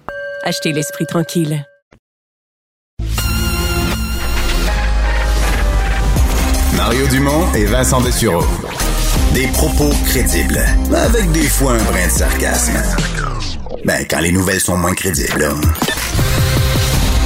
Achetez 0.45 0.73
l'esprit 0.73 1.07
tranquille. 1.07 1.65
Mario 6.77 7.07
Dumont 7.09 7.53
et 7.55 7.65
Vincent 7.67 8.01
Dessureau. 8.01 8.45
Des 9.35 9.47
propos 9.49 9.91
crédibles, 10.07 10.61
avec 10.95 11.31
des 11.33 11.47
fois 11.49 11.75
un 11.75 11.85
brin 11.85 12.07
de 12.07 12.11
sarcasme. 12.11 13.22
Ben, 13.85 14.05
quand 14.09 14.21
les 14.21 14.33
nouvelles 14.33 14.61
sont 14.61 14.77
moins 14.77 14.95
crédibles. 14.95 15.39
là. 15.41 15.49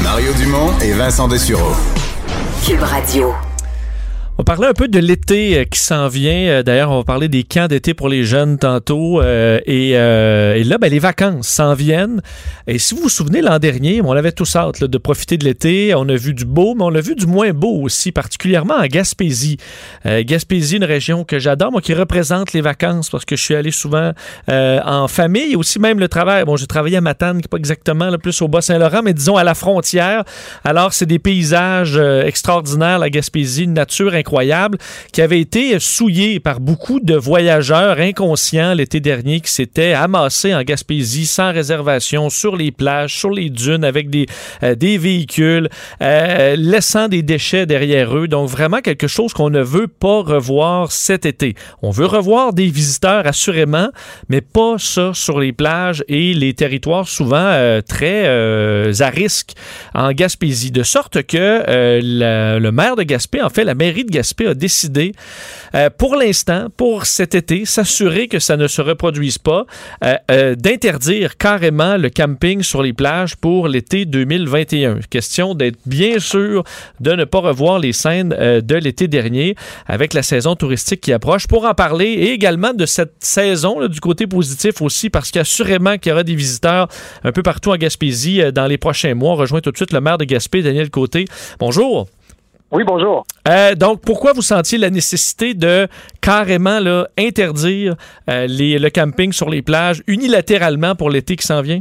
Mario 0.03 0.33
Dumont 0.35 0.73
et 0.81 0.93
Vincent 0.93 1.29
Dessureau. 1.29 1.75
Cube 2.65 2.83
Radio. 2.83 3.33
On 4.39 4.45
parler 4.45 4.67
un 4.69 4.75
peu 4.75 4.87
de 4.87 4.99
l'été 4.99 5.59
euh, 5.59 5.65
qui 5.65 5.81
s'en 5.81 6.09
vient. 6.09 6.47
Euh, 6.49 6.63
D'ailleurs, 6.63 6.91
on 6.91 6.99
va 6.99 7.05
parler 7.05 7.29
des 7.29 7.43
camps 7.43 7.69
d'été 7.69 7.95
pour 7.95 8.11
les 8.11 8.23
jeunes 8.23 8.59
tantôt. 8.59 9.23
Euh, 9.23 9.61
et, 9.65 9.93
là, 10.63 10.77
ben, 10.77 10.91
les 10.91 10.99
vacances 10.99 11.49
s'en 11.49 11.73
viennent. 11.73 12.21
Et 12.67 12.79
si 12.79 12.95
vous 12.95 13.03
vous 13.03 13.09
souvenez, 13.09 13.41
l'an 13.41 13.59
dernier, 13.59 14.03
on 14.03 14.13
avait 14.13 14.33
tous 14.33 14.55
hâte 14.55 14.85
de 14.85 14.99
profiter 14.99 15.39
de 15.39 15.45
l'été. 15.45 15.95
On 15.95 16.07
a 16.11 16.17
vu 16.17 16.35
du 16.35 16.45
beau, 16.45 16.75
mais 16.75 16.85
on 16.85 16.95
a 16.95 17.01
vu 17.01 17.15
du 17.15 17.27
moins 17.27 17.53
beau 17.53 17.81
aussi, 17.81 18.13
particulièrement 18.13 18.75
en 18.75 18.87
Gaspésie. 18.87 19.57
Gaspésie, 20.05 20.77
une 20.77 20.85
région 20.85 21.25
que 21.25 21.39
j'adore, 21.39 21.73
moi, 21.73 21.81
qui 21.81 21.95
représente 21.95 22.53
les 22.53 22.61
vacances 22.61 23.09
parce 23.09 23.25
que 23.25 23.37
je 23.37 23.43
suis 23.43 23.55
allé 23.55 23.71
souvent 23.71 24.13
en 24.49 25.09
famille 25.09 25.57
aussi 25.57 25.79
même 25.79 25.99
le 25.99 26.09
travail. 26.09 26.45
Bon, 26.45 26.57
j'ai 26.57 26.67
travaillé 26.67 26.99
à 26.99 27.01
Matane, 27.01 27.41
qui 27.41 27.49
pas 27.49 27.57
exactement 27.57 28.11
le 28.11 28.19
plus 28.19 28.43
au 28.43 28.49
Bas-Saint-Laurent, 28.49 29.03
mais 29.03 29.15
disons 29.15 29.37
à 29.37 29.45
la 29.45 29.55
frontière. 29.55 30.25
Alors, 30.65 30.93
c'est 30.93 31.07
des 31.07 31.19
paysages 31.19 31.97
extraordinaires, 31.97 32.99
la 32.99 33.11
Gaspésie, 33.11 33.65
une 33.65 33.75
nature 33.75 34.15
incroyable 34.15 34.26
qui 35.13 35.23
avait 35.23 35.41
été 35.41 35.79
souillée 35.79 36.41
par 36.41 36.61
beaucoup 36.61 37.01
de 37.01 37.15
voyageurs 37.15 38.01
inconscients 38.01 38.75
l'été 38.75 39.01
dernier 39.01 39.41
qui 39.41 39.53
s'étaient 39.53 39.93
amassés 39.93 40.55
en 40.55 40.63
Gaspésie 40.63 41.27
sans 41.27 41.53
réservation 41.53 42.29
sur 42.29 42.57
les 42.57 42.73
plages, 42.73 43.17
sur 43.17 43.31
les 43.31 43.51
dunes 43.51 43.85
avec 43.85 44.11
des, 44.11 44.27
euh, 44.63 44.75
des 44.75 44.99
véhicules, 44.99 45.69
euh, 46.03 46.57
laissant 46.57 47.09
des 47.09 47.23
déchets 47.23 47.67
derrière 47.67 48.17
eux. 48.17 48.27
Donc 48.27 48.49
vraiment 48.49 48.81
quelque 48.81 49.07
chose 49.07 49.33
qu'on 49.33 49.51
ne 49.51 49.63
veut 49.63 49.87
pas 49.87 50.23
revoir 50.23 50.91
cet 50.91 51.25
été. 51.25 51.55
On 51.83 51.91
veut 51.91 52.07
revoir 52.07 52.53
des 52.53 52.67
visiteurs 52.67 53.27
assurément, 53.27 53.89
mais 54.29 54.41
pas 54.41 54.77
ça 54.79 55.13
sur 55.15 55.39
les 55.39 55.53
plages 55.53 56.05
et 56.09 56.35
les 56.35 56.55
territoires 56.55 57.09
souvent 57.09 57.37
euh, 57.37 57.81
très 57.81 58.27
à 58.27 59.11
risque 59.11 59.53
en 59.95 60.11
Gaspésie. 60.13 60.73
De 60.73 60.83
sorte 60.83 61.23
que 61.23 61.63
le 62.03 62.71
maire 62.71 62.97
de 62.97 63.05
Gaspé, 63.05 63.41
en 63.41 63.51
fait 63.51 63.65
la 63.65 63.75
mairie 63.75 64.05
de 64.05 64.16
Gaspé 64.17 64.47
a 64.47 64.55
décidé 64.55 65.13
euh, 65.75 65.91
pour 65.91 66.17
l'instant, 66.17 66.69
pour 66.75 67.05
cet 67.05 67.35
été, 67.35 67.67
s'assurer 67.67 68.29
que 68.29 68.39
ça 68.39 68.57
ne 68.57 68.67
se 68.67 68.81
reproduise 68.81 69.37
pas, 69.37 69.67
euh, 70.05 70.15
euh, 70.31 70.55
d'interdire 70.55 71.37
carrément 71.37 71.99
le 71.99 72.09
camping 72.09 72.63
sur 72.63 72.83
les 72.83 72.95
plages 72.95 73.37
pour 73.37 73.69
l'été 73.69 74.07
2021. 74.07 75.01
Question 75.11 75.55
d'être 75.55 75.77
bien 75.85 76.19
sûr 76.19 76.65
de 77.01 77.13
ne 77.13 77.25
pas 77.25 77.41
revoir 77.41 77.79
les 77.79 77.93
scènes 77.93 78.31
de 78.31 78.75
l'été 78.75 79.07
dernier 79.07 79.55
avec 79.87 80.15
la 80.15 80.23
saison 80.23 80.57
touristique 80.57 81.03
qui 81.03 81.13
approche. 81.13 81.47
Pour 81.47 81.67
en 81.67 81.75
parler 81.75 82.07
et 82.07 82.33
également 82.33 82.73
de 82.73 82.87
cette 82.87 83.17
saison 83.21 83.87
du 83.87 84.01
côté 84.01 84.27
positif 84.27 84.81
aussi, 84.81 85.11
parce 85.11 85.31
qu'assurément 85.31 85.99
qu'il 85.99 86.11
y 86.11 86.13
aura 86.15 86.25
des 86.25 86.35
visiteurs 86.35 86.89
un 87.23 87.33
peu 87.33 87.43
partout 87.43 87.71
en 87.71 87.77
Gaspésie 87.77 88.41
dans 88.53 88.67
les 88.67 88.79
prochains 88.79 89.15
mois. 89.15 89.33
On 89.33 89.37
rejoint 89.37 89.61
tout 89.61 89.73
de 89.73 89.77
suite 89.77 89.93
le 89.93 90.01
maire 90.01 90.17
de 90.17 90.25
Gaspé, 90.25 90.63
Daniel 90.63 90.89
Côté. 90.89 91.27
Bonjour. 91.59 92.07
Oui, 92.73 92.83
bonjour. 92.85 93.25
Euh, 93.49 93.75
donc, 93.75 94.01
pourquoi 94.05 94.33
vous 94.33 94.43
sentiez 94.43 94.77
la 94.77 94.91
nécessité 94.91 95.55
de 95.55 95.87
carrément 96.21 96.81
là, 96.81 97.07
interdire 97.17 97.95
euh, 98.29 98.47
les, 98.49 98.79
le 98.79 98.91
camping 98.91 99.33
sur 99.33 99.49
les 99.49 99.63
plages 99.63 100.03
unilatéralement 100.09 100.97
pour 100.97 101.11
l'été 101.11 101.37
qui 101.37 101.47
s'en 101.47 101.63
vient? 101.63 101.81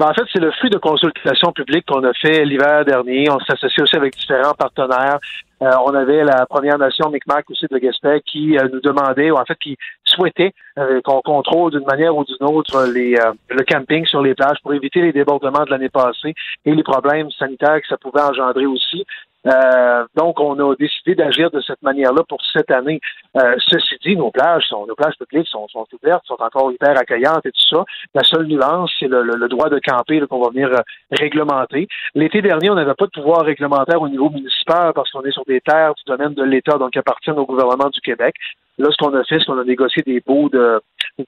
Ben, 0.00 0.06
en 0.06 0.14
fait, 0.14 0.22
c'est 0.32 0.40
le 0.40 0.50
fruit 0.52 0.70
de 0.70 0.78
consultations 0.78 1.52
publiques 1.52 1.84
qu'on 1.86 2.02
a 2.04 2.14
fait 2.14 2.44
l'hiver 2.46 2.86
dernier. 2.86 3.30
On 3.30 3.38
s'associe 3.40 3.82
aussi 3.82 3.96
avec 3.96 4.16
différents 4.16 4.54
partenaires. 4.54 5.18
Euh, 5.62 5.70
on 5.84 5.94
avait 5.94 6.24
la 6.24 6.46
Première 6.46 6.78
Nation 6.78 7.10
Micmac 7.10 7.44
aussi 7.50 7.66
de 7.70 7.76
Gaspé 7.76 8.22
qui 8.24 8.56
euh, 8.56 8.66
nous 8.72 8.80
demandait, 8.80 9.30
ou 9.30 9.36
en 9.36 9.44
fait 9.44 9.58
qui 9.58 9.76
souhaitait 10.04 10.54
euh, 10.78 11.02
qu'on 11.04 11.20
contrôle 11.20 11.72
d'une 11.72 11.84
manière 11.84 12.16
ou 12.16 12.24
d'une 12.24 12.46
autre 12.46 12.90
les, 12.94 13.14
le 13.50 13.64
camping 13.64 14.06
sur 14.06 14.22
les 14.22 14.34
plages 14.34 14.56
pour 14.62 14.72
éviter 14.72 15.02
les 15.02 15.12
débordements 15.12 15.64
de 15.64 15.70
l'année 15.70 15.90
passée 15.90 16.34
et 16.64 16.74
les 16.74 16.82
problèmes 16.82 17.30
sanitaires 17.32 17.82
que 17.82 17.88
ça 17.88 17.98
pouvait 17.98 18.22
engendrer 18.22 18.64
aussi. 18.64 19.04
Euh, 19.46 20.04
donc, 20.16 20.38
on 20.38 20.58
a 20.58 20.74
décidé 20.76 21.14
d'agir 21.14 21.50
de 21.50 21.60
cette 21.62 21.80
manière-là 21.82 22.22
pour 22.28 22.40
cette 22.52 22.70
année. 22.70 23.00
Euh, 23.38 23.54
ceci 23.68 23.96
dit, 24.04 24.16
nos 24.16 24.30
plages 24.30 24.64
sont, 24.68 24.86
nos 24.86 24.94
plages 24.94 25.16
publiques 25.18 25.48
sont, 25.48 25.66
sont 25.68 25.86
ouvertes, 25.94 26.24
sont 26.26 26.36
encore 26.40 26.70
hyper 26.72 26.90
accueillantes 26.98 27.46
et 27.46 27.50
tout 27.52 27.76
ça. 27.76 27.84
La 28.14 28.22
seule 28.22 28.46
nuance, 28.46 28.92
c'est 28.98 29.08
le, 29.08 29.22
le- 29.22 29.36
le 29.36 29.48
droit 29.48 29.70
de 29.70 29.78
camper 29.78 30.20
qu'on 30.28 30.40
va 30.42 30.50
venir 30.50 30.68
euh, 30.68 30.80
réglementer. 31.12 31.88
L'été 32.14 32.42
dernier, 32.42 32.68
on 32.70 32.74
n'avait 32.74 32.94
pas 32.94 33.06
de 33.06 33.10
pouvoir 33.12 33.40
réglementaire 33.44 34.02
au 34.02 34.08
niveau 34.08 34.28
municipal 34.28 34.92
parce 34.94 35.10
qu'on 35.10 35.22
est 35.22 35.32
sur 35.32 35.44
des 35.46 35.60
terres 35.62 35.94
du 35.94 36.02
domaine 36.06 36.34
de 36.34 36.42
l'État, 36.42 36.76
donc 36.76 36.90
qui 36.92 36.98
appartiennent 36.98 37.38
au 37.38 37.46
gouvernement 37.46 37.88
du 37.88 38.00
Québec. 38.00 38.34
Là, 38.78 38.88
ce 38.90 38.96
qu'on 38.96 39.14
a 39.14 39.24
fait, 39.24 39.38
c'est 39.38 39.46
qu'on 39.46 39.58
a 39.58 39.64
négocié 39.64 40.02
des 40.02 40.20
baux 40.20 40.48
de 40.50 40.80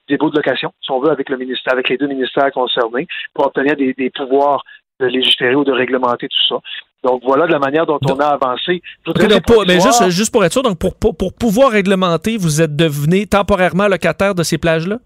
des 0.07 0.17
baux 0.17 0.29
de 0.29 0.37
location, 0.37 0.71
si 0.81 0.91
on 0.91 0.99
veut, 0.99 1.11
avec 1.11 1.29
le 1.29 1.37
ministère, 1.37 1.73
avec 1.73 1.89
les 1.89 1.97
deux 1.97 2.07
ministères 2.07 2.51
concernés, 2.51 3.05
pour 3.33 3.45
obtenir 3.45 3.75
des, 3.75 3.93
des 3.93 4.09
pouvoirs 4.09 4.63
de 4.99 5.05
légiférer 5.07 5.55
ou 5.55 5.63
de 5.63 5.71
réglementer 5.71 6.27
tout 6.29 6.45
ça. 6.49 6.55
Donc 7.03 7.21
voilà 7.25 7.47
de 7.47 7.51
la 7.51 7.59
manière 7.59 7.85
dont 7.85 7.99
on 8.05 8.19
a 8.19 8.27
avancé. 8.27 8.81
Donc, 9.05 9.17
pour- 9.45 9.65
mais 9.67 9.79
juste, 9.81 10.09
juste 10.09 10.31
pour 10.31 10.43
être 10.45 10.53
sûr, 10.53 10.63
donc 10.63 10.79
pour, 10.79 10.95
pour, 10.95 11.15
pour 11.17 11.33
pouvoir 11.33 11.71
réglementer, 11.71 12.37
vous 12.37 12.61
êtes 12.61 12.75
devenu 12.75 13.27
temporairement 13.27 13.87
locataire 13.87 14.33
de 14.35 14.43
ces 14.43 14.57
plages-là? 14.57 14.97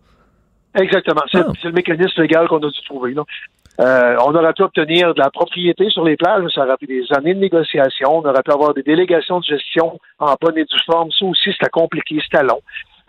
Exactement. 0.75 1.21
C'est 1.31 1.39
c'est 1.61 1.67
le 1.69 1.73
mécanisme 1.73 2.21
légal 2.21 2.47
qu'on 2.47 2.57
a 2.57 2.69
dû 2.69 2.81
trouver. 2.85 3.13
là. 3.13 3.23
Euh, 3.79 4.15
on 4.25 4.33
aurait 4.33 4.53
pu 4.53 4.63
obtenir 4.63 5.13
de 5.13 5.19
la 5.19 5.29
propriété 5.29 5.89
sur 5.89 6.03
les 6.03 6.17
plages, 6.17 6.43
ça 6.53 6.65
aurait 6.65 6.77
pris 6.77 6.87
des 6.87 7.03
années 7.15 7.33
de 7.35 7.39
négociation. 7.39 8.17
On 8.17 8.25
aurait 8.27 8.41
pu 8.43 8.51
avoir 8.51 8.73
des 8.73 8.81
délégations 8.83 9.39
de 9.39 9.45
gestion 9.45 9.99
en 10.19 10.33
bonne 10.41 10.57
et 10.57 10.65
due 10.65 10.83
forme. 10.85 11.11
Ça 11.11 11.25
aussi, 11.25 11.51
c'était 11.51 11.69
compliqué, 11.69 12.19
c'était 12.23 12.43
long. 12.43 12.59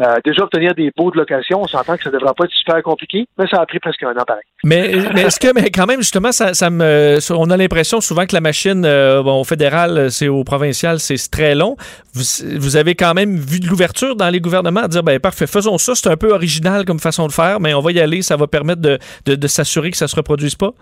Euh, 0.00 0.16
déjà, 0.24 0.44
obtenir 0.44 0.74
des 0.74 0.92
baux 0.96 1.10
de 1.10 1.16
location, 1.16 1.62
on 1.62 1.66
s'entend 1.66 1.96
que 1.96 2.04
ça 2.04 2.10
ne 2.10 2.18
devrait 2.18 2.34
pas 2.36 2.44
être 2.44 2.52
super 2.52 2.80
compliqué, 2.82 3.26
mais 3.36 3.46
ça 3.48 3.60
a 3.60 3.66
pris 3.66 3.80
presque 3.80 4.02
un 4.04 4.12
an 4.12 4.24
pareil. 4.26 4.44
Mais, 4.62 4.92
mais 5.14 5.22
est-ce 5.22 5.40
que, 5.40 5.52
mais 5.52 5.70
quand 5.70 5.86
même, 5.86 6.00
justement, 6.00 6.30
ça, 6.30 6.54
ça 6.54 6.70
me, 6.70 7.18
on 7.30 7.50
a 7.50 7.56
l'impression 7.56 8.00
souvent 8.00 8.24
que 8.24 8.34
la 8.34 8.40
machine, 8.40 8.84
euh, 8.84 9.22
bon, 9.22 9.40
au 9.40 9.44
fédéral, 9.44 10.10
c'est 10.10 10.28
au 10.28 10.44
provincial, 10.44 11.00
c'est 11.00 11.16
très 11.30 11.54
long. 11.54 11.76
Vous, 12.14 12.76
avez 12.76 12.94
quand 12.94 13.14
même 13.14 13.36
vu 13.36 13.60
de 13.60 13.66
l'ouverture 13.66 14.14
dans 14.14 14.28
les 14.28 14.40
gouvernements 14.40 14.82
à 14.82 14.88
dire, 14.88 15.02
ben 15.02 15.18
parfait, 15.18 15.46
faisons 15.46 15.78
ça. 15.78 15.94
C'est 15.94 16.08
un 16.08 16.16
peu 16.16 16.32
original 16.32 16.84
comme 16.84 17.00
façon 17.00 17.26
de 17.26 17.32
faire, 17.32 17.60
mais 17.60 17.74
on 17.74 17.80
va 17.80 17.92
y 17.92 18.00
aller. 18.00 18.22
Ça 18.22 18.36
va 18.36 18.46
permettre 18.46 18.80
de, 18.80 18.98
de, 19.26 19.34
de 19.34 19.46
s'assurer 19.48 19.90
que 19.90 19.96
ça 19.96 20.08
se 20.08 20.16
reproduise 20.16 20.54
pas? 20.54 20.72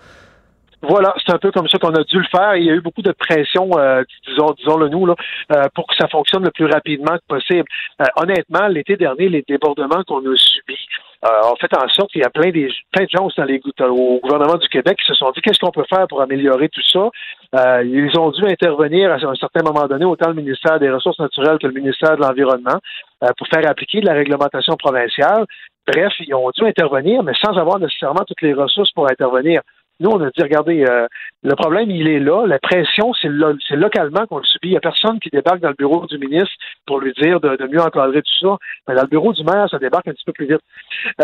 Voilà, 0.83 1.15
c'est 1.25 1.33
un 1.33 1.39
peu 1.39 1.51
comme 1.51 1.69
ça 1.69 1.79
qu'on 1.79 1.95
a 1.95 2.05
dû 2.05 2.19
le 2.19 2.27
faire. 2.31 2.57
Il 2.57 2.65
y 2.65 2.71
a 2.71 2.75
eu 2.75 2.81
beaucoup 2.81 3.03
de 3.03 3.13
pression, 3.13 3.71
euh, 3.79 4.05
disons, 4.29 4.53
disons-le 4.59 4.89
nous, 4.89 5.07
là, 5.07 5.15
euh, 5.53 5.65
pour 5.75 5.87
que 5.87 5.97
ça 5.97 6.07
fonctionne 6.09 6.45
le 6.45 6.51
plus 6.51 6.67
rapidement 6.67 7.17
que 7.17 7.27
possible. 7.27 7.65
Euh, 8.01 8.05
honnêtement, 8.17 8.69
l'été 8.69 8.97
dernier, 8.97 9.29
les 9.29 9.45
débordements 9.49 10.03
qu'on 10.07 10.21
a 10.21 10.37
subis 10.37 10.87
euh, 11.25 11.51
ont 11.51 11.57
fait 11.57 11.75
en 11.77 11.89
sorte 11.89 12.13
qu'il 12.13 12.21
y 12.21 12.25
a 12.25 12.31
plein, 12.31 12.51
des, 12.51 12.69
plein 12.93 13.05
de 13.05 13.11
gens 13.11 13.27
au, 13.27 14.21
gouvernement 14.21 14.57
du 14.57 14.69
Québec 14.69 14.99
qui 14.99 15.07
se 15.07 15.15
sont 15.15 15.31
dit 15.31 15.41
qu'est-ce 15.41 15.59
qu'on 15.59 15.71
peut 15.71 15.87
faire 15.89 16.07
pour 16.09 16.21
améliorer 16.21 16.69
tout 16.69 16.83
ça? 16.83 17.09
Euh, 17.55 17.83
ils 17.85 18.19
ont 18.19 18.31
dû 18.31 18.45
intervenir 18.45 19.11
à 19.11 19.15
un 19.15 19.35
certain 19.35 19.63
moment 19.63 19.87
donné, 19.87 20.05
autant 20.05 20.29
le 20.29 20.35
ministère 20.35 20.79
des 20.79 20.91
Ressources 20.91 21.19
naturelles 21.19 21.59
que 21.59 21.67
le 21.67 21.73
ministère 21.73 22.17
de 22.17 22.23
l'Environnement, 22.23 22.79
euh, 23.25 23.29
pour 23.39 23.49
faire 23.49 23.69
appliquer 23.69 24.01
de 24.01 24.07
la 24.07 24.13
réglementation 24.13 24.77
provinciale. 24.77 25.47
Bref, 25.87 26.13
ils 26.21 26.35
ont 26.35 26.51
dû 26.51 26.65
intervenir, 26.65 27.23
mais 27.23 27.33
sans 27.43 27.57
avoir 27.57 27.79
nécessairement 27.79 28.25
toutes 28.27 28.43
les 28.43 28.53
ressources 28.53 28.91
pour 28.93 29.11
intervenir. 29.11 29.63
Nous, 30.01 30.11
on 30.11 30.21
a 30.21 30.27
dit, 30.27 30.43
regardez, 30.43 30.85
euh, 30.87 31.07
le 31.43 31.55
problème, 31.55 31.91
il 31.91 32.07
est 32.07 32.21
là. 32.21 32.47
La 32.47 32.59
pression, 32.59 33.13
c'est 33.15 33.29
lo- 33.29 33.57
c'est 33.67 33.77
localement 33.77 34.27
qu'on 34.27 34.39
le 34.39 34.45
subit. 34.45 34.69
Il 34.69 34.71
n'y 34.73 34.77
a 34.77 34.81
personne 34.81 35.19
qui 35.21 35.31
débarque 35.31 35.61
dans 35.61 35.71
le 35.71 35.75
bureau 35.75 36.05
du 36.07 36.19
ministre 36.19 36.53
pour 36.87 37.01
lui 37.01 37.13
dire 37.21 37.41
de, 37.41 37.57
de 37.57 37.67
mieux 37.67 37.81
encadrer 37.81 38.21
tout 38.21 38.47
ça. 38.47 38.57
Mais 38.89 38.95
dans 38.95 39.03
le 39.03 39.09
bureau 39.09 39.33
du 39.33 39.43
maire, 39.45 39.67
ça 39.71 39.79
débarque 39.79 40.09
un 40.09 40.13
petit 40.13 40.25
peu 40.27 40.33
plus 40.33 40.47
vite. 40.47 40.61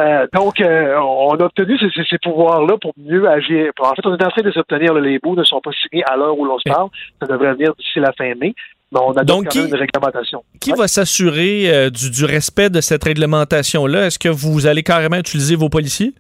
Euh, 0.00 0.26
donc, 0.32 0.60
euh, 0.60 0.96
on 0.98 1.34
a 1.36 1.44
obtenu 1.44 1.76
ces, 1.78 2.18
pouvoirs-là 2.18 2.76
pour 2.80 2.92
mieux 2.96 3.28
agir. 3.28 3.72
En 3.80 3.94
fait, 3.94 4.06
on 4.06 4.16
est 4.16 4.24
en 4.24 4.30
train 4.30 4.42
de 4.42 4.48
les 4.48 4.56
obtenir. 4.58 4.94
là. 4.94 5.00
Les 5.00 5.18
bouts 5.18 5.36
ne 5.36 5.44
sont 5.44 5.60
pas 5.60 5.70
signés 5.72 6.04
à 6.04 6.16
l'heure 6.16 6.38
où 6.38 6.44
l'on 6.46 6.58
se 6.58 6.68
parle. 6.70 6.88
Ça 7.20 7.26
devrait 7.26 7.52
venir 7.54 7.74
d'ici 7.78 8.00
la 8.00 8.12
fin 8.12 8.32
mai. 8.36 8.54
Mais 8.90 9.00
on 9.02 9.12
a 9.12 9.24
donc 9.24 9.44
Donc, 9.44 9.44
quand 9.52 9.54
même 9.58 9.64
qui- 9.66 9.70
une 9.70 9.78
réglementation. 9.80 10.44
Qui 10.60 10.72
va 10.72 10.86
s'assurer 10.88 11.90
du, 11.90 12.10
du 12.10 12.24
respect 12.24 12.68
de 12.70 12.80
cette 12.80 13.04
réglementation-là? 13.04 14.06
Est-ce 14.06 14.18
que 14.18 14.28
vous 14.28 14.66
allez 14.66 14.82
carrément 14.82 15.16
utiliser 15.16 15.56
vos 15.56 15.68
policiers? 15.70 16.12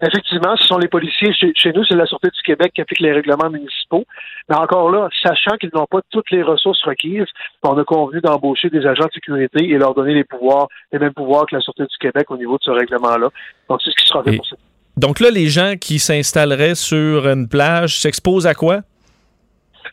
Effectivement, 0.00 0.56
ce 0.56 0.64
sont 0.66 0.78
les 0.78 0.86
policiers. 0.88 1.32
Chez, 1.32 1.52
chez 1.56 1.72
nous, 1.72 1.84
c'est 1.84 1.96
la 1.96 2.06
Sûreté 2.06 2.28
du 2.28 2.42
Québec 2.42 2.72
qui 2.74 2.80
applique 2.80 3.00
les 3.00 3.12
règlements 3.12 3.50
municipaux. 3.50 4.04
Mais 4.48 4.54
encore 4.56 4.90
là, 4.90 5.08
sachant 5.22 5.56
qu'ils 5.56 5.70
n'ont 5.74 5.86
pas 5.90 6.00
toutes 6.10 6.30
les 6.30 6.42
ressources 6.42 6.82
requises, 6.84 7.26
on 7.64 7.76
a 7.76 7.84
convenu 7.84 8.20
d'embaucher 8.20 8.70
des 8.70 8.86
agents 8.86 9.06
de 9.06 9.12
sécurité 9.12 9.68
et 9.68 9.76
leur 9.76 9.94
donner 9.94 10.14
les 10.14 10.24
pouvoirs, 10.24 10.68
les 10.92 10.98
mêmes 10.98 11.14
pouvoirs 11.14 11.46
que 11.46 11.56
la 11.56 11.60
Sûreté 11.60 11.82
du 11.84 11.96
Québec 11.98 12.30
au 12.30 12.36
niveau 12.36 12.58
de 12.58 12.62
ce 12.62 12.70
règlement-là. 12.70 13.28
Donc, 13.68 13.80
c'est 13.82 13.90
ce 13.90 13.96
qui 13.96 14.06
sera 14.08 14.22
fait 14.22 14.34
Et- 14.34 14.36
pour 14.36 14.46
ça. 14.46 14.56
Donc 14.96 15.20
là, 15.20 15.30
les 15.30 15.46
gens 15.46 15.74
qui 15.80 16.00
s'installeraient 16.00 16.74
sur 16.74 17.28
une 17.28 17.48
plage 17.48 18.00
s'exposent 18.00 18.48
à 18.48 18.54
quoi? 18.54 18.80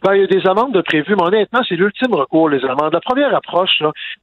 Ben, 0.03 0.13
il 0.15 0.21
y 0.21 0.23
a 0.23 0.27
des 0.27 0.47
amendes 0.47 0.73
de 0.73 0.81
prévues, 0.81 1.15
mais 1.15 1.23
honnêtement, 1.23 1.61
c'est 1.67 1.75
l'ultime 1.75 2.13
recours, 2.13 2.49
les 2.49 2.63
amendes. 2.63 2.93
La 2.93 2.99
première 3.01 3.33
approche, 3.35 3.81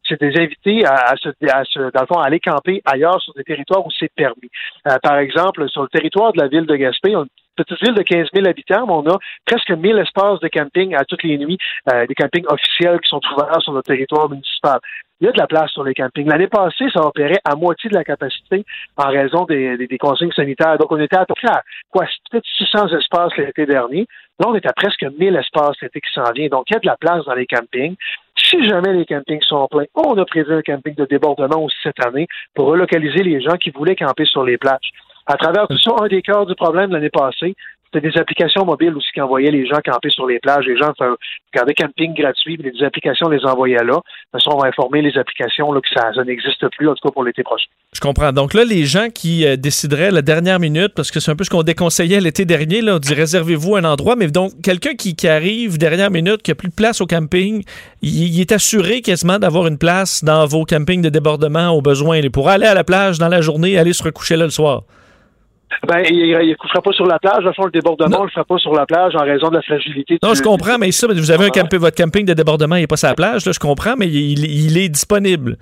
c'est 0.08 0.20
des 0.20 0.36
invités 0.40 0.84
à, 0.86 0.94
à 1.12 1.16
se, 1.16 1.28
à 1.50 1.64
se- 1.64 1.90
dans 1.92 2.00
le 2.02 2.06
fond, 2.06 2.18
à 2.20 2.26
aller 2.26 2.40
camper 2.40 2.82
ailleurs 2.84 3.20
sur 3.20 3.32
des 3.34 3.44
territoires 3.44 3.84
où 3.86 3.90
c'est 3.98 4.12
permis. 4.14 4.48
Euh, 4.88 4.96
par 5.02 5.16
exemple, 5.18 5.68
sur 5.68 5.82
le 5.82 5.88
territoire 5.88 6.32
de 6.32 6.40
la 6.40 6.48
ville 6.48 6.66
de 6.66 6.76
Gaspé, 6.76 7.16
on 7.16 7.26
petite 7.56 7.82
ville 7.82 7.94
de 7.94 8.02
15 8.02 8.28
000 8.34 8.46
habitants, 8.46 8.86
mais 8.86 8.92
on 8.94 9.14
a 9.14 9.18
presque 9.46 9.70
1000 9.70 9.98
espaces 9.98 10.40
de 10.40 10.48
camping 10.48 10.94
à 10.94 11.04
toutes 11.04 11.22
les 11.22 11.36
nuits, 11.36 11.58
euh, 11.92 12.06
des 12.06 12.14
campings 12.14 12.46
officiels 12.48 12.98
qui 13.00 13.08
sont 13.10 13.20
ouverts 13.34 13.60
sur 13.60 13.72
notre 13.72 13.88
territoire 13.88 14.28
municipal. 14.30 14.78
Il 15.20 15.26
y 15.26 15.28
a 15.28 15.32
de 15.32 15.38
la 15.38 15.46
place 15.46 15.70
sur 15.70 15.84
les 15.84 15.94
campings. 15.94 16.26
L'année 16.28 16.48
passée, 16.48 16.86
ça 16.92 17.00
opérait 17.06 17.38
à 17.44 17.54
moitié 17.54 17.88
de 17.90 17.94
la 17.94 18.02
capacité 18.02 18.64
en 18.96 19.08
raison 19.08 19.44
des, 19.44 19.76
des- 19.76 19.86
des 19.86 19.98
consignes 19.98 20.32
sanitaires. 20.32 20.78
Donc, 20.78 20.90
on 20.90 20.98
était 20.98 21.16
à 21.16 21.26
peu 21.26 21.34
près 21.34 21.48
à 21.52 21.62
quoi, 21.90 22.06
peut-être 22.30 22.44
600 22.58 22.88
espaces 22.98 23.36
l'été 23.36 23.66
dernier. 23.66 24.06
Là, 24.40 24.48
on 24.48 24.54
est 24.54 24.66
à 24.66 24.72
presque 24.72 25.04
1000 25.04 25.36
espaces 25.36 25.80
l'été 25.82 26.00
qui 26.00 26.12
s'en 26.12 26.30
vient. 26.32 26.48
Donc, 26.48 26.64
il 26.70 26.74
y 26.74 26.76
a 26.76 26.80
de 26.80 26.86
la 26.86 26.96
place 26.96 27.24
dans 27.24 27.34
les 27.34 27.46
campings. 27.46 27.96
Si 28.36 28.68
jamais 28.68 28.92
les 28.92 29.04
campings 29.04 29.42
sont 29.42 29.68
pleins, 29.68 29.84
on 29.94 30.16
a 30.18 30.24
prévu 30.24 30.54
un 30.54 30.62
camping 30.62 30.94
de 30.94 31.04
débordement 31.04 31.62
aussi 31.64 31.76
cette 31.82 32.04
année 32.04 32.26
pour 32.54 32.66
relocaliser 32.66 33.22
les 33.22 33.40
gens 33.40 33.56
qui 33.56 33.70
voulaient 33.70 33.96
camper 33.96 34.24
sur 34.24 34.44
les 34.44 34.58
plages. 34.58 34.90
À 35.26 35.36
travers 35.36 35.68
tout 35.68 35.78
ça, 35.78 35.92
un 36.00 36.08
des 36.08 36.22
cœurs 36.22 36.46
du 36.46 36.54
problème 36.54 36.88
de 36.88 36.94
l'année 36.94 37.10
passée, 37.10 37.54
c'était 37.92 38.08
des 38.08 38.18
applications 38.18 38.64
mobiles 38.64 38.94
aussi 38.96 39.08
qui 39.12 39.20
envoyaient 39.20 39.50
les 39.50 39.66
gens 39.66 39.78
camper 39.84 40.10
sur 40.10 40.26
les 40.26 40.38
plages. 40.38 40.64
Les 40.66 40.76
gens 40.76 40.92
regarder 41.52 41.74
camping 41.74 42.14
gratuit, 42.14 42.56
puis 42.56 42.70
les 42.72 42.84
applications 42.84 43.28
les 43.28 43.44
envoyaient 43.44 43.76
là. 43.76 43.84
De 43.84 43.90
toute 43.92 44.04
façon, 44.32 44.50
on 44.54 44.58
va 44.58 44.68
informer 44.68 45.02
les 45.02 45.16
applications 45.18 45.72
que 45.72 45.88
ça, 45.94 46.10
n'existe 46.24 46.66
plus, 46.76 46.88
en 46.88 46.94
tout 46.94 47.08
cas 47.08 47.12
pour 47.12 47.24
l'été 47.24 47.42
prochain. 47.42 47.66
Je 47.94 48.00
comprends. 48.00 48.32
Donc 48.32 48.54
là, 48.54 48.64
les 48.64 48.84
gens 48.84 49.08
qui 49.10 49.46
euh, 49.46 49.56
décideraient 49.56 50.10
la 50.10 50.22
dernière 50.22 50.58
minute, 50.58 50.92
parce 50.94 51.10
que 51.10 51.20
c'est 51.20 51.30
un 51.30 51.36
peu 51.36 51.44
ce 51.44 51.50
qu'on 51.50 51.62
déconseillait 51.62 52.20
l'été 52.20 52.44
dernier, 52.44 52.80
là, 52.80 52.96
on 52.96 52.98
dit 52.98 53.12
réservez-vous 53.12 53.76
un 53.76 53.84
endroit, 53.84 54.16
mais 54.16 54.28
donc 54.28 54.52
quelqu'un 54.62 54.94
qui, 54.94 55.12
arrive 55.28 55.78
dernière 55.78 56.10
minute, 56.10 56.42
qui 56.42 56.50
a 56.50 56.54
plus 56.54 56.68
de 56.68 56.74
place 56.74 57.00
au 57.00 57.06
camping, 57.06 57.62
il, 58.00 58.40
est 58.40 58.52
assuré 58.52 59.02
quasiment 59.02 59.38
d'avoir 59.38 59.66
une 59.66 59.78
place 59.78 60.24
dans 60.24 60.46
vos 60.46 60.64
campings 60.64 61.02
de 61.02 61.10
débordement 61.10 61.70
au 61.70 61.82
besoin. 61.82 62.16
Il 62.16 62.30
pourra 62.30 62.52
aller 62.52 62.66
à 62.66 62.74
la 62.74 62.84
plage 62.84 63.18
dans 63.18 63.28
la 63.28 63.40
journée, 63.40 63.78
aller 63.78 63.92
se 63.92 64.02
recoucher 64.02 64.36
là 64.36 64.44
le 64.44 64.50
soir. 64.50 64.82
Ben, 65.86 66.02
il 66.08 66.30
ne 66.48 66.54
couchera 66.54 66.80
pas 66.82 66.92
sur 66.92 67.06
la 67.06 67.18
plage. 67.18 67.44
Fond, 67.56 67.64
le 67.66 67.70
débordement, 67.70 68.18
on 68.18 68.20
ne 68.22 68.26
le 68.26 68.30
fera 68.30 68.44
pas 68.44 68.58
sur 68.58 68.72
la 68.72 68.86
plage 68.86 69.14
en 69.16 69.24
raison 69.24 69.48
de 69.48 69.56
la 69.56 69.62
fragilité. 69.62 70.18
Non, 70.22 70.30
du- 70.32 70.36
je 70.38 70.42
comprends, 70.42 70.78
mais 70.78 70.90
ça, 70.92 71.06
vous 71.06 71.30
avez 71.30 71.46
un 71.46 71.50
camping, 71.50 71.78
votre 71.78 71.96
camping 71.96 72.24
de 72.26 72.34
débordement, 72.34 72.76
il 72.76 72.80
n'est 72.82 72.86
pas 72.86 72.96
sur 72.96 73.08
la 73.08 73.14
plage, 73.14 73.44
là, 73.46 73.52
je 73.52 73.58
comprends, 73.58 73.94
mais 73.96 74.06
il, 74.08 74.44
il 74.44 74.78
est 74.78 74.88
disponible. 74.88 75.56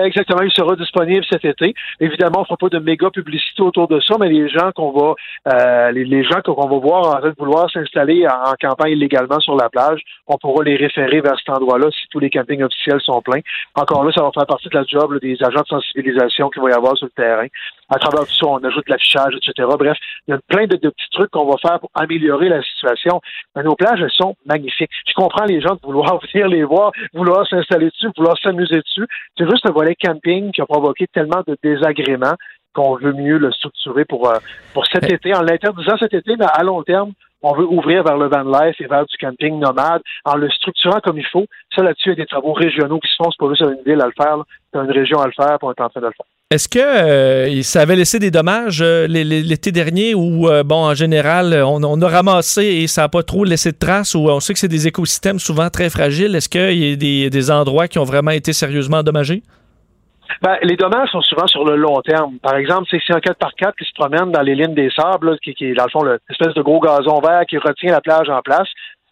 Exactement, 0.00 0.42
il 0.42 0.52
sera 0.52 0.76
disponible 0.76 1.24
cet 1.28 1.44
été. 1.44 1.74
Évidemment, 1.98 2.38
on 2.38 2.40
ne 2.42 2.44
fera 2.46 2.56
pas 2.56 2.68
de 2.68 2.78
méga 2.78 3.10
publicité 3.10 3.60
autour 3.60 3.88
de 3.88 3.98
ça, 4.00 4.14
mais 4.20 4.28
les 4.28 4.48
gens 4.48 4.70
qu'on 4.72 4.92
va, 4.92 5.14
euh, 5.52 5.90
les, 5.90 6.04
les 6.04 6.22
gens 6.22 6.40
qu'on 6.44 6.54
va 6.68 6.78
voir 6.78 7.08
en 7.08 7.18
train 7.18 7.30
de 7.30 7.34
vouloir 7.36 7.68
s'installer 7.72 8.24
en, 8.24 8.50
en 8.52 8.54
campagne 8.60 8.92
illégalement 8.92 9.40
sur 9.40 9.56
la 9.56 9.68
plage, 9.68 10.00
on 10.28 10.38
pourra 10.38 10.62
les 10.62 10.76
référer 10.76 11.20
vers 11.20 11.36
cet 11.44 11.50
endroit-là 11.56 11.88
si 11.90 12.06
tous 12.08 12.20
les 12.20 12.30
campings 12.30 12.62
officiels 12.62 13.00
sont 13.00 13.20
pleins. 13.20 13.40
Encore 13.74 14.04
là, 14.04 14.12
ça 14.14 14.22
va 14.22 14.30
faire 14.32 14.46
partie 14.46 14.68
de 14.68 14.78
la 14.78 14.84
job 14.84 15.10
là, 15.10 15.18
des 15.18 15.36
agents 15.42 15.62
de 15.62 15.66
sensibilisation 15.68 16.50
qu'il 16.50 16.62
va 16.62 16.70
y 16.70 16.72
avoir 16.72 16.96
sur 16.96 17.06
le 17.08 17.22
terrain. 17.22 17.46
À 17.90 17.98
travers 17.98 18.26
tout 18.26 18.34
ça, 18.34 18.46
on 18.46 18.58
ajoute 18.58 18.88
l'affichage, 18.88 19.34
etc. 19.34 19.68
Bref, 19.78 19.98
il 20.28 20.30
y 20.30 20.34
a 20.34 20.40
plein 20.48 20.66
de, 20.66 20.76
de 20.76 20.88
petits 20.90 21.10
trucs 21.10 21.30
qu'on 21.30 21.46
va 21.46 21.56
faire 21.58 21.80
pour 21.80 21.90
améliorer 21.94 22.48
la 22.48 22.62
situation. 22.62 23.20
Mais 23.56 23.62
nos 23.62 23.74
plages, 23.74 24.00
elles 24.00 24.10
sont 24.12 24.36
magnifiques. 24.46 24.90
Je 25.06 25.12
comprends 25.14 25.44
les 25.44 25.60
gens 25.60 25.74
de 25.74 25.80
vouloir 25.82 26.20
venir 26.32 26.48
les 26.48 26.62
voir, 26.62 26.92
vouloir 27.12 27.46
s'installer 27.48 27.90
dessus, 27.90 28.08
vouloir 28.16 28.38
s'amuser 28.38 28.80
dessus. 28.80 29.06
C'est 29.36 29.48
juste 29.48 29.66
le 29.66 29.72
volet 29.72 29.96
camping 29.96 30.52
qui 30.52 30.60
a 30.60 30.66
provoqué 30.66 31.06
tellement 31.12 31.42
de 31.46 31.56
désagréments 31.62 32.36
qu'on 32.72 32.94
veut 32.96 33.12
mieux 33.12 33.38
le 33.38 33.50
structurer 33.50 34.04
pour, 34.04 34.28
euh, 34.28 34.38
pour 34.74 34.86
cet 34.86 35.10
été, 35.10 35.34
en 35.34 35.42
l'interdisant 35.42 35.96
cet 35.98 36.14
été, 36.14 36.36
mais 36.36 36.46
à 36.52 36.62
long 36.62 36.82
terme, 36.84 37.12
on 37.42 37.54
veut 37.54 37.66
ouvrir 37.66 38.04
vers 38.04 38.16
le 38.16 38.28
van 38.28 38.44
life 38.44 38.80
et 38.80 38.86
vers 38.86 39.06
du 39.06 39.16
camping 39.16 39.58
nomade 39.58 40.02
en 40.24 40.36
le 40.36 40.48
structurant 40.50 41.00
comme 41.00 41.18
il 41.18 41.26
faut. 41.26 41.46
Ça, 41.74 41.82
là-dessus, 41.82 42.10
il 42.10 42.18
y 42.18 42.20
a 42.20 42.24
des 42.24 42.26
travaux 42.26 42.52
régionaux 42.52 43.00
qui 43.00 43.08
se 43.08 43.16
font. 43.16 43.30
C'est 43.30 43.38
pas 43.38 43.48
juste 43.48 43.62
une 43.62 43.92
ville 43.92 44.00
à 44.02 44.06
le 44.06 44.12
faire. 44.16 44.36
C'est 44.72 44.78
une 44.78 44.90
région 44.90 45.18
à 45.18 45.26
le 45.26 45.32
faire, 45.32 45.58
puis 45.58 45.66
on 45.66 45.72
est 45.72 45.80
en 45.80 45.88
train 45.88 46.00
de 46.00 46.06
le 46.06 46.12
faire. 46.12 46.39
Est-ce 46.52 46.68
que 46.68 46.80
euh, 46.80 47.62
ça 47.62 47.82
avait 47.82 47.94
laissé 47.94 48.18
des 48.18 48.32
dommages 48.32 48.82
euh, 48.82 49.06
l'é- 49.06 49.22
l'é- 49.22 49.44
l'été 49.44 49.70
dernier 49.70 50.16
où, 50.16 50.48
euh, 50.48 50.64
bon, 50.64 50.84
en 50.84 50.94
général, 50.94 51.54
on, 51.64 52.02
a 52.02 52.08
ramassé 52.08 52.64
et 52.64 52.88
ça 52.88 53.02
n'a 53.02 53.08
pas 53.08 53.22
trop 53.22 53.44
laissé 53.44 53.70
de 53.70 53.78
traces 53.78 54.16
ou 54.16 54.28
on 54.28 54.40
sait 54.40 54.52
que 54.52 54.58
c'est 54.58 54.66
des 54.66 54.88
écosystèmes 54.88 55.38
souvent 55.38 55.70
très 55.70 55.90
fragiles? 55.90 56.34
Est-ce 56.34 56.48
qu'il 56.48 56.74
y 56.74 57.24
a 57.24 57.30
des, 57.30 57.50
endroits 57.52 57.86
qui 57.86 58.00
ont 58.00 58.04
vraiment 58.04 58.32
été 58.32 58.52
sérieusement 58.52 58.96
endommagés? 58.96 59.44
Ben, 60.42 60.56
les 60.64 60.74
dommages 60.74 61.10
sont 61.12 61.20
souvent 61.20 61.46
sur 61.46 61.64
le 61.64 61.76
long 61.76 62.00
terme. 62.00 62.38
Par 62.42 62.56
exemple, 62.56 62.88
c'est 62.90 63.00
si 63.00 63.12
un 63.12 63.18
4x4 63.18 63.74
qui 63.78 63.84
se 63.84 63.94
promène 63.94 64.32
dans 64.32 64.42
les 64.42 64.56
lignes 64.56 64.74
des 64.74 64.90
sables, 64.90 65.38
qui, 65.44 65.54
qui 65.54 65.66
est 65.66 65.74
dans 65.74 65.84
le 65.84 65.90
fond 65.90 66.02
l'espèce 66.02 66.54
de 66.54 66.62
gros 66.62 66.80
gazon 66.80 67.20
vert 67.20 67.42
qui 67.48 67.58
retient 67.58 67.92
la 67.92 68.00
plage 68.00 68.28
en 68.28 68.42
place, 68.42 68.66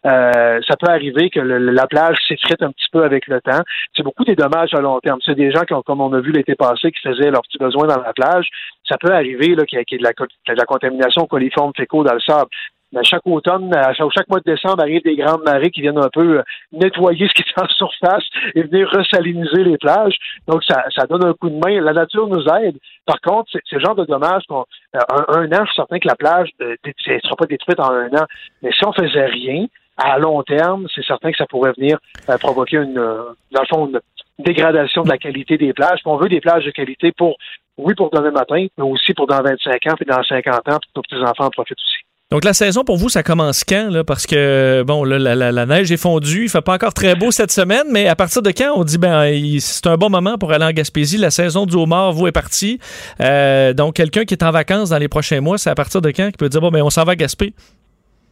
euh, 0.07 0.61
ça 0.67 0.77
peut 0.77 0.91
arriver 0.91 1.29
que 1.31 1.41
la 1.41 1.87
plage 1.87 2.17
s'effrite 2.29 2.63
un 2.63 2.71
petit 2.71 2.89
peu 2.93 3.03
avec 3.03 3.27
le 3.27 3.41
temps. 3.41 3.63
C'est 3.97 4.03
beaucoup 4.03 4.25
des 4.25 4.37
dommages 4.37 4.73
à 4.75 4.81
long 4.81 5.01
terme. 5.01 5.19
C'est 5.25 5.35
des 5.35 5.51
gens 5.51 5.63
qui 5.63 5.75
ont, 5.75 5.83
comme 5.83 6.01
on 6.01 6.13
a 6.13 6.21
vu 6.21 6.31
l'été 6.33 6.55
passé, 6.55 6.93
qui 6.93 7.01
faisaient 7.03 7.31
leurs 7.31 7.43
petits 7.43 7.59
besoins 7.59 7.87
dans 7.87 8.01
la 8.01 8.13
plage. 8.13 8.49
Ça 8.89 8.97
peut 8.99 9.13
arriver 9.13 9.57
qu'il 9.67 9.79
y 9.79 9.81
ait, 9.81 9.99
de, 9.99 10.55
la, 10.55 10.65
contamination 10.65 11.27
coliforme 11.27 11.73
fécaux 11.77 12.05
dans 12.05 12.15
le 12.15 12.21
sable. 12.21 12.51
Mais 12.93 13.05
chaque 13.05 13.27
automne, 13.27 13.71
chaque, 13.99 14.29
mois 14.29 14.41
de 14.41 14.51
décembre, 14.51 14.81
arrivent 14.81 15.03
des 15.03 15.17
grandes 15.17 15.45
marées 15.45 15.71
qui 15.71 15.83
viennent 15.83 15.99
un 15.99 16.09
peu 16.11 16.39
euh, 16.39 16.43
nettoyer 16.73 17.29
ce 17.29 17.35
qui 17.35 17.43
est 17.43 17.63
en 17.63 17.69
surface 17.69 18.25
et 18.55 18.63
venir 18.63 18.89
resaliniser 18.89 19.65
les 19.65 19.77
plages. 19.77 20.17
Donc, 20.47 20.63
ça, 20.65 21.07
donne 21.07 21.27
un 21.27 21.35
coup 21.35 21.51
de 21.51 21.57
main. 21.57 21.83
La 21.83 21.93
nature 21.93 22.29
nous 22.29 22.47
aide. 22.49 22.79
Par 23.05 23.21
contre, 23.21 23.51
c'est 23.53 23.77
le 23.77 23.81
genre 23.81 23.95
de 23.95 24.07
dommage 24.07 24.45
qu'on 24.49 24.65
euh, 24.97 25.01
un, 25.11 25.41
un 25.41 25.53
an, 25.53 25.65
je 25.65 25.67
suis 25.67 25.77
certain 25.77 25.99
que 25.99 26.09
la 26.09 26.17
plage 26.17 26.49
ne 26.61 26.77
sera 27.23 27.37
pas 27.37 27.47
détruite 27.47 27.81
en 27.81 27.93
un 27.93 28.09
an. 28.09 28.25
Mais 28.63 28.71
si 28.73 28.87
on 28.87 28.93
faisait 28.93 29.27
rien, 29.27 29.67
à 29.99 30.19
long 30.19 30.43
terme, 30.43 30.87
c'est 30.95 31.05
certain 31.05 31.31
que 31.31 31.37
ça 31.37 31.47
pourrait 31.47 31.73
venir 31.77 31.99
euh, 32.29 32.39
provoquer 32.39 32.77
une, 32.77 32.99
euh, 32.99 33.25
dans 33.51 33.63
le 33.63 33.67
fond, 33.67 33.87
une 33.87 34.01
dégradation 34.45 35.03
de 35.03 35.09
la 35.09 35.19
qualité 35.19 35.59
des 35.59 35.73
plages. 35.73 36.01
Puis 36.03 36.07
on 36.07 36.17
veut 36.17 36.29
des 36.29 36.41
plages 36.41 36.65
de 36.65 36.71
qualité 36.71 37.13
pour, 37.13 37.37
oui, 37.77 37.95
pour 37.95 38.11
demain 38.11 38.31
matin, 38.31 38.67
mais 38.77 38.85
aussi 38.85 39.13
pour 39.15 39.27
dans 39.27 39.43
25 39.43 39.87
ans, 39.89 39.95
puis 39.97 40.07
dans 40.07 40.23
50 40.23 40.55
ans, 40.55 40.61
pour 40.65 40.81
que 40.81 40.87
nos 40.97 41.03
petits-enfants 41.03 41.47
en 41.47 41.51
profitent 41.51 41.79
aussi. 41.79 42.05
Donc 42.31 42.45
la 42.45 42.53
saison 42.53 42.85
pour 42.85 42.99
vous, 42.99 43.09
ça 43.09 43.23
commence 43.23 43.65
quand? 43.65 43.89
Là? 43.91 44.05
Parce 44.05 44.27
que 44.27 44.83
bon, 44.87 45.03
là, 45.03 45.19
la, 45.19 45.67
neige 45.67 45.91
est 45.91 45.97
fondue, 45.97 46.45
il 46.45 46.49
fait 46.51 46.61
pas 46.61 46.75
encore 46.75 46.93
très 46.93 47.15
beau 47.15 47.31
cette 47.31 47.51
semaine, 47.51 47.87
mais 47.91 48.07
à 48.07 48.17
partir 48.17 48.43
de 48.43 48.51
quand 48.51 48.75
on 48.77 48.85
dit 48.85 48.99
ben 48.99 49.33
c'est 49.61 49.87
un 49.87 49.97
bon 49.97 50.11
moment 50.11 50.37
pour 50.37 50.53
aller 50.53 50.67
en 50.67 50.73
Gaspésie. 50.73 51.17
La 51.17 51.31
saison 51.31 51.65
du 51.65 51.75
homard, 51.75 52.13
vous, 52.13 52.27
est 52.27 52.33
partie. 52.33 52.81
Euh, 53.23 53.73
donc 53.73 53.95
quelqu'un 53.95 54.27
qui 54.27 54.35
est 54.35 54.45
en 54.45 54.51
vacances 54.51 54.91
dans 54.91 54.99
les 54.99 55.09
prochains 55.09 55.41
mois, 55.41 55.57
c'est 55.57 55.71
à 55.71 55.75
partir 55.75 56.03
de 56.03 56.11
quand 56.11 56.27
qu'il 56.27 56.37
peut 56.37 56.51
dire 56.51 56.61
bon 56.61 56.69
ben 56.69 56.83
on 56.83 56.91
s'en 56.91 57.05
va 57.05 57.13
à 57.13 57.17
Gaspé? 57.17 57.55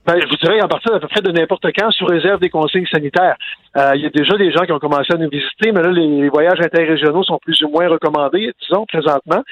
Ben, 0.06 0.20
je 0.20 0.28
vous 0.28 0.36
dirais 0.36 0.60
à 0.60 0.68
partir 0.68 0.92
d'à 0.92 1.00
peu 1.00 1.08
près 1.08 1.20
de 1.20 1.32
n'importe 1.32 1.66
quand, 1.76 1.90
sous 1.90 2.04
réserve 2.06 2.38
des 2.40 2.48
consignes 2.50 2.86
sanitaires. 2.86 3.36
Euh, 3.76 3.90
il 3.96 4.02
y 4.02 4.06
a 4.06 4.10
déjà 4.10 4.36
des 4.36 4.52
gens 4.52 4.64
qui 4.64 4.72
ont 4.72 4.78
commencé 4.78 5.12
à 5.12 5.16
nous 5.16 5.28
visiter, 5.28 5.72
mais 5.72 5.82
là, 5.82 5.90
les, 5.90 6.06
les 6.06 6.28
voyages 6.28 6.60
interrégionaux 6.60 7.24
sont 7.24 7.38
plus 7.42 7.60
ou 7.62 7.68
moins 7.68 7.88
recommandés, 7.88 8.52
disons, 8.62 8.86
présentement. 8.86 9.42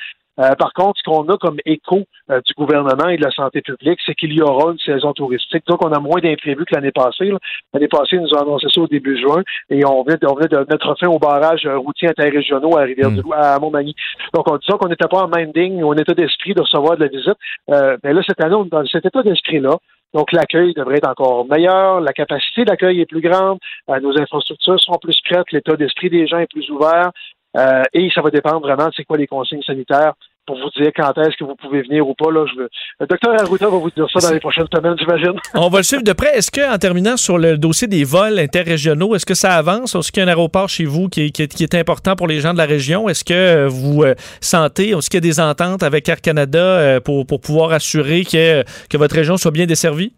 Euh, 0.40 0.52
par 0.56 0.72
contre, 0.72 0.98
ce 0.98 1.04
qu'on 1.08 1.28
a 1.28 1.36
comme 1.38 1.58
écho 1.64 2.02
euh, 2.30 2.40
du 2.44 2.54
gouvernement 2.54 3.08
et 3.08 3.16
de 3.16 3.22
la 3.22 3.30
santé 3.30 3.62
publique, 3.62 4.00
c'est 4.04 4.14
qu'il 4.16 4.32
y 4.32 4.42
aura 4.42 4.72
une 4.72 4.78
saison 4.80 5.12
touristique. 5.12 5.62
Donc, 5.68 5.84
on 5.84 5.92
a 5.92 6.00
moins 6.00 6.20
d'imprévus 6.20 6.64
que 6.64 6.74
l'année 6.74 6.90
passée. 6.90 7.26
là. 7.26 7.38
L'année 7.72 7.86
passée, 7.86 8.16
ils 8.16 8.20
nous 8.22 8.34
ont 8.34 8.40
annoncé 8.42 8.66
ça 8.72 8.80
au 8.80 8.88
début 8.88 9.16
juin 9.16 9.42
et 9.70 9.84
on 9.86 10.02
venait, 10.02 10.16
de- 10.16 10.26
on 10.26 10.34
venait 10.34 10.48
de 10.48 10.58
mettre 10.68 10.92
fin 10.98 11.06
aux 11.06 11.20
barrages 11.20 11.66
euh, 11.66 11.78
routiers 11.78 12.08
interrégionaux 12.08 12.76
à 12.76 12.82
Rivière-du-Loup, 12.82 13.32
à 13.32 13.60
Montmagny. 13.60 13.94
Donc, 14.34 14.50
on 14.50 14.56
disait 14.56 14.76
qu'on 14.76 14.88
n'était 14.88 15.06
pas 15.06 15.22
en 15.22 15.28
minding 15.28 15.80
ou 15.82 15.92
en 15.92 15.96
état 15.96 16.14
d'esprit 16.14 16.52
de 16.54 16.62
recevoir 16.62 16.96
de 16.96 17.04
la 17.04 17.08
visite. 17.10 17.36
Euh, 17.70 17.96
mais 18.02 18.12
là, 18.12 18.20
cette 18.26 18.42
année, 18.42 18.56
on 18.56 18.64
est 18.66 18.70
dans 18.70 18.84
cet 18.86 19.06
état 19.06 19.22
d'esprit-là. 19.22 19.76
Donc, 20.14 20.30
l'accueil 20.32 20.72
devrait 20.74 20.98
être 20.98 21.08
encore 21.08 21.44
meilleur, 21.46 22.00
la 22.00 22.12
capacité 22.12 22.64
d'accueil 22.64 23.00
est 23.00 23.06
plus 23.06 23.20
grande, 23.20 23.58
euh, 23.90 23.98
nos 23.98 24.16
infrastructures 24.16 24.80
sont 24.80 24.98
plus 25.02 25.20
prêtes, 25.28 25.50
l'état 25.50 25.76
d'esprit 25.76 26.08
des 26.08 26.28
gens 26.28 26.38
est 26.38 26.50
plus 26.50 26.70
ouvert, 26.70 27.10
euh, 27.56 27.82
et 27.92 28.08
ça 28.14 28.22
va 28.22 28.30
dépendre 28.30 28.60
vraiment 28.60 28.86
de 28.86 28.92
c'est 28.96 29.04
quoi 29.04 29.16
les 29.16 29.26
consignes 29.26 29.62
sanitaires 29.62 30.14
pour 30.46 30.56
vous 30.56 30.70
dire 30.80 30.90
quand 30.96 31.12
est-ce 31.18 31.36
que 31.36 31.44
vous 31.44 31.56
pouvez 31.56 31.82
venir 31.82 32.06
ou 32.06 32.14
pas. 32.14 32.30
Là, 32.30 32.44
je 32.52 32.60
veux... 32.60 32.68
Le 33.00 33.06
docteur 33.06 33.32
Arruda 33.40 33.68
va 33.68 33.76
vous 33.78 33.90
dire 33.90 34.06
ça 34.12 34.20
dans 34.26 34.32
les 34.34 34.40
prochaines 34.40 34.66
semaines, 34.74 34.94
j'imagine. 34.98 35.32
On 35.54 35.68
va 35.68 35.78
le 35.78 35.84
suivre 35.84 36.02
de 36.02 36.12
près. 36.12 36.36
Est-ce 36.36 36.50
que, 36.50 36.72
en 36.72 36.78
terminant 36.78 37.16
sur 37.16 37.38
le 37.38 37.56
dossier 37.58 37.88
des 37.88 38.04
vols 38.04 38.38
interrégionaux, 38.38 39.14
est-ce 39.14 39.26
que 39.26 39.34
ça 39.34 39.52
avance? 39.54 39.94
Est-ce 39.94 40.12
qu'il 40.12 40.20
y 40.22 40.24
a 40.24 40.26
un 40.26 40.28
aéroport 40.30 40.68
chez 40.68 40.84
vous 40.84 41.08
qui 41.08 41.26
est, 41.26 41.30
qui 41.30 41.42
est- 41.42 41.54
qui 41.54 41.62
est 41.62 41.74
important 41.74 42.16
pour 42.16 42.26
les 42.28 42.40
gens 42.40 42.52
de 42.52 42.58
la 42.58 42.66
région? 42.66 43.08
Est-ce 43.08 43.24
que 43.24 43.34
euh, 43.34 43.68
vous 43.68 44.02
euh, 44.02 44.14
sentez, 44.40 44.90
est-ce 44.90 45.08
qu'il 45.10 45.18
y 45.18 45.26
a 45.26 45.28
des 45.28 45.40
ententes 45.40 45.82
avec 45.82 46.08
Air 46.08 46.20
Canada 46.20 46.58
euh, 46.58 47.00
pour, 47.00 47.26
pour 47.26 47.40
pouvoir 47.40 47.72
assurer 47.72 48.24
que, 48.24 48.62
que 48.88 48.96
votre 48.96 49.14
région 49.14 49.36
soit 49.36 49.50
bien 49.50 49.66
desservie? 49.66 50.12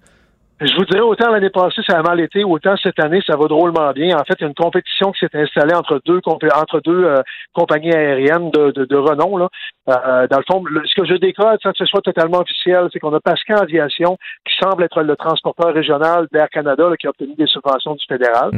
Je 0.59 0.75
vous 0.75 0.87
dirais, 0.87 1.01
autant 1.03 1.31
l'année 1.31 1.51
passée, 1.51 1.83
ça 1.87 1.99
a 1.99 2.03
mal 2.03 2.19
été, 2.19 2.43
autant 2.43 2.77
cette 2.83 2.99
année, 2.99 3.21
ça 3.27 3.37
va 3.37 3.47
drôlement 3.47 3.91
bien. 3.93 4.17
En 4.17 4.25
fait, 4.25 4.37
il 4.39 4.43
y 4.43 4.45
a 4.45 4.49
une 4.49 4.55
compétition 4.55 5.13
qui 5.13 5.19
s'est 5.21 5.39
installée 5.39 5.75
entre 5.75 6.01
deux, 6.07 6.19
entre 6.25 6.81
deux 6.81 7.05
euh, 7.05 7.23
compagnies 7.53 7.93
aériennes 7.95 8.51
de, 8.51 8.71
de, 8.71 8.87
de 8.87 8.97
renom. 8.97 9.37
Là. 9.37 9.49
Euh, 9.91 10.27
dans 10.29 10.39
le 10.39 10.45
fond, 10.51 10.65
le- 10.65 10.83
ce 10.87 10.95
que 10.99 11.07
je 11.07 11.15
décode, 11.17 11.59
sans 11.63 11.73
que 11.73 11.77
ce 11.79 11.85
soit 11.85 12.01
totalement 12.01 12.39
officiel, 12.39 12.89
c'est 12.91 12.99
qu'on 13.01 13.13
a 13.13 13.21
Pascal 13.21 13.59
Aviation, 13.61 14.17
qui 14.47 14.55
semble 14.59 14.83
être 14.85 15.03
le 15.03 15.15
transporteur 15.17 15.75
régional 15.75 16.27
d'Air 16.33 16.49
Canada, 16.49 16.89
là, 16.89 16.97
qui 16.97 17.07
a 17.07 17.11
obtenu 17.11 17.35
des 17.37 17.47
subventions 17.47 17.95
du 17.95 18.05
fédéral. 18.09 18.49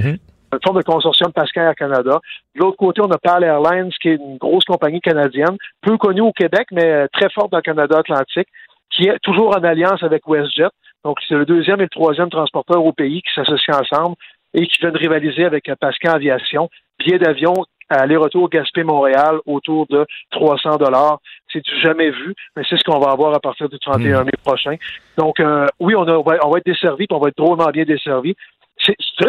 Une 0.52 0.60
forme 0.64 0.78
de 0.78 0.84
consortium 0.84 1.32
Pascal 1.32 1.66
Air 1.66 1.74
Canada. 1.74 2.20
De 2.54 2.60
l'autre 2.60 2.76
côté, 2.76 3.02
on 3.02 3.10
a 3.10 3.18
PAL 3.18 3.42
Airlines, 3.42 3.90
qui 4.00 4.10
est 4.10 4.14
une 4.14 4.38
grosse 4.38 4.64
compagnie 4.64 5.00
canadienne, 5.00 5.56
peu 5.82 5.98
connue 5.98 6.20
au 6.22 6.32
Québec, 6.32 6.68
mais 6.70 6.84
euh, 6.90 7.06
très 7.12 7.28
forte 7.30 7.50
dans 7.50 7.58
le 7.58 7.62
Canada 7.62 7.98
Atlantique, 7.98 8.48
qui 8.90 9.08
est 9.08 9.18
toujours 9.22 9.48
en 9.48 9.64
alliance 9.64 10.02
avec 10.04 10.22
WestJet. 10.28 10.70
Donc, 11.08 11.16
c'est 11.26 11.36
le 11.36 11.46
deuxième 11.46 11.80
et 11.80 11.84
le 11.84 11.88
troisième 11.88 12.28
transporteur 12.28 12.84
au 12.84 12.92
pays 12.92 13.22
qui 13.22 13.32
s'associent 13.34 13.80
ensemble 13.80 14.14
et 14.52 14.66
qui 14.66 14.76
viennent 14.78 14.94
rivaliser 14.94 15.46
avec 15.46 15.70
Pascal 15.80 16.16
Aviation. 16.16 16.68
Billet 16.98 17.18
d'avion 17.18 17.54
aller-retour 17.88 18.50
Gaspé-Montréal 18.50 19.38
autour 19.46 19.86
de 19.86 20.04
300 20.32 20.76
dollars. 20.76 21.20
C'est 21.50 21.64
du 21.64 21.80
jamais 21.80 22.10
vu, 22.10 22.34
mais 22.54 22.62
c'est 22.68 22.76
ce 22.76 22.84
qu'on 22.84 22.98
va 22.98 23.10
avoir 23.12 23.34
à 23.34 23.40
partir 23.40 23.70
du 23.70 23.78
31 23.78 24.24
mai 24.24 24.32
prochain. 24.44 24.74
Donc, 25.16 25.40
euh, 25.40 25.64
oui, 25.80 25.94
on, 25.96 26.02
a- 26.02 26.18
on 26.18 26.22
va, 26.22 26.36
on 26.44 26.50
va 26.50 26.58
être 26.58 26.66
desservi, 26.66 27.06
puis 27.06 27.16
on 27.16 27.20
va 27.20 27.28
être 27.30 27.38
drôlement 27.38 27.70
bien 27.70 27.84
desservi. 27.84 28.36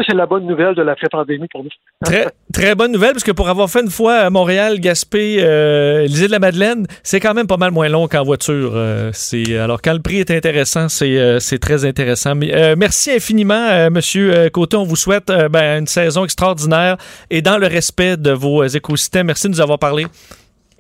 C'est 0.06 0.14
la 0.14 0.26
bonne 0.26 0.46
nouvelle 0.46 0.76
de 0.76 0.82
l'après-pandémie 0.82 1.48
pour 1.52 1.64
nous. 1.64 1.70
Très, 2.04 2.28
très 2.54 2.76
bonne 2.76 2.92
nouvelle, 2.92 3.12
parce 3.12 3.24
que 3.24 3.32
pour 3.32 3.50
avoir 3.50 3.70
fait 3.70 3.82
une 3.82 3.90
fois 3.90 4.30
Montréal, 4.30 4.80
Gaspé, 4.80 5.38
euh, 5.40 6.04
les 6.04 6.22
îles 6.22 6.28
de 6.28 6.32
la 6.32 6.40
Madeleine, 6.40 6.86
c'est 7.04 7.20
quand 7.20 7.34
même 7.34 7.48
pas 7.48 7.58
mal 7.58 7.72
moins 7.72 7.90
long 7.90 8.08
qu'en 8.08 8.24
voiture. 8.24 8.72
Euh, 8.76 9.10
c'est 9.14 9.58
alors 9.58 9.82
quand 9.82 9.94
le 9.94 10.02
prix 10.02 10.18
est 10.18 10.32
intéressant, 10.32 10.90
c'est 10.90 11.18
euh, 11.18 11.40
très 11.60 11.86
intéressant. 11.86 12.34
Euh, 12.42 12.76
merci 12.78 13.12
infiniment, 13.12 13.90
Monsieur 13.90 14.50
Côté. 14.50 14.78
On 14.78 14.84
vous 14.84 14.96
souhaite 14.96 15.32
ben, 15.52 15.80
une 15.80 15.88
saison 15.88 16.24
extraordinaire 16.24 16.98
et 17.30 17.42
dans 17.42 17.58
le 17.58 17.68
respect 17.68 18.18
de 18.18 18.32
vos 18.32 18.64
écosystèmes. 18.64 19.28
Merci 19.28 19.48
de 19.48 19.54
nous 19.54 19.62
avoir 19.62 19.80
parlé. 19.80 20.06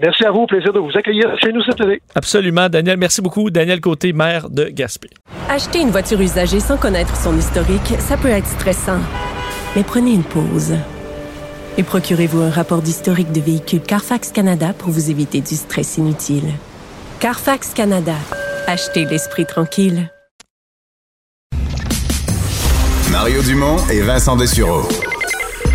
Merci 0.02 0.24
à 0.24 0.32
vous, 0.32 0.46
plaisir 0.46 0.72
de 0.72 0.80
vous 0.80 0.92
accueillir 0.96 1.36
chez 1.44 1.52
nous 1.52 1.62
cette 1.64 1.82
année. 1.82 2.02
Absolument, 2.16 2.70
Daniel. 2.70 2.98
Merci 2.98 3.22
beaucoup, 3.22 3.50
Daniel 3.50 3.82
Côté, 3.82 4.14
maire 4.14 4.50
de 4.50 4.66
Gaspé. 4.66 5.10
Acheter 5.50 5.80
une 5.80 5.90
voiture 5.90 6.22
usagée 6.22 6.62
sans 6.62 6.78
connaître 6.78 7.16
son 7.18 7.38
historique, 7.38 7.96
ça 8.00 8.16
peut 8.16 8.30
être 8.30 8.48
stressant. 8.48 9.00
Mais 9.76 9.84
prenez 9.84 10.14
une 10.14 10.24
pause. 10.24 10.76
Et 11.78 11.84
procurez-vous 11.84 12.42
un 12.42 12.50
rapport 12.50 12.82
d'historique 12.82 13.32
de 13.32 13.42
véhicule 13.42 13.82
Carfax 13.82 14.32
Canada 14.32 14.74
pour 14.78 14.90
vous 14.90 15.12
éviter 15.12 15.42
du 15.42 15.56
stress 15.56 15.98
inutile. 15.98 16.50
Carfax 17.20 17.74
Canada. 17.74 18.16
Achetez 18.68 19.06
l'esprit 19.06 19.46
tranquille. 19.46 20.10
Mario 23.12 23.42
Dumont 23.42 23.78
et 23.92 24.02
Vincent 24.02 24.38
Dessureau. 24.38 24.84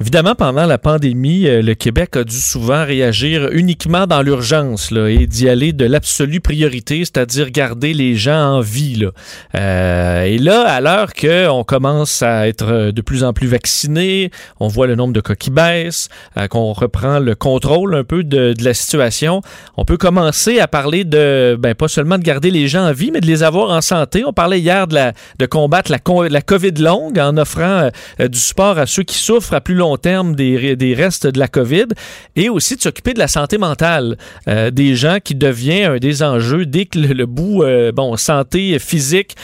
Évidemment, 0.00 0.34
pendant 0.34 0.66
la 0.66 0.76
pandémie, 0.76 1.46
euh, 1.46 1.62
le 1.62 1.74
Québec 1.74 2.16
a 2.16 2.24
dû 2.24 2.36
souvent 2.36 2.84
réagir 2.84 3.48
uniquement 3.52 4.06
dans 4.06 4.20
l'urgence 4.20 4.92
et 4.92 5.26
d'y 5.26 5.48
aller 5.48 5.72
de 5.72 5.86
l'absolue 5.86 6.40
priorité, 6.40 6.98
c'est-à-dire 6.98 7.50
garder 7.50 7.94
les 7.94 8.14
gens 8.14 8.56
en 8.56 8.60
vie. 8.60 8.96
Là. 8.96 9.10
Euh, 9.54 10.22
et 10.24 10.38
là, 10.38 10.62
à 10.62 10.80
l'heure 10.80 11.14
qu'on 11.14 11.64
commence 11.64 12.22
à 12.22 12.46
être 12.48 12.66
euh, 12.70 12.92
de 12.92 13.00
plus 13.00 13.24
en 13.24 13.32
plus 13.32 13.46
vaccinés, 13.46 14.30
on 14.60 14.68
voit 14.68 14.86
le 14.86 14.94
nombre 14.94 15.12
de 15.12 15.20
cas 15.20 15.34
qui 15.34 15.50
baisse, 15.50 16.08
euh, 16.36 16.46
qu'on 16.46 16.72
reprend 16.72 17.18
le 17.18 17.34
contrôle 17.34 17.94
un 17.94 18.04
peu 18.04 18.22
de, 18.22 18.54
la 18.60 18.74
situation, 18.74 19.40
on 19.76 19.84
peut 19.84 19.96
commencer 19.96 20.60
à 20.60 20.68
parler 20.68 21.04
de, 21.04 21.56
ben, 21.58 21.74
pas 21.74 21.88
seulement 21.88 22.18
de 22.18 22.22
garder 22.22 22.50
les 22.50 22.68
gens 22.68 22.88
en 22.88 22.92
vie, 22.92 23.10
mais 23.10 23.20
de 23.20 23.26
les 23.26 23.42
avoir 23.42 23.70
en 23.70 23.80
santé. 23.80 24.24
On 24.26 24.32
parlait 24.32 24.60
hier 24.60 24.86
de, 24.86 24.94
la, 24.94 25.12
de 25.38 25.46
combattre 25.46 25.90
la, 25.90 26.40
COVID 26.40 26.72
longue 26.72 27.18
en 27.18 27.36
offrant 27.36 27.90
du 28.18 28.38
support 28.38 28.78
à 28.78 28.86
ceux 28.86 29.02
qui 29.02 29.16
souffrent 29.16 29.54
à 29.54 29.60
plus 29.60 29.74
long 29.86 29.96
terme 29.96 30.34
des, 30.34 30.76
des 30.76 30.94
restes 30.94 31.26
de 31.26 31.38
la 31.38 31.48
COVID 31.48 31.86
et 32.34 32.48
aussi 32.48 32.76
de 32.76 32.82
s'occuper 32.82 33.14
de 33.14 33.18
la 33.18 33.28
santé 33.28 33.58
mentale 33.58 34.16
euh, 34.48 34.70
des 34.70 34.96
gens 34.96 35.18
qui 35.22 35.34
devient 35.34 35.84
un 35.84 35.96
des 35.98 36.22
enjeux 36.22 36.66
dès 36.66 36.86
que 36.86 36.98
le, 36.98 37.26
bout 37.26 37.62
euh, 37.62 37.92
bon 37.92 38.16
santé 38.16 38.78
physique 38.78 39.36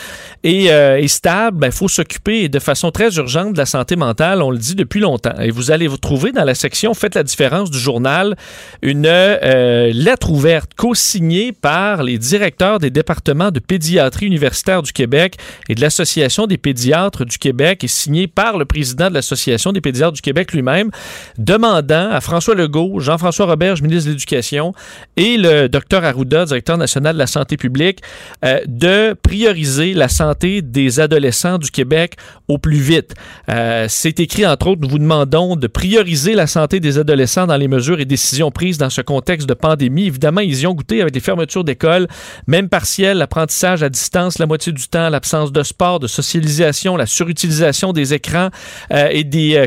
est, 0.43 0.70
euh, 0.70 1.07
stable, 1.07 1.66
il 1.66 1.72
faut 1.72 1.88
s'occuper 1.88 2.49
de 2.49 2.59
façon 2.59 2.90
très 2.90 3.14
urgente 3.16 3.53
de 3.53 3.59
la 3.59 3.66
santé 3.66 3.97
mentale, 3.97 4.43
on 4.43 4.51
le 4.51 4.59
dit 4.59 4.74
depuis 4.74 5.01
longtemps. 5.01 5.38
Et 5.40 5.51
vous 5.51 5.70
allez 5.70 5.86
vous 5.86 5.97
trouver 5.97 6.32
dans 6.32 6.45
la 6.45 6.55
section 6.55 6.95
Faites 6.95 7.14
la 7.14 7.22
différence 7.22 7.70
du 7.70 7.78
journal 7.78 8.36
une 8.80 9.03
lettre 9.03 10.30
ouverte 10.30 10.72
co-signée 10.76 11.53
par 11.53 12.03
les 12.03 12.18
directeurs 12.18 12.78
des 12.78 12.90
départements 12.90 13.51
de 13.51 13.61
pédiatrie 13.61 14.26
universitaire 14.26 14.82
du 14.82 14.93
Québec 14.93 15.36
et 15.68 15.74
de 15.74 15.80
l'Association 15.80 16.47
des 16.47 16.59
pédiatres 16.59 17.24
du 17.24 17.38
Québec 17.38 17.84
et 17.84 17.88
signée 17.88 18.26
par 18.26 18.59
le 18.59 18.64
président 18.64 19.09
de 19.09 19.14
l'Association 19.14 19.72
des 19.72 19.80
pédiatres 19.80 20.12
du 20.12 20.22
Québec 20.22 20.32
Québec 20.33 20.53
lui-même, 20.55 20.91
demandant 21.37 22.11
à 22.11 22.22
François 22.22 22.55
Legault, 22.55 23.01
Jean-François 23.01 23.45
Roberge, 23.45 23.83
ministre 23.83 24.07
de 24.07 24.12
l'Éducation, 24.12 24.72
et 25.18 25.37
le 25.37 25.68
docteur 25.68 26.05
Arruda, 26.05 26.47
directeur 26.47 26.78
national 26.78 27.12
de 27.14 27.18
la 27.18 27.26
santé 27.26 27.59
publique, 27.59 28.01
euh, 28.47 28.61
de 28.66 29.14
prioriser 29.22 29.93
la 29.93 30.09
santé 30.09 30.62
des 30.62 31.01
adolescents 31.01 31.59
du 31.59 31.70
Québec 31.70 32.16
au 32.49 32.57
plus 32.57 32.78
vite. 32.78 33.12
Euh, 33.51 33.87
C'est 33.91 34.20
écrit, 34.20 34.47
entre 34.47 34.68
autres, 34.68 34.80
nous 34.80 34.89
vous 34.89 34.99
demandons 34.99 35.55
de 35.55 35.66
prioriser 35.66 36.35
la 36.35 36.47
santé 36.47 36.80
des 36.80 36.97
adolescents 36.97 37.47
dans 37.47 37.59
les 37.59 37.68
mesures 37.68 38.01
et 38.01 38.07
décisions 38.07 38.51
prises 38.51 38.78
dans 38.78 38.89
ce 38.89 39.03
contexte 39.03 39.47
de 39.47 39.55
pandémie. 39.55 40.07
Évidemment, 40.07 40.41
ils 40.41 40.61
y 40.61 40.66
ont 40.66 40.72
goûté 40.72 41.03
avec 41.03 41.12
des 41.12 41.20
fermetures 41.20 41.64
d'écoles, 41.64 42.09
même 42.47 42.70
partielles, 42.70 43.18
l'apprentissage 43.18 43.83
à 43.83 43.91
distance 43.91 44.39
la 44.39 44.47
moitié 44.47 44.72
du 44.72 44.89
temps, 44.89 45.11
l'absence 45.11 45.53
de 45.53 45.62
sport, 45.62 46.01
de 46.01 46.07
socialisation, 46.07 46.97
la 46.97 47.05
surutilisation 47.07 47.93
des 47.93 48.14
écrans 48.14 48.49
euh, 48.93 49.09
et 49.11 49.24
des 49.24 49.57
euh, 49.57 49.66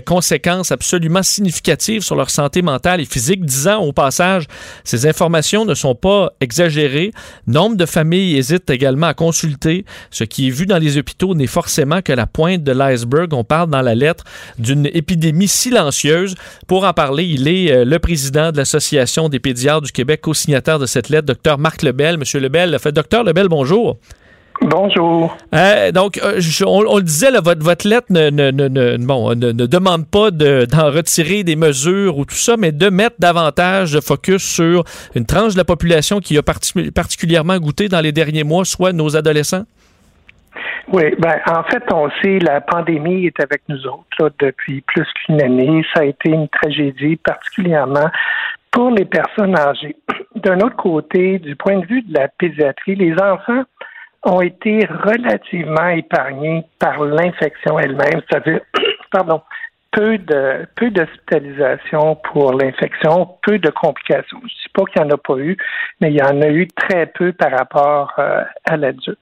absolument 0.69 1.23
significatives 1.23 2.01
sur 2.01 2.15
leur 2.15 2.29
santé 2.29 2.61
mentale 2.61 3.01
et 3.01 3.05
physique. 3.05 3.45
Disant 3.45 3.81
au 3.81 3.91
passage, 3.91 4.45
ces 4.83 5.07
informations 5.07 5.65
ne 5.65 5.73
sont 5.73 5.95
pas 5.95 6.31
exagérées. 6.41 7.11
Nombre 7.47 7.75
de 7.75 7.85
familles 7.85 8.37
hésitent 8.37 8.69
également 8.69 9.07
à 9.07 9.13
consulter. 9.13 9.85
Ce 10.11 10.23
qui 10.23 10.47
est 10.47 10.51
vu 10.51 10.65
dans 10.65 10.77
les 10.77 10.97
hôpitaux 10.97 11.35
n'est 11.35 11.47
forcément 11.47 12.01
que 12.01 12.13
la 12.13 12.27
pointe 12.27 12.63
de 12.63 12.71
l'iceberg. 12.71 13.33
On 13.33 13.43
parle 13.43 13.69
dans 13.69 13.81
la 13.81 13.95
lettre 13.95 14.23
d'une 14.57 14.87
épidémie 14.87 15.47
silencieuse. 15.47 16.35
Pour 16.67 16.85
en 16.85 16.93
parler, 16.93 17.25
il 17.25 17.47
est 17.47 17.71
euh, 17.71 17.85
le 17.85 17.99
président 17.99 18.51
de 18.51 18.57
l'Association 18.57 19.29
des 19.29 19.39
pédiatres 19.39 19.81
du 19.81 19.91
Québec, 19.91 20.21
co-signataire 20.21 20.79
de 20.79 20.85
cette 20.85 21.09
lettre, 21.09 21.27
docteur 21.27 21.57
Marc 21.57 21.81
Lebel. 21.81 22.17
Monsieur 22.17 22.39
Lebel, 22.39 22.77
fait 22.79 22.91
docteur 22.91 23.23
Lebel, 23.23 23.47
bonjour. 23.47 23.97
Bonjour. 24.61 25.35
Euh, 25.53 25.91
donc, 25.91 26.17
euh, 26.23 26.35
je- 26.39 26.63
on, 26.63 26.79
on 26.87 26.97
le 26.97 27.03
disait, 27.03 27.29
là, 27.29 27.41
votre, 27.41 27.61
votre 27.63 27.87
lettre 27.87 28.07
ne, 28.09 28.29
ne, 28.29 28.51
ne, 28.51 28.97
bon, 29.05 29.29
ne, 29.35 29.51
demande 29.51 30.07
pas 30.07 30.31
de- 30.31 30.65
d'en 30.65 30.91
retirer 30.91 31.43
des 31.43 31.55
mesures 31.55 32.17
ou 32.17 32.25
tout 32.25 32.35
ça, 32.35 32.55
mais 32.57 32.71
de 32.71 32.89
mettre 32.89 33.17
davantage 33.19 33.91
de 33.91 33.99
focus 33.99 34.43
sur 34.43 34.83
une 35.13 35.25
tranche 35.25 35.53
de 35.53 35.57
la 35.57 35.65
population 35.65 36.19
qui 36.19 36.37
a 36.37 36.41
parti- 36.41 36.91
particulièrement 36.91 37.57
goûté 37.57 37.89
dans 37.89 37.99
les 38.01 38.11
derniers 38.13 38.43
mois, 38.45 38.63
soit 38.65 38.93
nos 38.93 39.15
adolescents? 39.17 39.63
Oui, 40.93 41.03
ben 41.19 41.35
en 41.47 41.63
fait, 41.63 41.83
on 41.91 42.09
sait 42.21 42.39
la 42.39 42.61
pandémie 42.61 43.25
est 43.25 43.39
avec 43.41 43.63
nous 43.67 43.85
autres 43.87 44.05
là, 44.19 44.29
depuis 44.39 44.81
plus 44.81 45.05
qu'une 45.25 45.41
année. 45.41 45.83
Ça 45.93 46.01
a 46.01 46.05
été 46.05 46.29
une 46.29 46.47
tragédie, 46.47 47.17
particulièrement 47.17 48.09
pour 48.71 48.91
les 48.91 49.05
personnes 49.05 49.57
âgées. 49.57 49.95
D'un 50.35 50.59
autre 50.61 50.75
côté, 50.77 51.39
du 51.39 51.55
point 51.55 51.79
de 51.79 51.85
vue 51.87 52.03
de 52.03 52.13
la 52.13 52.27
pédiatrie, 52.29 52.95
les 52.95 53.13
enfants 53.13 53.63
ont 54.25 54.41
été 54.41 54.85
relativement 54.85 55.87
épargnés 55.89 56.65
par 56.79 57.03
l'infection 57.03 57.79
elle-même, 57.79 58.21
c'est-à-dire, 58.27 58.61
pardon, 59.11 59.41
peu 59.95 60.17
de 60.17 60.67
peu 60.75 60.89
d'hospitalisation 60.91 62.17
pour 62.17 62.53
l'infection, 62.53 63.37
peu 63.43 63.59
de 63.59 63.69
complications. 63.69 64.39
Je 64.41 64.43
ne 64.43 64.49
dis 64.49 64.69
pas 64.73 64.83
qu'il 64.85 65.01
n'y 65.01 65.07
en 65.07 65.15
a 65.15 65.17
pas 65.17 65.37
eu, 65.37 65.57
mais 66.01 66.11
il 66.11 66.17
y 66.17 66.21
en 66.21 66.41
a 66.41 66.49
eu 66.49 66.67
très 66.67 67.05
peu 67.05 67.31
par 67.31 67.51
rapport 67.51 68.11
euh, 68.19 68.43
à 68.69 68.75
l'adulte. 68.75 69.17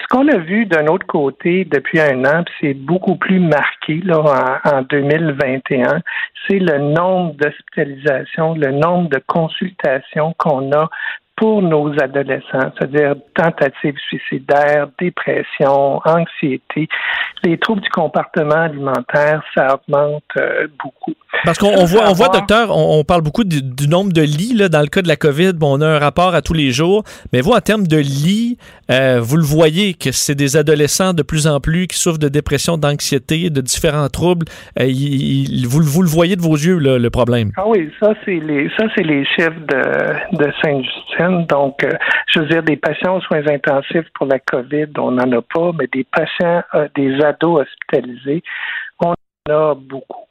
Ce 0.00 0.06
qu'on 0.08 0.26
a 0.28 0.38
vu 0.38 0.64
d'un 0.64 0.86
autre 0.86 1.06
côté 1.06 1.66
depuis 1.66 2.00
un 2.00 2.24
an, 2.24 2.44
c'est 2.60 2.72
beaucoup 2.72 3.16
plus 3.16 3.40
marqué 3.40 4.00
là, 4.04 4.20
en, 4.64 4.76
en 4.78 4.82
2021, 4.82 6.00
c'est 6.48 6.60
le 6.60 6.78
nombre 6.78 7.34
d'hospitalisations, 7.34 8.54
le 8.54 8.70
nombre 8.70 9.10
de 9.10 9.20
consultations 9.26 10.34
qu'on 10.38 10.72
a 10.72 10.88
pour 11.36 11.60
nos 11.62 11.92
adolescents, 12.00 12.72
c'est-à-dire 12.78 13.14
tentatives 13.34 13.96
suicidaires, 14.08 14.88
dépression, 14.98 16.00
anxiété. 16.04 16.88
Les 17.44 17.58
troubles 17.58 17.82
du 17.82 17.88
comportement 17.90 18.54
alimentaire, 18.62 19.42
ça 19.54 19.74
augmente 19.74 20.22
euh, 20.38 20.66
beaucoup. 20.82 21.14
Parce 21.44 21.58
qu'on 21.58 21.68
on 21.76 21.84
voit, 21.84 22.08
on 22.08 22.12
voit, 22.14 22.28
docteur, 22.30 22.74
on, 22.74 23.00
on 23.00 23.04
parle 23.04 23.20
beaucoup 23.20 23.44
du, 23.44 23.62
du 23.62 23.86
nombre 23.88 24.12
de 24.12 24.22
lits. 24.22 24.54
Là, 24.54 24.68
dans 24.70 24.80
le 24.80 24.86
cas 24.86 25.02
de 25.02 25.08
la 25.08 25.16
COVID, 25.16 25.52
bon, 25.52 25.78
on 25.78 25.80
a 25.82 25.86
un 25.86 25.98
rapport 25.98 26.34
à 26.34 26.40
tous 26.40 26.54
les 26.54 26.70
jours. 26.70 27.04
Mais 27.32 27.42
vous, 27.42 27.52
en 27.52 27.60
termes 27.60 27.86
de 27.86 27.98
lits, 27.98 28.56
euh, 28.90 29.20
vous 29.20 29.36
le 29.36 29.42
voyez 29.44 29.92
que 29.94 30.12
c'est 30.12 30.34
des 30.34 30.56
adolescents 30.56 31.12
de 31.12 31.22
plus 31.22 31.46
en 31.46 31.60
plus 31.60 31.86
qui 31.86 31.98
souffrent 31.98 32.18
de 32.18 32.28
dépression, 32.28 32.78
d'anxiété, 32.78 33.50
de 33.50 33.60
différents 33.60 34.08
troubles. 34.08 34.46
Euh, 34.80 34.84
il- 34.86 35.50
il- 35.60 35.66
vous, 35.68 35.82
vous 35.82 36.02
le 36.02 36.08
voyez 36.08 36.36
de 36.36 36.40
vos 36.42 36.54
yeux, 36.56 36.78
là, 36.78 36.98
le 36.98 37.10
problème. 37.10 37.52
Ah 37.58 37.64
oui, 37.66 37.90
ça 38.00 38.14
c'est 38.24 38.40
les 38.40 38.70
ça 38.78 38.84
c'est 38.96 39.02
les 39.04 39.24
chiffres 39.26 39.60
de, 39.68 40.36
de 40.38 40.52
Donc, 41.30 41.82
euh, 41.84 41.92
je 42.28 42.40
veux 42.40 42.46
dire, 42.46 42.62
des 42.62 42.76
patients 42.76 43.16
aux 43.16 43.20
soins 43.20 43.46
intensifs 43.46 44.08
pour 44.14 44.26
la 44.26 44.38
COVID, 44.38 44.86
on 44.98 45.12
n'en 45.12 45.32
a 45.32 45.42
pas, 45.42 45.72
mais 45.78 45.86
des 45.92 46.04
patients, 46.04 46.62
euh, 46.74 46.88
des 46.94 47.22
ados 47.22 47.62
hospitalisés, 47.62 48.42
on 49.00 49.14
en 49.50 49.52
a 49.52 49.74
beaucoup. 49.74 50.26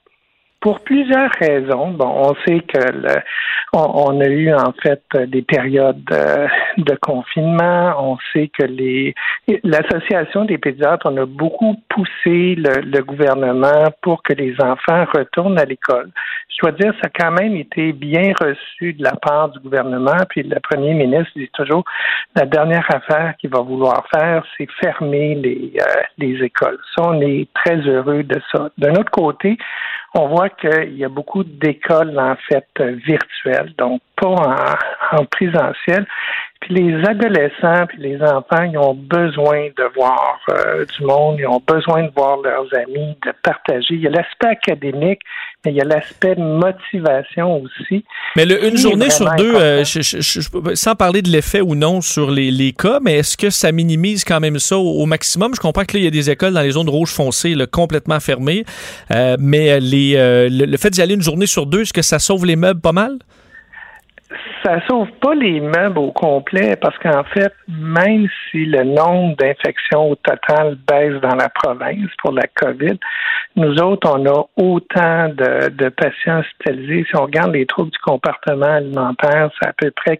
Pour 0.66 0.80
plusieurs 0.80 1.30
raisons. 1.40 1.92
Bon, 1.92 2.08
on 2.08 2.34
sait 2.44 2.60
que 2.62 2.92
le, 2.92 3.22
on, 3.72 4.14
on 4.14 4.20
a 4.20 4.26
eu 4.26 4.52
en 4.52 4.74
fait 4.82 5.04
des 5.28 5.44
périodes 5.44 6.02
euh, 6.12 6.48
de 6.80 6.96
confinement. 6.96 7.94
On 8.00 8.18
sait 8.34 8.50
que 8.58 8.64
les 8.66 9.14
l'association 9.64 10.46
des 10.46 10.58
pédiatres, 10.58 11.06
on 11.06 11.18
a 11.18 11.26
beaucoup 11.28 11.76
poussé 11.88 12.56
le, 12.56 12.82
le 12.82 13.04
gouvernement 13.04 13.94
pour 14.02 14.24
que 14.24 14.34
les 14.34 14.56
enfants 14.60 15.06
retournent 15.14 15.60
à 15.60 15.66
l'école. 15.66 16.10
Je 16.50 16.58
dois 16.64 16.72
dire, 16.72 16.94
ça 17.00 17.10
a 17.10 17.10
quand 17.10 17.32
même 17.32 17.56
été 17.56 17.92
bien 17.92 18.34
reçu 18.40 18.94
de 18.94 19.04
la 19.04 19.16
part 19.18 19.50
du 19.50 19.60
gouvernement. 19.60 20.18
Puis 20.30 20.42
le 20.42 20.60
premier 20.62 20.96
ministre 20.96 21.32
dit 21.36 21.50
toujours 21.54 21.84
la 22.36 22.46
dernière 22.46 22.88
affaire 22.92 23.36
qu'il 23.38 23.52
va 23.52 23.60
vouloir 23.60 24.04
faire, 24.12 24.44
c'est 24.58 24.68
fermer 24.82 25.36
les, 25.36 25.74
euh, 25.80 26.02
les 26.18 26.44
écoles. 26.44 26.80
Ça, 26.96 27.04
on 27.06 27.22
est 27.22 27.48
très 27.54 27.78
heureux 27.82 28.24
de 28.24 28.42
ça. 28.52 28.70
D'un 28.80 28.94
autre 28.94 29.12
côté, 29.12 29.58
on 30.16 30.30
voit 30.30 30.50
qu'il 30.50 30.98
y 30.98 31.04
a 31.04 31.10
beaucoup 31.10 31.44
d'écoles 31.44 32.18
en 32.18 32.36
fait 32.48 32.68
virtuelles, 32.80 33.74
donc 33.78 34.02
pas 34.16 34.30
en, 34.30 35.18
en 35.18 35.26
présentiel. 35.26 36.08
Puis 36.66 36.74
les 36.74 36.96
adolescents 37.08 37.86
puis 37.88 38.00
les 38.00 38.20
enfants, 38.24 38.64
ils 38.64 38.78
ont 38.78 38.96
besoin 38.96 39.68
de 39.78 39.84
voir 39.96 40.40
euh, 40.50 40.84
du 40.98 41.06
monde, 41.06 41.36
ils 41.38 41.46
ont 41.46 41.62
besoin 41.68 42.04
de 42.04 42.12
voir 42.16 42.40
leurs 42.44 42.66
amis, 42.74 43.16
de 43.24 43.32
partager. 43.44 43.94
Il 43.94 44.02
y 44.02 44.08
a 44.08 44.10
l'aspect 44.10 44.48
académique, 44.48 45.20
mais 45.64 45.72
il 45.72 45.78
y 45.78 45.82
a 45.82 45.84
l'aspect 45.84 46.34
motivation 46.36 47.62
aussi. 47.62 48.04
Mais 48.36 48.46
le, 48.46 48.68
une 48.68 48.78
journée 48.78 49.12
sur 49.12 49.30
deux, 49.36 49.54
euh, 49.56 49.84
je- 49.84 50.02
je- 50.02 50.22
je- 50.22 50.42
je- 50.42 50.74
sans 50.76 50.96
parler 50.96 51.22
de 51.22 51.30
l'effet 51.30 51.62
ou 51.62 51.76
non 51.76 52.02
sur 52.02 52.32
les, 52.32 52.50
les 52.50 52.72
cas, 52.72 53.00
mais 53.00 53.20
est-ce 53.20 53.38
que 53.38 53.52
ça 53.52 53.72
minimise 53.72 54.24
quand 54.24 54.40
même 54.40 54.58
ça 54.58 54.76
au, 54.78 55.02
au 55.04 55.06
maximum? 55.06 55.54
Je 55.56 55.60
comprends 55.62 55.84
que 55.86 55.94
là, 55.94 56.00
il 56.00 56.06
y 56.06 56.08
a 56.08 56.12
des 56.12 56.32
écoles 56.32 56.54
dans 56.54 56.62
les 56.62 56.72
zones 56.72 56.90
rouges 56.90 57.12
foncées 57.14 57.54
là, 57.54 57.68
complètement 57.68 58.20
fermées, 58.20 58.66
euh, 59.12 59.36
mais 59.40 59.80
les, 59.80 60.14
le, 60.50 60.66
le 60.66 60.78
fait 60.78 60.90
d'y 60.90 61.02
aller 61.04 61.14
une 61.14 61.22
journée 61.22 61.46
sur 61.46 61.68
deux, 61.68 61.82
est-ce 61.82 61.94
que 61.94 62.02
ça 62.02 62.18
sauve 62.18 62.44
les 62.48 62.56
meubles 62.56 62.82
pas 62.82 62.92
mal? 62.92 63.20
Ça 64.64 64.80
sauve 64.88 65.12
pas 65.22 65.36
les 65.36 65.60
meubles 65.60 66.00
au 66.00 66.12
complet 66.12 66.76
parce 66.76 66.98
qu'en 66.98 67.24
fait, 67.26 67.54
même 67.68 68.28
si 68.50 68.66
le 68.66 68.84
nombre 68.84 69.36
d'infections 69.38 70.12
au 70.12 70.16
total 70.16 70.78
baisse 70.88 71.22
dans 71.22 71.36
la 71.36 71.50
province 71.50 72.10
pour 72.24 72.32
la 72.32 72.48
COVID, 72.48 72.98
nous 73.56 73.76
autres, 73.78 74.10
on 74.12 74.26
a 74.26 74.48
autant 74.58 75.30
de, 75.30 75.90
patients 75.90 76.40
hospitalisés. 76.40 77.06
Si 77.10 77.16
on 77.16 77.24
regarde 77.24 77.54
les 77.54 77.66
troubles 77.66 77.92
du 77.92 78.00
comportement 78.00 78.66
alimentaire, 78.66 79.52
c'est 79.60 79.70
à 79.70 79.74
peu 79.74 79.92
près 79.92 80.18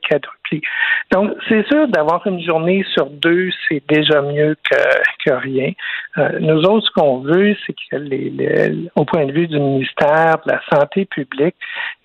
Donc, 1.12 1.32
c'est 1.48 1.66
sûr 1.68 1.88
d'avoir 1.88 2.26
une 2.28 2.42
journée 2.42 2.86
sur 2.94 3.08
deux, 3.10 3.50
c'est 3.68 3.84
déjà 3.88 4.22
mieux 4.22 4.56
que, 4.70 5.32
rien. 5.34 5.72
Euh, 6.18 6.38
nous 6.40 6.62
autres, 6.66 6.86
ce 6.88 6.92
qu'on 6.92 7.20
veut, 7.20 7.56
c'est 7.66 7.74
que 7.74 7.96
les, 7.98 8.30
les- 8.30 8.90
au 8.96 9.06
point 9.06 9.26
de 9.26 9.32
vue 9.32 9.48
du 9.48 9.60
ministère 9.60 10.38
de 10.46 10.52
la 10.52 10.62
Santé 10.72 11.06
publique, 11.06 11.56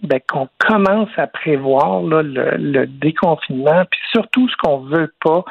ben, 0.02 0.20
qu'on 0.26 0.48
commence 0.58 1.10
à 1.16 1.26
prévoir 1.26 2.02
là, 2.02 2.22
le, 2.22 2.56
le 2.56 2.86
déconfinement. 2.86 3.84
Puis 3.90 4.00
surtout, 4.12 4.48
ce 4.48 4.56
qu'on 4.56 4.78
veut 4.80 5.12
pas, 5.22 5.44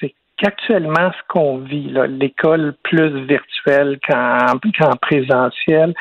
c'est 0.00 0.14
qu'actuellement, 0.36 1.12
ce 1.12 1.22
qu'on 1.28 1.58
vit, 1.58 1.92
l'école 2.08 2.74
plus 2.82 3.24
virtuelle 3.24 3.98
qu'en 4.06 4.96
présentiel, 5.00 5.94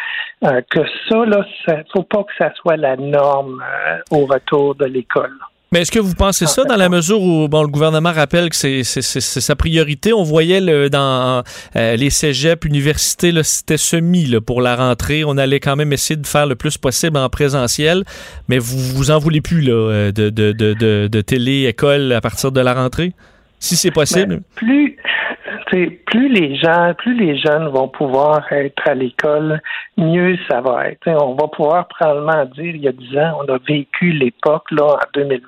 euh, 0.44 0.62
que 0.70 0.82
ça, 1.08 1.26
là, 1.26 1.46
ça, 1.66 1.78
faut 1.94 2.04
pas 2.04 2.24
que 2.24 2.34
ça 2.38 2.52
soit 2.56 2.78
la 2.78 2.96
norme 2.98 3.64
euh, 3.64 3.98
au 4.12 4.26
retour 4.26 4.76
de 4.76 4.86
l'école. 4.86 5.38
Mais 5.74 5.82
est-ce 5.82 5.92
que 5.92 5.98
vous 6.00 6.14
pensez 6.14 6.46
ça 6.46 6.66
dans 6.66 6.76
la 6.76 6.88
mesure 6.88 7.20
où 7.20 7.48
bon, 7.48 7.64
le 7.64 7.68
gouvernement 7.68 8.12
rappelle 8.12 8.48
que 8.52 8.56
c'est 8.56 8.84
c'est- 8.84 9.02
c'est- 9.02 9.22
c'est 9.22 9.42
sa 9.42 9.56
priorité? 9.56 10.14
On 10.14 10.22
voyait 10.22 10.62
le, 10.62 10.88
dans 10.92 11.42
euh, 11.76 11.96
les 11.96 12.12
cégeps, 12.12 12.64
universités, 12.68 13.32
là, 13.32 13.42
c'était 13.44 13.78
semi 13.78 14.26
là, 14.26 14.40
pour 14.40 14.62
la 14.62 14.76
rentrée. 14.76 15.24
On 15.26 15.36
allait 15.36 15.60
quand 15.60 15.76
même 15.76 15.92
essayer 15.92 16.16
de 16.16 16.28
faire 16.28 16.46
le 16.46 16.54
plus 16.56 16.78
possible 16.78 17.18
en 17.18 17.28
présentiel, 17.28 18.04
mais 18.48 18.60
vous 18.60 18.78
vous 18.78 19.10
en 19.10 19.18
voulez 19.18 19.42
plus 19.42 19.62
là, 19.62 19.72
euh, 19.74 20.12
de, 20.12 20.30
de, 20.30 20.52
de, 20.52 20.74
de, 20.76 21.08
de 21.12 21.22
télé, 21.22 21.66
école 21.66 22.12
à 22.14 22.22
partir 22.22 22.52
de 22.52 22.62
la 22.62 22.76
rentrée? 22.76 23.14
Si 23.60 23.76
c'est 23.76 23.90
possible. 23.92 24.36
Ben, 24.36 24.42
plus, 24.56 24.98
plus 26.06 26.30
les 26.30 26.56
gens, 26.56 26.94
plus 26.98 27.16
les 27.16 27.38
jeunes 27.38 27.68
vont 27.70 27.88
pouvoir 27.88 28.52
être 28.52 28.88
à 28.88 28.94
l'école, 28.94 29.60
mieux 29.98 30.38
ça 30.50 30.62
va 30.62 30.90
être. 30.90 31.08
On 31.08 31.34
va 31.34 31.48
pouvoir 31.48 31.88
probablement 31.88 32.46
dire, 32.46 32.76
il 32.76 32.82
y 32.82 32.88
a 32.88 32.92
10 32.92 33.18
ans, 33.18 33.40
on 33.42 33.52
a 33.54 33.58
vécu 33.68 34.12
l'époque 34.12 34.70
là 34.72 34.86
en 34.86 35.08
2020, 35.14 35.42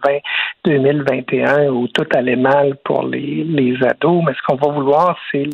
2021 0.66 1.68
où 1.70 1.88
tout 1.90 2.08
allait 2.16 2.36
mal 2.36 2.76
pour 2.84 3.06
les, 3.06 3.44
les 3.44 3.78
ados, 3.84 4.24
mais 4.26 4.34
ce 4.34 4.42
qu'on 4.48 4.56
va 4.56 4.74
vouloir, 4.74 5.18
c'est 5.32 5.48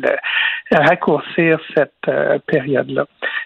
raccourcir 0.70 1.58
cette 1.76 1.92
euh, 2.08 2.38
période-là. 2.46 3.04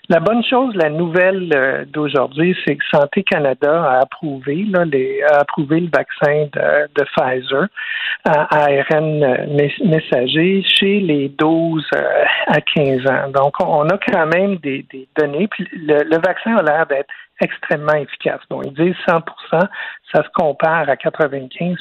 La 0.08 0.20
bonne 0.20 0.44
chose, 0.44 0.74
la 0.76 0.90
nouvelle 0.90 1.50
euh, 1.54 1.84
d'aujourd'hui, 1.86 2.56
c'est 2.64 2.76
que 2.76 2.84
Santé 2.92 3.24
Canada 3.24 3.82
a 3.84 4.02
approuvé, 4.02 4.64
là, 4.70 4.84
approuvé 5.40 5.80
le 5.80 5.88
vaccin 5.92 6.46
de, 6.52 6.88
de 6.94 7.04
Pfizer 7.16 7.66
à 8.24 8.46
ARN 8.56 9.22
euh, 9.24 9.46
mess- 9.48 9.84
messager 9.84 10.62
chez 10.62 11.00
les 11.00 11.15
12 11.38 11.86
euh, 11.94 12.24
à 12.46 12.60
15 12.60 13.06
ans. 13.06 13.30
Donc, 13.32 13.54
on 13.60 13.88
a 13.88 13.98
quand 13.98 14.26
même 14.26 14.56
des, 14.56 14.86
données. 15.16 15.48
Puis 15.48 15.68
le, 15.72 16.18
vaccin 16.18 16.56
a 16.56 16.62
l'air 16.62 16.86
d'être 16.86 17.08
extrêmement 17.40 17.94
efficace. 17.94 18.40
Bon, 18.48 18.62
ils 18.62 18.72
disent 18.72 18.96
100 19.08 19.20
ça 19.50 20.22
se 20.22 20.28
compare 20.34 20.88
à 20.88 20.96
95 20.96 21.76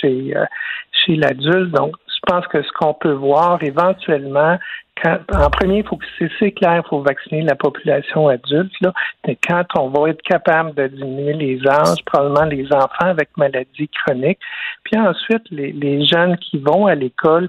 chez, 0.00 0.36
euh, 0.36 0.44
chez 0.92 1.16
l'adulte. 1.16 1.72
Donc, 1.72 1.94
je 2.08 2.32
pense 2.32 2.46
que 2.48 2.62
ce 2.62 2.72
qu'on 2.72 2.94
peut 2.94 3.12
voir 3.12 3.62
éventuellement, 3.62 4.58
en 5.06 5.50
premier, 5.50 5.78
il 5.78 5.84
faut 5.84 5.96
que 5.96 6.04
c'est 6.38 6.52
clair, 6.52 6.82
il 6.84 6.88
faut 6.88 7.00
vacciner 7.00 7.42
la 7.42 7.54
population 7.54 8.28
adulte. 8.28 8.72
Là, 8.80 8.92
mais 9.26 9.36
quand 9.48 9.64
on 9.78 9.88
va 9.88 10.10
être 10.10 10.22
capable 10.22 10.74
de 10.74 10.88
diminuer 10.88 11.32
les 11.32 11.66
âges, 11.66 12.04
probablement 12.04 12.44
les 12.44 12.66
enfants 12.72 13.06
avec 13.06 13.30
maladies 13.36 13.88
chroniques, 13.88 14.40
puis 14.84 15.00
ensuite 15.00 15.42
les 15.50 16.04
jeunes 16.06 16.36
qui 16.38 16.58
vont 16.58 16.86
à 16.86 16.94
l'école, 16.94 17.48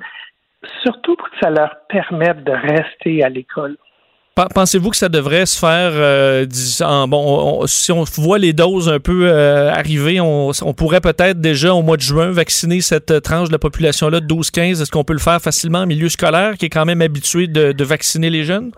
surtout 0.83 1.15
pour 1.15 1.29
que 1.29 1.35
ça 1.41 1.49
leur 1.49 1.71
permette 1.89 2.43
de 2.43 2.51
rester 2.51 3.23
à 3.23 3.29
l'école. 3.29 3.77
Pen- 4.35 4.47
Pensez-vous 4.53 4.91
que 4.91 4.95
ça 4.95 5.09
devrait 5.09 5.45
se 5.45 5.59
faire, 5.59 5.91
euh, 5.93 6.45
en- 6.81 7.07
bon, 7.07 7.17
on- 7.19 7.63
on- 7.63 7.67
si 7.67 7.91
on 7.91 8.03
voit 8.03 8.37
les 8.37 8.53
doses 8.53 8.87
un 8.89 8.99
peu 8.99 9.27
euh, 9.27 9.69
arriver, 9.71 10.21
on, 10.21 10.51
pourrait 10.73 11.01
peut-être 11.01 11.41
déjà 11.41 11.73
au 11.73 11.81
mois 11.81 11.97
de 11.97 12.01
juin 12.01 12.31
vacciner 12.31 12.79
cette 12.81 13.21
tranche 13.23 13.49
de 13.49 13.53
la 13.53 13.59
population-là 13.59 14.21
de 14.21 14.25
12-15. 14.25 14.81
Est-ce 14.81 14.89
qu'on 14.91 15.03
peut 15.03 15.13
le 15.13 15.19
faire 15.19 15.41
facilement 15.41 15.79
en 15.79 15.85
milieu 15.85 16.07
scolaire, 16.07 16.57
qui 16.57 16.67
est 16.67 16.69
quand 16.69 16.85
même 16.85 17.01
habitué 17.01 17.47
de 17.47 17.83
vacciner 17.83 18.29
les 18.29 18.43
jeunes? 18.45 18.71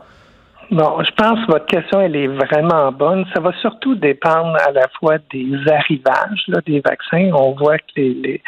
Bon, 0.71 1.03
je 1.03 1.11
pense 1.11 1.39
que 1.45 1.51
votre 1.51 1.65
question, 1.65 2.01
elle 2.01 2.15
est 2.15 2.27
vraiment 2.27 2.91
bonne. 2.91 3.25
Ça 3.33 3.39
va 3.41 3.51
surtout 3.61 3.95
dépendre 3.95 4.57
à 4.65 4.71
la 4.71 4.87
fois 4.99 5.17
des 5.31 5.51
arrivages 5.69 6.43
là, 6.47 6.59
des 6.65 6.79
vaccins. 6.79 7.29
On 7.33 7.51
voit 7.51 7.77
que 7.77 7.83
les, 7.97 8.13
les- 8.13 8.41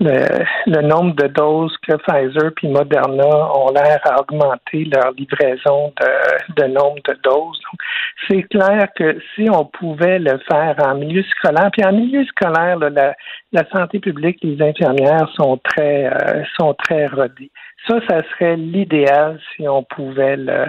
le, 0.00 0.24
le 0.66 0.80
nombre 0.80 1.14
de 1.14 1.26
doses 1.28 1.76
que 1.86 1.94
Pfizer 1.96 2.50
puis 2.56 2.68
Moderna 2.68 3.26
ont 3.54 3.70
l'air 3.72 4.00
à 4.04 4.20
augmenter 4.22 4.84
leur 4.86 5.12
livraison 5.12 5.92
de, 6.00 6.54
de 6.62 6.66
nombre 6.68 7.00
de 7.06 7.14
doses. 7.22 7.60
Donc, 7.70 7.80
c'est 8.28 8.42
clair 8.44 8.88
que 8.96 9.18
si 9.34 9.48
on 9.50 9.66
pouvait 9.66 10.18
le 10.18 10.38
faire 10.50 10.74
en 10.82 10.94
milieu 10.94 11.22
scolaire, 11.24 11.68
puis 11.72 11.84
en 11.84 11.92
milieu 11.92 12.24
scolaire, 12.24 12.78
là, 12.78 12.88
la, 12.88 13.14
la 13.52 13.64
santé 13.70 13.98
publique, 13.98 14.38
les 14.42 14.60
infirmières 14.62 15.28
sont 15.36 15.58
très 15.62 16.06
euh, 16.06 16.42
sont 16.58 16.72
très 16.74 17.06
rodées. 17.06 17.50
Ça, 17.86 18.00
ça 18.08 18.22
serait 18.30 18.56
l'idéal 18.56 19.40
si 19.54 19.66
on 19.66 19.82
pouvait 19.82 20.36
le, 20.36 20.66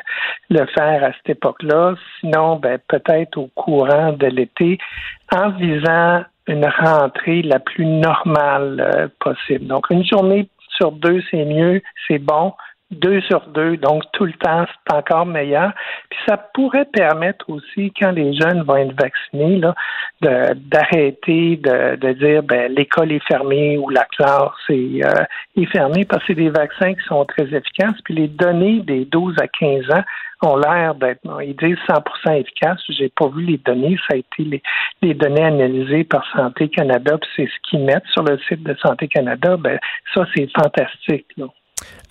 le 0.50 0.66
faire 0.68 1.04
à 1.04 1.12
cette 1.14 1.30
époque-là. 1.30 1.96
Sinon, 2.20 2.56
ben, 2.58 2.80
peut-être 2.88 3.38
au 3.38 3.48
courant 3.56 4.14
de 4.14 4.28
l'été, 4.28 4.78
en 5.34 5.50
visant 5.52 6.24
une 6.48 6.66
rentrée 6.66 7.42
la 7.42 7.60
plus 7.60 7.86
normale 7.86 8.92
euh, 8.96 9.08
possible. 9.20 9.68
Donc, 9.68 9.88
une 9.90 10.06
journée 10.06 10.48
sur 10.78 10.92
deux, 10.92 11.22
c'est 11.30 11.46
mieux, 11.46 11.82
c'est 12.08 12.20
bon. 12.20 12.54
Deux 12.92 13.22
sur 13.22 13.48
deux, 13.48 13.78
donc 13.78 14.04
tout 14.12 14.26
le 14.26 14.34
temps, 14.34 14.66
c'est 14.68 14.94
encore 14.94 15.26
meilleur. 15.26 15.72
Puis 16.10 16.20
ça 16.28 16.36
pourrait 16.54 16.86
permettre 16.92 17.50
aussi, 17.50 17.94
quand 17.98 18.12
les 18.12 18.34
jeunes 18.34 18.64
vont 18.64 18.76
être 18.76 19.00
vaccinés, 19.02 19.60
là, 19.60 19.74
de- 20.22 20.54
d'arrêter 20.56 21.56
de, 21.56 21.96
de 21.96 22.12
dire 22.14 22.44
ben 22.44 22.70
l'école 22.74 23.14
est 23.14 23.26
fermée 23.26 23.78
ou 23.78 23.90
la 23.90 24.04
classe 24.04 24.52
est, 24.70 25.06
euh, 25.06 25.24
est 25.56 25.66
fermée 25.68 26.04
parce 26.04 26.22
que 26.24 26.34
c'est 26.34 26.42
des 26.42 26.50
vaccins 26.50 26.94
qui 26.94 27.04
sont 27.08 27.24
très 27.24 27.46
efficaces. 27.46 27.96
Puis 28.04 28.14
les 28.14 28.28
données 28.28 28.82
des 28.82 29.06
12 29.06 29.36
à 29.40 29.48
15 29.48 29.90
ans 29.92 30.04
ont 30.44 30.58
l'air 30.58 30.94
d'être, 30.96 31.22
ils 31.42 31.56
disent 31.56 31.78
100% 31.88 32.34
efficaces. 32.42 32.82
J'ai 32.90 33.10
pas 33.10 33.30
vu 33.30 33.46
les 33.46 33.58
données, 33.58 33.96
ça 34.10 34.16
a 34.16 34.18
été 34.18 34.44
les, 34.44 34.62
les 35.02 35.14
données 35.14 35.46
analysées 35.46 36.04
par 36.04 36.26
Santé 36.36 36.68
Canada, 36.68 37.18
puis 37.18 37.30
c'est 37.38 37.46
ce 37.48 37.70
qu'ils 37.70 37.86
mettent 37.86 38.08
sur 38.08 38.24
le 38.24 38.38
site 38.50 38.64
de 38.64 38.76
Santé 38.86 39.08
Canada. 39.08 39.56
Ben 39.56 39.80
ça 40.14 40.26
c'est 40.36 40.50
fantastique. 40.52 41.28
Là. 41.38 41.46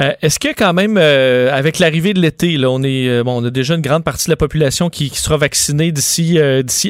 Euh, 0.01 0.13
Est-ce 0.23 0.39
que 0.39 0.49
quand 0.57 0.73
même, 0.73 0.97
euh, 0.99 1.55
avec 1.55 1.79
l'arrivée 1.79 2.15
de 2.15 2.21
l'été, 2.21 2.57
on 2.65 2.83
euh, 2.83 3.23
bon, 3.23 3.43
on 3.43 3.45
a 3.45 3.51
déjà 3.51 3.75
une 3.75 3.83
grande 3.83 4.05
partie 4.05 4.27
de 4.27 4.31
la 4.33 4.37
population 4.37 4.89
qui, 4.89 5.11
sera 5.11 5.37
vaccinée 5.37 5.93
d'ici 5.93 6.39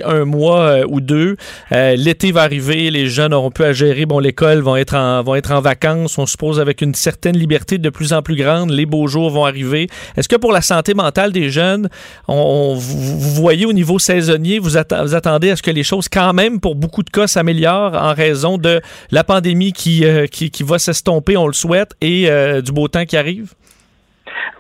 un 0.05 0.25
mois 0.25 0.87
ou 0.89 1.01
deux. 1.01 1.37
L'été 1.71 2.31
va 2.33 2.43
arriver, 2.43 2.91
les 2.91 3.09
jeunes 3.09 3.35
auront 3.35 3.51
pu 3.51 3.65
à 3.65 3.73
gérer. 3.73 4.07
Bon, 4.07 4.19
l'école 4.19 4.61
vont 4.61 4.77
être 4.77 4.95
en 4.95 5.35
être 5.35 5.53
en 5.53 5.61
vacances. 5.61 6.19
On 6.19 6.27
suppose 6.27 6.61
avec 6.61 6.81
une 6.81 6.95
certaine 6.95 7.37
liberté 7.37 7.79
de 7.79 7.91
plus 7.91 8.13
en 8.13 8.23
plus 8.23 8.37
grande. 8.37 8.71
Les 8.71 8.87
beaux 8.87 9.09
jours 9.09 9.31
vont 9.31 9.45
arriver. 9.45 9.89
Est-ce 10.17 10.29
que 10.29 10.37
pour 10.37 10.53
la 10.53 10.61
santé 10.61 10.95
mentale 10.95 11.33
des 11.33 11.51
jeunes, 11.51 11.89
on, 12.29 12.75
vous, 12.75 13.31
voyez 13.35 13.67
au 13.67 13.73
niveau 13.73 13.99
saisonnier, 13.99 14.59
vous, 14.59 14.77
attendez 14.77 15.51
à 15.51 15.57
ce 15.57 15.63
que 15.63 15.71
les 15.71 15.83
choses 15.83 16.09
quand 16.09 16.33
même, 16.33 16.61
pour 16.61 16.77
beaucoup 16.77 17.03
de 17.03 17.11
cas, 17.11 17.27
s'améliorent 17.27 17.95
en 17.95 18.15
raison 18.15 18.59
de 18.59 18.81
la 19.11 19.25
pandémie 19.25 19.73
qui 19.73 20.05
qui, 20.31 20.63
va 20.63 20.79
s'estomper, 20.79 21.37
on 21.37 21.47
le 21.47 21.53
souhaite, 21.53 21.95
et 22.01 22.31
euh, 22.31 22.63
du 22.71 22.75
beau 22.75 22.89
temps 22.89 23.05
qui 23.05 23.17
arrive? 23.17 23.53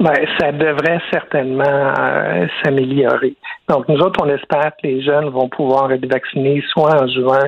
Ben, 0.01 0.15
ça 0.39 0.51
devrait 0.51 1.01
certainement 1.13 1.93
euh, 1.99 2.47
s'améliorer. 2.63 3.35
Donc, 3.69 3.89
nous 3.89 3.99
autres, 3.99 4.21
on 4.25 4.29
espère 4.29 4.73
que 4.83 4.87
les 4.87 5.03
jeunes 5.03 5.29
vont 5.29 5.49
pouvoir 5.49 5.93
être 5.93 6.07
vaccinés 6.11 6.63
soit 6.71 7.03
en 7.03 7.07
juin 7.07 7.47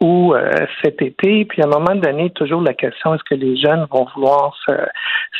ou 0.00 0.34
euh, 0.34 0.66
cet 0.82 1.02
été. 1.02 1.44
Puis, 1.44 1.62
à 1.62 1.66
un 1.66 1.70
moment 1.70 1.94
donné, 1.94 2.30
toujours 2.30 2.62
la 2.62 2.74
question, 2.74 3.14
est-ce 3.14 3.24
que 3.24 3.34
les 3.34 3.56
jeunes 3.56 3.86
vont 3.90 4.06
vouloir 4.14 4.54
se, 4.66 4.72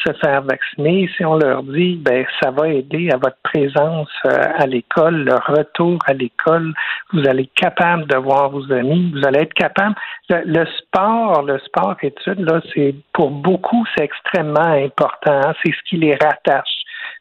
se 0.04 0.12
faire 0.18 0.42
vacciner? 0.42 1.08
Si 1.16 1.24
on 1.24 1.36
leur 1.36 1.62
dit, 1.62 1.96
ben, 1.96 2.24
ça 2.42 2.50
va 2.50 2.68
aider 2.68 3.10
à 3.12 3.16
votre 3.16 3.38
présence 3.42 4.10
euh, 4.26 4.36
à 4.58 4.66
l'école, 4.66 5.24
le 5.24 5.34
retour 5.34 5.98
à 6.06 6.12
l'école, 6.12 6.72
vous 7.12 7.26
allez 7.28 7.44
être 7.44 7.54
capable 7.54 8.06
de 8.06 8.16
voir 8.16 8.50
vos 8.50 8.72
amis, 8.72 9.12
vous 9.14 9.26
allez 9.26 9.42
être 9.42 9.54
capable. 9.54 9.94
Le, 10.28 10.42
le 10.44 10.66
sport, 10.78 11.42
le 11.42 11.58
sport 11.60 11.96
études, 12.02 12.40
là, 12.40 12.60
c'est 12.74 12.94
pour 13.12 13.30
beaucoup, 13.30 13.84
c'est 13.96 14.04
extrêmement 14.04 14.60
important. 14.60 15.40
hein. 15.46 15.54
C'est 15.64 15.72
ce 15.72 15.88
qui 15.88 15.96
les 15.96 16.14
rattache 16.14 16.78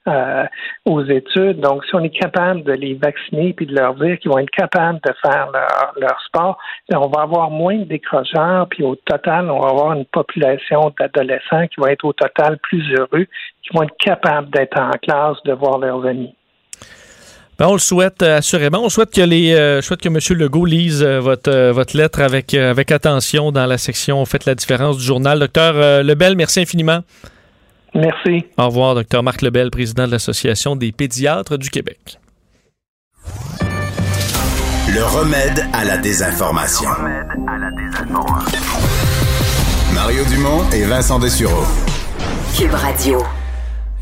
euh, 0.08 0.46
aux 0.86 1.04
études. 1.04 1.60
Donc, 1.60 1.84
si 1.86 1.96
on 1.96 2.04
est 2.04 2.18
capable 2.18 2.64
de 2.64 2.72
les 2.72 2.94
vacciner 2.94 3.54
puis 3.54 3.66
de 3.66 3.76
leur 3.76 3.96
dire 3.96 4.18
qu'ils 4.20 4.32
vont 4.32 4.40
être 4.40 4.50
capables 4.52 5.00
de 5.06 5.12
faire 5.22 5.50
leur, 5.98 6.22
sport, 6.26 6.58
ben, 6.90 7.00
on 7.00 7.10
va 7.10 7.24
avoir 7.24 7.50
moins 7.50 7.78
de 7.78 7.84
décrocheurs, 7.84 8.68
puis 8.70 8.84
au 8.84 8.96
total, 8.96 9.50
on 9.50 9.60
va 9.60 9.70
avoir 9.70 9.94
une 9.94 10.06
population 10.06 10.94
d'adolescents 11.00 11.68
qui 11.68 11.80
vont 11.80 11.88
être 11.88 12.06
au 12.06 12.14
total 12.14 12.58
plus 12.60 12.84
heureux, 12.94 13.26
qui 13.64 13.70
vont 13.74 13.84
être 13.84 13.96
capables 14.00 14.50
d'être 14.50 14.80
en 14.80 14.92
classe, 14.92 15.38
de 15.46 15.54
voir 15.54 15.78
leurs 15.80 16.06
amis. 16.06 16.34
Ben, 17.60 17.68
on 17.68 17.74
le 17.74 17.80
souhaite 17.80 18.22
euh, 18.22 18.38
assurément. 18.38 18.84
On 18.84 18.90
souhaite 18.90 19.12
que 19.12 19.22
les, 19.22 19.56
euh, 19.56 19.82
souhaite 19.82 20.02
que 20.02 20.10
M. 20.10 20.20
Legault 20.38 20.66
lise 20.66 21.04
votre, 21.04 21.72
votre 21.72 21.98
lettre 21.98 22.22
avec, 22.22 22.54
avec 22.54 22.92
attention 22.92 23.52
dans 23.52 23.66
la 23.66 23.78
section 23.78 24.24
Faites 24.26 24.46
la 24.46 24.56
différence 24.56 24.98
du 24.98 25.04
journal. 25.04 25.40
Docteur 25.40 26.04
Lebel, 26.04 26.36
merci 26.36 26.62
infiniment. 26.62 27.02
Merci. 27.98 28.46
Au 28.58 28.68
revoir, 28.68 28.94
docteur 28.94 29.24
Marc 29.24 29.42
Lebel, 29.42 29.72
président 29.72 30.06
de 30.06 30.12
l'Association 30.12 30.76
des 30.76 30.92
pédiatres 30.92 31.58
du 31.58 31.70
Québec. 31.70 32.20
Le 34.94 35.04
remède 35.04 35.66
à 35.74 35.84
la 35.84 35.98
désinformation. 35.98 36.90
Mario 39.94 40.24
Dumont 40.26 40.70
et 40.72 40.84
Vincent 40.84 41.20
Dessureau. 41.20 41.64
Cube 42.56 42.74
Radio. 42.74 43.20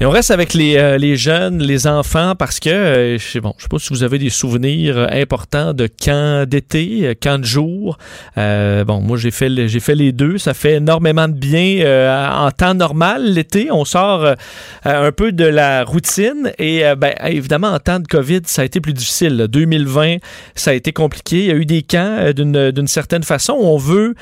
Et 0.01 0.05
on 0.05 0.09
reste 0.09 0.29
avec 0.29 0.53
les, 0.53 0.75
euh, 0.75 0.97
les 0.97 1.15
jeunes, 1.15 1.63
les 1.63 1.87
enfants, 1.87 2.35
parce 2.37 2.59
que, 2.59 2.69
euh, 2.69 3.17
je 3.17 3.23
sais 3.25 3.39
bon, 3.39 3.53
sais 3.57 3.69
pas 3.69 3.79
si 3.79 3.91
vous 3.91 4.03
avez 4.03 4.19
des 4.19 4.29
souvenirs 4.29 4.97
euh, 4.97 5.07
importants 5.09 5.73
de 5.73 5.87
camps 5.87 6.43
d'été, 6.45 7.15
camps 7.21 7.39
de 7.39 7.45
jour. 7.45 7.97
Bon, 8.35 8.99
moi, 8.99 9.17
j'ai 9.17 9.31
fait, 9.31 9.69
j'ai 9.69 9.79
fait 9.79 9.95
les 9.95 10.11
deux. 10.11 10.37
Ça 10.37 10.53
fait 10.53 10.73
énormément 10.75 11.29
de 11.29 11.33
bien 11.33 11.85
en 12.33 12.51
temps 12.51 12.73
normal. 12.73 13.23
L'été, 13.23 13.71
on 13.71 13.85
sort 13.85 14.35
un 14.83 15.11
peu 15.13 15.31
de 15.31 15.45
la 15.45 15.85
routine. 15.85 16.51
Et 16.59 16.83
ben, 16.97 17.13
évidemment, 17.23 17.69
en 17.69 17.79
temps 17.79 17.99
de 17.99 18.07
COVID, 18.07 18.41
ça 18.45 18.63
a 18.63 18.65
été 18.65 18.81
plus 18.81 18.93
difficile. 18.93 19.37
là. 19.37 19.47
2020, 19.47 20.17
ça 20.55 20.71
a 20.71 20.73
été 20.73 20.91
compliqué. 20.91 21.37
Il 21.37 21.45
y 21.45 21.51
a 21.51 21.55
eu 21.55 21.65
des 21.65 21.81
camps 21.81 22.31
d'une, 22.35 22.71
d'une 22.71 22.87
certaine 22.87 23.23
façon. 23.23 23.53
On 23.53 23.77
veut 23.77 24.15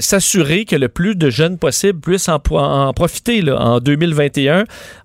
s'assurer 0.00 0.66
que 0.66 0.76
le 0.76 0.88
plus 0.88 1.16
de 1.16 1.30
jeunes 1.30 1.56
possible 1.56 2.00
puissent 2.00 2.28
en 2.28 2.92
profiter 2.92 3.40
là, 3.40 3.58
en 3.58 3.80
2021. 3.80 4.64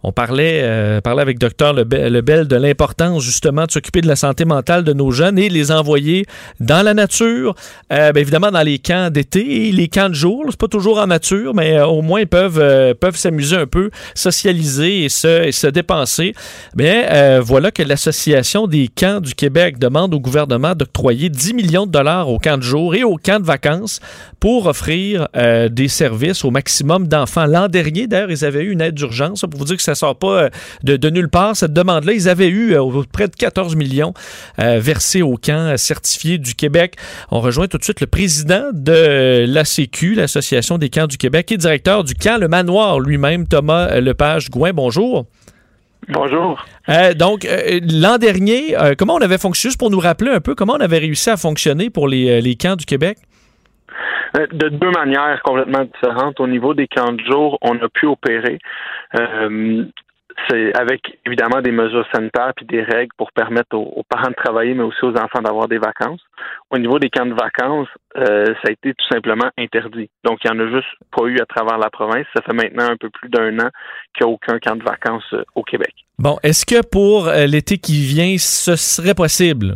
On 0.09 0.11
parlait, 0.19 0.59
euh, 0.63 0.99
parlait 0.99 1.21
avec 1.21 1.39
Dr 1.39 1.71
Lebel, 1.73 2.45
de 2.49 2.57
l'importance 2.57 3.23
justement 3.23 3.65
de 3.65 3.71
s'occuper 3.71 4.01
de 4.01 4.07
la 4.07 4.17
santé 4.17 4.43
mentale 4.43 4.83
de 4.83 4.91
nos 4.91 5.11
jeunes 5.11 5.39
et 5.39 5.47
les 5.47 5.71
envoyer 5.71 6.25
dans 6.59 6.83
la 6.83 6.93
nature, 6.93 7.55
euh, 7.93 8.11
bien 8.11 8.21
évidemment 8.21 8.51
dans 8.51 8.61
les 8.61 8.79
camps 8.79 9.09
d'été 9.09 9.69
et 9.69 9.71
les 9.71 9.87
camps 9.87 10.09
de 10.09 10.15
jour. 10.15 10.43
C'est 10.49 10.59
pas 10.59 10.67
toujours 10.67 10.97
en 10.97 11.07
nature, 11.07 11.55
mais 11.55 11.77
euh, 11.77 11.87
au 11.87 12.01
moins 12.01 12.19
ils 12.19 12.27
peuvent, 12.27 12.59
euh, 12.59 12.93
peuvent 12.93 13.15
s'amuser 13.15 13.55
un 13.55 13.65
peu, 13.65 13.91
socialiser 14.13 15.05
et 15.05 15.09
se, 15.09 15.51
se 15.51 15.67
dépenser. 15.67 16.33
Euh, 16.77 17.39
voilà 17.41 17.71
que 17.71 17.81
l'Association 17.81 18.67
des 18.67 18.89
camps 18.89 19.21
du 19.21 19.33
Québec 19.33 19.79
demande 19.79 20.13
au 20.13 20.19
gouvernement 20.19 20.75
d'octroyer 20.75 21.29
10 21.29 21.53
millions 21.53 21.85
de 21.85 21.91
dollars 21.91 22.27
aux 22.27 22.39
camps 22.39 22.57
de 22.57 22.63
jour 22.63 22.93
et 22.93 23.05
aux 23.05 23.15
camps 23.15 23.39
de 23.39 23.45
vacances 23.45 24.01
pour 24.41 24.65
offrir 24.65 25.29
des 25.33 25.87
services 25.87 26.43
au 26.43 26.51
maximum 26.51 27.07
d'enfants. 27.07 27.45
L'an 27.45 27.69
dernier, 27.69 28.07
d'ailleurs, 28.07 28.31
ils 28.31 28.43
avaient 28.43 28.63
eu 28.63 28.71
une 28.71 28.81
aide 28.81 28.95
d'urgence 28.95 29.45
pour 29.49 29.59
vous 29.59 29.65
dire 29.65 29.77
que 29.77 29.83
ça 29.83 29.95
sort 29.99 30.17
pas 30.17 30.43
euh, 30.43 30.49
de, 30.83 30.97
de 30.97 31.09
nulle 31.09 31.29
part. 31.29 31.55
Cette 31.55 31.73
demande-là, 31.73 32.13
ils 32.13 32.29
avaient 32.29 32.47
eu 32.47 32.73
euh, 32.73 33.03
près 33.11 33.27
de 33.27 33.35
14 33.35 33.75
millions 33.75 34.13
euh, 34.59 34.79
versés 34.79 35.21
au 35.21 35.35
camp 35.37 35.77
certifié 35.77 36.37
du 36.37 36.55
Québec. 36.55 36.95
On 37.31 37.39
rejoint 37.39 37.67
tout 37.67 37.77
de 37.77 37.83
suite 37.83 38.01
le 38.01 38.07
président 38.07 38.69
de 38.73 39.45
l'ACQ, 39.47 40.15
l'Association 40.15 40.77
des 40.77 40.89
camps 40.89 41.07
du 41.07 41.17
Québec, 41.17 41.51
et 41.51 41.57
directeur 41.57 42.03
du 42.03 42.15
camp 42.15 42.39
Le 42.39 42.47
Manoir 42.47 42.99
lui-même, 42.99 43.47
Thomas 43.47 43.99
Lepage-Gouin. 43.99 44.73
Bonjour. 44.73 45.25
Bonjour. 46.07 46.65
Euh, 46.87 47.13
donc, 47.13 47.45
euh, 47.45 47.79
l'an 47.83 48.17
dernier, 48.17 48.75
euh, 48.77 48.95
comment 48.97 49.15
on 49.15 49.21
avait 49.21 49.37
fonctionné, 49.37 49.69
juste 49.69 49.79
pour 49.79 49.91
nous 49.91 49.99
rappeler 49.99 50.31
un 50.31 50.39
peu, 50.39 50.55
comment 50.55 50.73
on 50.73 50.81
avait 50.81 50.97
réussi 50.97 51.29
à 51.29 51.37
fonctionner 51.37 51.89
pour 51.89 52.07
les, 52.07 52.41
les 52.41 52.55
camps 52.55 52.75
du 52.75 52.85
Québec? 52.85 53.17
Euh, 54.37 54.47
De 54.51 54.69
deux 54.69 54.91
manières 54.91 55.41
complètement 55.43 55.85
différentes. 55.85 56.39
Au 56.39 56.47
niveau 56.47 56.73
des 56.73 56.87
camps 56.87 57.11
de 57.11 57.21
jour, 57.23 57.57
on 57.61 57.75
a 57.79 57.89
pu 57.89 58.05
opérer. 58.05 58.59
Euh, 59.19 59.85
c'est 60.47 60.73
avec 60.77 61.19
évidemment 61.25 61.61
des 61.61 61.71
mesures 61.71 62.05
sanitaires 62.13 62.53
puis 62.55 62.65
des 62.65 62.81
règles 62.81 63.11
pour 63.17 63.31
permettre 63.33 63.75
aux, 63.75 64.03
parents 64.07 64.29
de 64.29 64.35
travailler, 64.35 64.73
mais 64.73 64.83
aussi 64.83 65.03
aux 65.03 65.15
enfants 65.17 65.41
d'avoir 65.41 65.67
des 65.67 65.79
vacances. 65.79 66.21
Au 66.71 66.77
niveau 66.77 66.97
des 66.97 67.09
camps 67.09 67.25
de 67.25 67.33
vacances, 67.33 67.89
euh, 68.17 68.45
ça 68.45 68.69
a 68.69 68.71
été 68.71 68.93
tout 68.93 69.05
simplement 69.11 69.49
interdit. 69.57 70.09
Donc, 70.23 70.39
il 70.43 70.51
n'y 70.51 70.57
en 70.57 70.65
a 70.65 70.71
juste 70.71 70.87
pas 71.15 71.25
eu 71.25 71.39
à 71.39 71.45
travers 71.45 71.77
la 71.77 71.89
province. 71.89 72.25
Ça 72.33 72.41
fait 72.41 72.53
maintenant 72.53 72.89
un 72.89 72.95
peu 72.95 73.09
plus 73.09 73.29
d'un 73.29 73.59
an 73.59 73.69
qu'il 74.13 74.25
n'y 74.25 74.31
a 74.31 74.33
aucun 74.33 74.59
camp 74.59 74.77
de 74.77 74.83
vacances 74.83 75.35
au 75.55 75.63
Québec. 75.63 75.93
Bon, 76.17 76.37
est-ce 76.41 76.65
que 76.65 76.87
pour 76.87 77.29
l'été 77.47 77.77
qui 77.77 78.01
vient, 78.01 78.35
ce 78.37 78.75
serait 78.77 79.15
possible? 79.15 79.75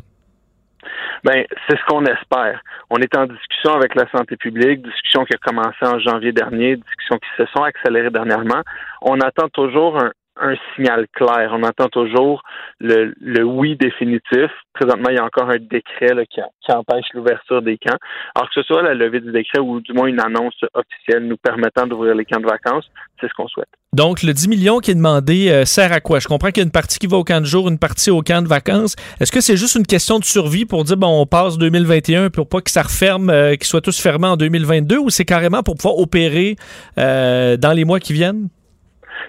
Ben, 1.23 1.45
c'est 1.67 1.77
ce 1.77 1.85
qu'on 1.87 2.03
espère. 2.05 2.61
On 2.89 2.97
est 2.97 3.15
en 3.15 3.25
discussion 3.25 3.73
avec 3.73 3.95
la 3.95 4.09
santé 4.11 4.35
publique, 4.35 4.81
discussion 4.81 5.23
qui 5.23 5.33
a 5.33 5.37
commencé 5.37 5.77
en 5.83 5.97
janvier 5.99 6.33
dernier, 6.33 6.75
discussions 6.75 7.17
qui 7.17 7.29
se 7.37 7.45
sont 7.55 7.63
accélérées 7.63 8.09
dernièrement. 8.09 8.61
On 9.01 9.19
attend 9.21 9.47
toujours 9.47 9.97
un, 9.97 10.11
un 10.43 10.55
signal 10.75 11.07
clair. 11.13 11.51
On 11.53 11.63
attend 11.63 11.87
toujours 11.87 12.43
le, 12.79 13.43
oui 13.43 13.75
définitif. 13.77 14.51
Présentement, 14.73 15.09
il 15.09 15.15
y 15.15 15.19
a 15.19 15.23
encore 15.23 15.49
un 15.49 15.59
décret 15.59 16.11
qui 16.29 16.71
empêche 16.71 17.05
l'ouverture 17.13 17.61
des 17.61 17.77
camps. 17.77 17.97
Alors 18.35 18.49
que 18.49 18.61
ce 18.61 18.63
soit 18.63 18.81
la 18.81 18.93
levée 18.93 19.19
du 19.19 19.31
décret 19.31 19.59
ou 19.59 19.79
du 19.79 19.93
moins 19.93 20.07
une 20.07 20.19
annonce 20.19 20.59
officielle 20.73 21.27
nous 21.27 21.37
permettant 21.37 21.87
d'ouvrir 21.87 22.15
les 22.15 22.25
camps 22.25 22.39
de 22.39 22.45
vacances, 22.45 22.89
c'est 23.19 23.27
ce 23.27 23.33
qu'on 23.33 23.47
souhaite. 23.47 23.69
Donc, 23.93 24.23
le 24.23 24.33
10 24.33 24.47
millions 24.47 24.79
qui 24.79 24.91
est 24.91 24.95
demandé 24.95 25.49
euh, 25.51 25.65
sert 25.65 25.93
à 25.93 25.99
quoi? 25.99 26.19
Je 26.19 26.27
comprends 26.27 26.49
qu'il 26.49 26.57
y 26.57 26.61
a 26.61 26.65
une 26.65 26.71
partie 26.71 26.97
qui 26.97 27.05
va 27.05 27.17
au 27.17 27.23
camp 27.23 27.39
de 27.39 27.45
jour, 27.45 27.69
une 27.69 27.77
partie 27.77 28.09
au 28.09 28.21
camp 28.21 28.41
de 28.41 28.47
vacances. 28.47 28.95
Est-ce 29.19 29.31
que 29.31 29.39
c'est 29.39 29.55
juste 29.55 29.75
une 29.75 29.85
question 29.85 30.17
de 30.17 30.23
survie 30.23 30.65
pour 30.65 30.83
dire, 30.83 30.97
bon, 30.97 31.21
on 31.21 31.27
passe 31.27 31.59
2021 31.59 32.31
pour 32.31 32.49
pas 32.49 32.61
que 32.61 32.71
ça 32.71 32.81
referme, 32.81 33.29
euh, 33.29 33.55
qu'ils 33.55 33.67
soient 33.67 33.81
tous 33.81 34.01
fermés 34.01 34.27
en 34.27 34.35
2022 34.35 34.97
ou 34.97 35.09
c'est 35.11 35.25
carrément 35.25 35.61
pour 35.61 35.75
pouvoir 35.75 35.99
opérer 35.99 36.55
euh, 36.97 37.55
dans 37.55 37.71
les 37.71 37.85
mois 37.85 37.99
qui 37.99 38.13
viennent? 38.13 38.49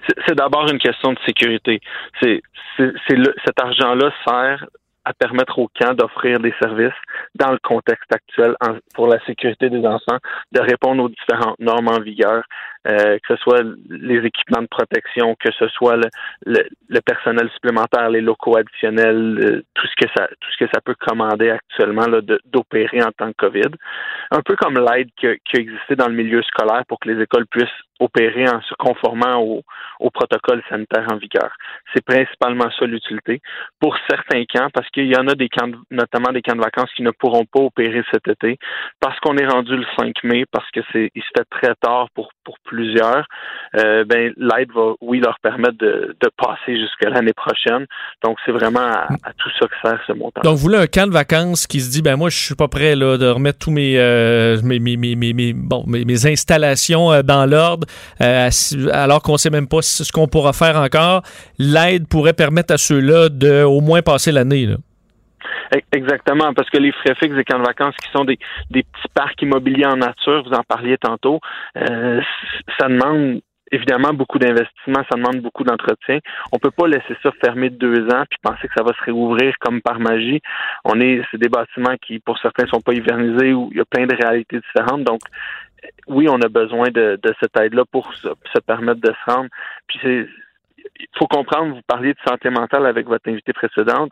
C'est- 0.07 0.35
d'abord 0.35 0.69
une 0.69 0.79
question 0.79 1.13
de 1.13 1.19
sécurité. 1.25 1.81
C'est, 2.21 2.41
cet 2.77 3.59
argent-là 3.61 4.11
sert 4.27 4.65
à 5.05 5.13
permettre 5.13 5.59
aux 5.59 5.69
camps 5.79 5.93
d'offrir 5.93 6.39
des 6.39 6.53
services 6.59 6.93
dans 7.35 7.51
le 7.51 7.59
contexte 7.59 8.11
actuel 8.11 8.55
pour 8.95 9.07
la 9.07 9.23
sécurité 9.25 9.69
des 9.69 9.85
enfants, 9.85 10.17
de 10.51 10.61
répondre 10.61 11.03
aux 11.03 11.09
différentes 11.09 11.59
normes 11.59 11.89
en 11.89 11.99
vigueur, 11.99 12.43
euh, 12.87 13.17
que 13.19 13.35
ce 13.35 13.37
soit 13.37 13.61
les 13.89 14.25
équipements 14.25 14.61
de 14.61 14.67
protection, 14.67 15.35
que 15.39 15.51
ce 15.57 15.67
soit 15.69 15.97
le, 15.97 16.07
le- 16.45 16.67
le 16.87 17.01
personnel 17.01 17.49
supplémentaire, 17.53 18.09
les 18.09 18.21
locaux 18.21 18.57
additionnels, 18.57 19.39
euh, 19.43 19.63
tout 19.73 19.87
ce 19.87 19.95
que 20.05 20.11
ça 20.15 20.27
tout 20.27 20.49
ce 20.51 20.65
que 20.65 20.69
ça 20.73 20.81
peut 20.81 20.95
commander 20.99 21.49
actuellement 21.49 22.05
là, 22.07 22.21
d'opérer 22.45 23.01
en 23.03 23.11
temps 23.11 23.27
de 23.27 23.33
COVID. 23.37 23.71
Un 24.31 24.41
peu 24.41 24.55
comme 24.55 24.75
l'aide 24.79 25.09
qui 25.17 25.27
a, 25.27 25.33
existé 25.53 25.95
dans 25.95 26.07
le 26.07 26.13
milieu 26.13 26.41
scolaire 26.43 26.83
pour 26.87 26.99
que 26.99 27.09
les 27.09 27.21
écoles 27.21 27.47
puissent 27.47 27.67
opérer 27.99 28.47
en 28.49 28.61
se 28.61 28.73
conformant 28.77 29.37
au, 29.41 29.61
au 30.01 30.09
protocole 30.11 30.61
sanitaire 30.69 31.07
en 31.11 31.15
vigueur. 31.17 31.49
C'est 31.93 32.03
principalement 32.03 32.69
ça 32.77 32.85
l'utilité. 32.85 33.39
Pour 33.79 33.95
certains 34.09 34.43
camps, 34.45 34.67
parce 34.73 34.89
qu'il 34.89 35.05
y 35.07 35.15
en 35.17 35.27
a 35.29 35.35
des 35.35 35.47
camps, 35.47 35.69
de- 35.69 35.77
notamment 35.91 36.33
des 36.33 36.41
camps 36.41 36.55
de 36.57 36.61
vacances 36.61 36.91
qui 36.93 37.03
ne 37.03 37.11
pourront 37.11 37.45
pas 37.45 37.61
opérer 37.61 38.03
cet 38.11 38.27
été, 38.27 38.57
parce 38.99 39.17
qu'on 39.21 39.37
est 39.37 39.47
rendu 39.47 39.77
le 39.77 39.85
5 39.97 40.13
mai, 40.25 40.43
parce 40.51 40.69
que 40.71 40.81
c'est 40.91 41.09
il 41.15 41.21
se 41.23 41.29
fait 41.37 41.45
très 41.49 41.73
tard 41.79 42.07
pour, 42.13 42.31
pour 42.43 42.57
plusieurs, 42.75 43.25
euh, 43.77 44.03
ben 44.05 44.33
l'aide 44.37 44.71
va, 44.73 44.93
oui, 45.01 45.19
leur 45.19 45.37
permettre 45.41 45.77
de, 45.77 46.15
passer 46.37 46.77
jusqu'à 46.77 47.09
l'année 47.09 47.33
prochaine. 47.33 47.85
Donc, 48.23 48.37
c'est 48.45 48.51
vraiment 48.51 48.79
à, 48.79 49.07
tout 49.37 49.49
ça 49.59 49.67
que 49.67 49.75
sert 49.81 49.99
ce 50.05 50.13
montant. 50.13 50.41
Donc, 50.43 50.55
vous 50.55 50.61
voulez 50.63 50.77
un 50.77 50.87
camp 50.87 51.07
de 51.07 51.13
vacances 51.13 51.65
qui 51.65 51.79
se 51.79 51.89
dit, 51.89 52.01
ben 52.01 52.17
moi, 52.17 52.29
je 52.29 52.37
suis 52.37 52.55
pas 52.55 52.67
prêt 52.67 52.95
là, 52.95 53.17
de 53.17 53.27
remettre 53.27 53.59
tous 53.59 53.71
mes, 53.71 53.97
euh, 53.97 54.57
mes, 54.63 54.79
mes, 54.79 54.97
mes, 54.97 55.15
mes- 55.15 55.53
bon, 55.53 55.83
mes, 55.87 56.25
installations 56.25 57.11
euh, 57.11 57.21
dans 57.21 57.45
l'ordre, 57.45 57.87
alors 58.19 59.21
qu'on 59.21 59.37
sait 59.37 59.49
même 59.49 59.67
pas 59.67 59.81
ce 59.81 60.11
qu'on 60.11 60.27
pourra 60.27 60.53
faire 60.53 60.77
encore. 60.77 61.21
L'aide 61.57 62.07
pourrait 62.07 62.33
permettre 62.33 62.73
à 62.73 62.77
ceux-là 62.77 63.29
de 63.29 63.63
au 63.63 63.81
moins 63.81 64.01
passer 64.01 64.31
l'année. 64.31 64.67
E- 65.73 65.81
Exactement, 65.91 66.53
parce 66.53 66.69
que 66.69 66.77
les 66.77 66.91
frais 66.91 67.15
fixes 67.15 67.35
des 67.35 67.43
camps 67.43 67.59
de 67.59 67.65
vacances 67.65 67.95
qui 67.97 68.11
sont 68.11 68.25
des, 68.25 68.37
des 68.69 68.83
petits 68.83 69.07
parcs 69.13 69.41
immobiliers 69.41 69.85
en 69.85 69.97
nature, 69.97 70.43
vous 70.43 70.53
en 70.53 70.63
parliez 70.63 70.97
tantôt, 70.97 71.39
euh, 71.77 72.21
ça 72.79 72.87
demande 72.87 73.41
évidemment 73.71 74.13
beaucoup 74.13 74.39
d'investissement, 74.39 75.03
ça 75.09 75.17
demande 75.17 75.41
beaucoup 75.41 75.63
d'entretien. 75.63 76.19
On 76.51 76.59
peut 76.59 76.71
pas 76.71 76.87
laisser 76.87 77.15
ça 77.23 77.31
fermer 77.43 77.69
deux 77.69 78.07
ans 78.09 78.23
puis 78.29 78.39
penser 78.41 78.67
que 78.67 78.73
ça 78.75 78.83
va 78.83 78.93
se 78.93 79.03
réouvrir 79.03 79.55
comme 79.59 79.81
par 79.81 79.99
magie. 79.99 80.41
On 80.83 80.99
est, 81.01 81.21
c'est 81.31 81.39
des 81.39 81.49
bâtiments 81.49 81.95
qui, 82.01 82.19
pour 82.19 82.37
certains, 82.37 82.67
sont 82.67 82.81
pas 82.81 82.93
hivernisés 82.93 83.53
ou 83.53 83.69
il 83.71 83.77
y 83.77 83.81
a 83.81 83.85
plein 83.85 84.05
de 84.05 84.15
réalités 84.15 84.59
différentes. 84.59 85.03
Donc, 85.03 85.21
oui, 86.07 86.27
on 86.29 86.41
a 86.41 86.47
besoin 86.47 86.89
de, 86.89 87.19
de 87.21 87.35
cette 87.39 87.57
aide-là 87.57 87.83
pour 87.91 88.13
se, 88.13 88.27
se 88.53 88.59
permettre 88.59 89.01
de 89.01 89.11
se 89.13 89.31
rendre. 89.31 89.49
Puis 89.87 89.99
c'est, 90.01 90.27
il 90.99 91.07
faut 91.17 91.27
comprendre, 91.27 91.75
vous 91.75 91.81
parliez 91.87 92.13
de 92.13 92.19
santé 92.25 92.49
mentale 92.49 92.85
avec 92.85 93.07
votre 93.07 93.29
invité 93.29 93.51
précédente. 93.53 94.11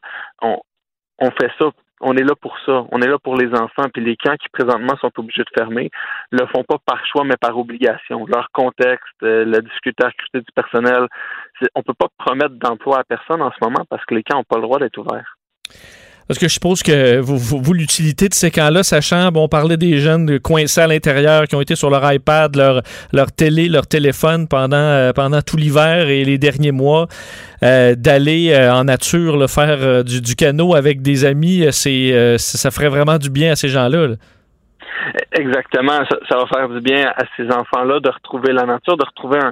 On 1.19 1.31
fait 1.31 1.51
ça. 1.59 1.71
On 2.05 2.17
est 2.17 2.23
là 2.23 2.35
pour 2.35 2.57
ça. 2.65 2.85
On 2.91 3.01
est 3.01 3.07
là 3.07 3.17
pour 3.17 3.37
les 3.37 3.47
enfants. 3.53 3.87
Puis 3.93 4.03
les 4.03 4.17
camps 4.17 4.35
qui 4.35 4.49
présentement 4.49 4.97
sont 4.97 5.11
obligés 5.17 5.43
de 5.43 5.51
fermer 5.57 5.89
le 6.31 6.45
font 6.47 6.63
pas 6.63 6.77
par 6.85 7.05
choix, 7.05 7.23
mais 7.23 7.37
par 7.39 7.57
obligation. 7.57 8.25
Leur 8.27 8.49
contexte, 8.51 9.23
euh, 9.23 9.45
la 9.45 9.61
difficulté 9.61 10.03
à 10.03 10.09
recruter 10.09 10.39
du 10.39 10.51
personnel, 10.53 11.07
on 11.75 11.83
peut 11.83 11.93
pas 11.93 12.07
promettre 12.17 12.55
d'emploi 12.55 12.99
à 12.99 13.03
personne 13.03 13.41
en 13.41 13.51
ce 13.51 13.57
moment 13.61 13.85
parce 13.89 14.03
que 14.05 14.15
les 14.15 14.23
camps 14.23 14.37
n'ont 14.37 14.43
pas 14.43 14.57
le 14.57 14.63
droit 14.63 14.79
d'être 14.79 14.97
ouverts. 14.97 15.37
Parce 16.27 16.39
que 16.39 16.47
je 16.47 16.53
suppose 16.53 16.83
que 16.83 17.19
vous, 17.19 17.37
vous- 17.37 17.73
l'utilité 17.73 18.29
de 18.29 18.33
ces 18.33 18.49
camps-là, 18.51 18.83
sachant, 18.83 19.29
bon, 19.31 19.43
on 19.43 19.47
parlait 19.47 19.77
des 19.77 19.97
jeunes 19.97 20.39
coincés 20.39 20.81
à 20.81 20.87
l'intérieur 20.87 21.45
qui 21.47 21.55
ont 21.55 21.61
été 21.61 21.75
sur 21.75 21.89
leur 21.89 22.11
iPad, 22.11 22.55
leur, 22.55 22.81
leur 23.11 23.31
télé, 23.31 23.67
leur 23.69 23.87
téléphone 23.87 24.47
pendant, 24.47 24.77
euh, 24.77 25.11
pendant 25.11 25.41
tout 25.41 25.57
l'hiver 25.57 26.07
et 26.07 26.23
les 26.23 26.37
derniers 26.37 26.71
mois, 26.71 27.07
euh, 27.63 27.95
d'aller 27.95 28.51
euh, 28.53 28.73
en 28.73 28.85
nature, 28.85 29.49
faire 29.49 30.03
du, 30.03 30.21
du 30.21 30.35
canot 30.35 30.75
avec 30.75 31.01
des 31.01 31.25
amis, 31.25 31.65
c'est, 31.71 32.37
ça 32.37 32.71
ferait 32.71 32.89
vraiment 32.89 33.17
du 33.17 33.29
bien 33.29 33.51
à 33.51 33.55
ces 33.55 33.67
gens-là. 33.67 34.07
là. 34.07 34.15
Exactement. 35.33 35.99
Ça, 36.09 36.17
ça 36.29 36.37
va 36.37 36.45
faire 36.47 36.69
du 36.69 36.79
bien 36.79 37.07
à 37.15 37.23
ces 37.35 37.45
enfants-là 37.51 37.99
de 37.99 38.09
retrouver 38.09 38.53
la 38.53 38.63
nature, 38.63 38.95
de 38.97 39.05
retrouver 39.05 39.39
un, 39.39 39.51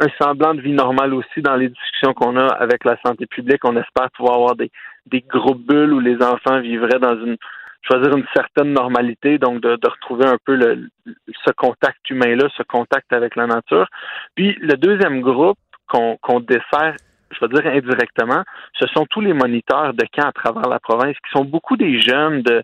un 0.00 0.08
semblant 0.20 0.54
de 0.54 0.60
vie 0.60 0.72
normale 0.72 1.14
aussi 1.14 1.42
dans 1.42 1.56
les 1.56 1.68
discussions 1.68 2.14
qu'on 2.14 2.36
a 2.36 2.46
avec 2.54 2.84
la 2.84 2.96
santé 3.04 3.26
publique. 3.26 3.64
On 3.64 3.76
espère 3.76 4.08
pouvoir 4.16 4.36
avoir 4.36 4.56
des, 4.56 4.70
des 5.06 5.20
groupes 5.22 5.70
où 5.70 6.00
les 6.00 6.16
enfants 6.22 6.60
vivraient 6.60 6.98
dans 7.00 7.18
une 7.24 7.36
choisir 7.82 8.16
une 8.16 8.26
certaine 8.34 8.72
normalité, 8.72 9.38
donc 9.38 9.60
de, 9.62 9.78
retrouver 9.88 10.26
un 10.26 10.36
peu 10.44 10.56
le, 10.56 10.88
ce 11.06 11.52
contact 11.52 12.10
humain-là, 12.10 12.48
ce 12.56 12.62
contact 12.62 13.12
avec 13.12 13.36
la 13.36 13.46
nature. 13.46 13.88
Puis 14.34 14.56
le 14.60 14.74
deuxième 14.74 15.20
groupe 15.20 15.58
qu'on 15.86 16.40
dessert, 16.40 16.96
je 17.30 17.40
vais 17.40 17.48
dire 17.48 17.72
indirectement, 17.72 18.42
ce 18.78 18.86
sont 18.88 19.06
tous 19.06 19.20
les 19.20 19.32
moniteurs 19.32 19.94
de 19.94 20.04
camps 20.12 20.28
à 20.28 20.32
travers 20.32 20.68
la 20.68 20.80
province, 20.80 21.16
qui 21.24 21.30
sont 21.32 21.44
beaucoup 21.44 21.76
des 21.76 22.00
jeunes 22.00 22.42
de 22.42 22.62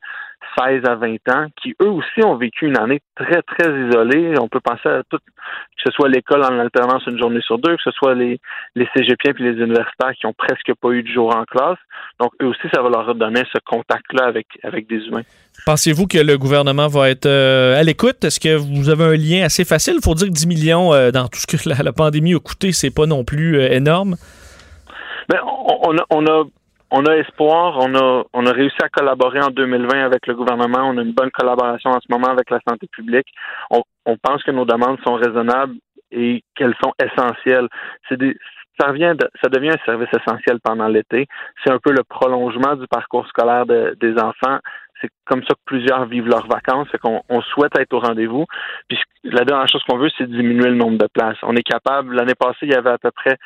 16 0.58 0.82
à 0.86 0.94
20 0.94 1.16
ans, 1.30 1.46
qui 1.60 1.74
eux 1.82 1.88
aussi 1.88 2.24
ont 2.24 2.36
vécu 2.36 2.66
une 2.66 2.78
année 2.78 3.00
très, 3.16 3.42
très 3.42 3.70
isolée. 3.70 4.34
On 4.40 4.48
peut 4.48 4.60
penser 4.60 4.88
à 4.88 5.02
tout, 5.08 5.18
que 5.18 5.82
ce 5.84 5.90
soit 5.92 6.08
l'école 6.08 6.42
en 6.44 6.58
alternance 6.58 7.06
une 7.06 7.18
journée 7.18 7.40
sur 7.42 7.58
deux, 7.58 7.76
que 7.76 7.82
ce 7.82 7.90
soit 7.92 8.14
les, 8.14 8.38
les 8.74 8.88
cégepiens 8.96 9.32
puis 9.32 9.44
les 9.44 9.62
universitaires 9.62 10.12
qui 10.18 10.26
ont 10.26 10.32
presque 10.32 10.72
pas 10.80 10.90
eu 10.90 11.02
de 11.02 11.08
jour 11.08 11.34
en 11.34 11.44
classe. 11.44 11.78
Donc, 12.20 12.32
eux 12.42 12.46
aussi, 12.46 12.68
ça 12.72 12.82
va 12.82 12.88
leur 12.88 13.06
redonner 13.06 13.42
ce 13.52 13.58
contact-là 13.64 14.26
avec, 14.26 14.46
avec 14.62 14.86
des 14.86 14.98
humains. 15.06 15.22
Pensez-vous 15.66 16.06
que 16.06 16.18
le 16.18 16.36
gouvernement 16.38 16.88
va 16.88 17.10
être 17.10 17.26
euh, 17.26 17.78
à 17.78 17.82
l'écoute? 17.82 18.24
Est-ce 18.24 18.40
que 18.40 18.56
vous 18.56 18.88
avez 18.88 19.04
un 19.04 19.16
lien 19.16 19.44
assez 19.44 19.64
facile? 19.64 19.94
Il 19.98 20.04
faut 20.04 20.14
dire 20.14 20.28
que 20.28 20.32
10 20.32 20.46
millions 20.46 20.92
euh, 20.92 21.10
dans 21.10 21.28
tout 21.28 21.38
ce 21.38 21.46
que 21.46 21.68
la, 21.68 21.82
la 21.82 21.92
pandémie 21.92 22.34
a 22.34 22.38
coûté, 22.38 22.72
c'est 22.72 22.94
pas 22.94 23.06
non 23.06 23.24
plus 23.24 23.58
euh, 23.58 23.72
énorme. 23.72 24.16
On, 25.32 25.78
on 25.88 25.96
a, 25.96 26.04
on 26.10 26.26
a 26.26 26.44
on 26.96 27.04
a 27.06 27.16
espoir, 27.16 27.76
on 27.80 27.92
a, 27.96 28.24
on 28.32 28.46
a 28.46 28.52
réussi 28.52 28.76
à 28.80 28.88
collaborer 28.88 29.40
en 29.40 29.50
2020 29.50 30.04
avec 30.04 30.28
le 30.28 30.34
gouvernement, 30.34 30.88
on 30.88 30.96
a 30.96 31.02
une 31.02 31.12
bonne 31.12 31.32
collaboration 31.32 31.90
en 31.90 32.00
ce 32.00 32.06
moment 32.08 32.28
avec 32.28 32.50
la 32.50 32.60
santé 32.68 32.86
publique. 32.86 33.26
On, 33.70 33.82
pense 34.22 34.44
que 34.44 34.52
nos 34.52 34.64
demandes 34.64 34.98
sont 35.04 35.14
raisonnables 35.14 35.74
et 36.12 36.44
qu'elles 36.54 36.76
sont 36.82 36.92
essentielles. 37.02 37.68
C'est 38.08 38.16
des, 38.16 38.36
ça 38.78 38.88
revient 38.88 39.14
de, 39.18 39.28
ça 39.42 39.48
devient 39.48 39.70
un 39.70 39.84
service 39.84 40.08
essentiel 40.12 40.60
pendant 40.62 40.86
l'été. 40.86 41.26
C'est 41.64 41.72
un 41.72 41.78
peu 41.78 41.90
le 41.90 42.04
prolongement 42.04 42.76
du 42.76 42.86
parcours 42.86 43.26
scolaire 43.26 43.66
de, 43.66 43.96
des 44.00 44.16
enfants. 44.20 44.60
C'est 45.00 45.10
comme 45.24 45.42
ça 45.42 45.54
que 45.54 45.64
plusieurs 45.64 46.06
vivent 46.06 46.28
leurs 46.28 46.46
vacances. 46.46 46.86
C'est 46.92 47.00
qu'on 47.00 47.22
on 47.28 47.40
souhaite 47.40 47.76
être 47.76 47.92
au 47.92 47.98
rendez-vous. 47.98 48.46
Puis 48.88 49.00
la 49.24 49.44
dernière 49.44 49.68
chose 49.68 49.82
qu'on 49.88 49.98
veut, 49.98 50.10
c'est 50.16 50.30
diminuer 50.30 50.68
le 50.68 50.76
nombre 50.76 50.98
de 50.98 51.08
places. 51.12 51.38
On 51.42 51.56
est 51.56 51.68
capable. 51.68 52.14
L'année 52.14 52.36
passée, 52.38 52.66
il 52.66 52.70
y 52.70 52.76
avait 52.76 52.90
à 52.90 52.98
peu 52.98 53.10
près 53.10 53.36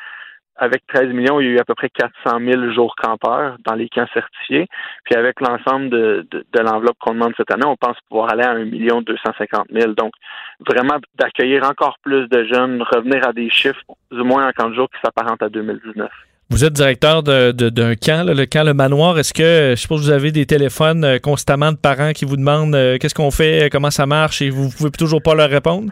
avec 0.59 0.85
13 0.87 1.07
millions, 1.13 1.39
il 1.39 1.45
y 1.45 1.49
a 1.49 1.51
eu 1.53 1.59
à 1.59 1.63
peu 1.63 1.73
près 1.75 1.89
400 1.89 2.39
000 2.39 2.71
jours 2.73 2.93
campeurs 3.01 3.55
dans 3.65 3.75
les 3.75 3.87
camps 3.89 4.07
certifiés. 4.13 4.67
Puis 5.05 5.15
avec 5.15 5.39
l'ensemble 5.41 5.89
de, 5.89 6.27
de, 6.31 6.45
de 6.53 6.59
l'enveloppe 6.59 6.97
qu'on 6.99 7.13
demande 7.13 7.33
cette 7.37 7.51
année, 7.51 7.65
on 7.65 7.77
pense 7.77 7.97
pouvoir 8.09 8.31
aller 8.33 8.43
à 8.43 8.51
1 8.51 8.65
million 8.65 9.01
250 9.01 9.67
000. 9.71 9.93
Donc, 9.93 10.11
vraiment 10.67 10.97
d'accueillir 11.17 11.63
encore 11.63 11.97
plus 12.03 12.27
de 12.27 12.43
jeunes, 12.45 12.81
revenir 12.91 13.27
à 13.27 13.33
des 13.33 13.49
chiffres 13.49 13.81
du 14.11 14.21
moins 14.23 14.47
en 14.47 14.51
40 14.51 14.73
jours 14.75 14.89
qui 14.89 14.99
s'apparentent 15.03 15.41
à 15.43 15.49
2019. 15.49 16.09
Vous 16.51 16.65
êtes 16.65 16.73
directeur 16.73 17.21
de- 17.21 17.51
de- 17.51 17.69
d'un 17.69 17.93
camp, 17.95 18.25
là, 18.25 18.33
le 18.33 18.45
camp 18.47 18.63
Le 18.65 18.73
Manoir. 18.73 19.19
Est-ce 19.19 19.33
que, 19.35 19.75
je 19.75 19.79
suppose, 19.79 20.01
que 20.01 20.05
vous 20.07 20.11
avez 20.11 20.31
des 20.31 20.47
téléphones 20.47 21.03
euh, 21.05 21.19
constamment 21.19 21.71
de 21.71 21.77
parents 21.77 22.11
qui 22.11 22.25
vous 22.25 22.37
demandent 22.37 22.73
euh, 22.73 22.97
qu'est-ce 22.99 23.13
qu'on 23.13 23.29
fait, 23.29 23.65
euh, 23.65 23.69
comment 23.71 23.91
ça 23.91 24.07
marche, 24.07 24.41
et 24.41 24.49
vous 24.49 24.69
pouvez 24.75 24.89
toujours 24.89 25.21
pas 25.21 25.35
leur 25.35 25.49
répondre? 25.49 25.91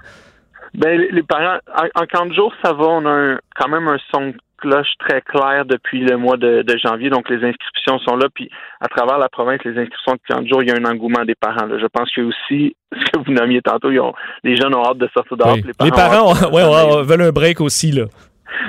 Ben, 0.74 1.00
les- 1.12 1.22
parents, 1.24 1.60
en, 1.76 2.02
en 2.02 2.06
40 2.08 2.34
jours, 2.34 2.54
ça 2.64 2.74
va. 2.74 2.86
On 2.86 3.06
a 3.06 3.10
un- 3.10 3.40
quand 3.56 3.68
même 3.70 3.88
un 3.88 3.98
son 4.12 4.34
cloche 4.58 4.92
très 5.00 5.22
clair 5.22 5.66
depuis 5.66 6.02
le 6.02 6.18
mois 6.18 6.38
de, 6.38 6.62
de 6.62 6.78
janvier. 6.78 7.10
Donc, 7.10 7.30
les 7.30 7.44
inscriptions 7.44 8.00
sont 8.00 8.16
là. 8.16 8.28
Puis, 8.34 8.50
à 8.82 8.88
travers 8.88 9.18
la 9.18 9.30
province, 9.30 9.64
les 9.64 9.78
inscriptions 9.78 10.14
de 10.14 10.20
40 10.28 10.48
jours, 10.48 10.64
il 10.64 10.70
y 10.70 10.72
a 10.72 10.76
un 10.76 10.86
engouement 10.86 11.24
des 11.26 11.36
parents. 11.36 11.66
là. 11.66 11.78
Je 11.80 11.88
pense 11.88 12.12
que 12.12 12.22
aussi, 12.22 12.76
ce 12.94 13.12
que 13.12 13.20
vous 13.26 13.32
nommiez 13.34 13.62
tantôt, 13.62 13.92
ils 13.92 14.00
ont- 14.00 14.14
les 14.44 14.56
jeunes 14.56 14.76
ont 14.76 14.84
hâte 14.86 14.98
de 14.98 15.10
sortir 15.14 15.38
dehors. 15.38 15.54
Oui. 15.56 15.64
Les 15.84 15.92
parents, 15.92 16.34
de 16.34 16.54
ouais, 16.54 17.04
veulent 17.04 17.28
un 17.28 17.32
break 17.32 17.62
aussi. 17.62 17.92
Là. 17.92 18.06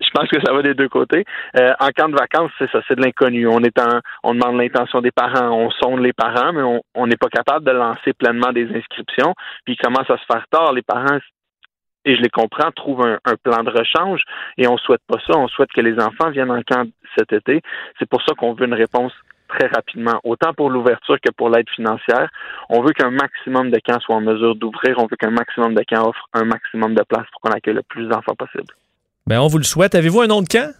je 0.00 0.10
pense 0.14 0.28
que 0.28 0.40
ça 0.44 0.52
va 0.52 0.62
des 0.62 0.74
deux 0.74 0.88
côtés. 0.88 1.24
Euh, 1.58 1.72
en 1.80 1.88
camp 1.88 2.08
de 2.08 2.16
vacances, 2.16 2.50
c'est 2.58 2.70
ça, 2.70 2.80
c'est 2.88 2.96
de 2.96 3.02
l'inconnu. 3.02 3.46
On 3.46 3.60
est 3.60 3.78
en, 3.78 4.00
on 4.24 4.34
demande 4.34 4.56
l'intention 4.58 5.00
des 5.00 5.10
parents, 5.10 5.50
on 5.50 5.70
sonde 5.70 6.00
les 6.00 6.12
parents, 6.12 6.52
mais 6.52 6.62
on 6.62 6.80
on 6.94 7.06
n'est 7.06 7.16
pas 7.16 7.28
capable 7.28 7.64
de 7.64 7.70
lancer 7.72 8.12
pleinement 8.14 8.52
des 8.52 8.64
inscriptions. 8.74 9.34
Puis 9.64 9.74
il 9.74 9.76
commence 9.76 10.08
à 10.10 10.16
se 10.18 10.24
faire 10.30 10.44
tard. 10.50 10.72
Les 10.72 10.82
parents, 10.82 11.18
et 12.04 12.16
je 12.16 12.22
les 12.22 12.30
comprends, 12.30 12.70
trouvent 12.72 13.04
un, 13.04 13.18
un 13.24 13.36
plan 13.36 13.62
de 13.62 13.70
rechange 13.70 14.22
et 14.56 14.66
on 14.68 14.76
souhaite 14.78 15.02
pas 15.06 15.18
ça. 15.26 15.36
On 15.36 15.48
souhaite 15.48 15.70
que 15.72 15.80
les 15.80 15.98
enfants 16.00 16.30
viennent 16.30 16.50
en 16.50 16.62
camp 16.62 16.88
cet 17.16 17.32
été. 17.32 17.62
C'est 17.98 18.08
pour 18.08 18.22
ça 18.22 18.34
qu'on 18.34 18.54
veut 18.54 18.66
une 18.66 18.74
réponse 18.74 19.12
très 19.48 19.66
rapidement, 19.68 20.20
autant 20.24 20.52
pour 20.52 20.70
l'ouverture 20.70 21.16
que 21.20 21.30
pour 21.32 21.50
l'aide 21.50 21.68
financière. 21.74 22.30
On 22.68 22.82
veut 22.82 22.92
qu'un 22.92 23.10
maximum 23.10 23.70
de 23.70 23.78
camps 23.84 23.98
soient 24.00 24.16
en 24.16 24.20
mesure 24.20 24.54
d'ouvrir. 24.54 24.98
On 24.98 25.06
veut 25.06 25.16
qu'un 25.16 25.30
maximum 25.30 25.74
de 25.74 25.82
camps 25.82 26.08
offre 26.08 26.28
un 26.34 26.44
maximum 26.44 26.94
de 26.94 27.02
places 27.02 27.26
pour 27.32 27.40
qu'on 27.40 27.50
accueille 27.50 27.74
le 27.74 27.82
plus 27.82 28.06
d'enfants 28.08 28.34
possible. 28.34 28.74
Ben, 29.26 29.40
on 29.40 29.46
vous 29.46 29.58
le 29.58 29.64
souhaite. 29.64 29.94
Avez-vous 29.94 30.20
un 30.20 30.26
nom 30.26 30.42
de 30.42 30.48
camp? 30.48 30.72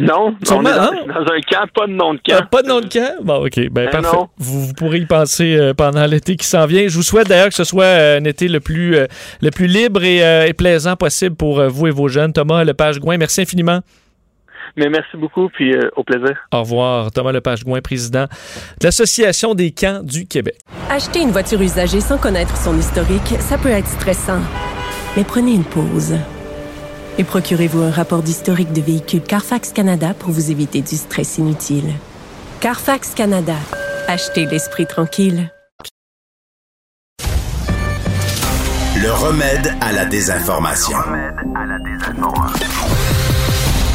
Non, 0.00 0.34
on 0.40 0.44
Sûrement, 0.46 0.68
est 0.70 0.74
dans, 0.74 0.82
hein? 0.82 0.90
dans 1.08 1.32
un 1.32 1.40
camp, 1.40 1.66
pas 1.74 1.86
de 1.86 1.92
nom 1.92 2.14
de 2.14 2.20
camp. 2.26 2.36
Ah, 2.40 2.46
pas 2.50 2.62
de 2.62 2.68
nom 2.68 2.80
de 2.80 2.86
camp? 2.86 3.14
Bon, 3.22 3.44
OK. 3.44 3.56
Ben, 3.56 3.70
Ben 3.70 3.90
parfait. 3.90 4.16
Vous, 4.38 4.66
vous 4.66 4.72
pourrez 4.74 4.98
y 4.98 5.06
penser 5.06 5.56
euh, 5.56 5.74
pendant 5.74 6.06
l'été 6.06 6.36
qui 6.36 6.46
s'en 6.46 6.66
vient. 6.66 6.86
Je 6.88 6.94
vous 6.94 7.02
souhaite 7.02 7.28
d'ailleurs 7.28 7.48
que 7.48 7.54
ce 7.54 7.64
soit 7.64 7.84
euh, 7.84 8.20
un 8.20 8.24
été 8.24 8.48
le 8.48 8.60
plus, 8.60 8.96
euh, 8.96 9.06
le 9.42 9.50
plus 9.50 9.66
libre 9.66 10.04
et, 10.04 10.22
euh, 10.24 10.46
et 10.46 10.52
plaisant 10.52 10.96
possible 10.96 11.34
pour 11.36 11.58
euh, 11.60 11.68
vous 11.68 11.86
et 11.88 11.90
vos 11.90 12.08
jeunes. 12.08 12.32
Thomas 12.32 12.64
Lepage-Gouin, 12.64 13.16
merci 13.18 13.40
infiniment. 13.42 13.80
Mais 14.76 14.88
merci 14.88 15.16
beaucoup, 15.16 15.48
puis 15.48 15.74
euh, 15.74 15.88
au 15.96 16.04
plaisir. 16.04 16.36
Au 16.52 16.60
revoir. 16.60 17.10
Thomas 17.10 17.32
Lepage-Gouin, 17.32 17.80
président 17.80 18.24
de 18.80 18.84
l'Association 18.84 19.54
des 19.54 19.72
camps 19.72 20.02
du 20.04 20.26
Québec. 20.26 20.56
Acheter 20.90 21.20
une 21.20 21.30
voiture 21.30 21.60
usagée 21.60 22.00
sans 22.00 22.18
connaître 22.18 22.56
son 22.56 22.78
historique, 22.78 23.34
ça 23.40 23.58
peut 23.58 23.70
être 23.70 23.88
stressant. 23.88 24.40
Mais 25.16 25.24
prenez 25.24 25.52
une 25.54 25.64
pause. 25.64 26.14
Et 27.18 27.24
procurez-vous 27.24 27.82
un 27.82 27.90
rapport 27.90 28.22
d'historique 28.22 28.72
de 28.72 28.80
véhicule 28.80 29.22
Carfax 29.22 29.72
Canada 29.72 30.14
pour 30.16 30.30
vous 30.30 30.52
éviter 30.52 30.82
du 30.82 30.94
stress 30.94 31.38
inutile. 31.38 31.92
Carfax 32.60 33.10
Canada. 33.10 33.56
Achetez 34.06 34.46
l'esprit 34.46 34.86
tranquille. 34.86 35.52
Le 39.02 39.12
remède 39.12 39.74
à 39.80 39.92
la 39.92 40.04
désinformation. 40.04 40.96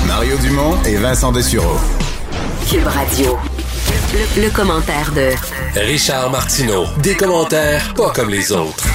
Mario 0.05 0.37
Dumont 0.39 0.75
et 0.83 0.97
Vincent 0.97 1.31
Dessureau. 1.31 1.77
Cube 2.69 2.87
Radio. 2.87 3.37
Le, 4.13 4.43
le 4.43 4.49
commentaire 4.49 5.11
de 5.13 5.31
Richard 5.79 6.29
Martineau. 6.29 6.85
Des 7.01 7.15
commentaires 7.15 7.93
pas 7.93 8.11
comme 8.11 8.29
les 8.29 8.51
autres. 8.51 8.85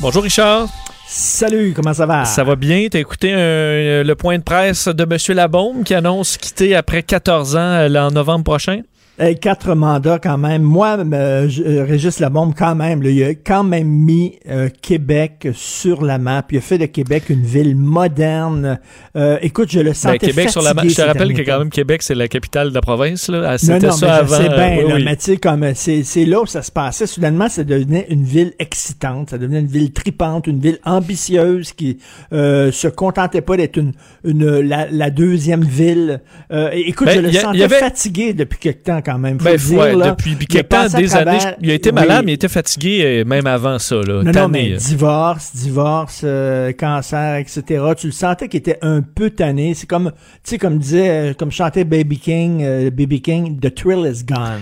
Bonjour, 0.00 0.22
Richard. 0.22 0.68
Salut, 1.14 1.74
comment 1.76 1.92
ça 1.92 2.06
va? 2.06 2.24
Ça 2.24 2.42
va 2.42 2.56
bien. 2.56 2.86
T'as 2.90 2.98
écouté 3.00 3.34
un- 3.34 4.02
le 4.02 4.14
point 4.14 4.38
de 4.38 4.42
presse 4.42 4.88
de 4.88 5.02
M. 5.02 5.36
Labaume 5.36 5.84
qui 5.84 5.92
annonce 5.92 6.38
quitter 6.38 6.74
après 6.74 7.02
14 7.02 7.54
ans 7.54 7.58
euh, 7.58 7.94
en 7.96 8.10
novembre 8.10 8.44
prochain? 8.44 8.80
Hey, 9.18 9.36
quatre 9.38 9.74
mandats 9.74 10.18
quand 10.18 10.38
même. 10.38 10.62
Moi, 10.62 10.96
euh, 10.98 11.46
euh, 11.66 11.84
Régis 11.86 12.18
Labombe, 12.18 12.54
quand 12.56 12.74
même, 12.74 13.02
là, 13.02 13.10
il 13.10 13.22
a 13.22 13.34
quand 13.34 13.62
même 13.62 13.86
mis 13.86 14.38
euh, 14.48 14.70
Québec 14.80 15.48
sur 15.52 16.02
la 16.02 16.16
map. 16.16 16.42
Il 16.50 16.56
a 16.56 16.60
fait 16.62 16.78
de 16.78 16.86
Québec 16.86 17.24
une 17.28 17.42
ville 17.44 17.76
moderne. 17.76 18.80
Euh, 19.14 19.36
écoute, 19.42 19.70
je 19.70 19.80
le 19.80 19.90
Ben, 19.90 19.94
sentais 19.94 20.18
Québec 20.28 20.48
sur 20.48 20.62
la 20.62 20.72
map. 20.72 20.82
Je 20.88 20.94
te 20.94 21.02
rappelle 21.02 21.34
que 21.34 21.42
quand 21.42 21.58
même 21.58 21.68
Québec, 21.68 22.02
c'est 22.02 22.14
la 22.14 22.26
capitale 22.26 22.70
de 22.70 22.74
la 22.74 22.80
province. 22.80 23.28
Là. 23.28 23.50
Non, 23.52 23.58
C'était 23.58 23.86
non, 23.86 23.92
ça 23.92 24.06
mais 24.06 24.12
avant. 24.12 24.38
bien, 24.56 24.78
euh, 24.78 24.82
oui, 24.82 24.88
là, 24.88 24.94
oui. 24.96 25.04
mais 25.04 25.16
tu 25.16 25.24
sais, 25.24 25.36
comme 25.36 25.62
euh, 25.62 25.72
c'est 25.74 26.04
c'est 26.04 26.24
là 26.24 26.40
où 26.40 26.46
ça 26.46 26.62
se 26.62 26.72
passait. 26.72 27.06
Soudainement, 27.06 27.50
ça 27.50 27.64
devenait 27.64 28.06
une 28.08 28.24
ville 28.24 28.54
excitante, 28.58 29.28
ça 29.30 29.36
devenait 29.36 29.60
une 29.60 29.66
ville 29.66 29.92
tripante, 29.92 30.46
une 30.46 30.58
ville 30.58 30.78
ambitieuse 30.86 31.72
qui 31.72 31.98
euh, 32.32 32.72
se 32.72 32.88
contentait 32.88 33.42
pas 33.42 33.58
d'être 33.58 33.76
une, 33.76 33.92
une 34.24 34.60
la, 34.60 34.86
la 34.90 35.10
deuxième 35.10 35.64
ville. 35.64 36.22
Euh, 36.50 36.70
écoute, 36.72 37.08
Ben, 37.08 37.16
je 37.16 37.20
le 37.20 37.28
a- 37.28 37.32
sentais 37.40 37.62
avait- 37.62 37.78
fatigué 37.78 38.32
depuis 38.32 38.58
quelque 38.58 38.84
temps 38.84 39.00
quand 39.04 39.11
même. 39.18 39.38
faut 39.38 39.44
Ben, 39.44 39.56
dire, 39.56 39.78
ouais, 39.78 39.94
là. 39.94 40.10
depuis 40.10 40.34
puis 40.36 40.46
Il 40.50 40.56
a 40.58 40.62
quelque 40.62 40.68
temps, 40.68 40.98
des 40.98 41.14
années, 41.16 41.38
travers- 41.38 41.56
il 41.60 41.70
a 41.70 41.74
été 41.74 41.90
Oui. 41.90 41.94
malade, 41.94 42.22
mais 42.24 42.32
il 42.32 42.34
était 42.34 42.48
fatigué 42.48 43.02
euh, 43.04 43.24
même 43.24 43.46
avant 43.46 43.78
ça. 43.78 43.96
Là, 43.96 44.02
Non, 44.18 44.22
non, 44.24 44.32
tanné, 44.32 44.68
mais 44.70 44.74
euh. 44.74 44.76
divorce, 44.78 45.50
divorce, 45.54 46.20
euh, 46.24 46.72
cancer, 46.72 47.36
etc. 47.36 47.62
Tu 47.96 48.06
le 48.08 48.12
sentais 48.12 48.48
qu'il 48.48 48.58
était 48.58 48.78
un 48.82 49.00
peu 49.02 49.30
tanné. 49.30 49.74
C'est 49.74 49.86
comme, 49.86 50.10
tu 50.42 50.50
sais, 50.50 50.58
comme 50.58 50.78
disait, 50.78 51.34
comme 51.38 51.50
chantait 51.50 51.84
Baby 51.84 52.18
King, 52.18 52.62
euh, 52.62 52.90
Baby 52.90 53.20
King, 53.20 53.58
The 53.58 53.74
Thrill 53.74 54.06
is 54.10 54.24
Gone. 54.24 54.60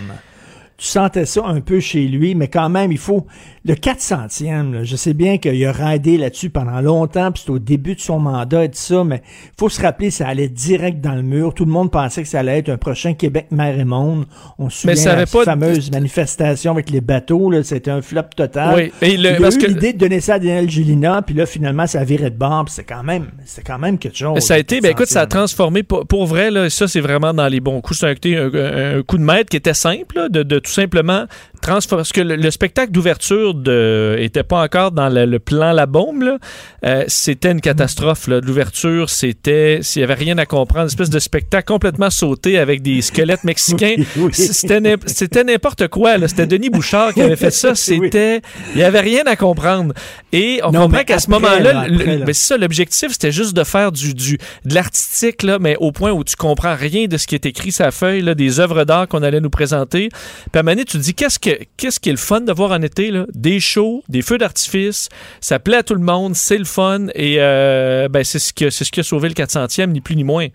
Tu 0.81 0.87
sentais 0.87 1.27
ça 1.27 1.43
un 1.45 1.61
peu 1.61 1.79
chez 1.79 2.07
lui, 2.07 2.35
mais 2.35 2.49
quand 2.49 2.71
même, 2.71 2.91
il 2.91 2.97
faut 2.97 3.27
le 3.67 3.75
400e. 3.75 4.73
là, 4.73 4.83
je 4.83 4.97
sais 4.97 5.13
bien 5.13 5.37
qu'il 5.37 5.63
a 5.67 5.73
raidé 5.73 6.17
là-dessus 6.17 6.49
pendant 6.49 6.81
longtemps, 6.81 7.31
puis 7.31 7.41
c'était 7.41 7.53
au 7.53 7.59
début 7.59 7.95
de 7.97 8.01
son 8.01 8.19
mandat 8.19 8.65
et 8.65 8.69
tout 8.71 8.79
ça, 8.79 9.05
mais 9.05 9.21
il 9.45 9.51
faut 9.59 9.69
se 9.69 9.79
rappeler, 9.83 10.11
ça 10.11 10.27
allait 10.27 10.49
direct 10.49 11.03
dans 11.03 11.15
le 11.15 11.21
mur. 11.23 11.53
Tout 11.53 11.67
le 11.67 11.71
monde 11.71 11.91
pensait 11.91 12.23
que 12.23 12.29
ça 12.29 12.39
allait 12.41 12.57
être 12.61 12.71
un 12.71 12.79
prochain 12.79 13.13
Québec 13.13 13.49
mer 13.51 13.79
et 13.79 13.85
monde. 13.85 14.25
On 14.59 14.71
se 14.71 14.87
Mais 14.87 14.97
souvient 14.97 15.05
ça 15.05 15.11
de 15.11 15.15
avait 15.17 15.21
la 15.21 15.27
pas 15.27 15.39
de- 15.41 15.45
fameuse 15.45 15.91
manifestation 15.91 16.73
avec 16.73 16.89
les 16.89 17.03
bateaux, 17.03 17.51
là, 17.51 17.63
c'était 17.63 17.91
un 17.91 18.01
flop 18.01 18.23
total. 18.35 18.75
Oui, 18.75 18.93
et 19.03 19.19
le- 19.19 19.33
il 19.33 19.37
parce 19.37 19.57
eu 19.57 19.59
que- 19.59 19.67
l'idée 19.67 19.93
de 19.93 19.99
donner 19.99 20.21
ça 20.21 20.35
à 20.35 20.39
Daniel 20.39 20.71
Gélina, 20.71 21.21
puis 21.21 21.35
là, 21.35 21.45
finalement, 21.45 21.87
ça 21.87 22.01
a 22.01 22.05
viré 22.05 22.31
de 22.31 22.37
bord, 22.37 22.65
puis 22.65 22.75
c'est 22.75 22.85
quand 22.85 23.03
même, 23.03 23.27
c'est 23.45 23.63
quand 23.67 23.79
même 23.79 23.99
quelque 23.99 24.17
chose. 24.17 24.33
Mais 24.35 24.41
ça 24.41 24.55
a 24.55 24.59
été, 24.59 24.81
ben 24.81 24.93
écoute, 24.93 25.09
ça 25.09 25.21
a 25.21 25.27
400e. 25.27 25.29
transformé, 25.29 25.83
pour, 25.83 26.07
pour 26.07 26.25
vrai, 26.25 26.51
là, 26.51 26.71
ça 26.71 26.89
c'est 26.89 27.01
vraiment 27.01 27.35
dans 27.35 27.49
les 27.49 27.61
bons 27.61 27.83
coups. 27.83 28.01
C'est 28.01 28.07
un, 28.07 28.15
un- 28.39 28.99
un 28.99 29.03
coup 29.03 29.19
de 29.19 29.23
maître 29.23 29.51
qui 29.51 29.59
était 29.59 29.75
simple, 29.75 30.17
là, 30.17 30.29
de, 30.31 30.43
de 30.43 30.59
tout 30.71 30.75
simplement. 30.81 31.27
Parce 31.63 32.13
que 32.13 32.21
le, 32.21 32.37
le 32.37 32.51
spectacle 32.51 32.91
d'ouverture 32.93 33.55
de, 33.55 34.17
était 34.19 34.43
pas 34.43 34.63
encore 34.63 34.93
dans 34.93 35.09
le, 35.09 35.27
le 35.27 35.39
plan 35.39 35.73
La 35.73 35.87
Bombe. 35.87 36.39
Euh, 36.85 37.05
c'était 37.09 37.53
une 37.53 37.61
catastrophe. 37.61 38.27
L'ouverture, 38.29 39.11
c'était, 39.11 39.81
s'il 39.83 40.01
y 40.01 40.03
avait 40.03 40.15
rien 40.15 40.39
à 40.39 40.47
comprendre, 40.47 40.83
une 40.83 40.87
espèce 40.89 41.11
de 41.11 41.19
spectacle 41.19 41.67
complètement 41.67 42.11
sauté 42.11 42.59
avec 42.59 42.83
des 42.83 43.03
squelettes 43.03 43.45
mexicains. 43.45 43.97
C'était 44.33 44.81
n'im- 44.81 44.97
C'était 45.07 45.45
n'importe 45.45 45.89
quoi. 45.89 46.17
C'était 46.29 46.47
Denis 46.47 46.71
Bouchard 46.71 47.13
qui 47.15 47.23
avait 47.23 47.37
fait 47.37 47.51
ça. 47.51 47.75
C'était, 47.75 48.41
il 48.75 48.81
y 48.81 48.85
avait 48.85 49.01
rien 49.01 49.23
à 49.27 49.37
comprendre. 49.37 49.93
Et 50.33 50.61
on 50.65 50.71
Non, 50.73 50.83
comprend 50.83 51.05
qu'à 51.05 51.19
ce 51.19 51.31
moment-là, 51.31 51.87
c'est 52.27 52.35
ça, 52.35 52.57
l'objectif, 52.57 53.13
c'était 53.13 53.33
juste 53.33 53.55
de 53.55 53.65
faire 53.65 53.93
du, 53.93 54.15
du, 54.15 54.39
de 54.65 54.75
l'artistique, 54.75 55.45
mais 55.61 55.77
au 55.79 55.93
point 55.93 56.13
où 56.13 56.25
tu 56.25 56.37
comprends 56.37 56.75
rien 56.75 57.07
de 57.07 57.17
ce 57.17 57.27
qui 57.27 57.35
est 57.35 57.47
écrit 57.47 57.73
sur 57.73 57.85
la 57.85 57.91
feuille, 57.91 58.23
là, 58.23 58.35
des 58.35 58.61
œuvres 58.61 58.85
d'art 58.85 59.09
qu'on 59.09 59.23
allait 59.23 59.41
nous 59.41 59.51
présenter. 59.51 60.09
Puis 60.11 60.19
à 60.55 60.59
un 60.61 60.63
moment 60.63 60.73
donné, 60.73 60.85
tu 60.85 60.97
te 60.99 61.03
dis, 61.03 61.15
qu'est-ce, 61.15 61.39
que, 61.39 61.50
qu'est-ce 61.77 62.01
qui 62.01 62.09
est 62.09 62.13
le 62.13 62.19
fun 62.19 62.41
de 62.41 62.53
voir 62.53 62.73
en 62.73 62.83
été? 62.83 63.13
Des 63.35 63.61
shows, 63.61 64.03
des 64.09 64.23
feux 64.23 64.39
d'artifice, 64.39 65.09
ça 65.41 65.59
plaît 65.59 65.79
à 65.79 65.83
tout 65.83 65.95
le 65.95 66.03
monde, 66.03 66.35
c'est 66.35 66.59
le 66.59 66.65
fun, 66.65 67.07
et 67.15 67.37
euh, 67.39 68.09
ben, 68.09 68.25
c'est, 68.25 68.39
ce 68.39 68.53
c'est 68.71 68.85
ce 68.85 68.91
qui 68.91 69.01
a 69.01 69.03
sauvé 69.03 69.29
le 69.29 69.35
400e, 69.35 69.87
ni 69.87 70.01
plus 70.01 70.17
ni 70.17 70.25
moins. 70.25 70.49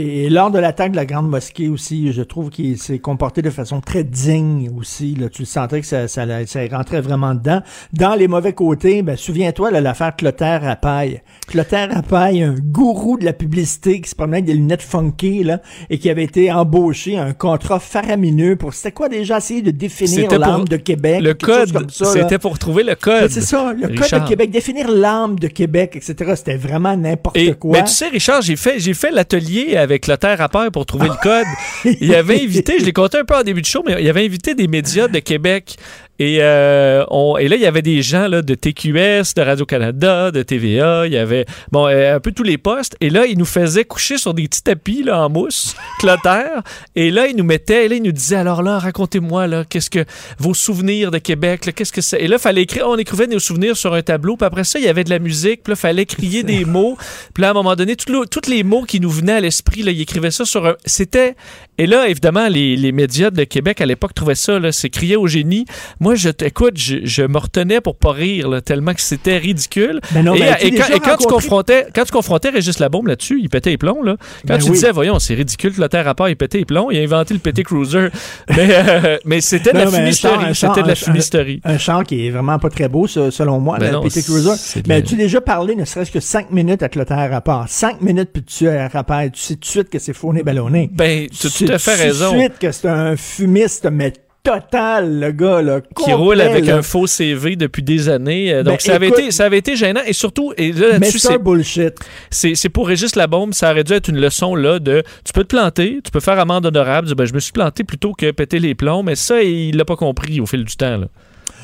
Et 0.00 0.30
lors 0.30 0.52
de 0.52 0.60
l'attaque 0.60 0.92
de 0.92 0.96
la 0.96 1.06
Grande 1.06 1.28
Mosquée 1.28 1.68
aussi, 1.68 2.12
je 2.12 2.22
trouve 2.22 2.50
qu'il 2.50 2.78
s'est 2.78 3.00
comporté 3.00 3.42
de 3.42 3.50
façon 3.50 3.80
très 3.80 4.04
digne 4.04 4.70
aussi. 4.78 5.16
Là. 5.16 5.28
Tu 5.28 5.42
le 5.42 5.46
sentais 5.46 5.80
que 5.80 5.86
ça, 5.88 6.06
ça, 6.06 6.24
ça 6.46 6.60
rentrait 6.70 7.00
vraiment 7.00 7.34
dedans. 7.34 7.62
Dans 7.94 8.14
les 8.14 8.28
mauvais 8.28 8.52
côtés, 8.52 9.02
ben, 9.02 9.16
souviens-toi 9.16 9.72
là, 9.72 9.80
l'affaire 9.80 10.14
Clotaire 10.14 10.62
Rapaille. 10.62 11.20
Clotaire 11.48 11.92
Rapaille, 11.92 12.44
un 12.44 12.54
gourou 12.54 13.18
de 13.18 13.24
la 13.24 13.32
publicité 13.32 14.00
qui 14.00 14.08
se 14.08 14.14
promenait 14.14 14.36
avec 14.36 14.44
des 14.44 14.54
lunettes 14.54 14.82
funky 14.82 15.42
là, 15.42 15.60
et 15.90 15.98
qui 15.98 16.08
avait 16.10 16.22
été 16.22 16.52
embauché 16.52 17.18
à 17.18 17.24
un 17.24 17.32
contrat 17.32 17.80
faramineux 17.80 18.54
pour, 18.54 18.74
c'était 18.74 18.92
quoi 18.92 19.08
déjà, 19.08 19.38
essayer 19.38 19.62
de 19.62 19.72
définir 19.72 20.30
l'âme 20.38 20.68
de 20.68 20.76
Québec. 20.76 21.22
Le 21.22 21.34
code, 21.34 21.90
c'était 21.90 22.38
pour 22.38 22.56
trouver 22.60 22.84
le 22.84 22.94
code. 22.94 23.30
C'est 23.30 23.40
ça, 23.40 23.72
le 23.72 23.88
code 23.88 24.22
de 24.22 24.28
Québec, 24.28 24.52
définir 24.52 24.88
l'âme 24.88 25.40
de 25.40 25.48
Québec, 25.48 25.96
etc. 25.96 26.34
C'était 26.36 26.56
vraiment 26.56 26.96
n'importe 26.96 27.54
quoi. 27.58 27.78
mais 27.78 27.82
tu 27.82 27.92
sais, 27.92 28.06
Richard, 28.06 28.42
j'ai 28.42 28.54
fait, 28.54 28.78
j'ai 28.78 28.94
fait 28.94 29.10
l'atelier 29.10 29.76
avec 29.76 29.87
le 29.88 30.16
terre 30.16 30.40
à 30.40 30.48
peur 30.48 30.70
pour 30.70 30.86
trouver 30.86 31.08
le 31.08 31.22
code. 31.22 31.46
Il 32.00 32.14
avait 32.14 32.42
invité, 32.42 32.78
je 32.78 32.84
l'ai 32.84 32.92
compté 32.92 33.18
un 33.18 33.24
peu 33.24 33.34
en 33.34 33.42
début 33.42 33.62
de 33.62 33.66
show, 33.66 33.82
mais 33.86 33.96
il 34.00 34.08
avait 34.08 34.24
invité 34.24 34.54
des 34.54 34.68
médias 34.68 35.08
de 35.08 35.18
Québec 35.18 35.76
Et, 36.18 36.38
euh, 36.40 37.04
on, 37.10 37.36
et 37.36 37.48
là, 37.48 37.56
il 37.56 37.62
y 37.62 37.66
avait 37.66 37.82
des 37.82 38.02
gens 38.02 38.26
là, 38.26 38.42
de 38.42 38.54
TQS, 38.54 39.34
de 39.36 39.42
Radio-Canada, 39.42 40.30
de 40.30 40.42
TVA, 40.42 41.06
il 41.06 41.12
y 41.12 41.16
avait 41.16 41.46
bon, 41.70 41.86
euh, 41.86 42.16
un 42.16 42.20
peu 42.20 42.32
tous 42.32 42.42
les 42.42 42.58
postes. 42.58 42.96
Et 43.00 43.10
là, 43.10 43.26
ils 43.26 43.38
nous 43.38 43.44
faisaient 43.44 43.84
coucher 43.84 44.18
sur 44.18 44.34
des 44.34 44.48
petits 44.48 44.62
tapis 44.62 45.02
là, 45.04 45.24
en 45.24 45.30
mousse, 45.30 45.76
clotaire. 46.00 46.62
Et 46.96 47.10
là, 47.10 47.28
ils 47.28 47.36
nous 47.36 47.44
mettaient, 47.44 47.86
et 47.86 47.88
là, 47.88 47.94
ils 47.96 48.02
nous 48.02 48.12
disaient, 48.12 48.36
alors 48.36 48.62
là, 48.62 48.78
racontez-moi, 48.78 49.46
là, 49.46 49.64
qu'est-ce 49.64 49.90
que 49.90 50.04
vos 50.38 50.54
souvenirs 50.54 51.10
de 51.10 51.18
Québec, 51.18 51.66
là, 51.66 51.72
qu'est-ce 51.72 51.92
que 51.92 52.00
c'est? 52.00 52.20
Et 52.20 52.26
là, 52.26 52.38
fallait 52.38 52.62
écrire, 52.62 52.88
on 52.88 52.96
écrivait 52.96 53.28
nos 53.28 53.38
souvenirs 53.38 53.76
sur 53.76 53.94
un 53.94 54.02
tableau. 54.02 54.36
Puis 54.36 54.46
après 54.46 54.64
ça, 54.64 54.78
il 54.78 54.84
y 54.84 54.88
avait 54.88 55.04
de 55.04 55.10
la 55.10 55.20
musique. 55.20 55.62
Puis 55.62 55.72
là, 55.72 55.76
fallait 55.76 56.06
crier 56.06 56.42
des 56.42 56.64
mots. 56.64 56.96
Puis 57.32 57.42
là, 57.42 57.48
à 57.48 57.50
un 57.52 57.54
moment 57.54 57.76
donné, 57.76 57.94
tous 57.94 58.26
tous 58.26 58.50
les 58.50 58.64
mots 58.64 58.82
qui 58.82 58.98
nous 58.98 59.10
venaient 59.10 59.34
à 59.34 59.40
l'esprit, 59.40 59.82
là, 59.82 59.92
ils 59.92 60.00
écrivaient 60.00 60.30
ça 60.32 60.44
sur 60.44 60.66
un. 60.66 60.74
C'était. 60.84 61.36
Et 61.78 61.86
là, 61.86 62.08
évidemment, 62.08 62.48
les, 62.48 62.74
les 62.76 62.90
médias 62.90 63.30
de 63.30 63.44
Québec 63.44 63.80
à 63.80 63.86
l'époque 63.86 64.12
trouvaient 64.12 64.34
ça, 64.34 64.58
c'est 64.72 64.90
crier 64.90 65.14
au 65.14 65.28
génie. 65.28 65.64
Moi, 66.00 66.16
je 66.16 66.28
t'écoute, 66.28 66.76
je, 66.76 66.96
je 67.04 67.22
me 67.22 67.38
retenais 67.38 67.80
pour 67.80 67.96
pas 67.96 68.10
rire, 68.10 68.48
là, 68.48 68.60
tellement 68.60 68.94
que 68.94 69.00
c'était 69.00 69.38
ridicule. 69.38 70.00
Ben 70.12 70.24
non, 70.24 70.34
et, 70.34 70.40
mais 70.40 70.48
as-tu 70.48 70.66
et 70.66 70.70
quand, 70.70 70.76
déjà 70.86 70.96
et 70.96 71.00
quand 71.00 71.16
tu 71.16 71.28
confrontais, 71.28 71.86
quand 71.94 72.04
tu 72.04 72.10
confrontais 72.10 72.48
Régis 72.50 72.80
Labaume 72.80 73.06
là-dessus, 73.06 73.38
il 73.40 73.48
pétait 73.48 73.70
les 73.70 73.78
plombs, 73.78 74.02
là. 74.02 74.16
Quand 74.18 74.54
Ben 74.54 74.58
tu 74.58 74.64
oui. 74.64 74.72
disais, 74.72 74.90
voyons, 74.90 75.20
c'est 75.20 75.34
ridicule 75.34 75.72
que 75.72 75.80
le 75.80 75.88
terre 75.88 76.08
à 76.08 76.14
part, 76.16 76.28
il 76.28 76.36
pétait 76.36 76.58
les 76.58 76.64
plombs, 76.64 76.90
il 76.90 76.98
a 76.98 77.02
inventé 77.02 77.32
le 77.34 77.38
PT 77.40 77.62
Cruiser. 77.62 78.08
mais, 78.50 78.68
euh, 78.70 79.18
mais 79.24 79.40
c'était 79.40 79.72
de 79.72 79.78
la 79.78 79.86
fumisterie. 79.86 80.54
C'était 80.54 80.82
de 80.82 80.88
la 80.88 80.94
fumisterie. 80.96 81.60
Un 81.62 81.78
char 81.78 82.02
qui 82.02 82.26
est 82.26 82.30
vraiment 82.30 82.58
pas 82.58 82.70
très 82.70 82.88
beau, 82.88 83.06
selon 83.06 83.60
moi, 83.60 83.78
Ben 83.78 83.92
le 83.92 84.00
PT 84.00 84.24
Cruiser. 84.24 84.82
Mais 84.88 84.96
as-tu 84.96 85.14
déjà 85.14 85.40
parlé, 85.40 85.76
ne 85.76 85.84
serait-ce 85.84 86.10
que 86.10 86.20
cinq 86.20 86.50
minutes 86.50 86.82
avec 86.82 86.96
le 86.96 87.04
terre 87.04 87.32
à 87.32 87.40
part? 87.40 87.68
Cinq 87.68 88.00
minutes, 88.00 88.30
puis 88.32 88.42
tu 88.42 88.64
es 88.64 88.76
à. 88.76 88.88
Tu 89.32 89.40
sais 89.40 89.54
tout 89.54 89.60
de 89.60 89.64
suite 89.64 89.90
que 89.90 89.98
c'est 89.98 90.12
fauné 90.12 90.42
ballonné. 90.42 90.90
Ben, 90.92 91.28
sais 91.32 91.67
tout 91.68 91.74
à 91.74 91.78
fait 91.78 91.94
raison. 91.94 92.38
suite 92.38 92.58
que 92.58 92.72
c'est 92.72 92.88
un 92.88 93.16
fumiste, 93.16 93.86
mais 93.90 94.12
total, 94.42 95.20
le 95.20 95.30
gars, 95.32 95.60
là. 95.60 95.80
qui 96.04 96.12
roule 96.12 96.40
avec 96.40 96.64
là. 96.66 96.76
un 96.76 96.82
faux 96.82 97.06
CV 97.06 97.56
depuis 97.56 97.82
des 97.82 98.08
années. 98.08 98.52
Euh, 98.52 98.62
Ben, 98.62 98.70
Donc, 98.72 98.80
ça, 98.80 98.94
avait 98.94 99.08
écoute- 99.08 99.18
été, 99.18 99.30
ça 99.30 99.44
avait 99.44 99.58
été 99.58 99.76
gênant. 99.76 100.00
Et 100.06 100.12
surtout, 100.14 100.54
et 100.56 100.72
là, 100.72 100.88
là-dessus, 100.92 101.18
c'est- 101.18 101.38
bullshit. 101.38 101.94
c'est 102.30 102.54
c'est 102.54 102.68
pour 102.70 102.88
Régis 102.88 103.14
Labaume, 103.14 103.52
ça 103.52 103.70
aurait 103.72 103.84
dû 103.84 103.92
être 103.92 104.08
une 104.08 104.20
leçon 104.20 104.54
là 104.54 104.78
de 104.78 105.02
tu 105.24 105.32
peux 105.34 105.42
te 105.44 105.48
planter, 105.54 106.00
tu 106.02 106.10
peux 106.10 106.20
faire 106.20 106.38
amende 106.38 106.64
honorable, 106.66 107.14
ben, 107.14 107.26
je 107.26 107.34
me 107.34 107.40
suis 107.40 107.52
planté 107.52 107.84
plutôt 107.84 108.12
que 108.14 108.30
péter 108.30 108.58
les 108.58 108.74
plombs, 108.74 109.02
mais 109.02 109.16
ça, 109.16 109.42
il 109.42 109.76
l'a 109.76 109.84
pas 109.84 109.96
compris 109.96 110.40
au 110.40 110.46
fil 110.46 110.64
du 110.64 110.76
temps. 110.76 110.96
Là. 110.96 111.08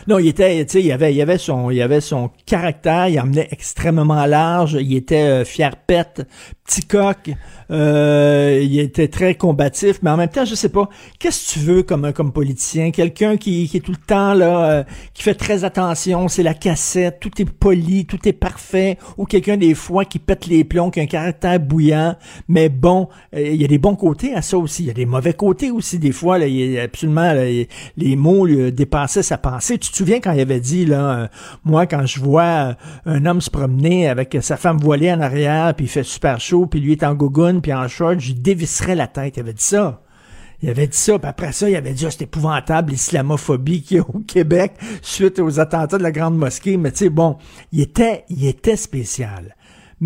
Non, 0.07 0.19
il 0.19 0.29
était, 0.29 0.63
tu 0.67 0.73
sais, 0.73 0.83
il 0.83 0.93
avait, 0.93 1.15
il 1.15 1.23
avait 1.23 1.39
son, 1.39 1.71
il 1.71 1.81
avait 1.81 2.03
son 2.03 2.31
caractère, 2.45 3.09
il 3.09 3.19
emmenait 3.19 3.49
extrêmement 3.51 4.27
large, 4.27 4.77
il 4.79 4.95
était 4.97 5.17
euh, 5.17 5.45
fier 5.47 5.77
pète, 5.87 6.27
petit 6.65 6.87
euh, 7.71 8.61
il 8.63 8.79
était 8.79 9.09
très 9.09 9.35
combatif, 9.35 10.01
mais 10.03 10.11
en 10.11 10.17
même 10.17 10.29
temps, 10.29 10.45
je 10.45 10.55
sais 10.55 10.69
pas, 10.69 10.89
qu'est-ce 11.19 11.55
que 11.55 11.59
tu 11.59 11.65
veux 11.65 11.83
comme 11.83 12.13
comme 12.13 12.33
politicien, 12.33 12.91
quelqu'un 12.91 13.37
qui, 13.37 13.71
est 13.73 13.85
tout 13.85 13.93
le 13.93 14.07
temps 14.07 14.35
là, 14.35 14.71
euh, 14.71 14.85
qui 15.15 15.23
fait 15.23 15.35
très 15.35 15.65
attention, 15.65 16.29
c'est 16.29 16.43
la 16.43 16.55
cassette, 16.55 17.21
tout 17.21 17.31
est 17.41 17.51
poli, 17.51 18.07
tout 18.07 18.29
est 18.29 18.33
parfait, 18.33 18.99
ou 19.17 19.25
quelqu'un 19.25 19.57
des 19.57 19.75
fois 19.75 20.05
qui 20.05 20.19
pète 20.19 20.47
les 20.47 20.65
plombs, 20.65 20.91
qui 20.91 21.01
a 21.01 21.03
un 21.03 21.07
caractère 21.07 21.59
bouillant, 21.59 22.17
mais 22.49 22.69
bon, 22.69 23.09
euh, 23.35 23.41
il 23.41 23.61
y 23.61 23.65
a 23.65 23.69
des 23.69 23.79
bons 23.79 23.97
côtés 23.97 24.35
à 24.35 24.43
ça 24.43 24.59
aussi, 24.59 24.83
il 24.85 24.87
y 24.87 24.91
a 24.91 24.95
des 24.95 25.07
mauvais 25.07 25.35
côtés 25.35 25.71
aussi 25.71 25.99
des 25.99 26.13
fois, 26.13 26.39
là, 26.39 26.47
il 26.47 26.73
y 26.73 26.79
absolument 26.79 27.33
les 27.97 28.17
mots 28.17 28.47
dépassaient 28.47 29.23
sa 29.23 29.39
pensée. 29.39 29.79
Tu 29.79 29.91
te 29.91 29.97
souviens 29.97 30.21
quand 30.21 30.33
il 30.33 30.41
avait 30.41 30.61
dit 30.61 30.87
là, 30.87 31.31
moi 31.65 31.87
quand 31.87 32.05
je 32.07 32.21
vois 32.21 32.77
un 33.07 33.27
homme 33.27 33.41
se 33.41 33.51
promener 33.51 34.09
avec 34.09 34.37
sa 34.41 34.57
femme 34.57 34.79
voilée 34.79 35.13
en 35.13 35.21
arrière, 35.21 35.75
puis 35.75 35.87
il 35.87 35.89
fait 35.89 36.03
super 36.03 36.41
chaud, 36.41 36.54
puis 36.71 36.81
lui 36.81 36.93
est 36.93 37.03
en 37.03 37.15
gougoune, 37.15 37.61
puis 37.61 37.73
en 37.73 37.89
short, 37.89 38.21
je 38.21 38.33
dévisserais 38.33 38.95
la 38.95 39.07
tête. 39.07 39.37
Il 39.37 39.41
avait 39.41 39.53
dit 39.53 39.63
ça. 39.63 40.01
Il 40.63 40.71
avait 40.71 40.87
dit 40.87 40.97
ça, 40.97 41.19
puis 41.19 41.29
après 41.29 41.53
ça, 41.53 41.69
il 41.69 41.77
avait 41.77 41.93
dit, 41.93 42.07
ah, 42.07 42.11
c'est 42.11 42.23
épouvantable 42.23 42.93
l'islamophobie 42.93 43.83
qu'il 43.83 43.97
y 43.99 44.01
a 44.01 44.03
au 44.03 44.21
Québec 44.21 44.73
suite 45.03 45.39
aux 45.39 45.61
attentats 45.61 45.99
de 45.99 46.03
la 46.03 46.13
Grande 46.13 46.39
Mosquée. 46.39 46.77
Mais 46.77 46.91
tu 46.91 46.99
sais, 46.99 47.11
bon, 47.11 47.37
il 47.73 47.83
était, 47.83 48.25
il 48.31 48.47
était 48.47 48.77
spécial. 48.77 49.57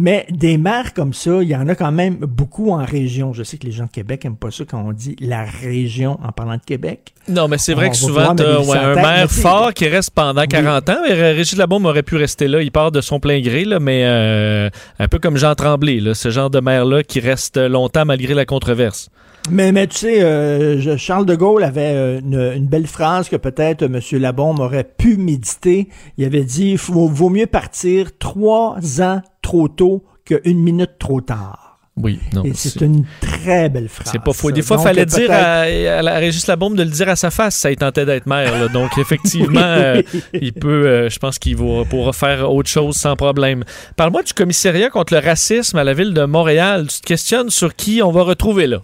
Mais 0.00 0.26
des 0.30 0.58
maires 0.58 0.94
comme 0.94 1.12
ça, 1.12 1.42
il 1.42 1.48
y 1.48 1.56
en 1.56 1.68
a 1.68 1.74
quand 1.74 1.90
même 1.90 2.18
beaucoup 2.18 2.70
en 2.70 2.84
région. 2.84 3.32
Je 3.32 3.42
sais 3.42 3.58
que 3.58 3.66
les 3.66 3.72
gens 3.72 3.86
de 3.86 3.90
Québec 3.90 4.24
aiment 4.24 4.36
pas 4.36 4.52
ça 4.52 4.62
quand 4.64 4.80
on 4.80 4.92
dit 4.92 5.16
la 5.18 5.42
région 5.42 6.20
en 6.22 6.30
parlant 6.30 6.54
de 6.54 6.62
Québec. 6.64 7.14
Non, 7.28 7.48
mais 7.48 7.58
c'est 7.58 7.74
vrai 7.74 7.88
On 7.88 7.90
que 7.90 7.96
souvent, 7.96 8.36
ouais, 8.36 8.78
un 8.78 8.94
maire 8.94 9.28
fort 9.28 9.74
qui 9.74 9.88
reste 9.88 10.12
pendant 10.12 10.44
40 10.44 10.88
ans. 10.88 10.98
Mais 11.02 11.14
euh, 11.14 11.32
Régis 11.34 11.58
Labaume 11.58 11.84
aurait 11.84 12.04
pu 12.04 12.14
rester 12.14 12.46
là. 12.46 12.62
Il 12.62 12.70
part 12.70 12.92
de 12.92 13.00
son 13.00 13.18
plein 13.18 13.40
gré, 13.40 13.64
là, 13.64 13.80
mais 13.80 14.04
euh, 14.04 14.70
un 15.00 15.08
peu 15.08 15.18
comme 15.18 15.36
Jean 15.36 15.56
Tremblay, 15.56 15.98
là, 15.98 16.14
ce 16.14 16.30
genre 16.30 16.48
de 16.48 16.60
maire-là 16.60 17.02
qui 17.02 17.18
reste 17.18 17.56
longtemps 17.56 18.04
malgré 18.04 18.34
la 18.34 18.44
controverse. 18.44 19.10
Mais, 19.50 19.72
mais 19.72 19.86
tu 19.86 19.96
sais, 19.96 20.22
euh, 20.22 20.96
Charles 20.96 21.26
de 21.26 21.34
Gaulle 21.34 21.64
avait 21.64 21.92
euh, 21.94 22.20
une, 22.20 22.52
une 22.56 22.66
belle 22.66 22.86
phrase 22.86 23.28
que 23.28 23.36
peut-être 23.36 23.82
M. 23.82 24.00
Labombe 24.12 24.60
aurait 24.60 24.84
pu 24.84 25.16
méditer. 25.16 25.88
Il 26.18 26.24
avait 26.24 26.44
dit, 26.44 26.72
il 26.72 26.78
vaut 26.78 27.30
mieux 27.30 27.46
partir 27.46 28.10
trois 28.18 28.76
ans 29.00 29.22
trop 29.48 29.68
tôt 29.68 30.04
qu'une 30.26 30.58
minute 30.58 30.98
trop 30.98 31.22
tard. 31.22 31.78
Oui, 31.96 32.20
non. 32.34 32.44
Et 32.44 32.52
c'est 32.54 32.82
une 32.82 33.06
très 33.18 33.70
belle 33.70 33.88
phrase. 33.88 34.10
C'est 34.12 34.22
pas 34.22 34.34
faux. 34.34 34.52
Des 34.52 34.60
fois, 34.60 34.76
il 34.78 34.82
fallait 34.82 35.06
dire 35.06 35.30
à, 35.32 35.60
à 35.62 36.02
la 36.02 36.18
Régis 36.18 36.46
Labaume 36.46 36.76
de 36.76 36.82
le 36.82 36.90
dire 36.90 37.08
à 37.08 37.16
sa 37.16 37.30
face, 37.30 37.56
ça 37.56 37.70
il 37.70 37.76
tentait 37.76 38.04
d'être 38.04 38.26
maire. 38.26 38.52
là. 38.58 38.68
Donc, 38.68 38.98
effectivement, 38.98 39.58
euh, 39.64 40.02
il 40.34 40.52
peut, 40.52 40.86
euh, 40.86 41.08
je 41.08 41.18
pense 41.18 41.38
qu'il 41.38 41.56
pourra 41.56 42.12
faire 42.12 42.52
autre 42.52 42.68
chose 42.68 42.94
sans 42.94 43.16
problème. 43.16 43.64
Parle-moi 43.96 44.22
du 44.22 44.34
commissariat 44.34 44.90
contre 44.90 45.14
le 45.14 45.20
racisme 45.20 45.78
à 45.78 45.82
la 45.82 45.94
ville 45.94 46.12
de 46.12 46.24
Montréal. 46.26 46.86
Tu 46.88 47.00
te 47.00 47.06
questionnes 47.06 47.48
sur 47.48 47.74
qui 47.74 48.02
on 48.02 48.12
va 48.12 48.22
retrouver 48.22 48.66
là? 48.66 48.82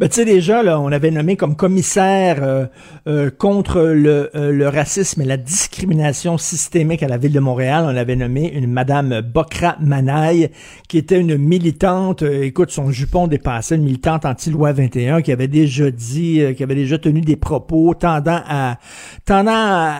Ben, 0.00 0.08
tu 0.08 0.14
sais, 0.14 0.24
déjà, 0.24 0.62
là, 0.62 0.80
on 0.80 0.90
avait 0.92 1.10
nommé 1.10 1.36
comme 1.36 1.56
commissaire 1.56 2.38
euh, 2.42 2.64
euh, 3.06 3.30
contre 3.30 3.82
le, 3.82 4.30
euh, 4.34 4.50
le 4.50 4.66
racisme 4.66 5.20
et 5.20 5.26
la 5.26 5.36
discrimination 5.36 6.38
systémique 6.38 7.02
à 7.02 7.06
la 7.06 7.18
ville 7.18 7.32
de 7.32 7.38
Montréal. 7.38 7.84
On 7.86 7.94
avait 7.94 8.16
nommé 8.16 8.50
une 8.50 8.66
Madame 8.72 9.20
Bokra 9.20 9.76
Manaï, 9.78 10.52
qui 10.88 10.96
était 10.96 11.20
une 11.20 11.36
militante, 11.36 12.22
euh, 12.22 12.44
écoute, 12.44 12.70
son 12.70 12.90
jupon 12.90 13.26
dépassait, 13.26 13.74
une 13.76 13.82
militante 13.82 14.24
anti-loi 14.24 14.72
21, 14.72 15.20
qui 15.20 15.32
avait 15.32 15.48
déjà 15.48 15.90
dit, 15.90 16.40
euh, 16.40 16.54
qui 16.54 16.62
avait 16.62 16.74
déjà 16.74 16.96
tenu 16.96 17.20
des 17.20 17.36
propos 17.36 17.92
tendant 17.92 18.40
à, 18.48 18.78
tendant 19.26 19.52
à, 19.52 19.98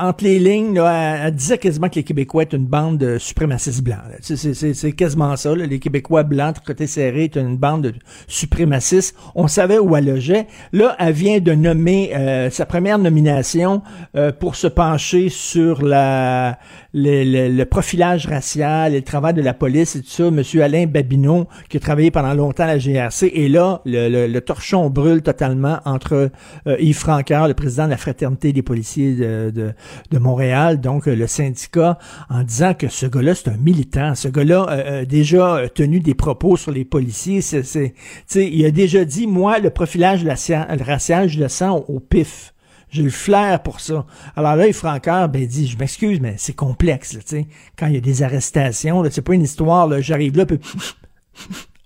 entre 0.00 0.24
les 0.24 0.40
lignes, 0.40 0.74
là, 0.74 1.18
elle, 1.20 1.26
elle 1.28 1.34
disait 1.36 1.58
quasiment 1.58 1.88
que 1.88 1.94
les 1.94 2.02
Québécois 2.02 2.42
étaient 2.42 2.56
une 2.56 2.66
bande 2.66 2.98
de 2.98 3.16
suprémacistes 3.18 3.84
blancs. 3.84 3.98
C'est, 4.22 4.92
quasiment 4.92 5.36
ça. 5.36 5.54
là. 5.54 5.66
Les 5.66 5.78
Québécois 5.78 6.24
blancs, 6.24 6.56
côté 6.66 6.88
serré, 6.88 7.24
étaient 7.24 7.40
une 7.40 7.58
bande 7.58 7.82
de 7.82 7.94
suprémacistes. 8.26 9.14
On 9.38 9.48
savait 9.48 9.78
où 9.78 9.94
elle 9.94 10.06
logeait. 10.06 10.46
Là, 10.72 10.96
elle 10.98 11.12
vient 11.12 11.40
de 11.40 11.52
nommer 11.52 12.10
euh, 12.16 12.48
sa 12.48 12.64
première 12.64 12.98
nomination 12.98 13.82
euh, 14.16 14.32
pour 14.32 14.56
se 14.56 14.66
pencher 14.66 15.28
sur 15.28 15.82
la 15.82 16.58
le, 16.96 17.64
profilage 17.64 18.26
racial 18.26 18.94
et 18.94 18.98
le 18.98 19.04
travail 19.04 19.34
de 19.34 19.42
la 19.42 19.54
police 19.54 19.96
et 19.96 20.00
tout 20.00 20.08
ça. 20.08 20.30
Monsieur 20.30 20.62
Alain 20.62 20.86
Babineau, 20.86 21.46
qui 21.68 21.76
a 21.76 21.80
travaillé 21.80 22.10
pendant 22.10 22.34
longtemps 22.34 22.64
à 22.64 22.68
la 22.68 22.78
GRC, 22.78 23.30
et 23.34 23.48
là, 23.48 23.82
le, 23.84 24.38
torchon 24.40 24.88
brûle 24.90 25.22
totalement 25.22 25.78
entre 25.84 26.30
euh, 26.66 26.76
Yves 26.78 26.98
Franqueur, 26.98 27.48
le 27.48 27.54
président 27.54 27.84
de 27.84 27.90
la 27.90 27.96
Fraternité 27.96 28.52
des 28.52 28.62
policiers 28.62 29.14
de, 29.14 29.72
de, 30.10 30.18
Montréal, 30.18 30.80
donc 30.80 31.08
euh, 31.08 31.14
le 31.14 31.26
syndicat, 31.26 31.98
en 32.30 32.42
disant 32.42 32.74
que 32.74 32.88
ce 32.88 33.06
gars-là, 33.06 33.34
c'est 33.34 33.48
un 33.48 33.56
militant. 33.56 34.14
Ce 34.14 34.28
gars-là 34.28 34.66
euh, 34.70 35.02
a 35.02 35.04
déjà 35.04 35.56
euh, 35.56 35.68
tenu 35.68 36.00
des 36.00 36.14
propos 36.14 36.56
sur 36.56 36.70
les 36.70 36.84
policiers. 36.84 37.40
C'est, 37.42 37.92
il 38.34 38.64
a 38.64 38.70
déjà 38.70 39.04
dit, 39.04 39.26
moi, 39.26 39.58
le 39.58 39.70
profilage 39.70 40.24
racial, 40.24 41.28
je 41.28 41.40
le 41.40 41.48
sens 41.48 41.82
au 41.88 42.00
pif. 42.00 42.54
J'ai 42.90 43.02
le 43.02 43.10
flair 43.10 43.62
pour 43.62 43.80
ça. 43.80 44.06
Alors 44.36 44.56
là, 44.56 44.72
Franqueur, 44.72 45.28
ben, 45.28 45.44
dit, 45.46 45.66
je 45.66 45.76
m'excuse, 45.76 46.20
mais 46.20 46.36
c'est 46.38 46.54
complexe, 46.54 47.10
tu 47.10 47.20
sais. 47.24 47.46
Quand 47.76 47.86
il 47.88 47.94
y 47.94 47.98
a 47.98 48.00
des 48.00 48.22
arrestations, 48.22 49.02
c'est 49.10 49.22
pas 49.22 49.34
une 49.34 49.42
histoire, 49.42 49.86
là, 49.86 50.00
j'arrive 50.00 50.36
là, 50.36 50.46
puis 50.46 50.58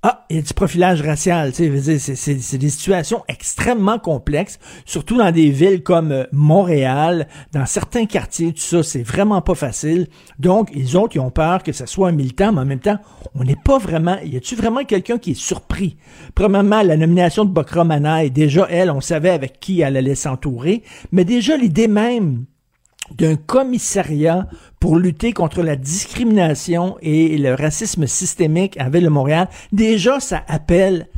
ah, 0.03 0.25
il 0.31 0.37
y 0.37 0.39
a 0.39 0.43
du 0.43 0.55
profilage 0.55 1.03
racial, 1.03 1.53
tu 1.53 1.79
sais, 1.83 1.99
c'est, 1.99 2.57
des 2.57 2.71
situations 2.71 3.23
extrêmement 3.29 3.99
complexes, 3.99 4.59
surtout 4.87 5.19
dans 5.19 5.31
des 5.31 5.51
villes 5.51 5.83
comme 5.83 6.11
euh, 6.11 6.25
Montréal, 6.33 7.29
dans 7.53 7.67
certains 7.67 8.07
quartiers, 8.07 8.55
tout 8.55 8.61
ça, 8.61 8.83
c'est 8.83 9.03
vraiment 9.03 9.43
pas 9.43 9.55
facile. 9.55 10.07
Donc, 10.39 10.75
les 10.75 10.97
autres, 10.97 11.17
ils 11.17 11.21
ont 11.21 11.31
peur 11.31 11.63
que 11.63 11.73
ce 11.73 11.85
soit 11.85 12.09
un 12.09 12.13
militant, 12.13 12.51
mais 12.51 12.63
en 12.63 12.65
même 12.65 12.81
temps, 12.81 12.99
on 13.35 13.45
n'est 13.45 13.59
pas 13.63 13.77
vraiment, 13.77 14.17
y 14.25 14.39
a-tu 14.39 14.57
vraiment 14.57 14.85
quelqu'un 14.85 15.19
qui 15.19 15.33
est 15.33 15.41
surpris? 15.41 15.99
Premièrement, 16.35 16.81
la 16.81 16.97
nomination 16.97 17.45
de 17.45 17.51
Bokra 17.51 17.85
Manaï, 17.85 18.31
déjà, 18.31 18.67
elle, 18.71 18.91
on 18.91 19.03
savait 19.03 19.29
avec 19.29 19.61
qui 19.61 19.83
elle 19.83 19.99
allait 19.99 20.15
s'entourer, 20.15 20.83
mais 21.13 21.27
déjà, 21.27 21.59
l'idée 21.59 21.89
même 21.89 22.47
d'un 23.17 23.37
commissariat 23.37 24.49
pour 24.79 24.97
lutter 24.97 25.33
contre 25.33 25.63
la 25.63 25.77
discrimination 25.77 26.97
et 27.03 27.37
le 27.39 27.55
racisme 27.55 28.07
systémique 28.07 28.77
à 28.79 28.89
Ville 28.89 29.05
de 29.05 29.09
Montréal, 29.09 29.49
déjà, 29.73 30.21
ça 30.21 30.43
appelle, 30.49 31.09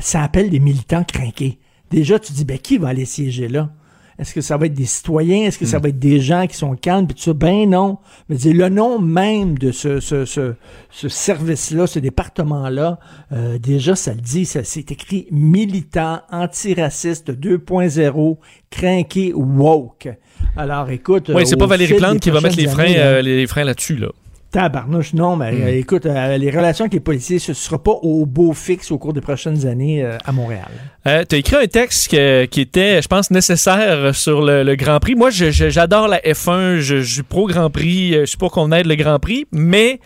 ça 0.00 0.22
appelle 0.22 0.50
des 0.50 0.60
militants 0.60 1.04
craqués. 1.04 1.58
Déjà, 1.90 2.18
tu 2.18 2.32
dis, 2.32 2.44
ben, 2.44 2.58
qui 2.58 2.78
va 2.78 2.88
aller 2.88 3.04
siéger 3.04 3.48
là? 3.48 3.70
Est-ce 4.18 4.34
que 4.34 4.40
ça 4.40 4.56
va 4.56 4.66
être 4.66 4.74
des 4.74 4.84
citoyens? 4.86 5.46
Est-ce 5.46 5.58
que 5.58 5.64
Hmm. 5.64 5.68
ça 5.68 5.78
va 5.78 5.88
être 5.88 5.98
des 5.98 6.20
gens 6.20 6.46
qui 6.46 6.56
sont 6.56 6.74
calmes? 6.76 7.06
Puis 7.06 7.14
tout 7.16 7.22
ça, 7.22 7.32
ben 7.32 7.68
non. 7.70 7.98
Dire, 8.28 8.54
le 8.54 8.68
nom 8.68 8.98
même 8.98 9.58
de 9.58 9.72
ce, 9.72 10.00
ce, 10.00 10.24
ce, 10.24 10.54
ce 10.90 11.08
service-là, 11.08 11.86
ce 11.86 11.98
département-là, 11.98 12.98
euh, 13.32 13.58
déjà, 13.58 13.96
ça 13.96 14.12
le 14.14 14.20
dit, 14.20 14.44
ça 14.44 14.64
c'est 14.64 14.90
écrit 14.90 15.26
militant, 15.30 16.20
antiraciste 16.30 17.30
2.0, 17.30 18.36
craqué, 18.70 19.32
woke. 19.34 20.08
Alors, 20.56 20.90
écoute... 20.90 21.30
Oui, 21.34 21.46
c'est 21.46 21.54
euh, 21.54 21.58
pas 21.58 21.66
Valérie 21.66 21.94
Plante 21.94 22.20
qui 22.20 22.30
va 22.30 22.40
mettre 22.40 22.56
les 22.56 22.66
freins, 22.66 22.84
années, 22.84 22.98
euh, 22.98 23.22
les 23.22 23.46
freins 23.46 23.64
là-dessus, 23.64 23.96
là. 23.96 24.08
Tabarnouche, 24.52 25.14
non, 25.14 25.34
mais 25.36 25.50
Hmm. 25.52 25.62
euh, 25.62 25.78
écoute, 25.78 26.04
euh, 26.06 26.36
les 26.36 26.50
relations 26.50 26.84
avec 26.84 26.92
les 26.92 27.00
policiers, 27.00 27.38
ce 27.38 27.52
ne 27.52 27.54
sera 27.56 27.82
pas 27.82 27.92
au 28.02 28.26
beau 28.26 28.52
fixe 28.52 28.90
au 28.90 28.98
cours 28.98 29.12
des 29.14 29.20
prochaines 29.22 29.66
années 29.66 30.04
euh, 30.04 30.18
à 30.24 30.30
Montréal. 30.32 30.68
Tu 31.04 31.10
as 31.34 31.38
écrit 31.38 31.56
un 31.56 31.66
texte 31.66 32.10
que- 32.10 32.44
qui 32.44 32.60
était, 32.60 33.00
je 33.02 33.08
pense, 33.08 33.30
nécessaire 33.30 34.14
sur 34.14 34.42
le, 34.42 34.62
le 34.62 34.76
Grand 34.76 35.00
Prix. 35.00 35.14
Moi, 35.14 35.30
j'adore 35.30 36.06
la 36.06 36.18
F1, 36.20 36.76
je, 36.80 37.00
je 37.00 37.12
suis 37.14 37.22
pro 37.22 37.46
Grand 37.48 37.70
Prix, 37.70 38.12
je 38.12 38.24
suis 38.26 38.36
pour 38.36 38.52
qu'on 38.52 38.70
aide 38.72 38.86
le 38.86 38.94
Grand 38.94 39.18
Prix, 39.18 39.46
mais 39.52 39.98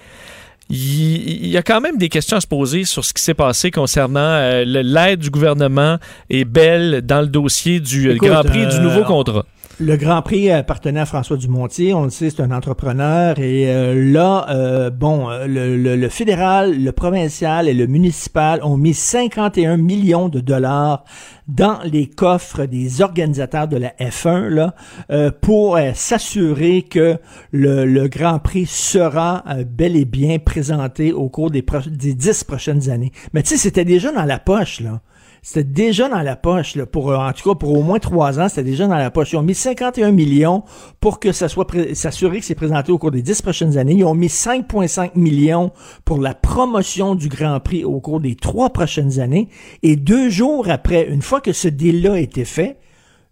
il, 0.68 1.46
y 1.46 1.56
a 1.56 1.62
quand 1.62 1.80
même 1.80 1.96
des 1.96 2.08
questions 2.08 2.36
à 2.36 2.40
se 2.40 2.46
poser 2.46 2.84
sur 2.84 3.04
ce 3.04 3.12
qui 3.12 3.22
s'est 3.22 3.34
passé 3.34 3.70
concernant 3.70 4.18
euh, 4.20 4.64
l'aide 4.66 5.20
du 5.20 5.30
gouvernement 5.30 5.98
et 6.28 6.44
Bell 6.44 7.02
dans 7.04 7.20
le 7.20 7.28
dossier 7.28 7.78
du 7.78 8.10
Écoute, 8.10 8.28
Grand 8.28 8.42
Prix 8.42 8.66
du 8.66 8.76
euh, 8.76 8.80
nouveau 8.80 9.04
contrat. 9.04 9.44
Le 9.78 9.96
Grand 9.98 10.22
Prix 10.22 10.50
appartenait 10.50 11.00
à 11.00 11.04
François 11.04 11.36
Dumontier, 11.36 11.92
on 11.92 12.04
le 12.04 12.10
sait, 12.10 12.30
c'est 12.30 12.40
un 12.40 12.50
entrepreneur. 12.50 13.38
Et 13.38 13.66
euh, 13.68 14.10
là, 14.10 14.46
euh, 14.48 14.88
bon, 14.88 15.28
euh, 15.28 15.46
le, 15.46 15.76
le- 15.76 15.96
le 15.96 16.08
fédéral, 16.08 16.82
le 16.82 16.92
provincial 16.92 17.68
et 17.68 17.74
le 17.74 17.86
municipal 17.86 18.60
ont 18.64 18.78
mis 18.78 18.94
51 18.94 19.76
millions 19.76 20.30
de 20.30 20.40
dollars 20.40 21.04
dans 21.48 21.78
les 21.84 22.06
coffres 22.06 22.64
des 22.64 23.02
organisateurs 23.02 23.68
de 23.68 23.76
la 23.76 23.90
F1 24.00 24.48
là, 24.48 24.74
euh, 25.10 25.30
pour 25.30 25.76
euh, 25.76 25.92
s'assurer 25.94 26.82
que 26.82 27.18
le, 27.52 27.84
le 27.84 28.08
Grand 28.08 28.38
Prix 28.38 28.66
sera 28.66 29.44
euh, 29.48 29.64
bel 29.64 29.96
et 29.96 30.04
bien 30.04 30.38
présenté 30.38 31.12
au 31.12 31.28
cours 31.28 31.50
des, 31.50 31.64
des 31.86 32.14
dix 32.14 32.44
prochaines 32.44 32.90
années. 32.90 33.12
Mais 33.32 33.42
tu 33.42 33.50
sais, 33.50 33.56
c'était 33.56 33.84
déjà 33.84 34.12
dans 34.12 34.24
la 34.24 34.38
poche, 34.38 34.80
là. 34.80 35.00
C'était 35.48 35.62
déjà 35.62 36.08
dans 36.08 36.22
la 36.22 36.34
poche, 36.34 36.74
là, 36.74 36.86
pour, 36.86 37.12
euh, 37.12 37.16
en 37.16 37.32
tout 37.32 37.48
cas 37.48 37.54
pour 37.54 37.78
au 37.78 37.80
moins 37.80 38.00
trois 38.00 38.40
ans, 38.40 38.48
c'était 38.48 38.64
déjà 38.64 38.88
dans 38.88 38.96
la 38.96 39.12
poche. 39.12 39.32
Ils 39.32 39.36
ont 39.36 39.44
mis 39.44 39.54
51 39.54 40.10
millions 40.10 40.64
pour 40.98 41.20
que 41.20 41.30
ça 41.30 41.48
soit 41.48 41.68
s'assurer 41.94 42.40
que 42.40 42.44
c'est 42.44 42.56
présenté 42.56 42.90
au 42.90 42.98
cours 42.98 43.12
des 43.12 43.22
dix 43.22 43.40
prochaines 43.42 43.78
années. 43.78 43.94
Ils 43.94 44.04
ont 44.04 44.14
mis 44.14 44.26
5,5 44.26 45.12
millions 45.14 45.70
pour 46.04 46.18
la 46.20 46.34
promotion 46.34 47.14
du 47.14 47.28
Grand 47.28 47.60
Prix 47.60 47.84
au 47.84 48.00
cours 48.00 48.18
des 48.18 48.34
trois 48.34 48.70
prochaines 48.70 49.20
années. 49.20 49.48
Et 49.84 49.94
deux 49.94 50.30
jours 50.30 50.68
après, 50.68 51.06
une 51.06 51.22
fois 51.22 51.35
que 51.40 51.52
ce 51.52 51.68
deal-là 51.68 52.14
a 52.14 52.18
été 52.18 52.44
fait, 52.44 52.76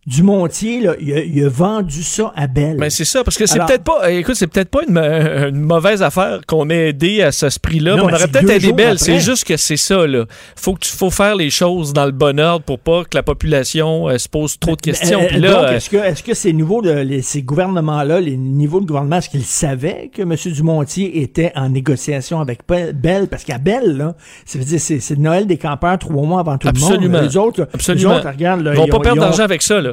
Dumontier, 0.07 0.81
là, 0.83 0.95
il, 1.01 1.13
a, 1.15 1.21
il 1.25 1.45
a 1.45 1.49
vendu 1.49 2.03
ça 2.03 2.33
à 2.37 2.47
Bell. 2.47 2.77
Mais 2.79 2.91
c'est 2.91 3.05
ça, 3.07 3.25
parce 3.25 3.39
que 3.39 3.47
c'est 3.47 3.55
Alors- 3.55 3.67
peut-être 3.69 3.85
pas, 3.85 4.01
euh, 4.05 4.09
écoute, 4.19 4.35
c'est 4.35 4.47
peut-être 4.47 4.69
pas 4.69 4.81
une, 4.87 4.99
euh, 4.99 5.49
une 5.49 5.61
mauvaise 5.61 6.03
affaire 6.03 6.41
qu'on 6.47 6.69
ait 6.69 6.91
aidé 6.91 7.23
à 7.23 7.33
ce 7.33 7.47
prix-là. 7.59 7.97
Non, 7.97 8.05
On 8.05 8.13
aurait 8.13 8.29
peut-être 8.29 8.51
aidé 8.51 8.73
Belle. 8.73 8.87
après. 8.95 8.99
C'est 8.99 9.19
juste 9.21 9.45
que 9.45 9.57
c'est 9.57 9.77
ça, 9.79 10.07
là. 10.07 10.27
Faut 10.57 10.75
que 10.75 10.81
tu, 10.81 10.91
faut 10.91 11.11
faire 11.11 11.37
les 11.37 11.49
choses 11.51 11.93
dans 11.95 12.05
le 12.05 12.13
bon 12.13 12.39
ordre 12.39 12.65
pour 12.65 12.79
pas 12.79 13.05
que 13.05 13.17
la 13.17 13.23
population 13.23 14.09
euh, 14.09 14.19
se 14.19 14.29
pose 14.29 14.59
trop 14.59 14.77
de 14.77 14.81
questions. 14.81 15.23
Euh, 15.23 15.27
Puis 15.29 15.37
donc, 15.41 15.45
là, 15.51 15.65
euh, 15.71 15.77
est-ce 15.77 15.89
que, 15.89 15.97
est-ce 15.97 16.23
que 16.23 16.35
ces 16.35 16.53
nouveaux, 16.53 16.83
de, 16.83 16.91
les- 16.93 17.23
ces 17.23 17.43
gouvernements-là, 17.43 18.21
les 18.21 18.37
niveaux 18.37 18.81
de 18.81 18.87
gouvernement, 18.87 19.17
est-ce 19.17 19.31
qu'ils 19.31 19.45
savaient 19.45 20.11
que 20.15 20.21
M. 20.23 20.35
Dumontier 20.53 21.23
était 21.23 21.51
en 21.57 21.71
négociation 21.71 22.41
avec 22.41 22.67
Pe- 22.67 22.93
Bell? 22.93 23.27
Parce 23.29 23.45
qu'à 23.45 23.59
Bell, 23.59 23.97
là, 23.97 24.15
ça 24.45 24.59
veut 24.59 24.65
dire, 24.67 24.81
c'est, 24.81 25.01
c'est 25.01 25.19
Noël 25.19 25.47
des 25.47 25.57
campeurs 25.57 25.99
trois 25.99 26.25
mois 26.27 26.41
avant 26.41 26.59
tout 26.59 26.69
absolument. 26.69 27.01
le 27.03 27.09
monde. 27.09 27.23
Les 27.23 27.37
autres, 27.39 27.69
absolument. 27.73 28.11
les 28.13 28.19
autres, 28.19 28.29
regarde, 28.29 28.61
là, 28.61 28.73
ils 28.75 28.77
vont 28.77 28.85
ils 28.87 28.91
pas 28.91 29.01
perdre 29.01 29.23
ont- 29.23 29.25
d'argent 29.25 29.43
avec 29.45 29.63
ça, 29.63 29.81
là. 29.81 29.93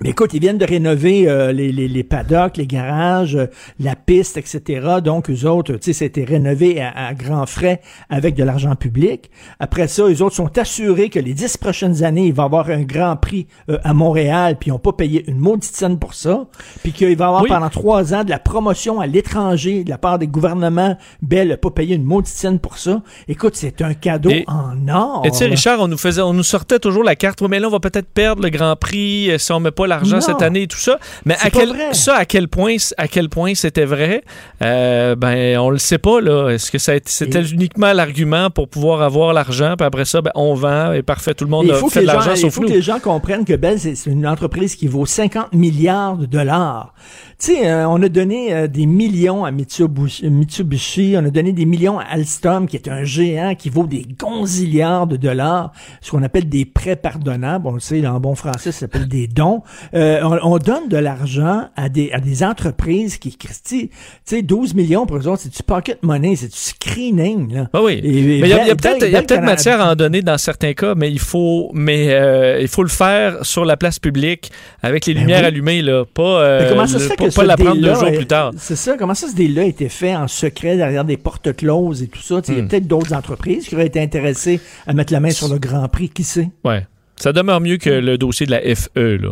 mais 0.00 0.10
écoute, 0.10 0.32
ils 0.34 0.40
viennent 0.40 0.58
de 0.58 0.64
rénover 0.64 1.28
euh, 1.28 1.52
les, 1.52 1.70
les, 1.70 1.86
les 1.86 2.02
paddocks, 2.02 2.56
les 2.56 2.66
garages, 2.66 3.36
euh, 3.36 3.46
la 3.78 3.94
piste, 3.94 4.36
etc. 4.36 4.96
Donc, 5.04 5.30
eux 5.30 5.46
autres, 5.46 5.74
tu 5.74 5.78
sais, 5.82 5.92
c'était 5.92 6.24
rénové 6.24 6.80
à, 6.80 6.90
à 7.08 7.14
grands 7.14 7.46
frais 7.46 7.80
avec 8.10 8.34
de 8.34 8.42
l'argent 8.42 8.74
public. 8.74 9.30
Après 9.60 9.86
ça, 9.88 10.02
eux 10.08 10.22
autres 10.22 10.34
sont 10.34 10.58
assurés 10.58 11.08
que 11.08 11.20
les 11.20 11.34
dix 11.34 11.56
prochaines 11.56 12.02
années, 12.02 12.26
il 12.26 12.32
va 12.32 12.42
y 12.44 12.46
avoir 12.46 12.70
un 12.70 12.82
grand 12.82 13.16
prix 13.16 13.46
euh, 13.70 13.78
à 13.84 13.94
Montréal, 13.94 14.56
puis 14.58 14.70
ils 14.70 14.72
n'ont 14.72 14.78
pas 14.80 14.92
payé 14.92 15.24
une 15.28 15.38
maudite 15.38 15.74
scène 15.76 15.98
pour 15.98 16.14
ça. 16.14 16.46
Puis 16.82 16.92
qu'il 16.92 17.16
va 17.16 17.24
y 17.24 17.28
avoir 17.28 17.42
Oui. 17.42 17.48
pendant 17.48 17.68
trois 17.70 18.12
ans 18.14 18.24
de 18.24 18.30
la 18.30 18.38
promotion 18.40 19.00
à 19.00 19.06
l'étranger 19.06 19.84
de 19.84 19.90
la 19.90 19.98
part 19.98 20.18
des 20.18 20.26
gouvernements. 20.26 20.96
Bell 21.20 21.48
n'a 21.48 21.56
pas 21.56 21.70
payé 21.70 21.94
une 21.96 22.04
maudite 22.04 22.34
scène 22.34 22.58
pour 22.58 22.76
ça. 22.78 23.02
Écoute, 23.28 23.54
c'est 23.56 23.80
un 23.82 23.94
cadeau 23.94 24.30
Et- 24.30 24.44
en 24.48 24.88
or. 24.88 25.22
Et 25.26 25.30
tu 25.30 25.36
sais. 25.38 25.46
Richard, 25.46 25.80
on 25.80 25.86
nous 25.88 25.98
faisait, 25.98 26.22
on 26.22 26.32
nous 26.32 26.42
sortait 26.42 26.78
toujours 26.80 27.04
la 27.04 27.14
carte. 27.14 27.40
Mais 27.42 27.60
là, 27.60 27.68
on 27.68 27.70
va 27.70 27.80
peut-être 27.80 28.08
perdre 28.08 28.42
le 28.42 28.48
Grand 28.50 28.74
Prix 28.76 29.30
si 29.38 29.52
on 29.52 29.60
met 29.60 29.70
pas 29.70 29.86
l'argent 29.94 30.20
cette 30.20 30.42
année 30.42 30.62
et 30.62 30.66
tout 30.66 30.78
ça. 30.78 30.98
Mais 31.24 31.36
à 31.40 31.50
quel, 31.50 31.68
vrai. 31.68 31.94
ça, 31.94 32.16
à 32.16 32.24
quel 32.24 32.48
point, 32.48 32.76
à 32.96 33.08
quel 33.08 33.28
point 33.28 33.54
c'était 33.54 33.84
vrai, 33.84 34.22
euh, 34.62 35.14
ben, 35.14 35.58
on 35.58 35.70
le 35.70 35.78
sait 35.78 35.98
pas 35.98 36.20
là. 36.20 36.50
Est-ce 36.50 36.70
que 36.70 36.78
c'était 36.78 37.42
uniquement 37.42 37.92
l'argument 37.92 38.50
pour 38.50 38.68
pouvoir 38.68 39.02
avoir 39.02 39.32
l'argent, 39.32 39.74
puis 39.78 39.86
après 39.86 40.04
ça, 40.04 40.20
ben, 40.20 40.32
on 40.34 40.54
vend 40.54 40.92
et 40.92 41.02
parfait, 41.02 41.34
tout 41.34 41.44
le 41.44 41.50
monde 41.50 41.66
Il 41.66 41.72
a 41.72 41.74
faut, 41.76 41.86
que 41.86 41.92
fait 41.92 42.00
de 42.00 42.06
gens, 42.06 42.12
l'argent 42.14 42.32
il 42.34 42.38
sauf 42.38 42.54
faut 42.54 42.62
nous. 42.62 42.68
que 42.68 42.72
les 42.72 42.82
gens 42.82 42.98
comprennent 42.98 43.44
que 43.44 43.54
Bell, 43.54 43.78
c'est 43.78 43.94
c'est 43.94 44.10
une 44.10 44.26
entreprise 44.26 44.76
qui 44.76 44.86
vaut 44.86 45.06
50 45.06 45.52
milliards 45.52 46.16
de 46.16 46.26
dollars. 46.26 46.94
Tu 47.38 47.54
sais, 47.54 47.68
euh, 47.68 47.88
on 47.88 48.00
a 48.02 48.08
donné 48.08 48.54
euh, 48.54 48.68
des 48.68 48.86
millions 48.86 49.44
à 49.44 49.50
Mitsubishi, 49.50 50.30
Mitsubishi, 50.30 51.14
on 51.16 51.24
a 51.24 51.30
donné 51.30 51.52
des 51.52 51.64
millions 51.64 51.98
à 51.98 52.04
Alstom, 52.04 52.66
qui 52.66 52.76
est 52.76 52.88
un 52.88 53.04
géant 53.04 53.54
qui 53.54 53.68
vaut 53.68 53.86
des 53.86 54.06
gonzillards 54.18 55.06
de 55.06 55.16
dollars, 55.16 55.72
ce 56.00 56.10
qu'on 56.12 56.22
appelle 56.22 56.48
des 56.48 56.64
prêts 56.64 56.96
pardonnables. 56.96 57.66
On 57.66 57.72
le 57.72 57.80
sait, 57.80 58.06
en 58.06 58.20
bon 58.20 58.34
français, 58.34 58.72
ça 58.72 58.80
s'appelle 58.80 59.08
des 59.08 59.26
dons. 59.26 59.62
Euh, 59.94 60.20
on, 60.22 60.54
on 60.54 60.58
donne 60.58 60.88
de 60.88 60.96
l'argent 60.96 61.68
à 61.76 61.88
des, 61.88 62.10
à 62.12 62.20
des 62.20 62.42
entreprises 62.42 63.18
qui, 63.18 63.36
Christy, 63.36 63.88
tu 63.88 63.96
sais, 64.24 64.42
12 64.42 64.74
millions 64.74 65.06
pour 65.06 65.16
eux 65.16 65.26
autres, 65.28 65.42
c'est 65.42 65.54
du 65.56 65.62
pocket 65.62 66.02
money, 66.02 66.36
c'est 66.36 66.48
du 66.48 66.56
screening, 66.56 67.52
là? 67.54 67.68
Ah 67.72 67.82
oui. 67.82 68.00
Et- 68.02 68.40
mais 68.40 68.48
il 68.48 68.48
y 68.48 68.52
a, 68.52 68.74
peut-être 68.74 69.42
matière 69.42 69.80
à 69.80 69.92
en 69.92 69.96
donner 69.96 70.22
dans 70.22 70.38
certains 70.38 70.72
cas, 70.74 70.94
mais 70.94 71.10
il 71.10 71.18
faut, 71.18 71.70
mais 71.74 72.08
euh, 72.10 72.60
il 72.60 72.68
faut 72.68 72.82
le 72.82 72.88
faire 72.88 73.44
sur 73.44 73.64
la 73.64 73.76
place 73.76 73.98
publique 73.98 74.50
avec 74.82 75.06
les 75.06 75.14
lumières 75.14 75.40
oui. 75.40 75.46
allumées 75.46 75.82
là, 75.82 76.04
pas, 76.04 76.22
euh, 76.42 76.68
comment 76.68 76.86
ça 76.86 76.98
se 76.98 77.04
le- 77.04 77.08
fait 77.10 77.16
pas, 77.16 77.28
que 77.28 77.34
pas 77.34 77.42
ce 77.42 77.46
la 77.46 77.56
prendre 77.56 77.80
deux 77.80 77.94
jours 77.94 78.06
est- 78.08 78.16
plus 78.16 78.26
tard? 78.26 78.52
C'est 78.58 78.76
ça. 78.76 78.96
Comment 78.98 79.14
ça, 79.14 79.28
ce 79.28 79.34
deal-là 79.34 79.62
a 79.62 79.66
été 79.66 79.88
fait 79.88 80.14
en 80.14 80.28
secret 80.28 80.76
derrière 80.76 81.04
des 81.04 81.16
portes 81.16 81.54
closes 81.56 82.02
et 82.02 82.08
tout 82.08 82.20
ça? 82.20 82.40
Il 82.48 82.54
y 82.54 82.58
a 82.58 82.62
Hmm. 82.62 82.68
peut-être 82.68 82.86
d'autres 82.86 83.12
entreprises 83.14 83.68
qui 83.68 83.74
auraient 83.74 83.86
été 83.86 84.00
intéressées 84.00 84.60
à 84.86 84.92
mettre 84.92 85.12
la 85.12 85.20
main 85.20 85.30
sur 85.30 85.48
le 85.48 85.58
Grand 85.58 85.88
Prix. 85.88 86.08
Qui 86.10 86.24
sait? 86.24 86.48
Ouais. 86.64 86.86
Ça 87.16 87.32
demeure 87.32 87.60
mieux 87.60 87.76
que 87.76 87.90
le 87.90 88.18
dossier 88.18 88.46
de 88.46 88.50
la 88.50 88.60
FE, 88.74 89.16
là. 89.22 89.30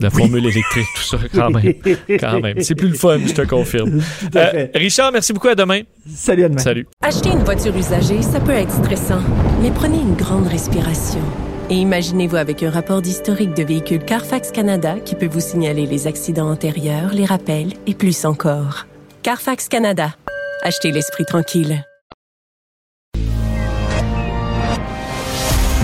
La 0.00 0.10
formule 0.10 0.46
électrique, 0.46 0.86
tout 0.94 1.02
ça, 1.02 1.18
quand 1.34 1.50
même. 1.50 1.74
quand 2.20 2.40
même. 2.40 2.60
C'est 2.60 2.74
plus 2.74 2.88
le 2.88 2.94
fun, 2.94 3.18
je 3.26 3.32
te 3.32 3.42
confirme. 3.42 4.00
Fait. 4.00 4.70
Richard, 4.74 5.12
merci 5.12 5.32
beaucoup. 5.32 5.48
À 5.48 5.54
demain. 5.54 5.80
Salut, 6.14 6.44
à 6.44 6.48
demain. 6.48 6.60
Salut. 6.60 6.86
Acheter 7.02 7.30
une 7.30 7.44
voiture 7.44 7.76
usagée, 7.76 8.22
ça 8.22 8.40
peut 8.40 8.52
être 8.52 8.72
stressant, 8.72 9.22
mais 9.62 9.70
prenez 9.70 9.98
une 9.98 10.14
grande 10.14 10.46
respiration. 10.46 11.22
Et 11.70 11.74
imaginez-vous 11.74 12.36
avec 12.36 12.62
un 12.62 12.70
rapport 12.70 13.02
d'historique 13.02 13.54
de 13.54 13.62
véhicule 13.62 14.04
Carfax 14.04 14.50
Canada 14.50 14.96
qui 15.04 15.14
peut 15.14 15.28
vous 15.30 15.40
signaler 15.40 15.86
les 15.86 16.06
accidents 16.06 16.50
antérieurs, 16.50 17.12
les 17.12 17.26
rappels 17.26 17.74
et 17.86 17.94
plus 17.94 18.24
encore. 18.24 18.86
Carfax 19.22 19.68
Canada. 19.68 20.14
Achetez 20.62 20.92
l'esprit 20.92 21.26
tranquille. 21.26 21.84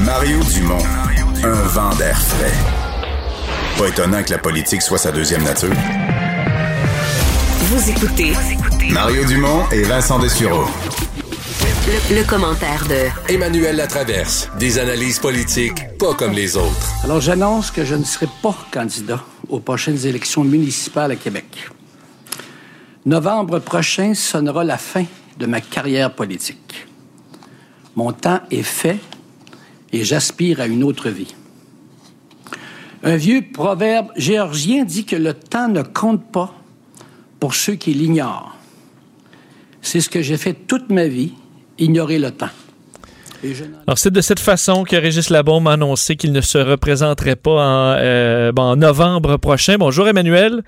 Mario 0.05 0.39
Dumont, 0.55 0.85
un 1.43 1.63
vent 1.69 1.95
d'air 1.97 2.19
frais. 2.19 2.84
Pas 3.79 3.89
étonnant 3.89 4.23
que 4.23 4.31
la 4.31 4.39
politique 4.39 4.83
soit 4.83 4.99
sa 4.99 5.11
deuxième 5.11 5.43
nature. 5.43 5.73
Vous 7.61 7.91
écoutez 7.91 8.33
Mario 8.91 9.25
Dumont 9.25 9.69
et 9.73 9.83
Vincent 9.83 10.19
Dessureau. 10.21 10.67
le, 12.11 12.17
le 12.17 12.25
commentaire 12.25 12.87
de 12.87 13.33
Emmanuel 13.33 13.75
Latraverse. 13.77 14.49
Des 14.61 14.79
analyses 14.79 15.19
politiques 15.19 15.99
pas 15.99 16.15
comme 16.15 16.33
les 16.33 16.57
autres. 16.57 16.93
Alors, 17.03 17.21
j'annonce 17.21 17.73
que 17.73 17.85
je 17.85 17.97
ne 17.97 18.05
serai 18.05 18.29
pas 18.43 18.57
candidat 18.71 19.25
aux 19.49 19.59
prochaines 19.61 20.07
élections 20.07 20.45
municipales 20.45 21.11
à 21.11 21.17
Québec. 21.17 21.69
Novembre 23.07 23.59
prochain 23.59 24.15
sonnera 24.15 24.63
la 24.63 24.79
fin 24.79 25.05
de 25.39 25.47
ma 25.47 25.61
carrière 25.61 26.15
politique. 26.15 26.87
Mon 27.97 28.13
temps 28.13 28.41
est 28.53 28.63
fait 28.63 28.99
et 29.93 30.05
j'aspire 30.05 30.61
à 30.61 30.67
une 30.67 30.85
autre 30.85 31.11
vie. 31.11 31.35
Un 33.05 33.17
vieux 33.17 33.43
proverbe 33.53 34.09
géorgien 34.17 34.85
dit 34.85 35.05
que 35.05 35.17
le 35.17 35.35
temps 35.35 35.69
ne 35.69 35.83
compte 35.83 36.33
pas 36.33 36.55
pour 37.39 37.55
ceux 37.55 37.75
qui 37.75 37.93
l'ignorent. 37.93 38.57
C'est 39.83 40.01
ce 40.01 40.09
que 40.09 40.23
j'ai 40.23 40.39
fait 40.39 40.55
toute 40.55 40.91
ma 40.91 41.07
vie, 41.07 41.35
ignorer 41.79 42.19
le 42.19 42.31
temps. 42.31 42.49
Alors, 43.87 43.99
c'est 43.99 44.11
de 44.11 44.23
cette 44.23 44.41
façon 44.41 44.85
que 44.85 44.97
Régis 44.97 45.29
Labaume 45.29 45.67
a 45.67 45.73
annoncé 45.73 46.17
qu'il 46.17 46.33
ne 46.33 46.41
se 46.41 46.57
représenterait 46.57 47.37
pas 47.37 47.51
en, 47.51 47.97
euh, 47.99 48.53
bon, 48.53 48.63
en 48.63 48.77
novembre 48.77 49.37
prochain. 49.37 49.77
Bonjour, 49.79 50.09
Emmanuel. 50.09 50.63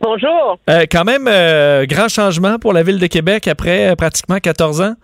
Bonjour. 0.00 0.58
Euh, 0.68 0.86
quand 0.90 1.04
même, 1.04 1.28
euh, 1.28 1.84
grand 1.86 2.08
changement 2.08 2.58
pour 2.58 2.72
la 2.72 2.82
Ville 2.82 2.98
de 2.98 3.06
Québec 3.06 3.48
après 3.48 3.90
euh, 3.90 3.96
pratiquement 3.96 4.38
14 4.38 4.80
ans. 4.80 4.94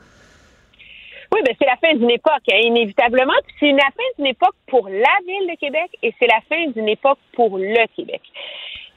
Oui, 1.37 1.43
ben 1.45 1.55
c'est 1.59 1.67
la 1.67 1.77
fin 1.77 1.95
d'une 1.95 2.11
époque, 2.11 2.49
hein, 2.51 2.61
inévitablement. 2.63 3.35
C'est 3.61 3.73
la 3.73 3.91
fin 3.95 4.09
d'une 4.17 4.29
époque 4.29 4.55
pour 4.69 4.89
la 4.89 5.19
ville 5.27 5.51
de 5.51 5.59
Québec 5.61 5.91
et 6.03 6.15
c'est 6.19 6.27
la 6.27 6.41
fin 6.49 6.69
d'une 6.69 6.89
époque 6.89 7.19
pour 7.35 7.59
le 7.59 7.87
Québec. 7.95 8.23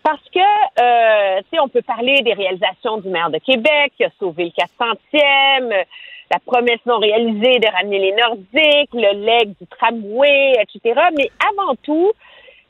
Parce 0.03 0.23
que, 0.33 0.39
euh, 0.39 1.39
tu 1.39 1.49
sais, 1.51 1.59
on 1.59 1.67
peut 1.67 1.81
parler 1.81 2.21
des 2.21 2.31
réalisations 2.31 2.99
du 2.99 3.09
maire 3.09 3.29
de 3.29 3.39
Québec, 3.39 3.91
qui 3.97 4.05
a 4.05 4.09
sauvé 4.19 4.45
le 4.45 4.51
400e, 4.51 5.73
euh, 5.73 5.83
la 6.31 6.39
promesse 6.45 6.79
non 6.85 6.99
réalisée 6.99 7.59
de 7.59 7.67
ramener 7.67 7.99
les 7.99 8.13
Nordiques, 8.13 8.93
le 8.93 9.25
leg 9.25 9.49
du 9.59 9.67
tramway, 9.67 10.53
etc. 10.61 10.97
Mais 11.17 11.29
avant 11.51 11.75
tout, 11.83 12.13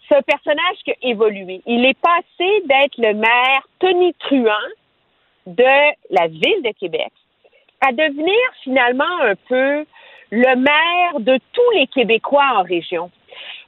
c'est 0.08 0.16
un 0.16 0.24
personnage 0.24 0.78
qui 0.84 0.92
a 0.94 0.96
évolué. 1.04 1.62
Il 1.68 1.86
est 1.86 2.00
passé 2.00 2.64
d'être 2.66 2.98
le 2.98 3.14
maire 3.14 3.68
tonitruant 3.78 4.68
de 5.46 5.94
la 6.10 6.26
ville 6.26 6.64
de 6.64 6.72
Québec 6.80 7.12
à 7.82 7.92
devenir 7.92 8.36
finalement 8.64 9.22
un 9.22 9.36
peu 9.48 9.86
le 10.32 10.56
maire 10.56 11.20
de 11.20 11.40
tous 11.54 11.72
les 11.76 11.88
Québécois 11.88 12.58
en 12.58 12.64
région. 12.64 13.10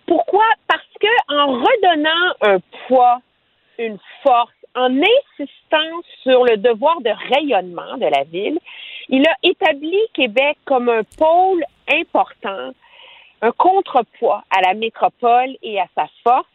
Pourquoi? 0.06 0.46
Parce 0.68 0.84
que 1.00 1.34
en 1.34 1.48
redonnant 1.54 2.34
un 2.42 2.60
poids, 2.88 3.20
une 3.80 3.98
force, 4.24 4.52
en 4.76 4.90
insistant 4.90 6.02
sur 6.24 6.46
le 6.46 6.58
devoir 6.58 7.02
de 7.02 7.12
rayonnement 7.34 7.98
de 7.98 8.06
la 8.06 8.24
ville, 8.24 8.60
il 9.10 9.28
a 9.28 9.36
établi 9.44 10.00
Québec 10.14 10.58
comme 10.66 10.90
un 10.90 11.04
pôle 11.18 11.64
important, 11.92 12.72
un 13.42 13.52
contrepoids 13.52 14.44
à 14.50 14.62
la 14.62 14.74
métropole 14.74 15.58
et 15.62 15.80
à 15.80 15.86
sa 15.96 16.08
force. 16.24 16.48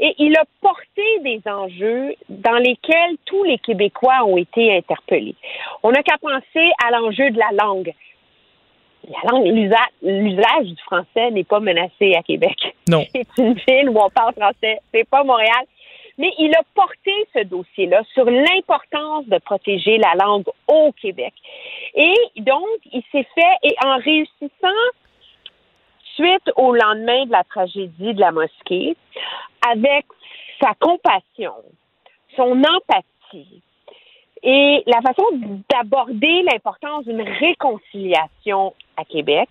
Et 0.00 0.14
il 0.18 0.36
a 0.36 0.44
porté 0.60 1.02
des 1.20 1.40
enjeux 1.46 2.14
dans 2.28 2.56
lesquels 2.58 3.16
tous 3.24 3.42
les 3.44 3.58
Québécois 3.58 4.24
ont 4.24 4.36
été 4.36 4.76
interpellés. 4.76 5.34
On 5.82 5.90
n'a 5.90 6.02
qu'à 6.02 6.18
penser 6.18 6.70
à 6.84 6.90
l'enjeu 6.90 7.30
de 7.30 7.38
la 7.38 7.64
langue. 7.64 7.92
La 9.08 9.30
langue, 9.30 9.46
l'usa- 9.46 9.76
l'usage 10.02 10.66
du 10.66 10.82
français 10.82 11.30
n'est 11.30 11.44
pas 11.44 11.60
menacé 11.60 12.14
à 12.14 12.22
Québec. 12.22 12.56
Non. 12.88 13.04
C'est 13.14 13.26
une 13.38 13.54
ville 13.54 13.88
où 13.90 13.98
on 13.98 14.10
parle 14.10 14.34
français. 14.34 14.80
C'est 14.92 15.08
pas 15.08 15.24
Montréal. 15.24 15.64
Mais 16.18 16.32
il 16.38 16.52
a 16.56 16.62
porté 16.74 17.12
ce 17.32 17.44
dossier-là 17.44 18.02
sur 18.12 18.24
l'importance 18.24 19.26
de 19.26 19.38
protéger 19.38 19.98
la 19.98 20.14
langue 20.24 20.46
au 20.66 20.90
Québec. 21.00 21.32
Et 21.94 22.12
donc, 22.38 22.66
il 22.92 23.02
s'est 23.12 23.26
fait, 23.36 23.54
et 23.62 23.74
en 23.84 23.98
réussissant, 23.98 24.82
suite 26.18 26.50
au 26.56 26.74
lendemain 26.74 27.26
de 27.26 27.32
la 27.32 27.44
tragédie 27.44 28.14
de 28.14 28.20
la 28.20 28.32
mosquée, 28.32 28.96
avec 29.70 30.06
sa 30.60 30.74
compassion, 30.74 31.54
son 32.36 32.62
empathie 32.64 33.62
et 34.42 34.82
la 34.86 35.00
façon 35.00 35.24
d'aborder 35.70 36.42
l'importance 36.42 37.04
d'une 37.04 37.22
réconciliation 37.22 38.74
à 38.96 39.04
Québec, 39.04 39.48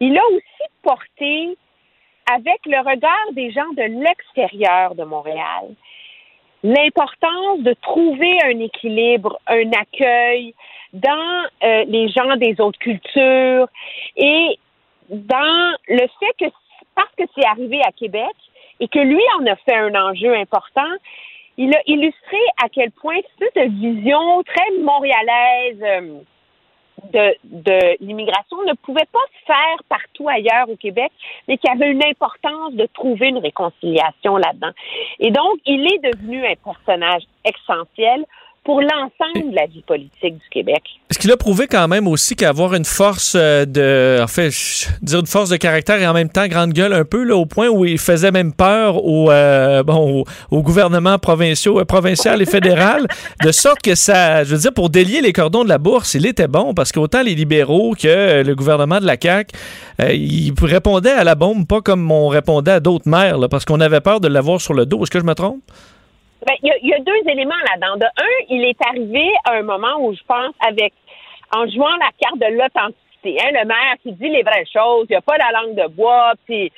il 0.00 0.16
a 0.16 0.26
aussi 0.28 0.70
porté 0.82 1.56
avec 2.32 2.60
le 2.64 2.78
regard 2.78 3.32
des 3.32 3.50
gens 3.50 3.70
de 3.76 3.82
l'extérieur 3.82 4.94
de 4.94 5.04
Montréal, 5.04 5.74
l'importance 6.62 7.60
de 7.60 7.74
trouver 7.82 8.38
un 8.44 8.58
équilibre, 8.60 9.38
un 9.46 9.70
accueil 9.72 10.54
dans 10.94 11.44
euh, 11.62 11.84
les 11.86 12.08
gens 12.08 12.36
des 12.36 12.58
autres 12.60 12.78
cultures 12.78 13.68
et 14.16 14.58
dans 15.10 15.76
le 15.88 16.06
fait 16.20 16.34
que 16.38 16.50
parce 16.94 17.10
que 17.16 17.24
c'est 17.34 17.46
arrivé 17.46 17.80
à 17.82 17.92
Québec 17.92 18.34
et 18.80 18.88
que 18.88 18.98
lui 18.98 19.22
en 19.38 19.46
a 19.46 19.56
fait 19.56 19.74
un 19.74 19.94
enjeu 19.94 20.34
important, 20.34 20.90
il 21.56 21.74
a 21.74 21.80
illustré 21.86 22.38
à 22.62 22.68
quel 22.68 22.90
point 22.90 23.18
cette 23.38 23.70
vision 23.70 24.42
très 24.42 24.70
montréalaise 24.80 25.82
euh, 25.82 26.18
de, 27.12 27.34
de 27.44 27.96
l'immigration 28.00 28.56
ne 28.66 28.74
pouvait 28.74 29.08
pas 29.12 29.20
se 29.38 29.46
faire 29.46 29.82
partout 29.88 30.28
ailleurs 30.28 30.68
au 30.68 30.76
Québec, 30.76 31.12
mais 31.46 31.58
qu'il 31.58 31.70
y 31.70 31.72
avait 31.72 31.90
une 31.90 32.04
importance 32.04 32.72
de 32.72 32.86
trouver 32.86 33.28
une 33.28 33.38
réconciliation 33.38 34.36
là-dedans. 34.36 34.72
Et 35.20 35.30
donc, 35.30 35.58
il 35.66 35.86
est 35.86 36.12
devenu 36.12 36.44
un 36.46 36.54
personnage 36.56 37.22
essentiel 37.44 38.24
pour 38.64 38.80
l'ensemble 38.80 39.50
de 39.50 39.54
la 39.54 39.66
vie 39.66 39.82
politique 39.86 40.34
du 40.34 40.48
Québec. 40.50 40.82
Est-ce 41.10 41.18
qu'il 41.18 41.30
a 41.30 41.36
prouvé 41.36 41.66
quand 41.66 41.86
même 41.86 42.08
aussi 42.08 42.34
qu'avoir 42.34 42.74
une 42.74 42.84
force 42.86 43.34
euh, 43.38 43.66
de, 43.66 44.22
en 44.22 44.26
fait, 44.26 44.50
je- 44.50 44.86
dire 45.02 45.20
une 45.20 45.26
force 45.26 45.50
de 45.50 45.56
caractère 45.56 46.00
et 46.00 46.06
en 46.06 46.14
même 46.14 46.30
temps 46.30 46.46
grande 46.48 46.72
gueule 46.72 46.94
un 46.94 47.04
peu, 47.04 47.24
là, 47.24 47.36
au 47.36 47.44
point 47.46 47.68
où 47.68 47.84
il 47.84 47.98
faisait 47.98 48.30
même 48.30 48.52
peur 48.54 49.04
au, 49.04 49.30
euh, 49.30 49.82
bon, 49.82 50.22
au, 50.22 50.56
au 50.56 50.62
gouvernement 50.62 51.18
provinciaux, 51.18 51.78
euh, 51.80 51.84
provincial 51.84 52.40
et 52.40 52.46
fédéral, 52.46 53.06
de 53.44 53.52
sorte 53.52 53.82
que 53.82 53.94
ça, 53.94 54.44
je 54.44 54.54
veux 54.54 54.60
dire, 54.62 54.72
pour 54.72 54.88
délier 54.88 55.20
les 55.20 55.32
cordons 55.34 55.62
de 55.64 55.68
la 55.68 55.78
bourse, 55.78 56.14
il 56.14 56.24
était 56.26 56.48
bon 56.48 56.72
parce 56.72 56.90
qu'autant 56.90 57.22
les 57.22 57.34
libéraux 57.34 57.94
que 57.94 58.08
euh, 58.08 58.42
le 58.42 58.54
gouvernement 58.54 58.98
de 58.98 59.06
la 59.06 59.16
CAQ, 59.20 59.54
euh, 60.00 60.12
ils 60.12 60.54
répondaient 60.62 61.10
à 61.12 61.22
la 61.24 61.34
bombe 61.34 61.66
pas 61.66 61.82
comme 61.82 62.10
on 62.10 62.28
répondait 62.28 62.72
à 62.72 62.80
d'autres 62.80 63.08
maires, 63.08 63.36
là, 63.38 63.48
parce 63.48 63.64
qu'on 63.66 63.80
avait 63.80 64.00
peur 64.00 64.20
de 64.20 64.28
l'avoir 64.28 64.60
sur 64.60 64.72
le 64.74 64.86
dos. 64.86 65.02
Est-ce 65.02 65.10
que 65.10 65.20
je 65.20 65.24
me 65.24 65.34
trompe? 65.34 65.60
Ben, 66.46 66.56
il 66.62 66.72
y, 66.82 66.88
y 66.88 66.94
a 66.94 66.98
deux 67.00 67.30
éléments 67.30 67.54
là-dedans. 67.70 67.96
De 67.96 68.04
un, 68.04 68.44
il 68.50 68.64
est 68.64 68.86
arrivé 68.86 69.30
à 69.44 69.54
un 69.54 69.62
moment 69.62 69.96
où 70.00 70.14
je 70.14 70.22
pense 70.26 70.54
avec 70.66 70.92
en 71.54 71.66
jouant 71.68 71.96
la 71.96 72.10
carte 72.20 72.38
de 72.38 72.56
l'authenticité. 72.56 73.38
Hein, 73.40 73.50
le 73.52 73.64
maire 73.64 73.94
qui 74.02 74.12
dit 74.12 74.28
les 74.28 74.42
vraies 74.42 74.66
choses, 74.70 75.06
il 75.08 75.12
n'y 75.12 75.16
a 75.16 75.22
pas 75.22 75.38
la 75.38 75.50
langue 75.58 75.74
de 75.74 75.88
bois, 75.88 76.34
puis 76.44 76.70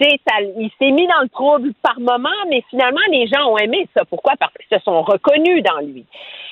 ça, 0.00 0.08
il 0.40 0.70
s'est 0.76 0.90
mis 0.90 1.06
dans 1.06 1.20
le 1.20 1.28
trouble 1.28 1.72
par 1.80 2.00
moment, 2.00 2.28
mais 2.48 2.64
finalement 2.70 3.00
les 3.10 3.28
gens 3.28 3.46
ont 3.46 3.58
aimé 3.58 3.86
ça. 3.96 4.04
Pourquoi? 4.04 4.34
Parce 4.38 4.52
qu'ils 4.54 4.78
se 4.78 4.82
sont 4.82 5.02
reconnus 5.02 5.62
dans 5.62 5.78
lui. 5.86 6.04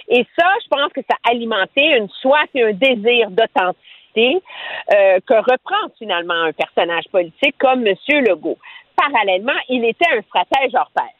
Et 0.08 0.24
ça, 0.38 0.46
je 0.62 0.68
pense 0.68 0.92
que 0.92 1.00
ça 1.08 1.16
a 1.24 1.30
alimenté 1.30 1.82
une 1.96 2.08
soif 2.08 2.48
et 2.54 2.62
un 2.62 2.72
désir 2.72 3.30
d'authenticité 3.30 4.40
euh, 4.94 5.18
que 5.26 5.34
reprend 5.34 5.88
finalement 5.98 6.34
un 6.34 6.52
personnage 6.52 7.04
politique 7.10 7.56
comme 7.58 7.84
M. 7.84 7.96
Legault. 8.08 8.58
Parallèlement, 8.96 9.58
il 9.68 9.84
était 9.84 10.08
un 10.16 10.22
stratège 10.22 10.74
hors 10.74 10.90
pair 10.94 11.10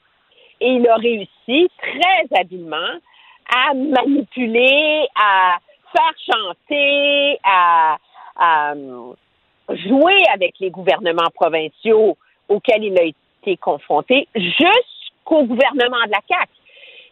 et 0.60 0.68
il 0.68 0.86
a 0.88 0.96
réussi 0.96 1.68
très 1.78 2.38
habilement 2.40 2.76
à 3.54 3.74
manipuler, 3.74 5.06
à 5.16 5.58
faire 5.92 6.14
chanter, 6.34 7.38
à, 7.44 7.96
à, 8.36 8.72
euh, 8.72 9.12
jouer 9.86 10.18
avec 10.34 10.54
les 10.60 10.70
gouvernements 10.70 11.30
provinciaux 11.34 12.16
auxquels 12.48 12.84
il 12.84 12.98
a 12.98 13.02
été 13.04 13.56
confronté 13.56 14.28
jusqu'au 14.34 15.44
gouvernement 15.44 16.04
de 16.06 16.10
la 16.12 16.20
CAQ. 16.28 16.50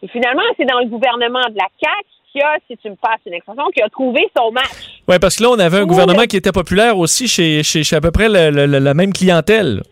Et 0.02 0.08
finalement, 0.08 0.42
c'est 0.56 0.64
dans 0.64 0.78
le 0.78 0.86
gouvernement 0.86 1.42
de 1.48 1.56
la 1.56 1.66
CAQ 1.82 2.04
qui 2.30 2.40
a, 2.42 2.56
si 2.68 2.76
tu 2.76 2.90
me 2.90 2.94
passes 2.96 3.20
une 3.26 3.32
expression, 3.34 3.64
qui 3.74 3.82
a 3.82 3.88
trouvé 3.88 4.28
son 4.36 4.52
match. 4.52 5.00
Oui, 5.08 5.18
parce 5.18 5.36
que 5.36 5.42
là, 5.44 5.50
on 5.50 5.58
avait 5.58 5.78
un 5.78 5.86
gouvernement 5.86 6.24
qui 6.24 6.36
était 6.36 6.52
populaire 6.52 6.98
aussi 6.98 7.26
chez, 7.26 7.62
chez, 7.62 7.82
chez 7.82 7.96
à 7.96 8.00
peu 8.00 8.10
près 8.10 8.28
le- 8.28 8.66
la 8.66 8.94
même 8.94 9.12
clientèle. 9.12 9.82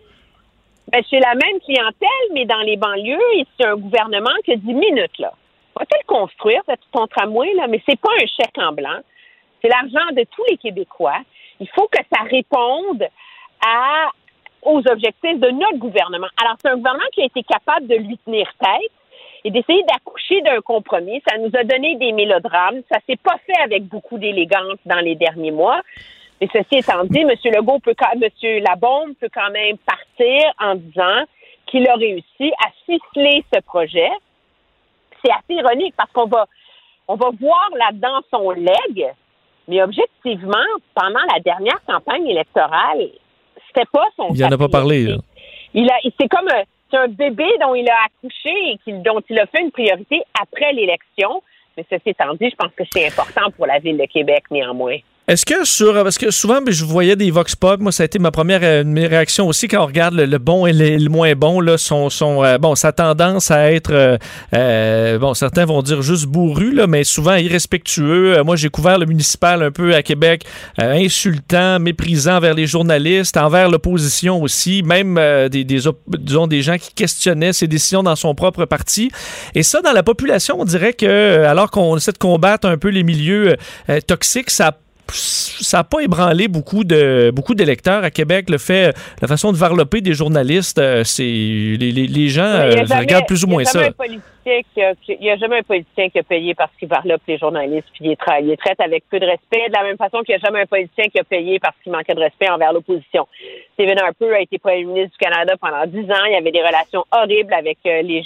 Ben, 0.93 1.03
chez 1.11 1.19
la 1.19 1.35
même 1.35 1.61
clientèle, 1.61 2.29
mais 2.33 2.45
dans 2.45 2.61
les 2.61 2.77
banlieues, 2.77 3.19
c'est 3.59 3.67
un 3.67 3.77
gouvernement 3.77 4.31
qui 4.45 4.53
a 4.53 4.57
10 4.57 4.73
minutes, 4.73 5.19
là. 5.19 5.33
Va-t-il 5.79 6.05
construire, 6.07 6.63
ton 6.93 7.07
tramway, 7.07 7.53
là? 7.55 7.67
Mais 7.67 7.83
c'est 7.89 8.01
pas 8.01 8.11
un 8.23 8.27
chèque 8.27 8.57
en 8.57 8.73
blanc. 8.73 9.01
C'est 9.61 9.69
l'argent 9.69 10.13
de 10.13 10.25
tous 10.31 10.45
les 10.49 10.57
Québécois. 10.57 11.19
Il 11.61 11.69
faut 11.71 11.89
que 11.89 11.99
ça 12.13 12.23
réponde 12.23 13.05
à, 13.67 14.11
aux 14.63 14.79
objectifs 14.79 15.41
de 15.41 15.51
notre 15.51 15.79
gouvernement. 15.79 16.29
Alors, 16.41 16.57
c'est 16.63 16.71
un 16.71 16.77
gouvernement 16.77 17.09
qui 17.13 17.23
a 17.23 17.27
été 17.27 17.43
capable 17.43 17.89
de 17.89 17.97
lui 17.97 18.17
tenir 18.19 18.47
tête 18.61 18.93
et 19.45 19.51
d'essayer 19.51 19.83
d'accoucher 19.85 20.41
d'un 20.43 20.61
compromis. 20.61 21.23
Ça 21.29 21.37
nous 21.39 21.51
a 21.55 21.65
donné 21.65 21.97
des 21.97 22.13
mélodrames. 22.13 22.83
Ça 22.91 22.99
s'est 23.07 23.19
pas 23.23 23.37
fait 23.47 23.61
avec 23.63 23.85
beaucoup 23.85 24.19
d'élégance 24.19 24.79
dans 24.87 25.01
les 25.01 25.15
derniers 25.15 25.51
mois. 25.51 25.83
Mais 26.41 26.49
ceci 26.53 26.77
étant 26.79 27.05
dit, 27.05 27.21
M. 27.21 27.31
Legault 27.45 27.79
peut 27.79 27.95
quand, 27.97 28.13
M. 28.21 28.63
Labombe 28.63 29.15
peut 29.21 29.31
quand 29.33 29.51
même 29.51 29.77
partir 29.79 30.43
en 30.61 30.75
disant 30.75 31.25
qu'il 31.67 31.89
a 31.89 31.95
réussi 31.95 32.53
à 32.65 32.71
ficeler 32.85 33.43
ce 33.53 33.61
projet. 33.61 34.11
C'est 35.25 35.33
assez 35.33 35.55
ironique 35.61 35.95
parce 35.97 36.11
qu'on 36.13 36.27
va, 36.27 36.47
on 37.09 37.15
va 37.17 37.31
voir 37.41 37.69
là-dedans 37.77 38.21
son 38.31 38.51
leg, 38.51 39.07
mais 39.67 39.83
objectivement, 39.83 40.53
pendant 40.95 41.21
la 41.35 41.41
dernière 41.41 41.83
campagne 41.87 42.27
électorale, 42.29 43.09
c'était 43.69 43.89
pas 43.93 44.05
son 44.17 44.29
Il 44.35 44.45
en 44.45 44.53
a 44.53 44.59
pas 44.59 44.69
parlé. 44.69 45.05
là. 45.05 45.17
il 45.75 45.91
a, 45.91 45.95
c'est 46.21 46.29
comme 46.29 46.49
un, 46.49 46.63
c'est 46.91 46.99
un 46.99 47.09
bébé 47.09 47.47
dont 47.61 47.75
il 47.75 47.89
a 47.91 47.97
accouché 48.05 48.73
et 48.73 48.79
qu'il- 48.85 49.03
dont 49.03 49.21
il 49.29 49.39
a 49.41 49.47
fait 49.47 49.63
une 49.63 49.73
priorité 49.73 50.23
après 50.41 50.73
l'élection. 50.73 51.43
Mais 51.77 51.85
ceci 51.91 52.11
étant 52.11 52.33
dit, 52.35 52.49
je 52.51 52.57
pense 52.57 52.73
que 52.77 52.85
c'est 52.93 53.07
important 53.07 53.51
pour 53.51 53.67
la 53.67 53.79
ville 53.81 53.99
de 53.99 54.07
Québec, 54.07 54.45
néanmoins. 54.51 54.99
Est-ce 55.28 55.44
que 55.44 55.65
sur 55.65 55.93
parce 55.93 56.19
que 56.19 56.31
souvent 56.31 56.62
ben, 56.62 56.73
je 56.73 56.85
voyais 56.85 57.16
des 57.16 57.32
vox 57.32 57.57
pop, 57.57 57.81
moi 57.81 57.90
ça 57.90 58.05
a 58.05 58.07
été 58.07 58.20
ma 58.20 58.31
première 58.31 58.61
euh, 58.62 58.85
mes 58.85 59.09
aussi 59.40 59.66
quand 59.66 59.82
on 59.82 59.86
regarde 59.86 60.15
le, 60.15 60.39
bon 60.39 60.66
et 60.66 60.73
le, 60.73 61.09
moins 61.09 61.35
bon 61.35 61.61
là, 61.61 61.78
son, 61.78 62.11
son 62.11 62.44
euh, 62.44 62.59
bon 62.59 62.77
sa 62.77 62.93
tendance 62.93 63.51
à 63.51 63.73
être 63.73 63.93
euh, 63.93 64.19
euh, 64.55 65.19
bon 65.19 65.35
certains 65.35 65.65
vont 65.65 65.82
dire 65.82 66.01
juste 66.01 66.27
bourru 66.27 66.70
là, 66.70 66.86
mais 66.86 67.03
souvent 67.03 67.35
irrespectueux. 67.35 68.39
Euh, 68.39 68.44
moi 68.44 68.55
j'ai 68.55 68.69
couvert 68.69 69.01
le 69.01 69.07
municipal 69.07 69.65
un 69.65 69.73
peu 69.73 69.97
à 69.97 70.05
Québec, 70.05 70.44
euh, 70.81 70.93
insultant, 70.93 71.81
méprisant 71.81 72.36
envers 72.36 72.55
les 72.55 72.69
journalistes, 72.69 73.36
envers 73.36 73.69
l'opposition 73.69 74.40
aussi, 74.40 74.85
même 74.85 75.16
des, 75.51 75.65
des 75.65 75.81
disons 76.20 76.47
des 76.47 76.62
gens 76.62 76.78
qui 76.78 76.94
questionnaient 76.94 77.53
ses 77.53 77.66
décisions 77.66 78.05
dans 78.05 78.15
son 78.15 78.36
propre 78.36 78.65
parti. 78.65 79.11
Et 79.57 79.65
ça 79.65 79.82
dans 79.82 79.93
la 79.93 80.05
population, 80.05 80.55
on 80.61 80.65
dirait 80.65 80.93
que 80.93 81.43
alors 81.43 81.73
qu'on 81.73 81.97
essaie 81.97 82.12
de 82.12 82.19
combattre 82.19 82.69
un 82.69 82.78
peu 82.78 82.90
les 82.90 83.03
milieux 83.03 83.57
toxiques, 84.07 84.51
ça 84.51 84.70
ça 85.12 85.78
n'a 85.78 85.85
pas 85.85 86.01
ébranlé 86.01 86.49
beaucoup 86.49 86.85
de 86.85 87.31
beaucoup 87.35 87.55
d'électeurs 87.55 88.03
à 88.05 88.11
Québec. 88.11 88.51
Le 88.51 88.59
fait, 88.59 88.95
la 89.23 89.28
façon 89.28 89.53
de 89.53 89.57
varloper 89.57 90.01
des 90.01 90.12
journalistes, 90.15 90.78
euh, 90.78 91.05
c'est 91.05 91.23
les, 91.23 91.77
les- 91.93 92.07
les 92.07 92.28
gens 92.28 92.43
euh, 92.45 92.70
jamais- 92.70 93.01
regardent 93.01 93.27
plus 93.27 93.45
ou 93.45 93.49
moins 93.49 93.65
ça. 93.65 93.81
qui- 95.05 95.12
Il 95.19 95.20
n'y 95.20 95.31
a 95.31 95.37
jamais 95.37 95.59
un 95.59 95.62
politicien 95.62 96.09
qui 96.11 96.19
a 96.19 96.23
payé 96.23 96.55
parce 96.55 96.70
qu'il 96.78 96.89
varlope 96.89 97.23
les 97.27 97.39
journalistes 97.39 97.89
puis 97.95 98.05
il 98.05 98.09
les, 98.11 98.15
tra- 98.16 98.43
les 98.43 98.57
traite 98.57 98.81
avec 98.81 99.05
peu 99.11 99.19
de 99.19 99.27
respect, 99.27 99.69
de 99.69 99.73
la 99.73 99.83
même 99.83 99.97
façon 99.97 100.23
qu'il 100.23 100.35
n'y 100.37 100.43
a 100.43 100.47
jamais 100.47 100.61
un 100.62 100.66
politicien 100.66 101.05
qui 101.05 101.19
a 101.19 101.24
payé 101.24 101.59
parce 101.59 101.74
qu'il 101.83 101.93
manquait 101.93 102.15
de 102.15 102.20
respect 102.20 102.49
envers 102.51 102.73
l'opposition. 102.73 103.27
Stephen 103.74 103.99
Harper 103.99 104.35
a 104.35 104.41
été 104.41 104.59
premier 104.59 104.85
ministre 104.85 105.12
du 105.12 105.19
Canada 105.19 105.55
pendant 105.61 105.85
dix 105.87 106.09
ans. 106.11 106.24
Il 106.27 106.33
y 106.33 106.37
avait 106.37 106.53
des 106.53 106.62
relations 106.62 107.05
horribles 107.12 107.55
avec 107.55 107.78
euh, 107.87 108.03
les, 108.03 108.24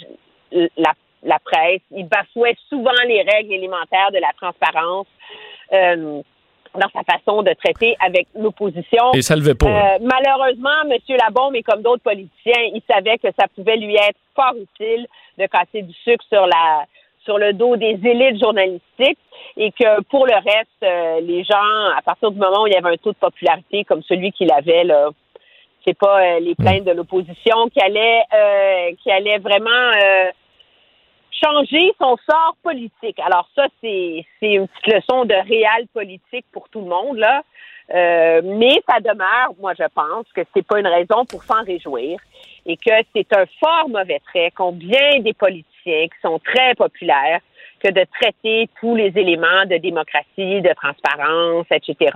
la, 0.77 0.93
la 1.23 1.39
presse. 1.39 1.81
Il 1.95 2.07
bafouait 2.07 2.57
souvent 2.69 2.91
les 3.07 3.23
règles 3.23 3.53
élémentaires 3.55 4.11
de 4.13 4.19
la 4.19 4.33
transparence. 4.41 5.07
euh, 5.73 6.21
dans 6.75 6.89
sa 6.95 7.03
façon 7.03 7.43
de 7.43 7.53
traiter 7.55 7.97
avec 8.05 8.27
l'opposition. 8.35 9.13
Et 9.15 9.23
ça 9.23 9.37
levait 9.37 9.55
pas, 9.55 9.67
Euh, 9.67 9.99
malheureusement, 10.01 10.83
M. 10.91 10.99
Labombe, 11.09 11.57
et 11.57 11.63
comme 11.63 11.83
d'autres 11.83 12.03
politiciens, 12.03 12.63
il 12.75 12.83
savait 12.89 13.19
que 13.19 13.29
ça 13.39 13.47
pouvait 13.55 13.77
lui 13.77 13.95
être 13.97 14.19
fort 14.35 14.55
utile 14.55 15.07
de 15.39 15.47
casser 15.47 15.83
du 15.83 15.93
sucre 16.05 16.25
sur 16.29 16.47
la 16.47 16.85
sur 17.25 17.37
le 17.37 17.53
dos 17.53 17.77
des 17.77 17.99
élites 18.03 18.41
journalistiques 18.41 19.19
et 19.59 19.71
que 19.73 20.03
pour 20.05 20.27
le 20.27 20.35
reste, 20.35 20.83
euh, 20.83 21.21
les 21.21 21.45
gens, 21.45 21.91
à 21.97 22.01
partir 22.03 22.31
du 22.31 22.39
moment 22.39 22.63
où 22.63 22.67
il 22.67 22.73
y 22.73 22.77
avait 22.77 22.95
un 22.95 22.97
taux 22.97 23.13
de 23.13 23.19
popularité 23.19 23.85
comme 23.85 24.03
celui 24.05 24.33
qu'il 24.33 24.51
avait, 24.51 24.85
là, 24.85 25.11
c'est 25.85 25.97
pas 25.97 26.21
euh, 26.21 26.41
les 26.41 26.55
plaintes 26.55 26.85
de 26.85 26.93
l'opposition 26.93 27.69
qui 27.73 27.81
allaient 27.81 28.23
euh, 28.35 28.93
qui 29.03 29.11
allaient 29.11 29.39
vraiment 29.39 29.71
euh, 29.71 30.31
changer 31.43 31.93
son 31.99 32.17
sort 32.29 32.57
politique. 32.63 33.19
Alors 33.21 33.49
ça, 33.55 33.67
c'est 33.81 34.25
une 34.43 34.69
petite 34.69 34.95
leçon 34.95 35.25
de 35.25 35.35
réel 35.35 35.87
politique 35.93 36.47
pour 36.53 36.69
tout 36.69 36.81
le 36.81 36.89
monde 36.89 37.17
là. 37.17 37.43
Euh, 37.93 38.41
mais 38.45 38.81
ça 38.89 39.01
demeure, 39.01 39.53
moi 39.59 39.73
je 39.77 39.85
pense 39.93 40.27
que 40.33 40.43
c'est 40.55 40.65
pas 40.65 40.79
une 40.79 40.87
raison 40.87 41.25
pour 41.25 41.43
s'en 41.43 41.65
réjouir 41.65 42.21
et 42.65 42.77
que 42.77 42.93
c'est 43.13 43.33
un 43.37 43.47
fort 43.59 43.89
mauvais 43.89 44.21
trait 44.21 44.53
qu'ont 44.53 44.71
bien 44.71 45.19
des 45.19 45.33
politiciens 45.33 46.07
qui 46.07 46.21
sont 46.23 46.39
très 46.39 46.77
populaires 46.77 47.41
que 47.83 47.89
de 47.89 48.05
traiter 48.21 48.69
tous 48.79 48.95
les 48.95 49.13
éléments 49.17 49.65
de 49.65 49.79
démocratie, 49.79 50.61
de 50.61 50.73
transparence, 50.75 51.67
etc., 51.71 52.13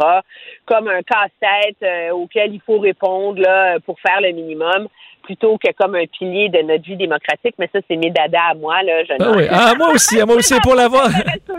comme 0.67 0.89
un 0.89 1.03
casse-tête 1.03 1.83
euh, 1.83 2.11
auquel 2.11 2.55
il 2.55 2.61
faut 2.61 2.79
répondre 2.79 3.41
là, 3.41 3.81
pour 3.81 3.99
faire 4.01 4.21
le 4.21 4.33
minimum, 4.33 4.89
plutôt 5.25 5.59
que 5.59 5.71
comme 5.79 5.95
un 5.95 6.05
pilier 6.07 6.49
de 6.49 6.59
notre 6.63 6.85
vie 6.85 6.97
démocratique. 6.97 7.55
Mais 7.59 7.69
ça, 7.73 7.81
c'est 7.89 7.97
mes 7.97 8.11
dadas 8.11 8.53
à 8.53 8.55
moi. 8.55 8.83
Là, 8.83 9.05
je 9.05 9.15
Ah 9.21 9.33
oui. 9.37 9.45
Ah, 9.51 9.75
moi 9.77 9.93
aussi, 9.93 10.21
ah, 10.21 10.27
moi 10.27 10.37
aussi, 10.37 10.55
pour 10.63 10.75
l'avoir. 10.75 11.09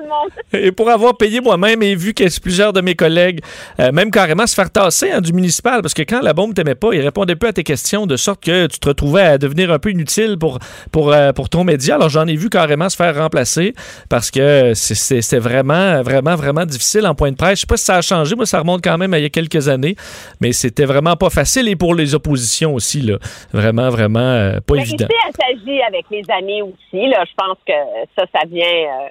Et 0.53 0.71
pour 0.71 0.89
avoir 0.89 1.17
payé 1.17 1.41
moi-même 1.41 1.83
et 1.83 1.95
vu 1.95 2.13
que 2.13 2.23
plusieurs 2.39 2.73
de 2.73 2.81
mes 2.81 2.95
collègues, 2.95 3.41
euh, 3.79 3.91
même 3.91 4.11
carrément 4.11 4.47
se 4.47 4.55
faire 4.55 4.71
tasser 4.71 5.11
hein, 5.11 5.21
du 5.21 5.33
municipal, 5.33 5.81
parce 5.81 5.93
que 5.93 6.03
quand 6.03 6.21
la 6.21 6.33
bombe 6.33 6.53
t'aimait 6.53 6.75
pas, 6.75 6.89
il 6.93 7.01
répondait 7.01 7.35
plus 7.35 7.49
à 7.49 7.53
tes 7.53 7.63
questions, 7.63 8.05
de 8.05 8.15
sorte 8.15 8.43
que 8.43 8.67
tu 8.67 8.79
te 8.79 8.87
retrouvais 8.87 9.21
à 9.21 9.37
devenir 9.37 9.71
un 9.71 9.79
peu 9.79 9.91
inutile 9.91 10.37
pour, 10.39 10.59
pour, 10.91 11.11
euh, 11.11 11.31
pour 11.33 11.49
ton 11.49 11.63
média. 11.63 11.95
Alors 11.95 12.09
j'en 12.09 12.27
ai 12.27 12.35
vu 12.35 12.49
carrément 12.49 12.89
se 12.89 12.95
faire 12.95 13.15
remplacer 13.15 13.73
parce 14.09 14.31
que 14.31 14.73
c'est 14.75 15.39
vraiment, 15.39 16.01
vraiment, 16.01 16.35
vraiment 16.35 16.65
difficile 16.65 17.05
en 17.07 17.15
point 17.15 17.31
de 17.31 17.37
presse. 17.37 17.55
Je 17.55 17.61
sais 17.61 17.67
pas 17.67 17.77
si 17.77 17.85
ça 17.85 17.97
a 17.97 18.01
changé, 18.01 18.35
moi 18.35 18.45
ça 18.45 18.59
remonte 18.59 18.83
quand 18.83 18.97
même 18.97 19.13
à 19.13 19.19
il 19.19 19.23
y 19.23 19.25
a 19.25 19.29
quelques 19.29 19.67
années, 19.67 19.95
mais 20.41 20.51
c'était 20.51 20.85
vraiment 20.85 21.15
pas 21.15 21.29
facile 21.29 21.67
et 21.67 21.75
pour 21.75 21.95
les 21.95 22.15
oppositions 22.15 22.73
aussi, 22.73 23.01
là. 23.01 23.17
Vraiment, 23.55 23.89
vraiment 23.89 24.19
euh, 24.19 24.59
pas 24.65 24.75
Mais 24.75 24.81
évident. 24.81 25.07
s'agit 25.39 25.81
avec 25.81 26.05
les 26.11 26.23
années 26.29 26.61
aussi. 26.61 27.07
Là, 27.07 27.23
je 27.25 27.33
pense 27.37 27.57
que 27.65 27.73
ça, 28.17 28.25
ça 28.33 28.45
vient. 28.47 28.65
euh, 28.67 29.07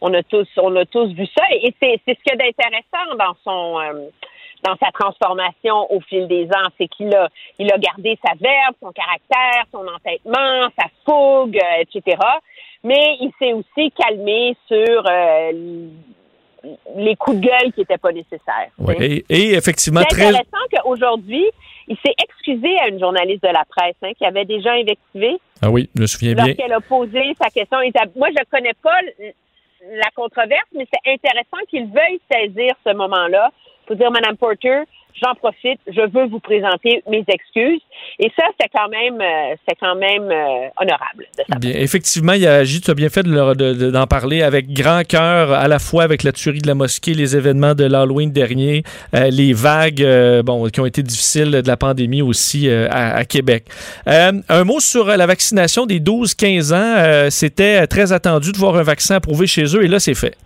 on 0.00 0.14
a 0.14 0.22
tous, 0.22 0.46
on 0.58 0.74
a 0.76 0.84
tous 0.86 1.08
vu 1.12 1.26
ça, 1.36 1.42
et 1.50 1.74
c'est, 1.82 2.00
c'est 2.06 2.16
ce 2.16 2.22
qu'il 2.22 2.30
y 2.30 2.32
a 2.32 2.36
d'intéressant 2.36 3.16
dans 3.18 3.34
son, 3.42 3.80
euh, 3.80 4.08
dans 4.64 4.76
sa 4.76 4.92
transformation 4.92 5.92
au 5.92 6.00
fil 6.02 6.28
des 6.28 6.44
ans, 6.46 6.68
c'est 6.78 6.86
qu'il 6.86 7.12
a, 7.16 7.28
il 7.58 7.72
a 7.72 7.78
gardé 7.78 8.16
sa 8.24 8.32
verve, 8.40 8.74
son 8.80 8.92
caractère, 8.92 9.64
son 9.72 9.84
entêtement, 9.88 10.68
sa 10.78 10.86
fougue, 11.04 11.56
euh, 11.58 11.82
etc. 11.82 12.16
Mais 12.84 13.16
il 13.20 13.32
s'est 13.40 13.52
aussi 13.52 13.90
calmé 13.90 14.56
sur 14.68 15.02
euh, 15.10 15.50
les 16.96 17.16
coups 17.16 17.38
de 17.40 17.46
gueule 17.46 17.72
qui 17.72 17.80
n'étaient 17.80 17.98
pas 17.98 18.12
nécessaires. 18.12 18.70
Ouais. 18.78 18.96
Et, 19.00 19.24
et 19.28 19.54
effectivement, 19.54 20.02
C'est 20.08 20.14
très. 20.16 20.26
intéressant 20.28 20.64
qu'aujourd'hui, 20.72 21.46
il 21.88 21.96
s'est 22.04 22.14
excusé 22.22 22.78
à 22.78 22.88
une 22.88 22.98
journaliste 22.98 23.42
de 23.42 23.48
la 23.48 23.64
presse 23.68 23.96
hein, 24.02 24.12
qui 24.16 24.24
avait 24.24 24.44
déjà 24.44 24.72
invectivé 24.72 25.38
Ah 25.62 25.70
oui, 25.70 25.88
je 25.94 26.02
me 26.02 26.06
souviens 26.06 26.34
bien. 26.34 26.46
lorsqu'elle 26.46 26.72
a 26.72 26.80
posé 26.80 27.34
sa 27.40 27.50
question. 27.50 27.78
Moi, 28.16 28.28
je 28.36 28.44
connais 28.50 28.74
pas 28.82 28.98
la 29.92 30.10
controverse, 30.14 30.68
mais 30.74 30.86
c'est 30.92 31.10
intéressant 31.12 31.58
qu'il 31.68 31.86
veuille 31.86 32.20
saisir 32.30 32.74
ce 32.86 32.92
moment-là 32.94 33.50
pour 33.86 33.96
dire, 33.96 34.10
Madame 34.10 34.36
Porter, 34.36 34.82
j'en 35.20 35.34
profite, 35.34 35.80
je 35.86 36.00
veux 36.12 36.26
vous 36.26 36.40
présenter 36.40 37.02
mes 37.10 37.24
excuses. 37.28 37.80
Et 38.18 38.30
ça, 38.36 38.44
c'est 38.60 38.68
quand 38.74 38.88
même, 38.88 39.20
euh, 39.20 39.54
c'est 39.68 39.74
quand 39.80 39.94
même 39.96 40.30
euh, 40.30 40.68
honorable. 40.80 41.26
Bien, 41.60 41.72
effectivement, 41.74 42.32
il 42.34 42.46
a 42.46 42.64
tu 42.64 42.90
as 42.90 42.94
bien 42.94 43.08
fait 43.08 43.22
de 43.22 43.32
leur- 43.32 43.56
de- 43.56 43.90
d'en 43.90 44.06
parler 44.06 44.42
avec 44.42 44.72
grand 44.72 45.02
cœur, 45.06 45.52
à 45.52 45.66
la 45.68 45.78
fois 45.78 46.04
avec 46.04 46.22
la 46.22 46.32
tuerie 46.32 46.60
de 46.60 46.66
la 46.66 46.74
mosquée, 46.74 47.14
les 47.14 47.36
événements 47.36 47.74
de 47.74 47.84
l'Halloween 47.84 48.30
dernier, 48.30 48.82
euh, 49.14 49.28
les 49.30 49.52
vagues 49.52 50.04
bon, 50.44 50.68
qui 50.68 50.80
ont 50.80 50.86
été 50.86 51.02
difficiles 51.02 51.50
de 51.50 51.66
la 51.66 51.76
pandémie 51.76 52.22
aussi 52.22 52.68
à, 52.70 53.24
Québec. 53.24 53.64
Un 54.06 54.64
mot 54.64 54.80
sur 54.80 55.06
la 55.06 55.26
vaccination 55.26 55.86
des 55.86 56.00
12-15 56.00 56.72
ans. 56.72 57.30
C'était 57.30 57.86
très 57.86 58.12
attendu 58.12 58.52
de 58.52 58.58
voir 58.58 58.76
un 58.76 58.82
vaccin 58.82 59.16
approuvé 59.16 59.46
chez 59.46 59.64
eux 59.76 59.84
et 59.84 59.88
là, 59.88 59.98
c'est 59.98 60.14
fait. 60.14 60.36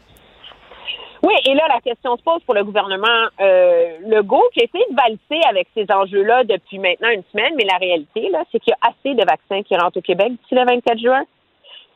Oui, 1.25 1.35
et 1.47 1.55
là, 1.55 1.63
la 1.69 1.81
question 1.81 2.17
se 2.17 2.23
pose 2.23 2.43
pour 2.45 2.55
le 2.55 2.65
gouvernement 2.65 3.29
euh, 3.41 3.99
Legault, 4.07 4.49
qui 4.53 4.61
essaie 4.61 4.85
de 4.91 4.97
valser 4.97 5.47
avec 5.49 5.69
ces 5.75 5.87
enjeux-là 5.89 6.43
depuis 6.45 6.81
maintenant 6.81 7.11
une 7.11 7.23
semaine, 7.31 7.55
mais 7.57 7.65
la 7.65 7.77
réalité, 7.77 8.29
là, 8.31 8.43
c'est 8.51 8.59
qu'il 8.59 8.73
y 8.73 8.75
a 8.75 8.91
assez 8.91 9.15
de 9.15 9.25
vaccins 9.25 9.63
qui 9.63 9.77
rentrent 9.77 9.99
au 9.99 10.03
Québec 10.03 10.33
d'ici 10.33 10.55
le 10.55 10.65
24 10.65 10.99
juin 10.99 11.23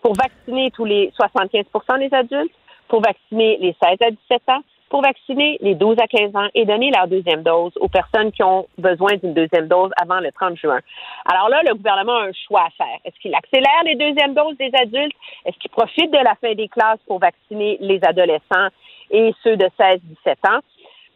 pour 0.00 0.14
vacciner 0.14 0.70
tous 0.70 0.84
les 0.84 1.12
75% 1.18 1.98
des 1.98 2.14
adultes, 2.14 2.54
pour 2.86 3.02
vacciner 3.02 3.58
les 3.60 3.74
16 3.82 3.96
à 4.00 4.10
17 4.10 4.42
ans, 4.48 4.62
pour 4.88 5.02
vacciner 5.02 5.58
les 5.60 5.74
12 5.74 5.96
à 6.00 6.06
15 6.06 6.36
ans 6.36 6.48
et 6.54 6.64
donner 6.64 6.92
leur 6.94 7.08
deuxième 7.08 7.42
dose 7.42 7.72
aux 7.80 7.88
personnes 7.88 8.30
qui 8.30 8.44
ont 8.44 8.68
besoin 8.78 9.16
d'une 9.16 9.34
deuxième 9.34 9.66
dose 9.66 9.90
avant 10.00 10.20
le 10.20 10.30
30 10.30 10.56
juin. 10.56 10.78
Alors 11.24 11.48
là, 11.48 11.62
le 11.66 11.74
gouvernement 11.74 12.18
a 12.18 12.26
un 12.26 12.32
choix 12.46 12.66
à 12.66 12.70
faire. 12.70 12.98
Est-ce 13.04 13.18
qu'il 13.20 13.34
accélère 13.34 13.82
les 13.84 13.96
deuxièmes 13.96 14.34
doses 14.34 14.56
des 14.58 14.70
adultes? 14.80 15.16
Est-ce 15.44 15.58
qu'il 15.58 15.70
profite 15.70 16.12
de 16.12 16.18
la 16.18 16.36
fin 16.36 16.54
des 16.54 16.68
classes 16.68 17.00
pour 17.08 17.18
vacciner 17.18 17.78
les 17.80 17.98
adolescents? 18.04 18.68
Et 19.10 19.32
ceux 19.42 19.56
de 19.56 19.66
16-17 19.78 20.00
ans? 20.48 20.60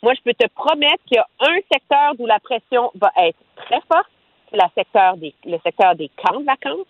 Moi, 0.02 0.14
je 0.14 0.22
peux 0.22 0.34
te 0.34 0.46
promettre 0.54 1.02
qu'il 1.06 1.16
y 1.16 1.18
a 1.18 1.26
un 1.40 1.56
secteur 1.70 2.14
où 2.18 2.26
la 2.26 2.38
pression 2.40 2.90
va 2.94 3.12
être 3.18 3.38
très 3.56 3.80
forte, 3.92 4.08
c'est 4.50 4.58
secteur 4.74 5.16
des, 5.16 5.34
le 5.44 5.58
secteur 5.62 5.94
des 5.94 6.10
camps 6.16 6.40
de 6.40 6.44
vacances 6.44 6.86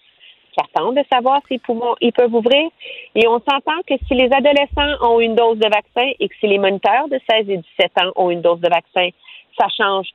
qui 0.52 0.60
attendent 0.60 0.96
de 0.96 1.04
savoir 1.12 1.40
s'ils 1.46 1.60
pourront- 1.60 1.96
ils 2.00 2.12
peuvent 2.12 2.34
ouvrir. 2.34 2.70
Et 3.14 3.26
on 3.28 3.40
s'entend 3.40 3.80
que 3.86 3.94
si 4.08 4.14
les 4.14 4.32
adolescents 4.32 5.06
ont 5.06 5.20
une 5.20 5.34
dose 5.34 5.58
de 5.58 5.68
vaccin 5.68 6.10
et 6.18 6.28
que 6.28 6.34
si 6.40 6.46
les 6.46 6.58
moniteurs 6.58 7.08
de 7.08 7.20
16 7.30 7.50
et 7.50 7.56
17 7.58 7.92
ans 8.02 8.12
ont 8.16 8.30
une 8.30 8.40
dose 8.42 8.60
de 8.60 8.68
vaccin, 8.68 9.10
ça 9.58 9.66
change 9.76 10.08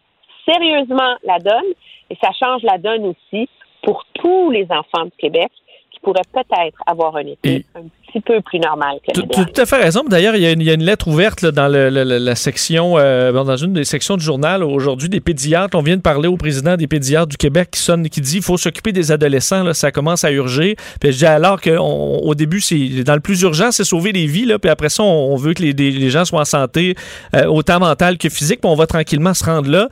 sérieusement 0.46 1.16
la 1.24 1.40
donne 1.40 1.72
et 2.10 2.18
ça 2.22 2.30
change 2.32 2.64
la 2.64 2.78
donne 2.78 3.06
aussi 3.06 3.50
pour 3.84 4.06
tous 4.14 4.52
les 4.52 4.66
enfants 4.70 5.06
du 5.06 5.12
Québec 5.18 5.52
qui 5.92 6.00
pourraient 6.02 6.22
peut-être 6.34 6.82
avoir 6.86 7.16
un 7.16 7.28
été 7.28 7.66
un 7.76 7.84
petit 7.84 8.05
peu 8.22 8.42
plus 8.42 8.60
normal 8.60 8.98
que 9.08 9.12
tout 9.20 9.62
à 9.62 9.66
fait 9.66 9.78
raison. 9.78 10.04
D'ailleurs, 10.08 10.36
il 10.36 10.42
y, 10.44 10.46
a 10.46 10.52
une- 10.52 10.62
il 10.62 10.68
y 10.68 10.70
a 10.70 10.74
une 10.74 10.84
lettre 10.84 11.08
ouverte 11.08 11.42
là, 11.42 11.52
dans 11.52 11.68
le- 11.68 11.90
le- 11.90 12.04
le- 12.04 12.18
la 12.18 12.36
section, 12.36 12.96
euh, 12.98 13.32
dans 13.32 13.58
une 13.58 13.74
des 13.74 13.84
sections 13.84 14.18
du 14.18 14.24
journal 14.24 14.64
aujourd'hui 14.64 15.10
des 15.10 15.20
pédiatres. 15.20 15.78
On 15.78 15.82
vient 15.82 15.98
de 15.98 16.02
parler 16.02 16.28
au 16.28 16.38
président 16.38 16.76
des 16.78 16.88
pédiatres 16.88 17.28
du 17.28 17.38
Québec 17.38 17.70
qui 17.72 17.80
sonne, 17.80 18.08
qui 18.10 18.22
dit 18.22 18.38
il 18.38 18.44
faut 18.44 18.58
s'occuper 18.58 18.92
des 18.92 19.12
adolescents. 19.12 19.64
Là, 19.64 19.74
ça 19.74 19.92
commence 19.92 20.24
à 20.24 20.32
urger. 20.32 20.76
Puis 21.00 21.12
je 21.12 21.18
dis 21.20 21.26
alors 21.26 21.62
qu'au 21.62 22.34
début, 22.36 22.62
c'est 22.62 23.04
dans 23.04 23.16
le 23.16 23.20
plus 23.20 23.42
urgent, 23.42 23.72
c'est 23.72 23.84
sauver 23.84 24.12
les 24.12 24.26
vies. 24.28 24.46
Là, 24.46 24.60
puis 24.60 24.70
après 24.70 24.90
ça, 24.90 25.04
on, 25.04 25.34
on 25.34 25.36
veut 25.36 25.54
que 25.54 25.62
les, 25.62 25.74
des- 25.74 25.92
les 25.92 26.10
gens 26.10 26.26
soient 26.26 26.42
en 26.42 26.46
santé, 26.46 26.96
euh, 27.36 27.46
autant 27.46 27.80
mentale 27.80 28.18
que 28.18 28.30
physique. 28.30 28.62
Puis 28.62 28.70
on 28.70 28.76
va 28.76 28.88
tranquillement 28.88 29.34
se 29.34 29.44
rendre 29.44 29.70
là. 29.70 29.90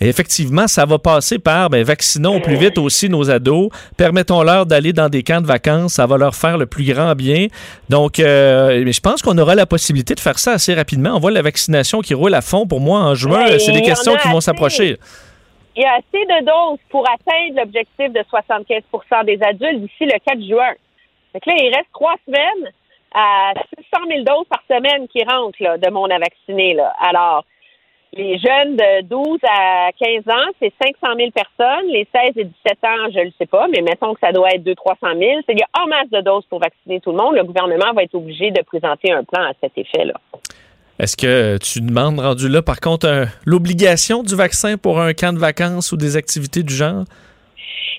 Et 0.00 0.08
effectivement, 0.08 0.68
ça 0.68 0.84
va 0.84 0.98
passer 0.98 1.38
par 1.38 1.70
ben, 1.70 1.82
vaccinons 1.82 2.36
au 2.36 2.40
plus 2.40 2.56
vite 2.56 2.76
aussi 2.78 3.08
nos 3.08 3.30
ados. 3.30 3.70
Permettons-leur 3.96 4.66
d'aller 4.66 4.92
dans 4.92 5.08
des 5.08 5.22
camps 5.22 5.40
de 5.40 5.46
vacances. 5.46 5.94
Ça 5.94 6.06
va 6.06 6.18
leur 6.18 6.34
faire 6.34 6.58
le 6.58 6.66
plus 6.66 6.84
grand 6.84 7.14
bien. 7.14 7.46
Donc, 7.88 8.18
euh, 8.18 8.84
je 8.90 9.00
pense 9.00 9.22
qu'on 9.22 9.36
aura 9.38 9.54
la 9.54 9.66
possibilité 9.66 10.14
de 10.14 10.20
faire 10.20 10.38
ça 10.38 10.52
assez 10.52 10.74
rapidement. 10.74 11.10
On 11.14 11.18
voit 11.20 11.30
la 11.30 11.42
vaccination 11.42 12.00
qui 12.00 12.14
roule 12.14 12.34
à 12.34 12.40
fond. 12.40 12.66
Pour 12.66 12.80
moi, 12.80 13.00
en 13.00 13.14
juin, 13.14 13.44
Ouais, 13.46 13.58
c'est 13.58 13.72
des 13.72 13.82
questions 13.82 14.16
qui 14.16 14.28
vont 14.28 14.40
s'approcher. 14.40 14.96
Il 15.76 15.82
y 15.82 15.84
a 15.84 15.92
assez 15.94 16.24
de 16.24 16.44
doses 16.44 16.78
pour 16.88 17.04
atteindre 17.08 17.60
l'objectif 17.60 18.10
de 18.12 18.20
75% 18.20 19.24
des 19.26 19.38
adultes 19.42 19.82
d'ici 19.82 20.04
le 20.06 20.18
4 20.24 20.40
juin. 20.48 20.72
Que 21.34 21.50
là, 21.50 21.56
il 21.58 21.74
reste 21.74 21.88
trois 21.92 22.14
semaines 22.26 22.72
à 23.14 23.52
600 23.92 24.06
000 24.08 24.24
doses 24.24 24.46
par 24.48 24.62
semaine 24.68 25.06
qui 25.08 25.22
rentrent 25.22 25.62
là, 25.62 25.76
de 25.76 25.90
monde 25.90 26.10
à 26.12 26.18
vacciner. 26.18 26.74
Là. 26.74 26.94
Alors, 27.00 27.44
les 28.14 28.38
jeunes 28.38 28.76
de 28.76 29.02
12 29.02 29.38
à 29.42 29.90
15 29.98 30.24
ans, 30.34 30.50
c'est 30.60 30.72
500 30.82 31.14
000 31.16 31.30
personnes. 31.32 31.86
Les 31.88 32.06
16 32.14 32.32
et 32.36 32.44
17 32.44 32.78
ans, 32.84 33.10
je 33.12 33.18
ne 33.18 33.24
le 33.24 33.32
sais 33.38 33.46
pas, 33.46 33.66
mais 33.68 33.82
mettons 33.82 34.14
que 34.14 34.20
ça 34.20 34.32
doit 34.32 34.50
être 34.52 34.62
200-300 34.64 35.18
000. 35.18 35.40
C'est- 35.46 35.52
Il 35.52 35.58
y 35.58 35.62
a 35.62 35.82
en 35.82 35.86
masse 35.86 36.08
de 36.10 36.20
doses 36.22 36.46
pour 36.48 36.60
vacciner 36.60 37.00
tout 37.00 37.10
le 37.10 37.18
monde. 37.18 37.34
Le 37.34 37.44
gouvernement 37.44 37.92
va 37.94 38.02
être 38.04 38.14
obligé 38.14 38.50
de 38.50 38.62
présenter 38.62 39.12
un 39.12 39.22
plan 39.24 39.42
à 39.44 39.52
cet 39.60 39.72
effet-là. 39.76 40.14
Est-ce 40.98 41.14
que 41.16 41.58
tu 41.58 41.82
demandes, 41.82 42.18
rendu 42.20 42.48
là, 42.48 42.62
par 42.62 42.80
contre, 42.80 43.26
l'obligation 43.44 44.22
du 44.22 44.34
vaccin 44.34 44.78
pour 44.78 44.98
un 44.98 45.12
camp 45.12 45.34
de 45.34 45.38
vacances 45.38 45.92
ou 45.92 45.98
des 45.98 46.16
activités 46.16 46.62
du 46.62 46.72
genre? 46.72 47.04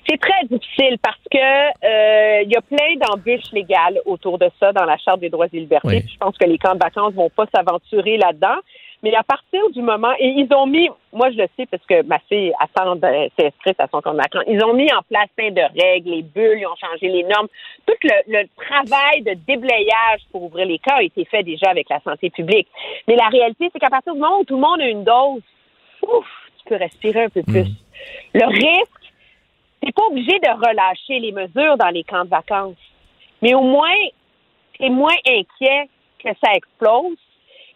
C'est 0.08 0.18
très 0.18 0.46
difficile 0.50 0.96
parce 1.02 1.18
que 1.30 1.38
euh, 1.38 2.42
il 2.42 2.50
y 2.50 2.56
a 2.56 2.62
plein 2.62 2.96
d'embûches 3.06 3.52
légales 3.52 4.00
autour 4.06 4.38
de 4.38 4.48
ça 4.58 4.72
dans 4.72 4.84
la 4.84 4.96
Charte 4.96 5.20
des 5.20 5.28
droits 5.28 5.46
et 5.52 5.60
libertés. 5.60 5.86
Oui. 5.86 6.04
Je 6.10 6.16
pense 6.18 6.36
que 6.38 6.46
les 6.46 6.56
camps 6.58 6.74
de 6.74 6.78
vacances 6.82 7.12
vont 7.12 7.28
pas 7.30 7.44
s'aventurer 7.54 8.16
là-dedans. 8.16 8.56
Mais 9.02 9.14
à 9.14 9.22
partir 9.22 9.60
du 9.70 9.80
moment, 9.80 10.12
et 10.18 10.26
ils 10.26 10.52
ont 10.52 10.66
mis, 10.66 10.88
moi 11.12 11.30
je 11.30 11.36
le 11.36 11.48
sais 11.56 11.66
parce 11.66 11.84
que 11.86 12.02
ma 12.02 12.18
fille 12.20 12.52
attend, 12.58 12.92
inscrite 12.92 13.78
à 13.78 13.86
son 13.86 14.00
camp 14.00 14.12
de 14.12 14.16
vacances, 14.16 14.42
ils 14.48 14.62
ont 14.64 14.74
mis 14.74 14.92
en 14.92 15.02
place 15.08 15.28
plein 15.36 15.52
de 15.52 15.62
règles, 15.80 16.10
les 16.10 16.22
bulles, 16.22 16.58
ils 16.58 16.66
ont 16.66 16.74
changé 16.74 17.08
les 17.08 17.22
normes. 17.22 17.46
Tout 17.86 17.94
le, 18.02 18.40
le 18.40 18.48
travail 18.56 19.22
de 19.22 19.34
déblayage 19.46 20.22
pour 20.32 20.42
ouvrir 20.42 20.66
les 20.66 20.80
camps 20.80 20.96
a 20.96 21.02
été 21.02 21.24
fait 21.26 21.44
déjà 21.44 21.70
avec 21.70 21.88
la 21.88 22.00
santé 22.00 22.30
publique. 22.30 22.66
Mais 23.06 23.14
la 23.14 23.28
réalité, 23.28 23.70
c'est 23.72 23.78
qu'à 23.78 23.90
partir 23.90 24.14
du 24.14 24.20
moment 24.20 24.40
où 24.40 24.44
tout 24.44 24.56
le 24.56 24.60
monde 24.60 24.80
a 24.80 24.88
une 24.88 25.04
dose, 25.04 25.42
ouf, 26.02 26.26
tu 26.58 26.68
peux 26.68 26.76
respirer 26.76 27.24
un 27.24 27.28
peu 27.28 27.42
plus. 27.44 27.68
Le 28.34 28.46
risque, 28.46 29.12
t'es 29.80 29.92
pas 29.92 30.06
obligé 30.06 30.38
de 30.40 30.48
relâcher 30.48 31.20
les 31.20 31.30
mesures 31.30 31.76
dans 31.76 31.90
les 31.90 32.02
camps 32.02 32.24
de 32.24 32.30
vacances. 32.30 32.74
Mais 33.42 33.54
au 33.54 33.62
moins, 33.62 33.94
t'es 34.76 34.88
moins 34.88 35.16
inquiet 35.24 35.88
que 36.18 36.30
ça 36.42 36.52
explose 36.54 37.16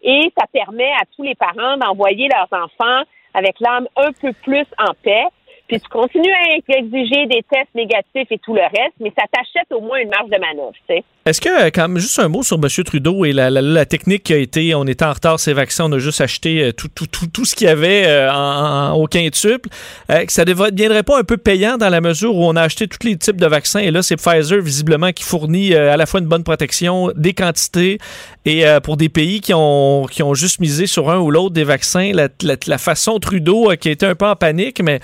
et 0.03 0.31
ça 0.37 0.45
permet 0.51 0.91
à 0.91 1.05
tous 1.15 1.23
les 1.23 1.35
parents 1.35 1.77
d'envoyer 1.77 2.27
leurs 2.27 2.49
enfants 2.51 3.03
avec 3.33 3.59
l'âme 3.59 3.87
un 3.95 4.11
peu 4.13 4.33
plus 4.43 4.65
en 4.77 4.93
paix. 5.03 5.25
Puis 5.73 5.81
tu 5.81 5.89
continues 5.89 6.31
à 6.31 6.55
exiger 6.55 7.25
des 7.25 7.41
tests 7.49 7.73
négatifs 7.73 8.27
et 8.29 8.37
tout 8.37 8.53
le 8.53 8.61
reste, 8.61 8.93
mais 8.99 9.11
ça 9.17 9.25
t'achète 9.31 9.71
au 9.71 9.81
moins 9.81 9.97
une 9.97 10.09
marge 10.09 10.29
de 10.29 10.37
manœuvre, 10.37 10.73
tu 10.87 10.95
sais. 10.95 11.03
Est-ce 11.25 11.39
que, 11.39 11.47
euh, 11.47 11.69
quand 11.73 11.87
même, 11.87 11.99
juste 11.99 12.19
un 12.19 12.27
mot 12.27 12.43
sur 12.43 12.57
M. 12.57 12.67
Trudeau 12.83 13.23
et 13.23 13.31
la, 13.31 13.85
technique 13.85 14.23
qui 14.23 14.33
a 14.33 14.37
été, 14.37 14.75
on 14.75 14.83
était 14.85 15.05
en 15.05 15.13
retard, 15.13 15.39
ces 15.39 15.53
vaccins, 15.53 15.85
on 15.85 15.93
a 15.93 15.97
juste 15.97 16.19
acheté 16.19 16.61
euh, 16.61 16.71
tout, 16.73 16.89
tout, 16.89 17.07
tout, 17.07 17.27
tout 17.27 17.45
ce 17.45 17.55
qu'il 17.55 17.67
y 17.67 17.69
avait 17.69 18.03
euh, 18.05 18.89
au 18.89 19.07
quintuple, 19.07 19.69
que 20.09 20.31
ça 20.33 20.43
ne 20.43 20.53
deviendrait 20.53 21.03
pas 21.03 21.17
un 21.17 21.23
peu 21.23 21.37
payant 21.37 21.77
dans 21.77 21.87
la 21.87 22.01
mesure 22.01 22.35
où 22.35 22.43
on 22.43 22.57
a 22.57 22.61
acheté 22.61 22.89
tous 22.89 23.07
les 23.07 23.15
types 23.15 23.39
de 23.39 23.47
vaccins 23.47 23.79
et 23.79 23.89
là, 23.89 24.01
c'est 24.01 24.17
Pfizer, 24.17 24.61
visiblement, 24.61 25.13
qui 25.13 25.23
fournit 25.23 25.73
à 25.73 25.95
la 25.95 26.05
fois 26.05 26.19
une 26.19 26.27
bonne 26.27 26.43
protection, 26.43 27.09
des 27.15 27.33
quantités 27.33 27.99
et 28.45 28.65
pour 28.83 28.97
des 28.97 29.07
pays 29.07 29.39
qui 29.39 29.53
ont, 29.53 30.05
qui 30.11 30.23
ont 30.23 30.33
juste 30.33 30.59
misé 30.59 30.87
sur 30.87 31.09
un 31.09 31.19
ou 31.19 31.31
l'autre 31.31 31.53
des 31.53 31.63
vaccins, 31.63 32.11
la, 32.13 32.77
façon 32.77 33.17
Trudeau, 33.19 33.71
qui 33.79 33.89
était 33.89 34.05
un 34.05 34.15
peu 34.15 34.25
en 34.25 34.35
panique, 34.35 34.81
mais 34.83 34.99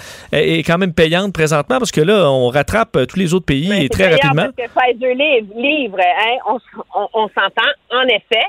est 0.60 0.64
quand 0.64 0.78
même 0.78 0.94
payante 0.94 1.34
présentement 1.34 1.80
parce 1.80 1.92
que 1.92 2.02
là, 2.02 2.30
on 2.30 2.50
rattrape 2.50 2.96
euh, 2.96 3.06
tous 3.06 3.18
les 3.20 3.34
autres 3.34 3.46
pays 3.46 3.72
et 3.84 3.90
très 3.90 4.10
rapidement. 4.10 4.48
Parce 4.56 4.70
que 4.70 4.74
Pfizer 4.74 5.14
livre, 5.16 5.48
livre 5.56 5.98
hein, 6.00 6.38
on, 6.48 6.58
on, 6.96 7.08
on 7.14 7.28
s'entend, 7.30 7.72
en 7.92 8.04
effet. 8.08 8.46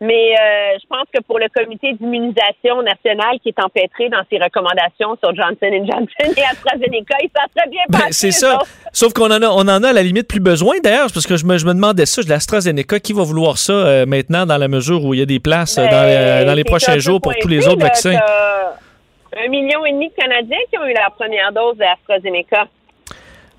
Mais 0.00 0.34
euh, 0.34 0.76
je 0.82 0.86
pense 0.88 1.06
que 1.14 1.22
pour 1.22 1.38
le 1.38 1.46
comité 1.54 1.92
d'immunisation 1.94 2.82
nationale 2.82 3.38
qui 3.42 3.50
est 3.50 3.62
empêtré 3.62 4.08
dans 4.10 4.22
ses 4.28 4.38
recommandations 4.42 5.16
sur 5.22 5.34
Johnson 5.34 5.56
Johnson 5.86 6.34
et 6.36 6.42
AstraZeneca, 6.42 7.16
ils 7.22 7.30
s'en 7.34 7.46
très 7.56 7.68
bien 7.70 7.80
Ben, 7.88 7.98
passés, 8.00 8.12
c'est 8.12 8.30
ça. 8.32 8.56
autres. 8.56 8.66
Sauf 8.92 9.12
qu'on 9.12 9.26
en 9.30 9.40
a, 9.40 9.48
on 9.48 9.60
en 9.68 9.82
a 9.84 9.88
à 9.90 9.92
la 9.92 10.02
limite 10.02 10.26
plus 10.28 10.40
besoin 10.40 10.74
d'ailleurs, 10.82 11.06
parce 11.14 11.26
que 11.26 11.36
je 11.36 11.46
me, 11.46 11.58
je 11.58 11.64
me 11.64 11.72
demandais 11.74 12.06
ça, 12.06 12.22
de 12.22 12.28
l'AstraZeneca, 12.28 12.98
qui 12.98 13.12
va 13.12 13.22
vouloir 13.22 13.56
ça 13.56 13.72
euh, 13.72 14.04
maintenant 14.04 14.44
dans 14.46 14.58
la 14.58 14.68
mesure 14.68 15.04
où 15.04 15.14
il 15.14 15.20
y 15.20 15.22
a 15.22 15.26
des 15.26 15.40
places 15.40 15.78
euh, 15.78 15.84
dans, 15.86 16.02
les- 16.02 16.44
dans 16.44 16.54
les 16.54 16.64
Ben, 16.64 16.70
C'est 16.78 16.86
prochains 16.86 16.98
jours 16.98 17.20
pour 17.20 17.32
tous 17.40 17.48
les 17.48 17.66
autres 17.68 17.80
vaccins? 17.80 18.18
Un 19.36 19.48
million 19.48 19.84
et 19.86 19.92
demi 19.92 20.08
de 20.08 20.14
Canadiens 20.14 20.58
qui 20.70 20.78
ont 20.78 20.86
eu 20.86 20.92
la 20.94 21.10
première 21.10 21.52
dose 21.52 21.76
d'AstraZeneca. 21.76 22.68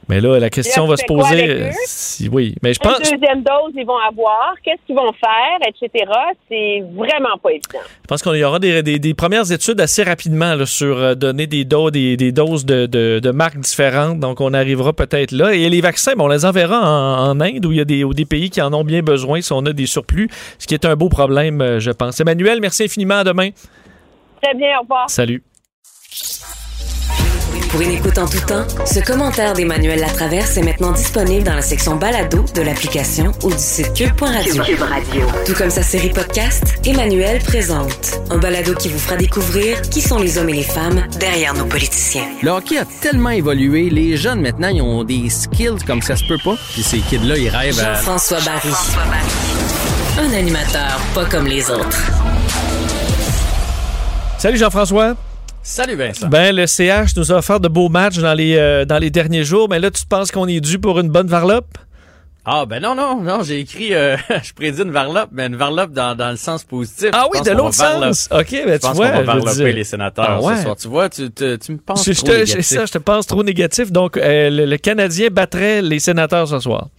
Mais 0.07 0.21
là, 0.21 0.37
la 0.39 0.51
question 0.51 0.83
Là, 0.83 0.89
va 0.91 0.97
se 0.97 1.05
poser. 1.05 1.71
si, 1.87 2.29
oui, 2.29 2.53
mais 2.61 2.75
je 2.75 2.79
Quelle 2.79 2.91
pense, 2.91 2.99
deuxième 3.11 3.41
dose 3.41 3.73
ils 3.75 3.87
vont 3.87 3.97
avoir? 3.97 4.53
Qu'est-ce 4.63 4.85
qu'ils 4.85 4.95
vont 4.95 5.11
faire? 5.13 5.57
Etc. 5.67 6.05
C'est 6.47 6.83
vraiment 6.93 7.35
pas 7.41 7.49
évident. 7.49 7.79
je 8.03 8.07
pense 8.07 8.21
qu'il 8.21 8.35
y 8.35 8.43
aura 8.43 8.59
des, 8.59 8.83
des- 8.83 8.99
des 8.99 9.13
premières 9.15 9.51
études 9.51 9.81
assez 9.81 10.03
rapidement 10.03 10.53
là, 10.53 10.67
sur 10.67 10.95
euh, 10.99 11.15
donner 11.15 11.47
des, 11.47 11.65
doses 11.65 11.91
des, 11.91 12.17
des 12.17 12.31
doses 12.31 12.65
de, 12.67 12.85
de- 12.85 13.17
de 13.19 13.31
marques 13.31 13.57
différentes. 13.57 14.19
Donc, 14.19 14.41
on 14.41 14.53
arrivera 14.53 14.93
peut-être 14.93 15.31
là. 15.31 15.55
Et 15.55 15.67
les 15.69 15.81
vaccins, 15.81 16.13
bon, 16.15 16.25
on 16.25 16.27
les 16.27 16.45
enverra 16.45 16.81
en, 16.81 17.31
en 17.31 17.41
Inde, 17.41 17.65
où 17.65 17.71
il 17.71 17.79
y 17.79 17.81
a 17.81 17.85
des, 17.85 18.03
où 18.03 18.13
des 18.13 18.25
pays 18.25 18.51
qui 18.51 18.61
en 18.61 18.71
ont 18.73 18.83
bien 18.83 19.01
besoin 19.01 19.41
si 19.41 19.51
on 19.53 19.65
a 19.65 19.73
des 19.73 19.87
surplus, 19.87 20.29
ce 20.59 20.67
qui 20.67 20.75
est 20.75 20.85
un 20.85 20.95
beau 20.95 21.09
problème, 21.09 21.61
euh, 21.61 21.79
je 21.79 21.89
pense. 21.89 22.19
Emmanuel, 22.19 22.59
merci 22.61 22.83
infiniment. 22.83 23.15
À 23.15 23.23
demain. 23.23 23.49
Très 24.39 24.53
bien, 24.53 24.77
au 24.77 24.81
revoir. 24.83 25.09
Salut. 25.09 25.41
Pour 27.69 27.81
une 27.81 27.91
écoute 27.91 28.17
en 28.17 28.25
tout 28.25 28.39
temps, 28.39 28.65
ce 28.85 29.01
commentaire 29.01 29.51
d'Emmanuel 29.51 29.99
Latraverse 29.99 30.55
est 30.55 30.61
maintenant 30.61 30.93
disponible 30.93 31.43
dans 31.43 31.55
la 31.55 31.61
section 31.61 31.97
balado 31.97 32.45
de 32.55 32.61
l'application 32.61 33.33
ou 33.43 33.51
du 33.51 33.57
site 33.57 33.93
cube.radio. 33.93 34.63
Cube 34.63 34.81
Radio. 34.81 35.27
Tout 35.45 35.53
comme 35.53 35.69
sa 35.69 35.83
série 35.83 36.11
podcast, 36.11 36.75
Emmanuel 36.85 37.41
présente 37.43 38.21
un 38.29 38.37
balado 38.37 38.75
qui 38.75 38.87
vous 38.87 38.97
fera 38.97 39.17
découvrir 39.17 39.81
qui 39.81 39.99
sont 39.99 40.17
les 40.17 40.37
hommes 40.37 40.47
et 40.49 40.53
les 40.53 40.63
femmes 40.63 41.03
derrière 41.19 41.53
nos 41.53 41.65
politiciens. 41.65 42.29
Le 42.41 42.51
hockey 42.51 42.77
a 42.77 42.85
tellement 43.01 43.31
évolué. 43.31 43.89
Les 43.89 44.15
jeunes, 44.15 44.39
maintenant, 44.39 44.69
ils 44.69 44.81
ont 44.81 45.03
des 45.03 45.29
skills 45.29 45.83
comme 45.85 46.01
ça 46.01 46.15
se 46.15 46.23
peut 46.25 46.39
pas. 46.41 46.55
Puis 46.71 46.83
ces 46.83 46.99
kids-là, 46.99 47.37
ils 47.37 47.49
rêvent 47.49 47.79
à... 47.79 47.95
Jean-François 47.95 48.39
Barry. 48.39 48.69
Un 50.17 50.33
animateur 50.33 50.97
pas 51.13 51.25
comme 51.25 51.47
les 51.47 51.69
autres. 51.69 52.09
Salut 54.37 54.57
Jean-François. 54.57 55.15
Salut 55.67 55.95
Vincent. 55.95 56.27
Ben, 56.27 56.55
le 56.55 56.67
CH 56.67 57.15
nous 57.17 57.31
a 57.31 57.37
offert 57.37 57.59
de 57.59 57.67
beaux 57.67 57.89
matchs 57.89 58.19
dans 58.19 58.35
les, 58.35 58.55
euh, 58.55 58.85
dans 58.85 58.99
les 58.99 59.09
derniers 59.09 59.43
jours, 59.43 59.67
mais 59.67 59.79
là, 59.79 59.89
tu 59.89 60.05
penses 60.05 60.31
qu'on 60.31 60.47
est 60.47 60.59
dû 60.61 60.77
pour 60.77 60.99
une 60.99 61.09
bonne 61.09 61.25
varlope? 61.25 61.79
Ah 62.45 62.67
ben 62.67 62.79
non, 62.79 62.93
non, 62.93 63.19
non, 63.21 63.41
j'ai 63.41 63.61
écrit, 63.61 63.95
euh, 63.95 64.15
je 64.43 64.53
prédis 64.53 64.83
une 64.83 64.91
varlope, 64.91 65.29
mais 65.31 65.47
une 65.47 65.55
varlope 65.55 65.91
dans, 65.91 66.13
dans 66.15 66.29
le 66.29 66.35
sens 66.37 66.63
positif. 66.63 67.09
Ah 67.13 67.25
oui, 67.33 67.41
de 67.41 67.49
l'autre 67.49 67.73
sens. 67.73 68.29
OK, 68.31 68.51
ben, 68.51 68.67
je 68.67 68.73
tu 68.73 68.79
pense 68.81 68.95
vois, 68.95 69.09
qu'on 69.09 69.17
va 69.17 69.23
varloper 69.23 69.73
les 69.73 69.83
sénateurs 69.83 70.25
Ah 70.29 70.41
ouais. 70.41 70.55
ce 70.57 70.61
soir. 70.61 70.75
Tu 70.75 70.87
vois, 70.87 71.09
tu, 71.09 71.31
te- 71.31 71.55
tu 71.55 71.71
me 71.71 71.77
penses 71.79 72.05
Je- 72.05 72.13
trop 72.13 72.27
je 72.27 72.31
négatif. 72.33 72.55
C'est 72.61 72.75
ça, 72.75 72.85
je 72.85 72.91
te 72.91 72.97
pense 72.99 73.25
trop 73.25 73.43
négatif. 73.43 73.91
Donc, 73.91 74.17
euh, 74.17 74.51
le, 74.51 74.65
le 74.65 74.77
Canadien 74.77 75.29
battrait 75.31 75.81
les 75.81 75.97
sénateurs 75.99 76.47
ce 76.47 76.59
soir. 76.59 76.89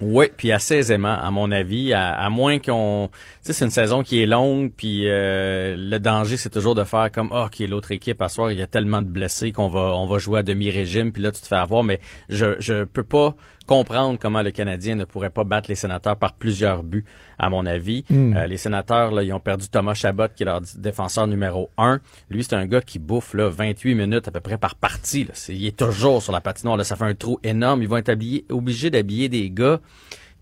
Oui, 0.00 0.26
puis 0.34 0.52
assez 0.52 0.76
aisément, 0.76 1.18
à 1.22 1.30
mon 1.32 1.50
avis, 1.52 1.92
à, 1.92 2.12
à 2.14 2.30
moins 2.30 2.58
qu'on... 2.60 3.10
C'est 3.52 3.64
une 3.64 3.70
saison 3.70 4.02
qui 4.02 4.22
est 4.22 4.26
longue, 4.26 4.72
puis 4.76 5.08
euh, 5.08 5.74
le 5.76 5.98
danger, 5.98 6.36
c'est 6.36 6.50
toujours 6.50 6.74
de 6.74 6.84
faire 6.84 7.10
comme, 7.10 7.30
ah, 7.32 7.46
OK, 7.46 7.58
l'autre 7.68 7.92
équipe, 7.92 8.20
à 8.22 8.28
soir, 8.28 8.52
il 8.52 8.58
y 8.58 8.62
a 8.62 8.66
tellement 8.66 9.02
de 9.02 9.08
blessés 9.08 9.52
qu'on 9.52 9.68
va 9.68 9.80
on 9.94 10.06
va 10.06 10.18
jouer 10.18 10.40
à 10.40 10.42
demi-régime, 10.42 11.12
puis 11.12 11.22
là, 11.22 11.32
tu 11.32 11.40
te 11.40 11.46
fais 11.46 11.56
avoir, 11.56 11.82
mais 11.82 12.00
je 12.28 12.56
je 12.58 12.84
peux 12.84 13.04
pas 13.04 13.34
comprendre 13.66 14.18
comment 14.18 14.40
le 14.42 14.50
Canadien 14.50 14.94
ne 14.96 15.04
pourrait 15.04 15.28
pas 15.30 15.44
battre 15.44 15.68
les 15.68 15.74
sénateurs 15.74 16.16
par 16.16 16.32
plusieurs 16.32 16.82
buts, 16.82 17.04
à 17.38 17.50
mon 17.50 17.66
avis. 17.66 18.04
Hmm. 18.08 18.34
Euh, 18.34 18.46
les 18.46 18.56
sénateurs, 18.56 19.10
là, 19.12 19.22
ils 19.22 19.32
ont 19.32 19.40
perdu 19.40 19.68
Thomas 19.68 19.92
Chabot, 19.94 20.28
qui 20.34 20.42
est 20.42 20.46
leur 20.46 20.62
défenseur 20.76 21.26
numéro 21.26 21.70
un. 21.76 22.00
Lui, 22.30 22.42
c'est 22.44 22.54
un 22.54 22.66
gars 22.66 22.80
qui 22.80 22.98
bouffe 22.98 23.34
là, 23.34 23.48
28 23.50 23.94
minutes 23.94 24.26
à 24.26 24.30
peu 24.30 24.40
près 24.40 24.56
par 24.56 24.74
partie. 24.74 25.24
Là. 25.24 25.34
Il 25.50 25.66
est 25.66 25.76
toujours 25.76 26.22
sur 26.22 26.32
la 26.32 26.40
patinoire. 26.40 26.78
Là. 26.78 26.84
Ça 26.84 26.96
fait 26.96 27.04
un 27.04 27.14
trou 27.14 27.38
énorme. 27.44 27.82
Ils 27.82 27.88
vont 27.88 27.98
être 27.98 28.08
habillés- 28.08 28.46
obligés 28.50 28.88
d'habiller 28.88 29.28
des 29.28 29.50
gars 29.50 29.80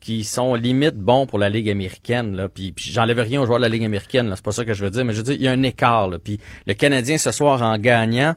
qui 0.01 0.25
sont 0.25 0.55
limite 0.55 0.97
bons 0.97 1.27
pour 1.27 1.39
la 1.39 1.49
Ligue 1.49 1.71
américaine. 1.71 2.37
Là. 2.37 2.49
Puis, 2.49 2.75
j'enlève 2.77 3.19
rien 3.19 3.41
aux 3.41 3.47
joueurs 3.47 3.59
de 3.59 3.65
la 3.65 3.69
Ligue 3.69 3.85
américaine. 3.85 4.33
C'est 4.35 4.45
pas 4.45 4.53
ça 4.53 4.65
que 4.65 4.75
je 4.75 4.85
veux 4.85 4.91
dire. 4.91 5.05
Mais 5.05 5.13
je 5.13 5.19
veux 5.19 5.25
dire, 5.25 5.35
il 5.35 5.43
y 5.43 5.49
a 5.49 5.53
un 5.53 5.63
écart. 5.63 6.09
Là. 6.09 6.19
Puis 6.19 6.39
le 6.67 6.75
Canadien, 6.75 7.19
ce 7.19 7.33
soir, 7.33 7.63
en 7.63 7.79
gagnant, 7.79 8.35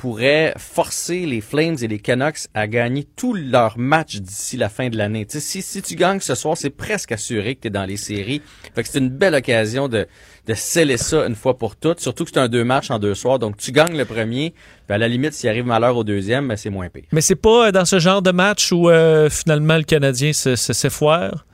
pourrait 0.00 0.54
forcer 0.56 1.26
les 1.26 1.42
Flames 1.42 1.76
et 1.82 1.86
les 1.86 1.98
Canucks 1.98 2.48
à 2.54 2.66
gagner 2.66 3.04
tous 3.04 3.34
leurs 3.34 3.78
matchs 3.78 4.16
d'ici 4.16 4.56
la 4.56 4.70
fin 4.70 4.88
de 4.88 4.96
l'année. 4.96 5.26
Si, 5.28 5.60
si 5.60 5.82
tu 5.82 5.94
gagnes 5.94 6.20
ce 6.20 6.34
soir, 6.34 6.56
c'est 6.56 6.70
presque 6.70 7.12
assuré 7.12 7.54
que 7.54 7.60
tu 7.60 7.66
es 7.68 7.70
dans 7.70 7.84
les 7.84 7.98
séries. 7.98 8.40
Fait 8.74 8.82
que 8.82 8.88
c'est 8.88 8.98
une 8.98 9.10
belle 9.10 9.34
occasion 9.34 9.88
de, 9.88 10.06
de 10.46 10.54
sceller 10.54 10.96
ça 10.96 11.26
une 11.26 11.34
fois 11.34 11.56
pour 11.58 11.76
toutes, 11.76 12.00
surtout 12.00 12.24
que 12.24 12.30
c'est 12.32 12.40
un 12.40 12.48
deux 12.48 12.64
matchs 12.64 12.90
en 12.90 12.98
deux 12.98 13.14
soirs. 13.14 13.38
Donc 13.38 13.56
tu 13.56 13.72
gagnes 13.72 13.96
le 13.96 14.04
premier, 14.04 14.54
puis 14.86 14.94
à 14.94 14.98
la 14.98 15.08
limite, 15.08 15.32
s'il 15.32 15.48
arrive 15.48 15.66
malheur 15.66 15.96
au 15.96 16.04
deuxième, 16.04 16.48
ben, 16.48 16.56
c'est 16.56 16.70
moins 16.70 16.88
pire. 16.88 17.04
Mais 17.12 17.20
c'est 17.20 17.36
pas 17.36 17.68
euh, 17.68 17.72
dans 17.72 17.84
ce 17.84 17.98
genre 17.98 18.22
de 18.22 18.30
match 18.30 18.72
où 18.72 18.88
euh, 18.88 19.30
finalement 19.30 19.76
le 19.76 19.84
Canadien 19.84 20.32
se, 20.32 20.56
se, 20.56 20.72
s'effoire. 20.72 21.44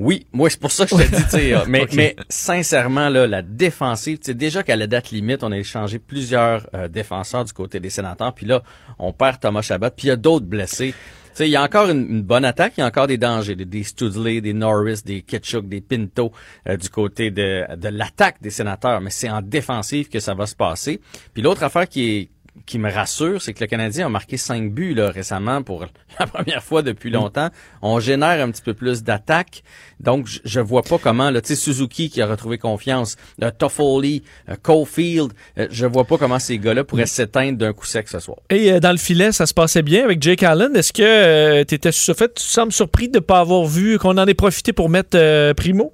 Oui, 0.00 0.28
moi 0.32 0.48
c'est 0.48 0.60
pour 0.60 0.70
ça 0.70 0.86
que 0.86 0.96
je 0.96 1.02
te 1.02 1.36
dis, 1.36 1.52
euh, 1.52 1.64
mais, 1.68 2.14
sincèrement 2.28 3.08
là, 3.08 3.26
la 3.26 3.42
défensive, 3.42 4.18
tu 4.18 4.26
sais, 4.26 4.34
déjà 4.34 4.62
qu'à 4.62 4.76
la 4.76 4.86
date 4.86 5.10
limite, 5.10 5.42
on 5.42 5.50
a 5.50 5.58
échangé 5.58 5.98
plusieurs 5.98 6.68
euh, 6.72 6.86
défenseurs 6.86 7.44
du 7.44 7.52
côté 7.52 7.80
des 7.80 7.90
sénateurs, 7.90 8.32
puis 8.32 8.46
là, 8.46 8.62
on 9.00 9.12
perd 9.12 9.40
Thomas 9.40 9.62
Chabot, 9.62 9.90
puis 9.90 10.06
il 10.06 10.10
y 10.10 10.12
a 10.12 10.16
d'autres 10.16 10.46
blessés. 10.46 10.94
Sais, 11.38 11.48
il 11.48 11.52
y 11.52 11.56
a 11.56 11.62
encore 11.62 11.88
une, 11.88 12.04
une 12.10 12.22
bonne 12.22 12.44
attaque, 12.44 12.72
il 12.78 12.80
y 12.80 12.82
a 12.82 12.86
encore 12.88 13.06
des 13.06 13.16
dangers, 13.16 13.54
des, 13.54 13.64
des 13.64 13.84
Studley, 13.84 14.40
des 14.40 14.52
Norris, 14.52 15.02
des 15.04 15.22
Ketchuk, 15.22 15.68
des 15.68 15.80
Pinto 15.80 16.32
euh, 16.68 16.76
du 16.76 16.88
côté 16.88 17.30
de, 17.30 17.76
de 17.76 17.88
l'attaque 17.90 18.42
des 18.42 18.50
sénateurs, 18.50 19.00
mais 19.00 19.10
c'est 19.10 19.30
en 19.30 19.40
défensive 19.40 20.08
que 20.08 20.18
ça 20.18 20.34
va 20.34 20.46
se 20.46 20.56
passer. 20.56 21.00
Puis 21.32 21.40
l'autre 21.44 21.62
affaire 21.62 21.88
qui 21.88 22.10
est 22.10 22.30
qui 22.68 22.78
me 22.78 22.90
rassure, 22.90 23.42
c'est 23.42 23.54
que 23.54 23.60
le 23.60 23.66
Canadien 23.66 24.06
a 24.06 24.08
marqué 24.08 24.36
cinq 24.36 24.72
buts 24.72 24.94
là, 24.94 25.10
récemment 25.10 25.62
pour 25.62 25.86
la 26.20 26.26
première 26.26 26.62
fois 26.62 26.82
depuis 26.82 27.10
longtemps. 27.10 27.48
On 27.82 27.98
génère 27.98 28.44
un 28.44 28.50
petit 28.50 28.62
peu 28.62 28.74
plus 28.74 29.02
d'attaques. 29.02 29.62
Donc, 30.00 30.26
je, 30.26 30.38
je 30.44 30.60
vois 30.60 30.82
pas 30.82 30.98
comment, 30.98 31.32
tu 31.32 31.40
sais, 31.44 31.56
Suzuki 31.56 32.10
qui 32.10 32.22
a 32.22 32.26
retrouvé 32.26 32.58
confiance, 32.58 33.16
euh, 33.42 33.50
Toffoli, 33.50 34.22
euh, 34.48 34.54
Caulfield, 34.62 35.32
euh, 35.58 35.66
je 35.70 35.86
vois 35.86 36.04
pas 36.04 36.18
comment 36.18 36.38
ces 36.38 36.58
gars-là 36.58 36.84
pourraient 36.84 37.06
s'éteindre 37.06 37.58
d'un 37.58 37.72
coup 37.72 37.86
sec 37.86 38.08
ce 38.08 38.20
soir. 38.20 38.38
Et 38.50 38.70
euh, 38.72 38.80
dans 38.80 38.92
le 38.92 38.98
filet, 38.98 39.32
ça 39.32 39.46
se 39.46 39.54
passait 39.54 39.82
bien 39.82 40.04
avec 40.04 40.22
Jake 40.22 40.42
Allen. 40.42 40.76
Est-ce 40.76 40.92
que 40.92 41.02
euh, 41.02 41.64
t'étais 41.64 41.90
sur 41.90 42.14
fait, 42.14 42.34
tu 42.34 42.44
sembles 42.44 42.72
surpris 42.72 43.08
de 43.08 43.16
ne 43.16 43.20
pas 43.20 43.40
avoir 43.40 43.64
vu 43.64 43.98
qu'on 43.98 44.18
en 44.18 44.26
ait 44.26 44.34
profité 44.34 44.72
pour 44.72 44.88
mettre 44.88 45.16
euh, 45.16 45.54
Primo? 45.54 45.92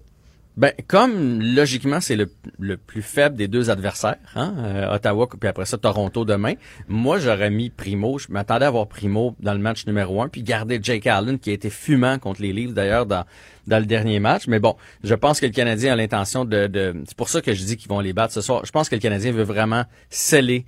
Ben, 0.56 0.72
comme 0.86 1.40
logiquement 1.40 2.01
c'est 2.01 2.14
le, 2.14 2.31
le 2.60 2.76
plus 2.76 3.02
faible 3.02 3.35
des 3.35 3.48
deux 3.48 3.70
adversaires, 3.70 4.18
hein, 4.36 4.55
euh, 4.59 4.94
Ottawa 4.94 5.28
puis 5.28 5.48
après 5.48 5.64
ça 5.64 5.78
Toronto 5.78 6.24
demain. 6.24 6.55
Moi, 6.86 7.18
j'aurais 7.18 7.51
mis 7.51 7.70
Primo. 7.70 8.18
Je 8.18 8.28
m'attendais 8.31 8.64
à 8.64 8.70
voir 8.70 8.86
Primo 8.86 9.35
dans 9.40 9.52
le 9.52 9.59
match 9.59 9.85
numéro 9.86 10.22
un, 10.22 10.28
puis 10.28 10.44
garder 10.44 10.78
Jake 10.81 11.09
Allen 11.09 11.40
qui 11.40 11.51
a 11.51 11.55
été 11.55 11.70
fumant 11.70 12.18
contre 12.18 12.40
les 12.40 12.52
Leafs 12.52 12.72
d'ailleurs 12.72 13.06
dans 13.06 13.24
dans 13.66 13.78
le 13.78 13.86
dernier 13.86 14.20
match. 14.20 14.47
Mais 14.47 14.60
bon, 14.60 14.76
je 15.02 15.14
pense 15.14 15.40
que 15.40 15.47
le 15.47 15.52
Canadien 15.52 15.94
a 15.94 15.97
l'intention 15.97 16.44
de, 16.44 16.68
de 16.68 16.94
c'est 17.06 17.16
pour 17.16 17.28
ça 17.28 17.40
que 17.40 17.52
je 17.52 17.64
dis 17.64 17.76
qu'ils 17.76 17.89
vont 17.89 18.01
les 18.01 18.12
battre 18.12 18.32
ce 18.32 18.40
soir. 18.40 18.64
Je 18.64 18.70
pense 18.70 18.89
que 18.89 18.94
le 18.94 19.01
Canadien 19.01 19.32
veut 19.32 19.43
vraiment 19.43 19.85
sceller 20.10 20.66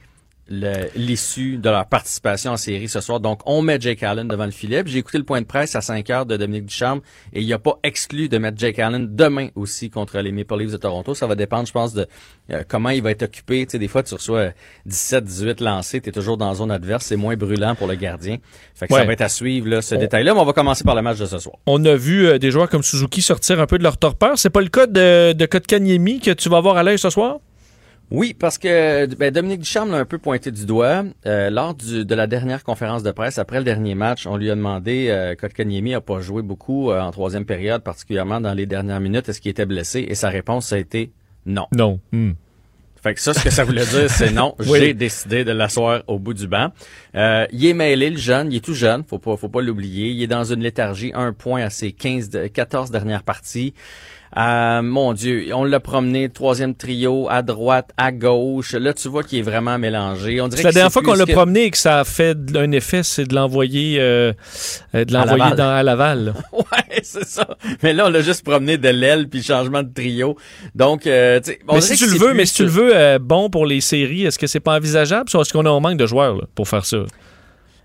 le- 0.48 0.88
l'issue 0.94 1.56
de 1.56 1.68
leur 1.70 1.86
participation 1.86 2.52
en 2.52 2.56
série 2.56 2.88
ce 2.88 3.00
soir. 3.00 3.18
Donc, 3.20 3.40
on 3.46 3.62
met 3.62 3.78
Jake 3.80 4.02
Allen 4.04 4.28
devant 4.28 4.44
le 4.44 4.52
filet. 4.52 4.82
J'ai 4.86 4.98
écouté 4.98 5.18
le 5.18 5.24
point 5.24 5.40
de 5.40 5.46
presse 5.46 5.74
à 5.74 5.80
5 5.80 6.08
heures 6.10 6.24
de 6.26 6.36
Dominique 6.36 6.66
Ducharme 6.66 7.00
et 7.32 7.40
il 7.42 7.48
n'a 7.48 7.58
pas 7.58 7.78
exclu 7.82 8.28
de 8.28 8.38
mettre 8.38 8.56
Jake 8.58 8.78
Allen 8.78 9.08
demain 9.14 9.48
aussi 9.56 9.90
contre 9.90 10.18
les 10.20 10.30
Maple 10.30 10.58
Leafs 10.58 10.72
de 10.72 10.76
Toronto. 10.76 11.14
Ça 11.14 11.26
va 11.26 11.34
dépendre, 11.34 11.66
je 11.66 11.72
pense, 11.72 11.94
de 11.94 12.06
euh, 12.52 12.62
comment 12.68 12.90
il 12.90 13.02
va 13.02 13.10
être 13.10 13.24
occupé. 13.24 13.66
Tu 13.66 13.72
sais, 13.72 13.78
des 13.80 13.88
fois, 13.88 14.02
tu 14.04 14.14
reçois 14.14 14.50
17, 14.86 15.24
18 15.24 15.60
lancés, 15.60 16.00
tu 16.00 16.10
es 16.10 16.12
toujours 16.12 16.36
dans 16.36 16.48
la 16.48 16.54
zone 16.54 16.70
adverse. 16.70 17.04
C'est 17.06 17.16
moins 17.16 17.34
brûlant 17.36 17.74
pour 17.74 17.88
le 17.88 17.96
gardien. 17.96 18.36
Fait 18.74 18.86
que 18.86 18.94
Ouais. 18.94 19.00
ça 19.00 19.06
va 19.06 19.12
être 19.14 19.22
à 19.22 19.28
suivre, 19.28 19.68
là, 19.68 19.82
ce 19.82 19.94
On- 19.94 19.98
détail-là. 19.98 20.34
Mais 20.34 20.40
on 20.40 20.44
va 20.44 20.52
commencer 20.52 20.84
par 20.84 20.94
le 20.94 21.02
match 21.02 21.18
de 21.18 21.26
ce 21.26 21.38
soir. 21.38 21.56
On 21.66 21.84
a 21.84 21.96
vu 21.96 22.26
euh, 22.26 22.38
des 22.38 22.50
joueurs 22.52 22.68
comme 22.68 22.82
Suzuki 22.84 23.20
sortir 23.20 23.60
un 23.60 23.66
peu 23.66 23.78
de 23.78 23.82
leur 23.82 23.96
torpeur. 23.98 24.38
C'est 24.38 24.50
pas 24.50 24.60
le 24.60 24.68
cas 24.68 24.86
de, 24.86 25.32
de 25.32 25.46
Kotkaniemi 25.46 26.20
que 26.20 26.30
tu 26.30 26.48
vas 26.48 26.60
voir 26.60 26.76
à 26.76 26.82
l'œil 26.84 26.98
ce 26.98 27.10
soir? 27.10 27.38
Oui, 28.10 28.34
parce 28.38 28.56
que 28.56 29.06
ben, 29.16 29.32
Dominique 29.32 29.60
Ducharme 29.60 29.90
l'a 29.90 29.98
un 29.98 30.04
peu 30.04 30.18
pointé 30.18 30.52
du 30.52 30.64
doigt. 30.64 31.02
Euh, 31.26 31.50
lors 31.50 31.74
du- 31.74 32.04
de 32.04 32.14
la 32.14 32.28
dernière 32.28 32.62
conférence 32.62 33.02
de 33.02 33.10
presse, 33.10 33.38
après 33.38 33.58
le 33.58 33.64
dernier 33.64 33.96
match, 33.96 34.26
on 34.28 34.36
lui 34.36 34.48
a 34.50 34.54
demandé, 34.54 35.08
euh, 35.10 35.34
Kotkaniemi 35.34 35.92
a 35.94 36.00
pas 36.00 36.20
joué 36.20 36.42
beaucoup 36.42 36.90
euh, 36.92 37.00
en 37.00 37.10
troisième 37.10 37.44
période, 37.44 37.82
particulièrement 37.82 38.40
dans 38.40 38.54
les 38.54 38.66
dernières 38.66 39.00
minutes, 39.00 39.28
est-ce 39.28 39.40
qu'il 39.40 39.50
était 39.50 39.66
blessé? 39.66 40.06
Et 40.08 40.14
sa 40.14 40.28
réponse 40.28 40.72
a 40.72 40.78
été 40.78 41.10
non. 41.46 41.66
Non. 41.76 41.98
Hmm. 42.12 42.32
Fait 43.02 43.14
que 43.14 43.20
ça, 43.20 43.34
ce 43.34 43.42
que 43.44 43.50
ça 43.50 43.62
voulait 43.64 43.84
dire, 43.86 44.08
c'est 44.10 44.32
non. 44.32 44.54
Oui. 44.60 44.78
J'ai 44.80 44.94
décidé 44.94 45.44
de 45.44 45.52
l'asseoir 45.52 46.02
au 46.08 46.18
bout 46.18 46.34
du 46.34 46.48
banc. 46.48 46.68
Euh, 47.14 47.46
il 47.52 47.64
est 47.66 47.74
mêlé, 47.74 48.10
le 48.10 48.16
jeune. 48.16 48.50
Il 48.52 48.56
est 48.56 48.64
tout 48.64 48.74
jeune. 48.74 49.04
Faut 49.08 49.18
pas, 49.18 49.36
faut 49.36 49.48
pas 49.48 49.60
l'oublier. 49.62 50.08
Il 50.10 50.22
est 50.22 50.26
dans 50.28 50.42
une 50.44 50.60
léthargie, 50.60 51.12
un 51.14 51.32
point 51.32 51.62
à 51.62 51.70
ses 51.70 51.92
15, 51.92 52.30
de- 52.30 52.46
14 52.48 52.90
dernières 52.90 53.22
parties. 53.22 53.74
Euh, 54.36 54.82
mon 54.82 55.12
Dieu, 55.12 55.46
on 55.54 55.64
l'a 55.64 55.80
promené, 55.80 56.28
troisième 56.28 56.74
trio, 56.74 57.26
à 57.30 57.42
droite, 57.42 57.90
à 57.96 58.12
gauche. 58.12 58.72
Là, 58.72 58.92
tu 58.92 59.08
vois 59.08 59.22
qu'il 59.22 59.38
est 59.38 59.42
vraiment 59.42 59.78
mélangé. 59.78 60.40
On 60.40 60.48
dirait 60.48 60.62
C'est 60.62 60.68
la 60.68 60.72
dernière 60.72 60.92
fois 60.92 61.02
qu'on 61.02 61.14
l'a 61.14 61.24
que- 61.26 61.32
promené 61.32 61.64
et 61.64 61.70
que 61.70 61.78
ça 61.78 62.00
a 62.00 62.04
fait 62.04 62.36
un 62.54 62.70
effet, 62.72 63.02
c'est 63.02 63.24
de 63.24 63.34
l'envoyer 63.34 63.98
euh, 64.00 64.32
euh, 64.94 65.04
de 65.04 65.14
À 65.14 65.20
l'envoyer 65.20 65.38
Laval. 65.44 65.56
dans 65.56 65.70
à 65.70 65.82
Laval. 65.82 66.34
Ouais, 66.52 67.00
c'est 67.02 67.26
ça. 67.26 67.46
Mais 67.82 67.92
là, 67.92 68.06
on 68.06 68.10
l'a 68.10 68.22
juste 68.22 68.44
promené 68.44 68.78
de 68.78 68.88
l'aile 68.88 69.28
puis 69.28 69.42
changement 69.42 69.82
de 69.82 69.92
trio. 69.92 70.36
Donc, 70.74 71.06
euh, 71.06 71.38
tu 71.40 71.52
sais, 71.52 71.58
on 71.68 71.74
mais 71.76 71.80
si 71.80 71.96
tu 71.96 72.04
que 72.06 72.10
le 72.10 72.18
c'est 72.18 72.24
veux, 72.24 72.34
mais 72.34 72.46
si 72.46 72.54
tu 72.54 72.62
le 72.64 72.68
veux 72.70 72.90
euh, 72.96 73.18
bon 73.20 73.48
pour 73.50 73.66
les 73.66 73.80
séries, 73.80 74.24
est-ce 74.24 74.38
que 74.38 74.46
c'est 74.46 74.60
pas 74.60 74.76
envisageable? 74.76 75.28
Ou 75.34 75.40
est-ce 75.40 75.52
qu'on 75.52 75.64
a 75.66 75.70
un 75.70 75.80
manque 75.80 75.98
de 75.98 76.06
joueurs 76.06 76.34
là, 76.36 76.42
pour 76.54 76.66
faire 76.68 76.84
ça? 76.84 76.98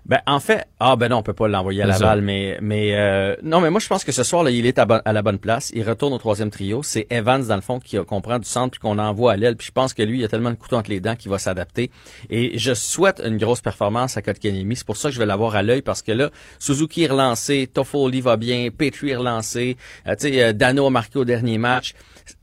Ben 0.04 0.20
en 0.26 0.40
fait, 0.40 0.66
ah 0.80 0.96
ben 0.96 1.08
non, 1.08 1.18
on 1.18 1.22
peut 1.22 1.32
pas 1.32 1.46
l'envoyer 1.46 1.82
à 1.82 1.86
Laval, 1.86 2.18
ça. 2.18 2.24
mais 2.24 2.58
mais 2.60 2.96
euh, 2.96 3.36
non, 3.44 3.60
mais 3.60 3.70
moi 3.70 3.78
je 3.78 3.86
pense 3.86 4.02
que 4.02 4.10
ce 4.10 4.24
soir 4.24 4.42
là, 4.42 4.50
il 4.50 4.66
est 4.66 4.78
à, 4.80 5.12
la 5.12 5.22
bonne 5.22 5.38
place. 5.38 5.70
Il 5.74 5.88
retourne 5.88 6.12
au 6.12 6.18
troisième 6.18 6.50
trio. 6.50 6.82
C'est 6.82 7.06
Evans 7.10 7.44
dans 7.46 7.54
le 7.54 7.62
fond 7.62 7.78
qui 7.78 7.96
qu'on 8.04 8.20
prend 8.20 8.40
du 8.40 8.48
centre 8.48 8.72
puis 8.72 8.80
qu'on 8.80 8.98
envoie 8.98 9.32
à 9.32 9.36
l'aile. 9.36 9.56
Puis 9.56 9.68
je 9.68 9.72
pense 9.72 9.94
que 9.94 10.02
lui, 10.02 10.18
il 10.18 10.24
a 10.24 10.28
tellement 10.28 10.50
de 10.50 10.56
couteaux 10.56 10.76
entre 10.76 10.90
les 10.90 10.98
dents 10.98 11.14
qu'il 11.14 11.30
va 11.30 11.38
s'adapter. 11.38 11.92
Et 12.30 12.58
je 12.58 12.74
souhaite 12.74 13.22
une 13.24 13.38
grosse 13.38 13.60
performance 13.60 14.16
à 14.16 14.22
Kotkaniemi. 14.22 14.74
C'est 14.74 14.86
pour 14.86 14.96
ça 14.96 15.08
que 15.08 15.14
je 15.14 15.20
vais 15.20 15.26
l'avoir 15.26 15.54
à 15.54 15.62
l'œil 15.62 15.82
parce 15.82 16.02
que 16.02 16.10
là, 16.10 16.30
Suzuki 16.58 17.04
est 17.04 17.08
relancé, 17.08 17.68
Toffoli 17.72 18.20
va 18.20 18.36
bien, 18.36 18.70
Petrie 18.76 19.10
est 19.10 19.16
relancé, 19.16 19.76
euh, 20.08 20.16
tu 20.16 20.32
sais, 20.32 20.42
euh, 20.42 20.52
Dano 20.52 20.86
a 20.86 20.90
marqué 20.90 21.20
au 21.20 21.24
dernier 21.24 21.58
match. 21.58 21.94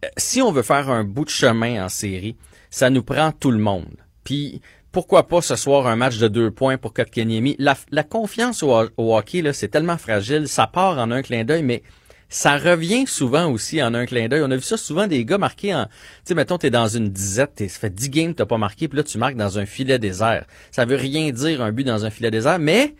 Euh, 0.06 0.08
Si 0.16 0.42
on 0.42 0.54
veut 0.54 0.62
faire 0.62 0.90
un 0.90 1.04
bout 1.04 1.26
de 1.26 1.30
chemin 1.30 1.84
en 1.84 1.90
série, 1.90 2.38
ça 2.70 2.90
nous 2.90 3.04
prend 3.04 3.32
tout 3.34 3.52
le 3.52 3.58
monde. 3.58 3.98
Puis 4.24 4.62
pourquoi 4.92 5.28
pas 5.28 5.42
ce 5.42 5.56
soir 5.56 5.88
un 5.88 5.96
match 5.96 6.18
de 6.18 6.28
deux 6.28 6.52
points 6.52 6.78
pour 6.78 6.94
Kotkaniemi? 6.94 7.56
La, 7.60 7.76
la 7.92 8.04
confiance 8.04 8.64
au, 8.64 8.90
hockey, 8.98 9.42
là, 9.42 9.54
c'est 9.54 9.68
tellement 9.68 9.98
fragile. 9.98 10.48
Ça 10.48 10.68
part 10.68 10.98
en 10.98 11.12
un 11.12 11.22
clin 11.22 11.44
d'œil, 11.44 11.64
mais 11.64 11.84
ça 12.28 12.58
revient 12.58 13.06
souvent 13.06 13.52
aussi 13.52 13.82
en 13.82 13.94
un 13.94 14.06
clin 14.06 14.28
d'œil. 14.28 14.42
On 14.44 14.52
a 14.52 14.56
vu 14.56 14.62
ça 14.62 14.78
souvent 14.78 15.08
des 15.08 15.26
gars 15.26 15.38
marqués 15.38 15.76
en... 15.76 15.86
Tu 15.86 15.92
sais, 16.26 16.36
mettons, 16.36 16.58
t'es 16.58 16.70
dans 16.70 16.88
une 16.88 17.10
disette, 17.10 17.56
t'es, 17.56 17.68
ça 17.68 17.80
fait 17.80 17.94
10 17.94 18.10
games, 18.10 18.34
t'as 18.34 18.46
pas 18.46 18.58
marqué, 18.58 18.88
puis 18.88 18.98
là, 18.98 19.04
tu 19.04 19.18
marques 19.18 19.36
dans 19.36 19.60
un 19.60 19.66
filet 19.66 20.00
désert. 20.00 20.46
Ça 20.72 20.86
veut 20.86 20.96
rien 20.96 21.32
dire, 21.32 21.62
un 21.62 21.72
but 21.72 21.84
dans 21.84 22.06
un 22.06 22.10
filet 22.10 22.32
désert, 22.32 22.60
mais 22.60 22.96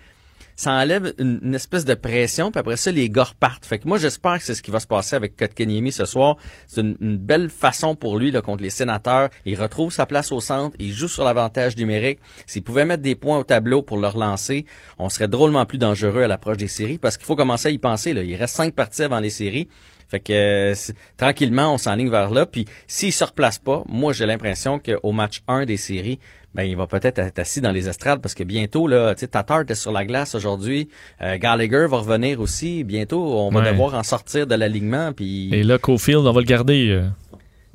ça 0.60 0.74
enlève 0.74 1.14
une, 1.20 1.56
espèce 1.56 1.86
de 1.86 1.94
pression, 1.94 2.52
puis 2.52 2.60
après 2.60 2.76
ça, 2.76 2.92
les 2.92 3.10
gars 3.10 3.24
repartent. 3.24 3.66
Fait 3.66 3.80
que 3.80 3.88
moi, 3.88 3.98
j'espère 3.98 4.40
que 4.40 4.44
c'est 4.44 4.56
ce 4.56 4.62
qui 4.62 4.72
va 4.72 4.82
se 4.82 4.88
passer 4.88 5.16
avec 5.16 5.38
Kotkaniemi 5.38 5.94
ce 5.94 6.04
soir. 6.04 6.36
C'est 6.68 6.82
une, 6.82 7.18
belle 7.18 7.50
façon 7.50 7.96
pour 7.96 8.20
lui 8.20 8.30
là, 8.30 8.42
contre 8.42 8.62
les 8.62 8.70
sénateurs. 8.70 9.30
Il 9.46 9.58
retrouve 9.58 9.90
sa 9.94 10.06
place 10.06 10.34
au 10.34 10.42
centre, 10.42 10.76
il 10.78 10.92
joue 10.92 11.08
sur 11.08 11.24
l'avantage 11.24 11.78
numérique. 11.78 12.20
S'il 12.46 12.62
pouvait 12.62 12.84
mettre 12.84 13.02
des 13.02 13.16
points 13.16 13.38
au 13.38 13.46
tableau 13.46 13.84
pour 13.84 14.00
le 14.00 14.08
relancer, 14.08 14.66
on 14.98 15.08
serait 15.08 15.30
drôlement 15.30 15.66
plus 15.66 15.78
dangereux 15.78 16.24
à 16.24 16.28
l'approche 16.28 16.58
des 16.58 16.68
séries, 16.68 16.98
parce 16.98 17.16
qu'il 17.16 17.26
faut 17.26 17.38
commencer 17.38 17.70
à 17.70 17.72
y 17.72 17.78
penser. 17.78 18.12
Là. 18.12 18.24
Il 18.24 18.36
reste 18.36 18.58
cinq 18.58 18.74
parties 18.74 19.04
avant 19.04 19.22
les 19.22 19.30
séries. 19.30 19.70
Fait 20.10 20.20
que 20.20 20.34
euh, 20.34 20.76
tranquillement, 21.18 21.74
on 21.74 21.78
s'enligne 21.78 22.10
vers 22.10 22.32
là. 22.32 22.46
Puis 22.46 22.66
s'il 22.88 23.14
se 23.14 23.24
replace 23.24 23.60
pas, 23.60 23.84
moi 23.88 24.12
j'ai 24.12 24.26
l'impression 24.26 24.80
qu'au 24.80 25.12
match 25.12 25.42
1 25.48 25.66
des 25.66 25.78
séries, 25.78 26.20
ben 26.56 26.64
il 26.64 26.76
va 26.76 26.88
peut-être 26.88 27.20
être 27.20 27.40
assis 27.40 27.62
dans 27.62 27.72
les 27.72 27.88
estrades 27.88 28.22
parce 28.22 28.34
que 28.34 28.44
bientôt 28.44 28.88
là, 28.88 29.14
tu 29.14 29.22
sais, 29.22 29.28
Tatar 29.28 29.62
était 29.62 29.76
sur 29.76 29.92
la 29.92 30.04
glace 30.06 30.34
aujourd'hui. 30.36 30.90
Euh, 31.22 31.38
Gallagher 31.38 31.86
va 31.90 31.98
revenir 31.98 32.40
aussi. 32.42 32.84
Bientôt, 32.84 33.22
on 33.40 33.50
va 33.52 33.60
Ouais. 33.62 33.72
devoir 33.72 33.94
en 33.94 34.04
sortir 34.04 34.48
de 34.48 34.56
l'alignement. 34.56 35.14
Puis 35.14 35.54
Et 35.54 35.64
là, 35.64 35.78
Cofield, 35.78 36.26
on 36.26 36.32
va 36.34 36.42
le 36.42 36.46
garder 36.48 36.90
euh, 36.90 37.08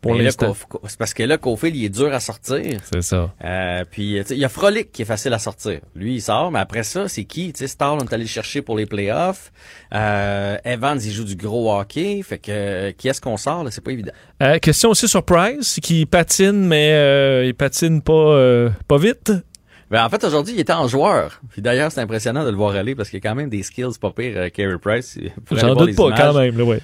pour 0.04 0.14
l'instant. 0.14 0.56
Co- 0.68 0.80
c'est 0.86 0.98
parce 0.98 1.14
que 1.14 1.22
là, 1.22 1.38
Cofield, 1.38 1.76
il 1.76 1.84
est 1.84 1.88
dur 1.88 2.12
à 2.12 2.20
sortir. 2.20 2.78
C'est 2.92 3.02
ça. 3.02 3.32
Euh, 3.44 3.84
puis, 3.90 4.20
il 4.30 4.38
y 4.38 4.44
a 4.44 4.48
Frolic 4.48 4.92
qui 4.92 5.02
est 5.02 5.06
facile 5.06 5.32
à 5.32 5.38
sortir. 5.38 5.80
Lui, 5.94 6.14
il 6.14 6.20
sort, 6.20 6.50
mais 6.52 6.60
après 6.60 6.82
ça, 6.82 7.08
c'est 7.08 7.24
qui? 7.24 7.52
Tu 7.52 7.66
sais, 7.66 7.76
on 7.82 7.98
est 8.00 8.12
allé 8.12 8.24
le 8.24 8.28
chercher 8.28 8.62
pour 8.62 8.76
les 8.76 8.86
playoffs. 8.86 9.52
Euh, 9.92 10.56
Evans, 10.64 10.98
il 11.02 11.10
joue 11.12 11.24
du 11.24 11.36
gros 11.36 11.72
hockey. 11.76 12.22
Fait 12.22 12.38
que, 12.38 12.50
euh, 12.50 12.92
qui 12.92 13.08
est-ce 13.08 13.20
qu'on 13.20 13.36
sort, 13.36 13.64
là? 13.64 13.70
C'est 13.70 13.82
pas 13.84 13.92
évident. 13.92 14.12
Euh, 14.42 14.58
question 14.58 14.90
aussi 14.90 15.08
sur 15.08 15.22
Price, 15.22 15.80
qui 15.82 16.06
patine, 16.06 16.66
mais 16.66 16.92
euh, 16.92 17.44
il 17.46 17.54
patine 17.54 18.02
pas, 18.02 18.12
euh, 18.12 18.70
pas 18.88 18.98
vite. 18.98 19.32
Ben, 19.90 20.04
en 20.04 20.08
fait, 20.08 20.24
aujourd'hui, 20.24 20.54
il 20.54 20.60
était 20.60 20.72
en 20.72 20.88
joueur. 20.88 21.40
Puis 21.50 21.62
d'ailleurs, 21.62 21.92
c'est 21.92 22.00
impressionnant 22.00 22.44
de 22.44 22.50
le 22.50 22.56
voir 22.56 22.74
aller 22.74 22.94
parce 22.94 23.10
qu'il 23.10 23.22
y 23.22 23.26
a 23.26 23.28
quand 23.30 23.36
même 23.36 23.50
des 23.50 23.62
skills 23.62 23.98
pas 24.00 24.10
pires, 24.10 24.32
euh, 24.36 24.48
Carey 24.48 24.78
Price. 24.80 25.18
J'en 25.52 25.74
doute 25.74 25.94
pas 25.94 26.06
images. 26.08 26.18
quand 26.18 26.32
même, 26.34 26.58
là, 26.58 26.64
ouais. 26.64 26.80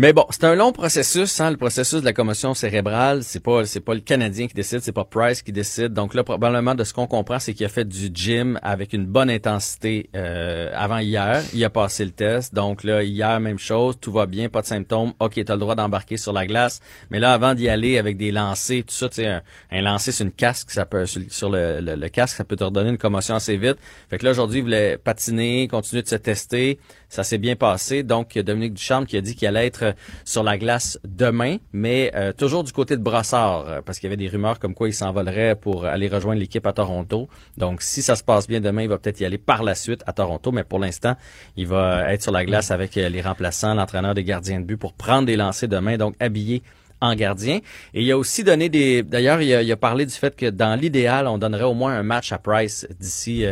Mais 0.00 0.12
bon, 0.12 0.24
c'est 0.30 0.44
un 0.44 0.54
long 0.54 0.70
processus, 0.70 1.40
hein, 1.40 1.50
le 1.50 1.56
processus 1.56 1.98
de 2.02 2.04
la 2.04 2.12
commotion 2.12 2.54
cérébrale. 2.54 3.24
C'est 3.24 3.40
pas, 3.42 3.64
c'est 3.66 3.80
pas 3.80 3.94
le 3.94 4.00
Canadien 4.00 4.46
qui 4.46 4.54
décide, 4.54 4.78
c'est 4.78 4.92
pas 4.92 5.04
Price 5.04 5.42
qui 5.42 5.50
décide. 5.50 5.88
Donc 5.92 6.14
là, 6.14 6.22
probablement, 6.22 6.76
de 6.76 6.84
ce 6.84 6.94
qu'on 6.94 7.08
comprend, 7.08 7.40
c'est 7.40 7.52
qu'il 7.52 7.66
a 7.66 7.68
fait 7.68 7.84
du 7.84 8.08
gym 8.14 8.60
avec 8.62 8.92
une 8.92 9.06
bonne 9.06 9.28
intensité 9.28 10.08
euh, 10.14 10.70
avant 10.72 10.98
hier. 10.98 11.42
Il 11.52 11.64
a 11.64 11.68
passé 11.70 12.04
le 12.04 12.12
test. 12.12 12.54
Donc 12.54 12.84
là, 12.84 13.02
hier, 13.02 13.40
même 13.40 13.58
chose, 13.58 13.96
tout 14.00 14.12
va 14.12 14.26
bien, 14.26 14.48
pas 14.48 14.60
de 14.62 14.66
symptômes. 14.66 15.14
Ok, 15.18 15.42
t'as 15.44 15.54
le 15.54 15.58
droit 15.58 15.74
d'embarquer 15.74 16.16
sur 16.16 16.32
la 16.32 16.46
glace. 16.46 16.78
Mais 17.10 17.18
là, 17.18 17.32
avant 17.32 17.54
d'y 17.54 17.68
aller 17.68 17.98
avec 17.98 18.16
des 18.16 18.30
lancers, 18.30 18.84
tout 18.84 18.94
ça, 18.94 19.08
tu 19.08 19.16
sais, 19.16 19.26
un, 19.26 19.42
un 19.72 19.80
lancer 19.82 20.12
sur 20.12 20.24
une 20.24 20.30
casque, 20.30 20.70
ça 20.70 20.86
peut, 20.86 21.06
sur, 21.06 21.50
le, 21.50 21.80
le- 21.80 21.96
le 21.96 22.08
casque, 22.08 22.36
ça 22.36 22.44
peut 22.44 22.54
te 22.54 22.62
redonner 22.62 22.90
une 22.90 22.98
commotion 22.98 23.34
assez 23.34 23.56
vite. 23.56 23.78
Fait 24.08 24.18
que 24.18 24.24
là, 24.24 24.30
aujourd'hui, 24.30 24.58
il 24.60 24.62
voulait 24.62 24.96
patiner, 24.96 25.66
continuer 25.66 26.02
de 26.02 26.08
se 26.08 26.14
tester. 26.14 26.78
Ça 27.08 27.24
s'est 27.24 27.38
bien 27.38 27.56
passé. 27.56 28.02
Donc, 28.02 28.36
Dominique 28.38 28.74
Ducharme 28.74 29.06
qui 29.06 29.16
a 29.16 29.20
dit 29.20 29.34
qu'il 29.34 29.48
allait 29.48 29.66
être 29.66 29.82
euh, 29.82 29.92
sur 30.24 30.42
la 30.42 30.58
glace 30.58 30.98
demain, 31.04 31.56
mais 31.72 32.12
euh, 32.14 32.32
toujours 32.32 32.64
du 32.64 32.72
côté 32.72 32.96
de 32.96 33.02
Brassard, 33.02 33.66
euh, 33.66 33.80
parce 33.84 33.98
qu'il 33.98 34.08
y 34.08 34.12
avait 34.12 34.22
des 34.22 34.28
rumeurs 34.28 34.58
comme 34.58 34.74
quoi 34.74 34.88
il 34.88 34.92
s'envolerait 34.92 35.54
pour 35.56 35.86
aller 35.86 36.08
rejoindre 36.08 36.38
l'équipe 36.40 36.66
à 36.66 36.72
Toronto. 36.72 37.28
Donc, 37.56 37.80
si 37.80 38.02
ça 38.02 38.14
se 38.14 38.22
passe 38.22 38.46
bien 38.46 38.60
demain, 38.60 38.82
il 38.82 38.88
va 38.88 38.98
peut-être 38.98 39.20
y 39.20 39.24
aller 39.24 39.38
par 39.38 39.62
la 39.62 39.74
suite 39.74 40.02
à 40.06 40.12
Toronto, 40.12 40.52
mais 40.52 40.64
pour 40.64 40.78
l'instant, 40.78 41.16
il 41.56 41.66
va 41.66 42.12
être 42.12 42.22
sur 42.22 42.32
la 42.32 42.44
glace 42.44 42.70
avec 42.70 42.94
les 42.94 43.20
remplaçants, 43.22 43.72
l'entraîneur 43.74 44.14
des 44.14 44.24
gardiens 44.24 44.60
de 44.60 44.64
but 44.64 44.76
pour 44.76 44.92
prendre 44.92 45.26
des 45.26 45.36
lancers 45.36 45.68
demain, 45.68 45.96
donc 45.96 46.14
habillé 46.20 46.62
en 47.00 47.14
gardien. 47.14 47.60
Et 47.94 48.02
il 48.02 48.10
a 48.12 48.18
aussi 48.18 48.42
donné 48.44 48.68
des... 48.68 49.02
D'ailleurs, 49.02 49.40
il, 49.40 49.72
a- 49.72 49.76
parlé 49.76 50.04
du 50.04 50.12
fait 50.12 50.34
que 50.36 50.46
dans 50.50 50.78
l'idéal, 50.78 51.26
on 51.28 51.38
donnerait 51.38 51.64
au 51.64 51.74
moins 51.74 51.94
un 51.96 52.02
match 52.02 52.32
à 52.32 52.38
Price 52.38 52.86
d'ici 52.98 53.46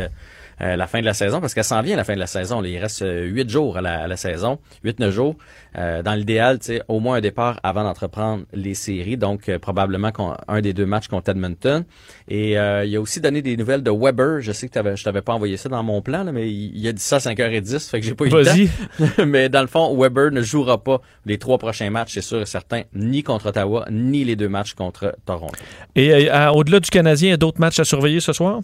euh, 0.61 0.75
la 0.75 0.87
fin 0.87 0.99
de 0.99 1.05
la 1.05 1.13
saison, 1.13 1.39
parce 1.39 1.53
qu'elle 1.53 1.63
s'en 1.63 1.81
vient 1.81 1.95
la 1.95 2.03
fin 2.03 2.15
de 2.15 2.19
la 2.19 2.27
saison. 2.27 2.61
là. 2.61 2.69
il 2.69 2.77
reste 2.77 3.01
euh, 3.01 3.25
huit 3.25 3.49
jours 3.49 3.77
à 3.77 3.81
la, 3.81 4.01
à 4.01 4.07
la 4.07 4.17
saison, 4.17 4.59
huit, 4.83 4.99
neuf 4.99 5.13
jours. 5.13 5.35
Euh, 5.77 6.01
dans 6.01 6.15
l'idéal, 6.15 6.57
tu 6.57 6.65
sais, 6.65 6.81
au 6.87 6.99
moins 6.99 7.17
un 7.17 7.21
départ 7.21 7.59
avant 7.61 7.83
d'entreprendre 7.83 8.45
les 8.51 8.73
séries, 8.73 9.15
donc 9.15 9.47
euh, 9.47 9.59
probablement 9.59 10.11
un 10.47 10.61
des 10.61 10.73
deux 10.73 10.87
matchs 10.87 11.07
contre 11.07 11.29
Edmonton. 11.29 11.85
Et 12.27 12.57
euh, 12.57 12.83
il 12.83 12.95
a 12.95 13.01
aussi 13.01 13.21
donné 13.21 13.43
des 13.43 13.55
nouvelles 13.57 13.83
de 13.83 13.91
Weber. 13.91 14.41
Je 14.41 14.51
sais 14.51 14.67
que 14.67 14.73
t'avais, 14.73 14.95
je 14.95 15.03
t'avais 15.03 15.21
pas 15.21 15.33
envoyé 15.33 15.55
ça 15.55 15.69
dans 15.69 15.83
mon 15.83 16.01
plan, 16.01 16.23
là, 16.23 16.31
mais 16.31 16.49
il, 16.49 16.75
il 16.75 16.87
a 16.87 16.93
dit 16.93 17.01
ça 17.01 17.17
à 17.17 17.19
5h10, 17.19 17.89
fait 17.91 17.99
que 17.99 18.05
j'ai 18.07 18.15
pas 18.15 18.25
eu 18.25 18.29
le 18.29 18.43
temps. 18.43 19.25
mais 19.27 19.49
dans 19.49 19.61
le 19.61 19.67
fond, 19.67 19.95
Weber 19.95 20.31
ne 20.31 20.41
jouera 20.41 20.83
pas 20.83 20.99
les 21.27 21.37
trois 21.37 21.59
prochains 21.59 21.91
matchs, 21.91 22.13
c'est 22.15 22.21
sûr 22.21 22.41
et 22.41 22.47
certain, 22.47 22.81
ni 22.95 23.21
contre 23.21 23.47
Ottawa, 23.47 23.85
ni 23.91 24.23
les 24.23 24.35
deux 24.35 24.49
matchs 24.49 24.73
contre 24.73 25.15
Toronto. 25.25 25.53
Et 25.95 26.27
au-delà 26.53 26.79
du 26.79 26.89
Canadien, 26.89 27.27
il 27.27 27.31
y 27.31 27.33
a 27.33 27.37
d'autres 27.37 27.59
matchs 27.59 27.79
à 27.79 27.83
surveiller 27.83 28.19
ce 28.19 28.33
soir? 28.33 28.61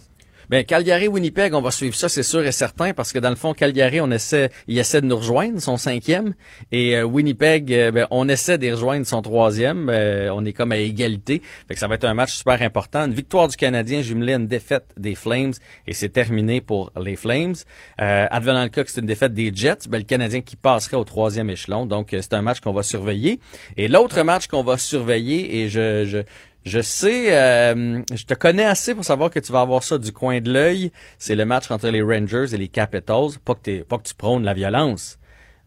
Ben 0.50 0.64
Calgary-Winnipeg, 0.64 1.54
on 1.54 1.62
va 1.62 1.70
suivre 1.70 1.94
ça, 1.94 2.08
c'est 2.08 2.22
sûr 2.22 2.44
et 2.44 2.52
certain, 2.52 2.92
parce 2.92 3.12
que 3.12 3.18
dans 3.18 3.30
le 3.30 3.36
fond, 3.36 3.54
Calgary, 3.54 4.00
on 4.00 4.10
essaie, 4.10 4.50
il 4.68 4.78
essaie 4.78 5.00
de 5.00 5.06
nous 5.06 5.16
rejoindre, 5.16 5.60
son 5.60 5.76
cinquième, 5.76 6.34
et 6.70 6.96
euh, 6.96 7.04
Winnipeg, 7.04 7.72
euh, 7.72 7.90
ben, 7.90 8.06
on 8.10 8.28
essaie 8.28 8.58
de 8.58 8.70
rejoindre, 8.70 9.06
son 9.06 9.22
troisième. 9.22 9.88
Euh, 9.88 10.30
on 10.34 10.44
est 10.44 10.52
comme 10.52 10.72
à 10.72 10.76
égalité, 10.76 11.40
fait 11.66 11.74
que 11.74 11.80
ça 11.80 11.88
va 11.88 11.94
être 11.94 12.04
un 12.04 12.14
match 12.14 12.34
super 12.34 12.60
important. 12.60 13.06
Une 13.06 13.14
victoire 13.14 13.48
du 13.48 13.56
Canadien 13.56 14.02
jumelée 14.02 14.34
une 14.34 14.46
défaite 14.46 14.86
des 14.96 15.14
Flames, 15.14 15.52
et 15.86 15.94
c'est 15.94 16.10
terminé 16.10 16.60
pour 16.60 16.92
les 17.00 17.16
Flames. 17.16 17.54
Advenant 17.98 18.64
le 18.64 18.68
cas 18.68 18.84
que 18.84 18.90
c'est 18.90 19.00
une 19.00 19.06
défaite 19.06 19.32
des 19.32 19.50
Jets, 19.54 19.88
ben, 19.88 19.98
le 19.98 20.04
Canadien 20.04 20.40
qui 20.42 20.56
passerait 20.56 20.96
au 20.96 21.04
troisième 21.04 21.48
échelon, 21.48 21.86
donc 21.86 22.08
c'est 22.10 22.34
un 22.34 22.42
match 22.42 22.60
qu'on 22.60 22.72
va 22.72 22.82
surveiller. 22.82 23.40
Et 23.76 23.88
l'autre 23.88 24.22
match 24.22 24.46
qu'on 24.46 24.62
va 24.62 24.76
surveiller, 24.76 25.60
et 25.60 25.68
je, 25.68 26.04
je 26.04 26.18
je 26.64 26.80
sais, 26.80 27.26
euh, 27.36 28.00
je 28.14 28.24
te 28.24 28.34
connais 28.34 28.64
assez 28.64 28.94
pour 28.94 29.04
savoir 29.04 29.30
que 29.30 29.38
tu 29.38 29.52
vas 29.52 29.60
avoir 29.60 29.82
ça 29.82 29.98
du 29.98 30.12
coin 30.12 30.40
de 30.40 30.52
l'œil. 30.52 30.90
C'est 31.18 31.34
le 31.34 31.44
match 31.44 31.70
entre 31.70 31.88
les 31.88 32.02
Rangers 32.02 32.46
et 32.52 32.56
les 32.56 32.68
Capitals. 32.68 33.30
Pas 33.44 33.54
que, 33.54 33.82
pas 33.82 33.98
que 33.98 34.04
tu 34.08 34.14
prônes 34.14 34.44
la 34.44 34.54
violence, 34.54 35.18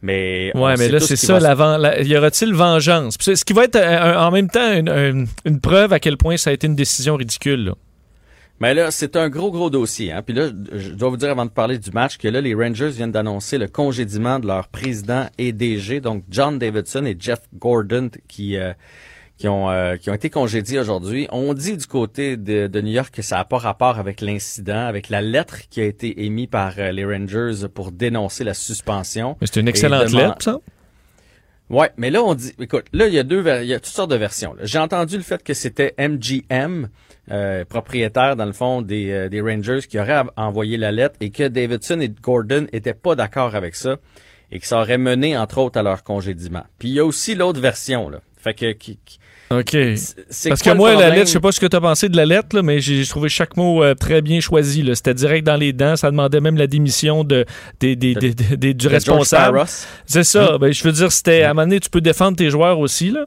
mais 0.02 0.52
Ouais, 0.56 0.76
mais 0.78 0.90
là, 0.90 1.00
c'est 1.00 1.16
ça. 1.16 1.40
la 1.40 2.02
y 2.04 2.18
aura-t-il 2.18 2.54
vengeance? 2.54 3.16
Ce 3.20 3.44
qui 3.46 3.54
va 3.54 3.66
être 3.66 3.76
euh, 3.76 4.16
en 4.18 4.32
même 4.32 4.50
temps 4.50 4.74
une, 4.74 4.90
une- 4.90 5.28
une 5.46 5.60
preuve 5.60 5.94
à 5.94 6.00
quel 6.00 6.18
point 6.18 6.38
ça 6.38 6.50
a 6.50 6.54
été 6.54 6.68
une 6.68 6.76
décision 6.76 7.16
ridicule. 7.16 7.66
là. 7.66 7.74
Mais 8.60 8.74
là, 8.74 8.90
c'est 8.90 9.16
un 9.16 9.30
gros, 9.30 9.52
gros 9.52 9.70
dossier. 9.70 10.12
Hein. 10.12 10.24
Puis 10.24 10.34
là, 10.34 10.50
je 10.74 10.90
dois 10.94 11.10
vous 11.10 11.18
dire 11.18 11.30
avant 11.30 11.46
de 11.46 11.52
parler 11.52 11.78
du 11.78 11.92
match 11.92 12.18
que 12.18 12.28
là, 12.28 12.42
les 12.42 12.56
Rangers 12.56 12.90
viennent 12.90 13.12
d'annoncer 13.12 13.60
le 13.60 13.68
congédiement 13.68 14.40
de 14.40 14.48
leur 14.48 14.68
président 14.70 15.28
et 15.38 15.52
DG, 15.52 16.00
donc 16.02 16.24
John 16.32 16.58
Davidson 16.58 17.06
et 17.06 17.16
Jeff 17.20 17.42
Gordon, 17.54 18.10
qui 18.28 18.58
euh, 18.58 18.74
qui 19.38 19.48
ont 19.48 19.70
euh, 19.70 19.98
qui 19.98 20.10
ont 20.10 20.14
été 20.14 20.30
congédiés 20.30 20.80
aujourd'hui. 20.80 21.28
On 21.32 21.54
dit 21.54 21.78
du 21.78 21.86
côté 21.86 22.38
de, 22.38 22.68
de 22.68 22.82
New 22.82 22.92
York 22.92 23.14
que 23.14 23.22
ça 23.22 23.36
n'a 23.38 23.46
pas 23.46 23.58
rapport 23.60 24.00
avec 24.00 24.22
l'incident, 24.22 24.86
avec 24.88 25.10
la 25.10 25.22
lettre 25.22 25.60
qui 25.70 25.80
a 25.82 25.86
été 25.86 26.26
émise 26.26 26.48
par 26.48 26.74
euh, 26.80 26.92
les 26.92 27.06
Rangers 27.06 27.68
pour 27.74 27.92
dénoncer 27.92 28.44
la 28.44 28.54
suspension. 28.54 29.38
Mais 29.40 29.48
c'est 29.48 29.60
une 29.60 29.68
excellente 29.68 30.10
lettre, 30.18 30.42
ça. 30.42 30.60
Ouais, 31.70 31.92
mais 31.98 32.10
là 32.12 32.24
on 32.24 32.34
dit, 32.34 32.54
écoute, 32.60 32.86
là 32.94 33.08
il 33.08 33.14
y 33.14 33.20
a 33.20 33.24
deux, 33.24 33.44
il 33.62 33.68
y 33.68 33.74
a 33.74 33.80
toutes 33.80 33.94
sortes 33.94 34.10
de 34.12 34.16
versions. 34.16 34.56
J'ai 34.64 34.80
entendu 34.80 35.18
le 35.18 35.24
fait 35.24 35.44
que 35.44 35.54
c'était 35.54 35.94
MGM, 36.00 36.88
euh, 37.30 37.66
propriétaire 37.66 38.38
dans 38.38 38.46
le 38.46 38.54
fond 38.54 38.82
des, 38.82 39.12
euh, 39.12 39.28
des 39.30 39.42
Rangers, 39.42 39.82
qui 39.88 40.00
aurait 40.00 40.24
envoyé 40.38 40.78
la 40.78 40.94
lettre 40.94 41.16
et 41.20 41.30
que 41.30 41.46
Davidson 41.48 42.00
et 42.00 42.08
Gordon 42.08 42.68
étaient 42.72 42.94
pas 42.94 43.16
d'accord 43.16 43.54
avec 43.54 43.76
ça 43.76 43.98
et 44.50 44.60
que 44.60 44.66
ça 44.66 44.80
aurait 44.80 44.98
mené 44.98 45.38
entre 45.38 45.58
autres 45.58 45.78
à 45.78 45.84
leur 45.84 46.06
congédiement. 46.06 46.64
Puis 46.80 46.88
il 46.88 46.94
y 46.96 47.00
a 47.02 47.06
aussi 47.06 47.36
l'autre 47.36 47.60
version 47.60 48.10
là. 48.10 48.22
Fait 48.38 48.54
que 48.54 48.72
qui, 48.72 48.98
qui- 49.04 49.20
OK. 49.50 49.78
Parce 50.50 50.62
que 50.62 50.74
moi, 50.74 50.94
la 50.96 51.10
lettre, 51.10 51.28
je 51.28 51.34
sais 51.34 51.40
pas 51.40 51.52
ce 51.52 51.60
que 51.60 51.66
tu 51.66 51.76
as 51.76 51.82
pensé 51.82 52.10
de 52.10 52.18
la 52.18 52.26
lettre, 52.26 52.56
là, 52.56 52.62
mais 52.64 52.80
j'ai 52.82 53.06
trouvé 53.06 53.30
chaque 53.30 53.56
mot 53.56 53.84
euh, 53.84 53.94
très 53.96 54.22
bien 54.22 54.40
choisi. 54.40 54.84
C'était 54.94 55.14
direct 55.14 55.46
dans 55.46 55.56
les 55.56 55.74
dents. 55.74 55.96
Ça 55.96 56.12
demandait 56.12 56.42
même 56.42 56.58
la 56.58 56.68
démission 56.68 57.24
de, 57.24 57.46
du 57.80 58.88
responsable. 58.88 59.64
C'est 60.06 60.24
ça. 60.24 60.58
Ben, 60.58 60.72
je 60.74 60.84
veux 60.84 60.92
dire, 60.92 61.12
c'était 61.12 61.44
à 61.44 61.52
un 61.52 61.54
moment 61.54 61.68
donné, 61.68 61.80
tu 61.80 61.90
peux 61.90 62.02
défendre 62.02 62.38
tes 62.38 62.50
joueurs 62.50 62.80
aussi. 62.80 63.10
Là. 63.12 63.26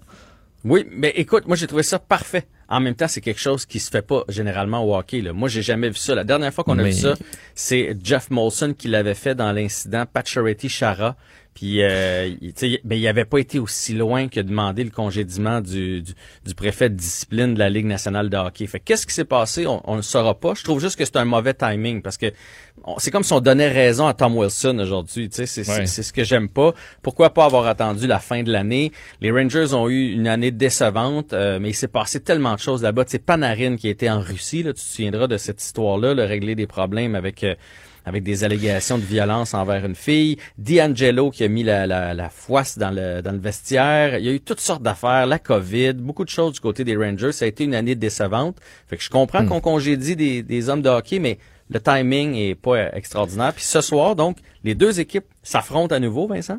Oui, 0.64 0.86
mais 0.92 1.12
écoute, 1.16 1.46
moi 1.46 1.56
j'ai 1.56 1.66
trouvé 1.66 1.82
ça 1.82 1.98
parfait. 1.98 2.46
En 2.68 2.80
même 2.80 2.94
temps, 2.94 3.08
c'est 3.08 3.20
quelque 3.22 3.40
chose 3.40 3.64
qui 3.66 3.80
se 3.80 3.90
fait 3.90 4.02
pas 4.02 4.22
généralement 4.28 4.84
au 4.84 4.94
hockey. 4.96 5.22
Là. 5.22 5.32
Moi, 5.32 5.48
j'ai 5.48 5.62
jamais 5.62 5.88
vu 5.88 5.96
ça. 5.96 6.14
La 6.14 6.22
dernière 6.22 6.52
fois 6.54 6.62
qu'on 6.62 6.78
a 6.78 6.82
Mais- 6.82 6.90
vu 6.90 6.96
ça, 6.96 7.14
c'est 7.54 7.96
Jeff 8.04 8.30
Molson 8.30 8.74
qui 8.78 8.86
l'avait 8.86 9.14
fait 9.14 9.34
dans 9.34 9.50
l'incident 9.52 10.04
Pacioretty 10.12 10.68
Chara. 10.68 11.16
Puis, 11.60 11.82
euh, 11.82 12.34
il, 12.40 12.54
tu 12.54 12.70
sais, 12.72 12.80
ben, 12.84 12.96
il 12.98 13.06
avait 13.06 13.26
pas 13.26 13.36
été 13.36 13.58
aussi 13.58 13.92
loin 13.92 14.28
que 14.28 14.40
demander 14.40 14.82
le 14.82 14.88
congédiement 14.88 15.60
du, 15.60 16.00
du, 16.00 16.14
du 16.46 16.54
préfet 16.54 16.88
de 16.88 16.94
discipline 16.94 17.52
de 17.52 17.58
la 17.58 17.68
Ligue 17.68 17.84
nationale 17.84 18.30
de 18.30 18.36
hockey. 18.38 18.66
Fait 18.66 18.78
que 18.78 18.84
qu'est-ce 18.86 19.06
qui 19.06 19.12
s'est 19.12 19.26
passé? 19.26 19.66
On, 19.66 19.82
on 19.84 19.96
le 19.96 20.00
saura 20.00 20.40
pas. 20.40 20.54
Je 20.54 20.64
trouve 20.64 20.80
juste 20.80 20.96
que 20.96 21.04
c'est 21.04 21.18
un 21.18 21.26
mauvais 21.26 21.52
timing 21.52 22.00
parce 22.00 22.16
que 22.16 22.32
c'est 22.96 23.10
comme 23.10 23.24
si 23.24 23.34
on 23.34 23.40
donnait 23.40 23.68
raison 23.68 24.06
à 24.06 24.14
Tom 24.14 24.38
Wilson 24.38 24.78
aujourd'hui. 24.78 25.28
Tu 25.28 25.36
sais, 25.36 25.44
c'est 25.44 25.64
c'est- 25.64 25.80
Ouais. 25.80 25.86
c'est 25.86 26.02
ce 26.02 26.14
que 26.14 26.24
j'aime 26.24 26.48
pas. 26.48 26.72
Pourquoi 27.02 27.34
pas 27.34 27.44
avoir 27.44 27.66
attendu 27.66 28.06
la 28.06 28.20
fin 28.20 28.42
de 28.42 28.50
l'année? 28.50 28.90
Les 29.20 29.30
Rangers 29.30 29.74
ont 29.74 29.86
eu 29.90 30.12
une 30.12 30.28
année 30.28 30.52
décevante, 30.52 31.34
euh, 31.34 31.58
mais 31.60 31.68
il 31.68 31.74
s'est 31.74 31.88
passé 31.88 32.20
tellement 32.20 32.54
de 32.54 32.60
choses 32.60 32.82
là-bas. 32.82 33.04
C'est 33.06 33.22
Panarin 33.22 33.76
qui 33.76 33.88
était 33.90 34.08
en 34.08 34.20
Russie. 34.22 34.62
Là, 34.62 34.72
tu 34.72 34.80
te 34.80 34.86
souviendras 34.86 35.26
de 35.26 35.36
cette 35.36 35.62
histoire-là, 35.62 36.14
le 36.14 36.24
régler 36.24 36.54
des 36.54 36.66
problèmes 36.66 37.14
avec. 37.14 37.44
euh, 37.44 37.54
avec 38.10 38.22
des 38.22 38.44
allégations 38.44 38.98
de 38.98 39.04
violence 39.04 39.54
envers 39.54 39.84
une 39.84 39.94
fille, 39.94 40.36
D'Angelo 40.58 41.30
qui 41.30 41.44
a 41.44 41.48
mis 41.48 41.62
la, 41.62 41.86
la, 41.86 42.12
la 42.12 42.28
foisse 42.28 42.76
dans 42.76 42.90
le, 42.90 43.22
dans 43.22 43.32
le 43.32 43.38
vestiaire, 43.38 44.18
il 44.18 44.24
y 44.24 44.28
a 44.28 44.32
eu 44.32 44.40
toutes 44.40 44.60
sortes 44.60 44.82
d'affaires, 44.82 45.26
la 45.26 45.38
COVID, 45.38 45.94
beaucoup 45.94 46.24
de 46.24 46.28
choses 46.28 46.54
du 46.54 46.60
côté 46.60 46.84
des 46.84 46.96
Rangers, 46.96 47.32
ça 47.32 47.44
a 47.44 47.48
été 47.48 47.64
une 47.64 47.74
année 47.74 47.94
décevante. 47.94 48.56
Fait 48.88 48.96
que 48.96 49.02
je 49.02 49.10
comprends 49.10 49.46
qu'on 49.46 49.60
congédie 49.60 50.16
des, 50.16 50.42
des 50.42 50.68
hommes 50.68 50.82
de 50.82 50.88
hockey, 50.88 51.18
mais 51.18 51.38
le 51.70 51.80
timing 51.80 52.34
est 52.34 52.56
pas 52.56 52.92
extraordinaire. 52.94 53.52
Puis 53.54 53.64
ce 53.64 53.80
soir, 53.80 54.16
donc, 54.16 54.38
les 54.64 54.74
deux 54.74 54.98
équipes 54.98 55.26
s'affrontent 55.42 55.94
à 55.94 56.00
nouveau, 56.00 56.26
Vincent. 56.26 56.58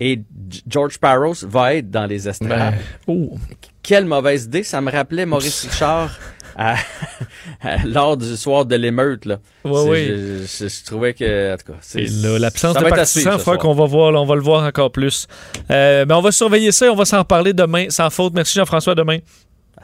Et 0.00 0.22
George 0.66 0.98
Parros 0.98 1.34
va 1.42 1.74
être 1.74 1.90
dans 1.90 2.06
les 2.06 2.28
estrades. 2.28 2.74
Oh. 3.06 3.36
Quelle 3.82 4.06
mauvaise 4.06 4.44
idée. 4.44 4.62
Ça 4.62 4.80
me 4.80 4.90
rappelait 4.90 5.26
Maurice 5.26 5.62
Richard 5.62 6.18
à- 6.60 6.76
à- 7.62 7.84
lors 7.84 8.16
du 8.16 8.36
soir 8.36 8.64
de 8.66 8.76
l'émeute. 8.76 9.24
là. 9.24 9.38
Ouais, 9.64 9.88
oui. 9.88 10.06
Je, 10.06 10.46
je- 10.46 10.68
je 10.68 10.84
trouvais 10.84 11.14
que, 11.14 11.54
en 11.54 11.56
tout 11.56 11.72
cas, 11.72 11.78
c'est- 11.80 12.02
Et 12.02 12.06
là, 12.08 12.38
l'absence 12.38 12.74
ça 12.74 12.80
de 12.80 12.84
va 12.84 12.88
être 12.90 12.94
à 12.94 12.96
partisans, 12.98 13.58
qu'on 13.58 13.74
va 13.74 13.86
voir, 13.86 14.12
là, 14.12 14.20
on 14.20 14.26
va 14.26 14.34
le 14.34 14.42
voir 14.42 14.64
encore 14.64 14.92
plus. 14.92 15.26
Euh, 15.70 16.04
ben, 16.04 16.16
on 16.16 16.20
va 16.22 16.32
surveiller 16.32 16.72
ça 16.72 16.86
et 16.86 16.88
on 16.90 16.96
va 16.96 17.04
s'en 17.04 17.18
reparler 17.20 17.52
demain, 17.52 17.86
sans 17.88 18.10
faute. 18.10 18.34
Merci 18.34 18.54
Jean-François, 18.58 18.94
demain. 18.94 19.18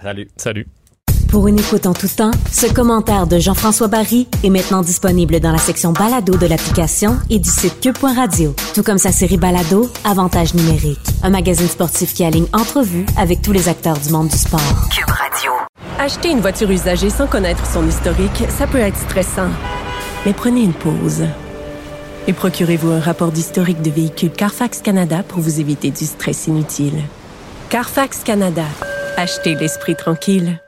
Salut. 0.02 0.28
Salut. 0.36 0.66
Pour 1.30 1.48
une 1.48 1.58
écoute 1.58 1.86
en 1.86 1.92
tout 1.92 2.06
temps, 2.08 2.30
ce 2.52 2.72
commentaire 2.72 3.26
de 3.26 3.38
Jean-François 3.40 3.88
Barry 3.88 4.28
est 4.44 4.48
maintenant 4.48 4.80
disponible 4.82 5.40
dans 5.40 5.50
la 5.50 5.58
section 5.58 5.92
balado 5.92 6.36
de 6.36 6.46
l'application 6.46 7.18
et 7.30 7.40
du 7.40 7.48
site 7.50 7.80
cube.radio. 7.80 8.54
Tout 8.74 8.82
comme 8.84 8.96
sa 8.98 9.10
série 9.10 9.36
balado, 9.36 9.90
Avantage 10.04 10.54
numérique. 10.54 11.00
Un 11.24 11.30
magazine 11.30 11.66
sportif 11.68 12.14
qui 12.14 12.24
aligne 12.24 12.46
entrevues 12.52 13.06
avec 13.18 13.42
tous 13.42 13.52
les 13.52 13.68
acteurs 13.68 13.98
du 13.98 14.10
monde 14.10 14.28
du 14.28 14.36
sport. 14.38 14.60
Cube 14.94 15.10
Radio. 15.10 15.50
Acheter 15.98 16.30
une 16.30 16.40
voiture 16.40 16.70
usagée 16.70 17.08
sans 17.08 17.26
connaître 17.26 17.64
son 17.64 17.88
historique, 17.88 18.44
ça 18.50 18.66
peut 18.66 18.78
être 18.78 18.98
stressant. 18.98 19.48
Mais 20.26 20.34
prenez 20.34 20.62
une 20.62 20.74
pause. 20.74 21.24
Et 22.26 22.34
procurez-vous 22.34 22.90
un 22.90 23.00
rapport 23.00 23.32
d'historique 23.32 23.80
de 23.80 23.90
véhicule 23.90 24.30
Carfax 24.30 24.82
Canada 24.82 25.22
pour 25.26 25.40
vous 25.40 25.58
éviter 25.58 25.90
du 25.90 26.04
stress 26.04 26.48
inutile. 26.48 27.00
Carfax 27.70 28.24
Canada. 28.24 28.64
Achetez 29.16 29.54
l'esprit 29.54 29.96
tranquille. 29.96 30.60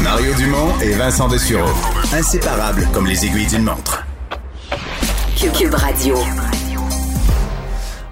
Mario 0.00 0.34
Dumont 0.34 0.78
et 0.82 0.92
Vincent 0.94 1.28
Dessureau. 1.28 1.70
Inséparables 2.12 2.88
comme 2.92 3.06
les 3.06 3.24
aiguilles 3.24 3.46
d'une 3.46 3.62
montre. 3.64 4.04
Cube 5.36 5.74
Radio. 5.74 6.16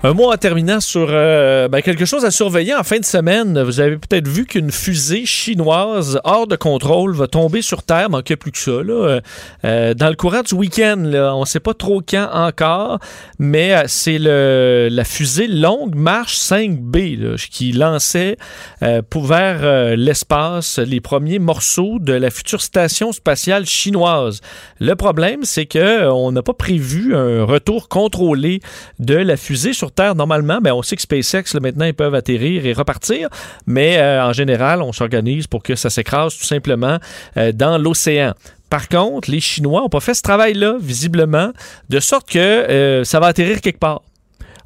Un 0.04 0.14
mot 0.14 0.32
en 0.32 0.36
terminant 0.36 0.80
sur 0.80 1.06
euh, 1.10 1.68
ben, 1.68 1.80
quelque 1.80 2.06
chose 2.06 2.24
à 2.24 2.32
surveiller 2.32 2.74
en 2.74 2.82
fin 2.82 2.98
de 2.98 3.04
semaine. 3.04 3.62
Vous 3.62 3.78
avez 3.78 3.96
peut-être 3.98 4.26
vu 4.26 4.46
qu'une 4.46 4.72
fusée 4.72 5.26
chinoise 5.26 6.18
hors 6.24 6.48
de 6.48 6.56
contrôle 6.56 7.14
va 7.14 7.28
tomber 7.28 7.62
sur 7.62 7.84
Terre, 7.84 8.10
manquait 8.10 8.34
plus 8.34 8.50
que 8.50 8.58
ça. 8.58 8.82
Là. 8.82 8.92
Euh, 8.92 9.20
euh, 9.64 9.94
dans 9.94 10.08
le 10.08 10.16
courant 10.16 10.42
du 10.42 10.54
week-end, 10.54 11.04
on 11.14 11.42
ne 11.42 11.46
sait 11.46 11.60
pas 11.60 11.74
trop 11.74 12.02
quand 12.02 12.28
encore, 12.32 12.98
mais 13.38 13.76
euh, 13.76 13.84
c'est 13.86 14.18
la 14.18 15.04
fusée 15.04 15.46
Longue 15.46 15.94
Marche 15.94 16.36
5B 16.36 17.20
là, 17.20 17.36
qui 17.36 17.70
lançait 17.70 18.38
euh, 18.82 19.02
pour 19.08 19.26
vers 19.26 19.94
l'espace 19.96 20.80
les 20.80 21.00
premiers 21.00 21.38
morceaux 21.38 22.00
de 22.00 22.12
la 22.12 22.30
future 22.30 22.60
station 22.60 23.12
spatiale 23.12 23.66
chinoise. 23.66 24.40
Le 24.80 24.96
problème, 24.96 25.44
c'est 25.44 25.66
que 25.66 25.78
euh, 25.78 26.12
on 26.12 26.32
n'a 26.32 26.42
pas 26.42 26.54
prévu 26.54 27.14
un 27.14 27.44
retour 27.44 27.88
contrôlé 27.88 28.60
de 28.98 29.14
la 29.14 29.36
fusée 29.36 29.72
sur 29.72 29.91
Terre. 29.94 30.14
Normalement, 30.14 30.60
ben, 30.60 30.72
on 30.72 30.82
sait 30.82 30.96
que 30.96 31.02
SpaceX, 31.02 31.58
maintenant, 31.60 31.84
ils 31.84 31.94
peuvent 31.94 32.14
atterrir 32.14 32.66
et 32.66 32.72
repartir, 32.72 33.28
mais 33.66 33.98
euh, 33.98 34.24
en 34.24 34.32
général, 34.32 34.82
on 34.82 34.92
s'organise 34.92 35.46
pour 35.46 35.62
que 35.62 35.74
ça 35.74 35.90
s'écrase 35.90 36.36
tout 36.36 36.44
simplement 36.44 36.98
euh, 37.36 37.52
dans 37.52 37.78
l'océan. 37.78 38.34
Par 38.70 38.88
contre, 38.88 39.30
les 39.30 39.40
Chinois 39.40 39.82
n'ont 39.82 39.88
pas 39.88 40.00
fait 40.00 40.14
ce 40.14 40.22
travail-là, 40.22 40.76
visiblement, 40.80 41.52
de 41.90 42.00
sorte 42.00 42.30
que 42.30 42.38
euh, 42.38 43.04
ça 43.04 43.20
va 43.20 43.26
atterrir 43.26 43.60
quelque 43.60 43.78
part. 43.78 44.00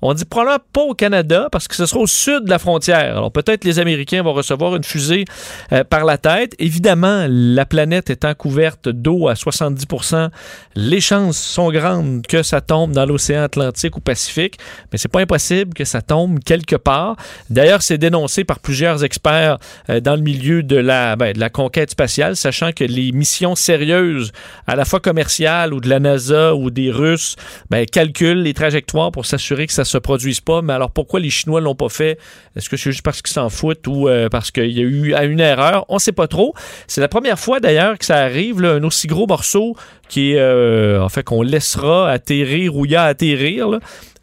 On 0.08 0.14
dit 0.14 0.24
probablement 0.24 0.62
pas 0.72 0.82
au 0.82 0.94
Canada 0.94 1.48
parce 1.50 1.66
que 1.66 1.74
ce 1.74 1.84
sera 1.84 2.00
au 2.00 2.06
sud 2.06 2.44
de 2.44 2.50
la 2.50 2.60
frontière. 2.60 3.16
Alors 3.16 3.32
peut-être 3.32 3.64
les 3.64 3.80
Américains 3.80 4.22
vont 4.22 4.32
recevoir 4.32 4.76
une 4.76 4.84
fusée 4.84 5.24
euh, 5.72 5.82
par 5.82 6.04
la 6.04 6.16
tête. 6.16 6.54
Évidemment, 6.60 7.26
la 7.28 7.66
planète 7.66 8.08
étant 8.08 8.32
couverte 8.34 8.88
d'eau 8.88 9.26
à 9.26 9.34
70% 9.34 10.30
les 10.76 11.00
chances 11.00 11.38
sont 11.38 11.72
grandes 11.72 12.26
que 12.26 12.42
ça 12.42 12.60
tombe 12.60 12.92
dans 12.92 13.06
l'océan 13.06 13.42
Atlantique 13.42 13.96
ou 13.96 14.00
Pacifique, 14.00 14.58
mais 14.92 14.98
c'est 14.98 15.08
pas 15.08 15.20
impossible 15.20 15.74
que 15.74 15.84
ça 15.84 16.02
tombe 16.02 16.38
quelque 16.38 16.76
part. 16.76 17.16
D'ailleurs, 17.50 17.82
c'est 17.82 17.98
dénoncé 17.98 18.44
par 18.44 18.60
plusieurs 18.60 19.02
experts 19.02 19.58
euh, 19.90 20.00
dans 20.00 20.14
le 20.14 20.22
milieu 20.22 20.62
de 20.62 20.76
la, 20.76 21.16
ben, 21.16 21.32
de 21.32 21.40
la 21.40 21.50
conquête 21.50 21.90
spatiale, 21.90 22.36
sachant 22.36 22.72
que 22.72 22.84
les 22.84 23.10
missions 23.10 23.56
sérieuses, 23.56 24.32
à 24.66 24.76
la 24.76 24.84
fois 24.84 25.00
commerciales 25.00 25.74
ou 25.74 25.80
de 25.80 25.88
la 25.88 25.98
NASA 25.98 26.54
ou 26.54 26.70
des 26.70 26.90
Russes, 26.90 27.36
ben, 27.70 27.86
calculent 27.86 28.42
les 28.42 28.54
trajectoires 28.54 29.10
pour 29.10 29.26
s'assurer 29.26 29.66
que 29.66 29.72
ça 29.72 29.84
se 29.96 30.00
produisent 30.00 30.40
pas. 30.40 30.62
Mais 30.62 30.72
alors 30.72 30.90
pourquoi 30.90 31.20
les 31.20 31.30
Chinois 31.30 31.60
l'ont 31.60 31.74
pas 31.74 31.88
fait? 31.88 32.18
Est-ce 32.54 32.68
que 32.68 32.76
c'est 32.76 32.90
juste 32.90 33.02
parce 33.02 33.22
qu'ils 33.22 33.32
s'en 33.32 33.48
foutent 33.48 33.86
ou 33.86 34.08
euh, 34.08 34.28
parce 34.28 34.50
qu'il 34.50 34.70
y 34.72 34.80
a 34.80 34.82
eu 34.82 35.30
une 35.30 35.40
erreur? 35.40 35.84
On 35.88 35.98
sait 35.98 36.12
pas 36.12 36.28
trop. 36.28 36.54
C'est 36.86 37.00
la 37.00 37.08
première 37.08 37.38
fois 37.38 37.60
d'ailleurs 37.60 37.98
que 37.98 38.04
ça 38.04 38.18
arrive, 38.18 38.64
un 38.64 38.82
aussi 38.84 39.06
gros 39.06 39.26
morceau 39.26 39.76
qui 40.08 40.32
est 40.32 40.38
euh, 40.38 41.02
en 41.02 41.08
fait 41.08 41.24
qu'on 41.24 41.42
laissera 41.42 42.10
atterrir 42.10 42.76
ou 42.76 42.86
y 42.86 42.94
a 42.94 43.04
atterrir. 43.04 43.78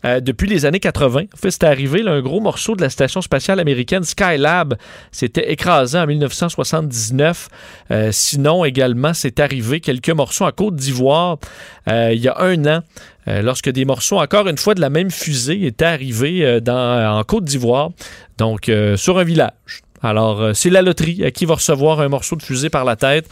euh, 0.06 0.20
depuis 0.20 0.48
les 0.48 0.66
années 0.66 0.82
80. 0.82 1.22
En 1.34 1.38
fait, 1.38 1.52
c'était 1.52 1.66
arrivé, 1.66 2.02
un 2.06 2.22
gros 2.22 2.42
morceau 2.42 2.76
de 2.76 2.82
la 2.82 2.90
station 2.90 3.22
spatiale 3.22 3.60
américaine 3.62 4.04
Skylab 4.04 4.76
s'était 5.12 5.52
écrasé 5.52 5.98
en 5.98 6.06
1979. 6.08 7.48
Euh, 7.92 8.10
sinon, 8.12 8.66
également, 8.66 9.14
c'est 9.14 9.40
arrivé 9.40 9.80
quelques 9.80 10.10
morceaux 10.10 10.46
en 10.46 10.52
Côte 10.52 10.76
d'Ivoire 10.76 11.38
il 11.88 12.20
y 12.20 12.28
a 12.28 12.36
un 12.40 12.66
an. 12.66 12.82
Euh, 13.28 13.42
lorsque 13.42 13.70
des 13.70 13.86
morceaux, 13.86 14.20
encore 14.20 14.48
une 14.48 14.58
fois, 14.58 14.76
de 14.76 14.82
la 14.82 14.90
même 14.90 15.12
fusée 15.12 15.66
étaient 15.66 15.86
arrivés 15.86 16.46
euh, 16.46 16.60
en 16.68 17.24
Côte 17.24 17.46
d'Ivoire, 17.46 17.92
donc 18.38 18.70
euh, 18.70 18.98
sur 18.98 19.20
un 19.20 19.24
village. 19.24 19.82
Alors, 20.04 20.42
euh, 20.42 20.54
c'est 20.54 20.70
la 20.70 20.82
loterie 20.82 21.24
à 21.24 21.32
qui 21.32 21.46
va 21.46 21.56
recevoir 21.56 22.02
un 22.02 22.10
morceau 22.10 22.36
de 22.36 22.44
fusée 22.44 22.70
par 22.70 22.84
la 22.84 22.98
tête 22.98 23.30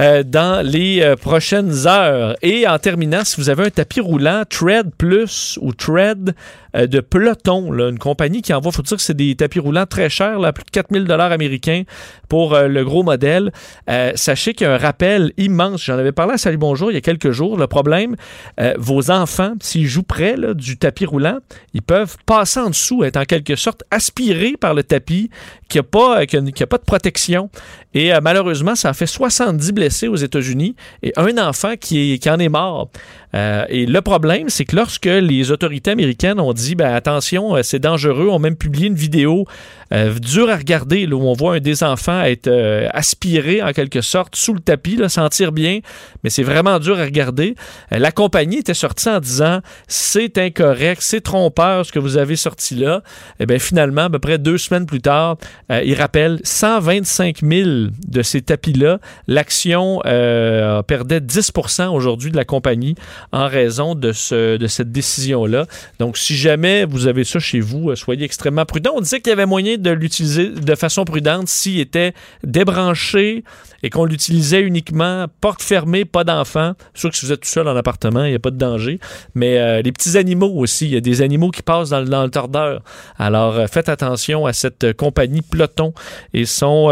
euh, 0.00 0.24
dans 0.24 0.66
les 0.66 1.00
euh, 1.00 1.14
prochaines 1.14 1.86
heures. 1.86 2.36
Et 2.42 2.66
en 2.66 2.78
terminant, 2.80 3.24
si 3.24 3.40
vous 3.40 3.50
avez 3.50 3.66
un 3.66 3.70
tapis 3.70 4.00
roulant 4.00 4.42
Tread 4.48 4.90
Plus 4.98 5.58
ou 5.62 5.72
Tread 5.72 6.34
euh, 6.74 6.86
de 6.86 7.00
Peloton, 7.00 7.72
une 7.72 7.98
compagnie 7.98 8.42
qui 8.42 8.52
envoie, 8.52 8.72
faut 8.72 8.82
dire 8.82 8.96
que 8.96 9.02
c'est 9.02 9.16
des 9.16 9.34
tapis 9.36 9.58
roulants 9.58 9.86
très 9.86 10.10
chers, 10.10 10.38
plus 10.52 10.64
de 10.64 10.70
4000 10.70 11.04
dollars 11.04 11.32
américains 11.32 11.84
pour 12.28 12.54
euh, 12.54 12.68
le 12.68 12.84
gros 12.84 13.02
modèle. 13.02 13.52
Euh, 13.88 14.12
sachez 14.14 14.54
qu'il 14.54 14.66
y 14.66 14.70
a 14.70 14.74
un 14.74 14.78
rappel 14.78 15.32
immense. 15.36 15.84
J'en 15.84 15.98
avais 15.98 16.12
parlé 16.12 16.34
à 16.34 16.38
Salut 16.38 16.58
Bonjour 16.58 16.90
il 16.90 16.94
y 16.94 16.98
a 16.98 17.00
quelques 17.00 17.30
jours. 17.30 17.56
Le 17.56 17.66
problème, 17.66 18.16
euh, 18.60 18.74
vos 18.78 19.10
enfants, 19.10 19.54
s'ils 19.60 19.86
jouent 19.86 20.02
près 20.02 20.36
du 20.54 20.76
tapis 20.76 21.06
roulant, 21.06 21.38
ils 21.74 21.82
peuvent 21.82 22.16
passer 22.26 22.60
en 22.60 22.70
dessous, 22.70 23.04
être 23.04 23.16
en 23.16 23.24
quelque 23.24 23.56
sorte 23.56 23.84
aspirés 23.90 24.56
par 24.58 24.74
le 24.74 24.82
tapis 24.82 25.30
qui 25.68 25.78
n'a 25.78 25.82
pas, 25.82 26.07
qui 26.26 26.36
a- 26.36 26.42
qui 26.42 26.62
a 26.62 26.66
pas 26.66 26.78
de 26.78 26.84
protection. 26.84 27.50
Et 27.94 28.12
euh, 28.12 28.20
malheureusement, 28.22 28.74
ça 28.74 28.90
a 28.90 28.92
fait 28.92 29.06
70 29.06 29.72
blessés 29.72 30.08
aux 30.08 30.16
États-Unis 30.16 30.74
et 31.02 31.12
un 31.16 31.38
enfant 31.38 31.74
qui 31.78 32.20
en 32.28 32.38
est 32.38 32.48
mort. 32.48 32.90
Euh, 33.34 33.64
et 33.68 33.86
le 33.86 34.00
problème, 34.00 34.48
c'est 34.48 34.64
que 34.64 34.76
lorsque 34.76 35.06
les 35.06 35.50
autorités 35.50 35.90
américaines 35.90 36.40
ont 36.40 36.52
dit 36.52 36.74
ben, 36.74 36.92
attention, 36.94 37.56
euh, 37.56 37.62
c'est 37.62 37.78
dangereux, 37.78 38.28
ont 38.28 38.38
même 38.38 38.56
publié 38.56 38.86
une 38.86 38.94
vidéo 38.94 39.44
euh, 39.92 40.14
dure 40.18 40.50
à 40.50 40.56
regarder 40.56 41.06
là, 41.06 41.16
où 41.16 41.22
on 41.22 41.32
voit 41.32 41.56
un 41.56 41.60
des 41.60 41.82
enfants 41.82 42.22
être 42.22 42.48
aspiré 42.92 43.62
en 43.62 43.72
quelque 43.72 44.00
sorte 44.00 44.36
sous 44.36 44.54
le 44.54 44.60
tapis, 44.60 44.96
là, 44.96 45.08
sentir 45.08 45.52
bien, 45.52 45.80
mais 46.22 46.30
c'est 46.30 46.42
vraiment 46.42 46.78
dur 46.78 46.98
à 46.98 47.04
regarder. 47.04 47.54
La 47.90 48.12
compagnie 48.12 48.58
était 48.58 48.74
sortie 48.74 49.08
en 49.08 49.20
disant 49.20 49.60
c'est 49.86 50.36
incorrect, 50.38 51.00
c'est 51.02 51.20
trompeur 51.20 51.86
ce 51.86 51.92
que 51.92 51.98
vous 51.98 52.16
avez 52.16 52.36
sorti 52.36 52.74
là. 52.74 53.02
Et 53.40 53.46
bien 53.46 53.58
finalement, 53.58 54.02
à 54.02 54.10
peu 54.10 54.18
près 54.18 54.38
deux 54.38 54.58
semaines 54.58 54.86
plus 54.86 55.00
tard, 55.00 55.36
il 55.70 55.94
rappelle 55.94 56.40
125 56.44 57.38
000 57.42 57.70
de 58.06 58.22
ces 58.22 58.42
tapis-là. 58.42 58.98
L'action 59.26 60.00
perdait 60.02 61.20
10% 61.20 61.88
aujourd'hui 61.88 62.30
de 62.30 62.36
la 62.36 62.44
compagnie 62.44 62.94
en 63.32 63.48
raison 63.48 63.94
de, 63.94 64.12
ce, 64.12 64.56
de 64.56 64.66
cette 64.66 64.92
décision-là. 64.92 65.66
Donc, 65.98 66.16
si 66.18 66.36
jamais 66.36 66.84
vous 66.84 67.06
avez 67.06 67.24
ça 67.24 67.38
chez 67.38 67.60
vous, 67.60 67.90
euh, 67.90 67.96
soyez 67.96 68.24
extrêmement 68.24 68.64
prudent. 68.64 68.92
On 68.96 69.00
disait 69.00 69.20
qu'il 69.20 69.30
y 69.30 69.32
avait 69.32 69.46
moyen 69.46 69.76
de 69.76 69.90
l'utiliser 69.90 70.48
de 70.48 70.74
façon 70.74 71.04
prudente 71.04 71.48
s'il 71.48 71.80
était 71.80 72.12
débranché 72.44 73.44
et 73.82 73.90
qu'on 73.90 74.04
l'utilisait 74.04 74.60
uniquement 74.62 75.26
porte 75.40 75.62
fermée, 75.62 76.04
pas 76.04 76.24
d'enfants. 76.24 76.72
Sûr 76.94 77.10
que 77.10 77.16
si 77.16 77.26
vous 77.26 77.32
êtes 77.32 77.40
tout 77.42 77.48
seul 77.48 77.68
en 77.68 77.76
appartement, 77.76 78.24
il 78.24 78.30
n'y 78.30 78.36
a 78.36 78.40
pas 78.40 78.50
de 78.50 78.56
danger. 78.58 78.98
Mais 79.34 79.58
euh, 79.58 79.82
les 79.82 79.92
petits 79.92 80.16
animaux 80.18 80.52
aussi, 80.56 80.86
il 80.86 80.92
y 80.94 80.96
a 80.96 81.00
des 81.00 81.22
animaux 81.22 81.50
qui 81.50 81.62
passent 81.62 81.90
dans, 81.90 82.00
le- 82.00 82.08
dans 82.08 82.24
le 82.24 82.30
tordeur. 82.30 82.82
Alors, 83.18 83.54
euh, 83.56 83.66
faites 83.66 83.88
attention 83.88 84.46
à 84.46 84.52
cette 84.52 84.84
euh, 84.84 84.92
compagnie 84.92 85.42
Peloton 85.42 85.92
et 86.34 86.44
son 86.44 86.88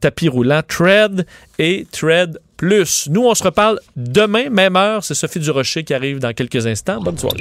tapis 0.00 0.28
roulant 0.28 0.62
Tread 0.66 1.26
et 1.58 1.86
Tread 1.92 2.38
Plus. 2.56 3.08
Nous, 3.10 3.22
on 3.24 3.34
se 3.34 3.42
reparle 3.42 3.78
demain, 3.96 4.48
même 4.48 4.76
heure. 4.76 5.02
C'est 5.04 5.14
Sophie 5.14 5.40
Durocher 5.40 5.82
qui 5.84 5.92
arrive 5.94 6.18
dans 6.18 6.32
quelques 6.32 6.66
instants. 6.66 7.00
Bonne 7.00 7.18
soirée. 7.18 7.40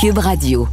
Cube 0.00 0.18
Radio. 0.18 0.68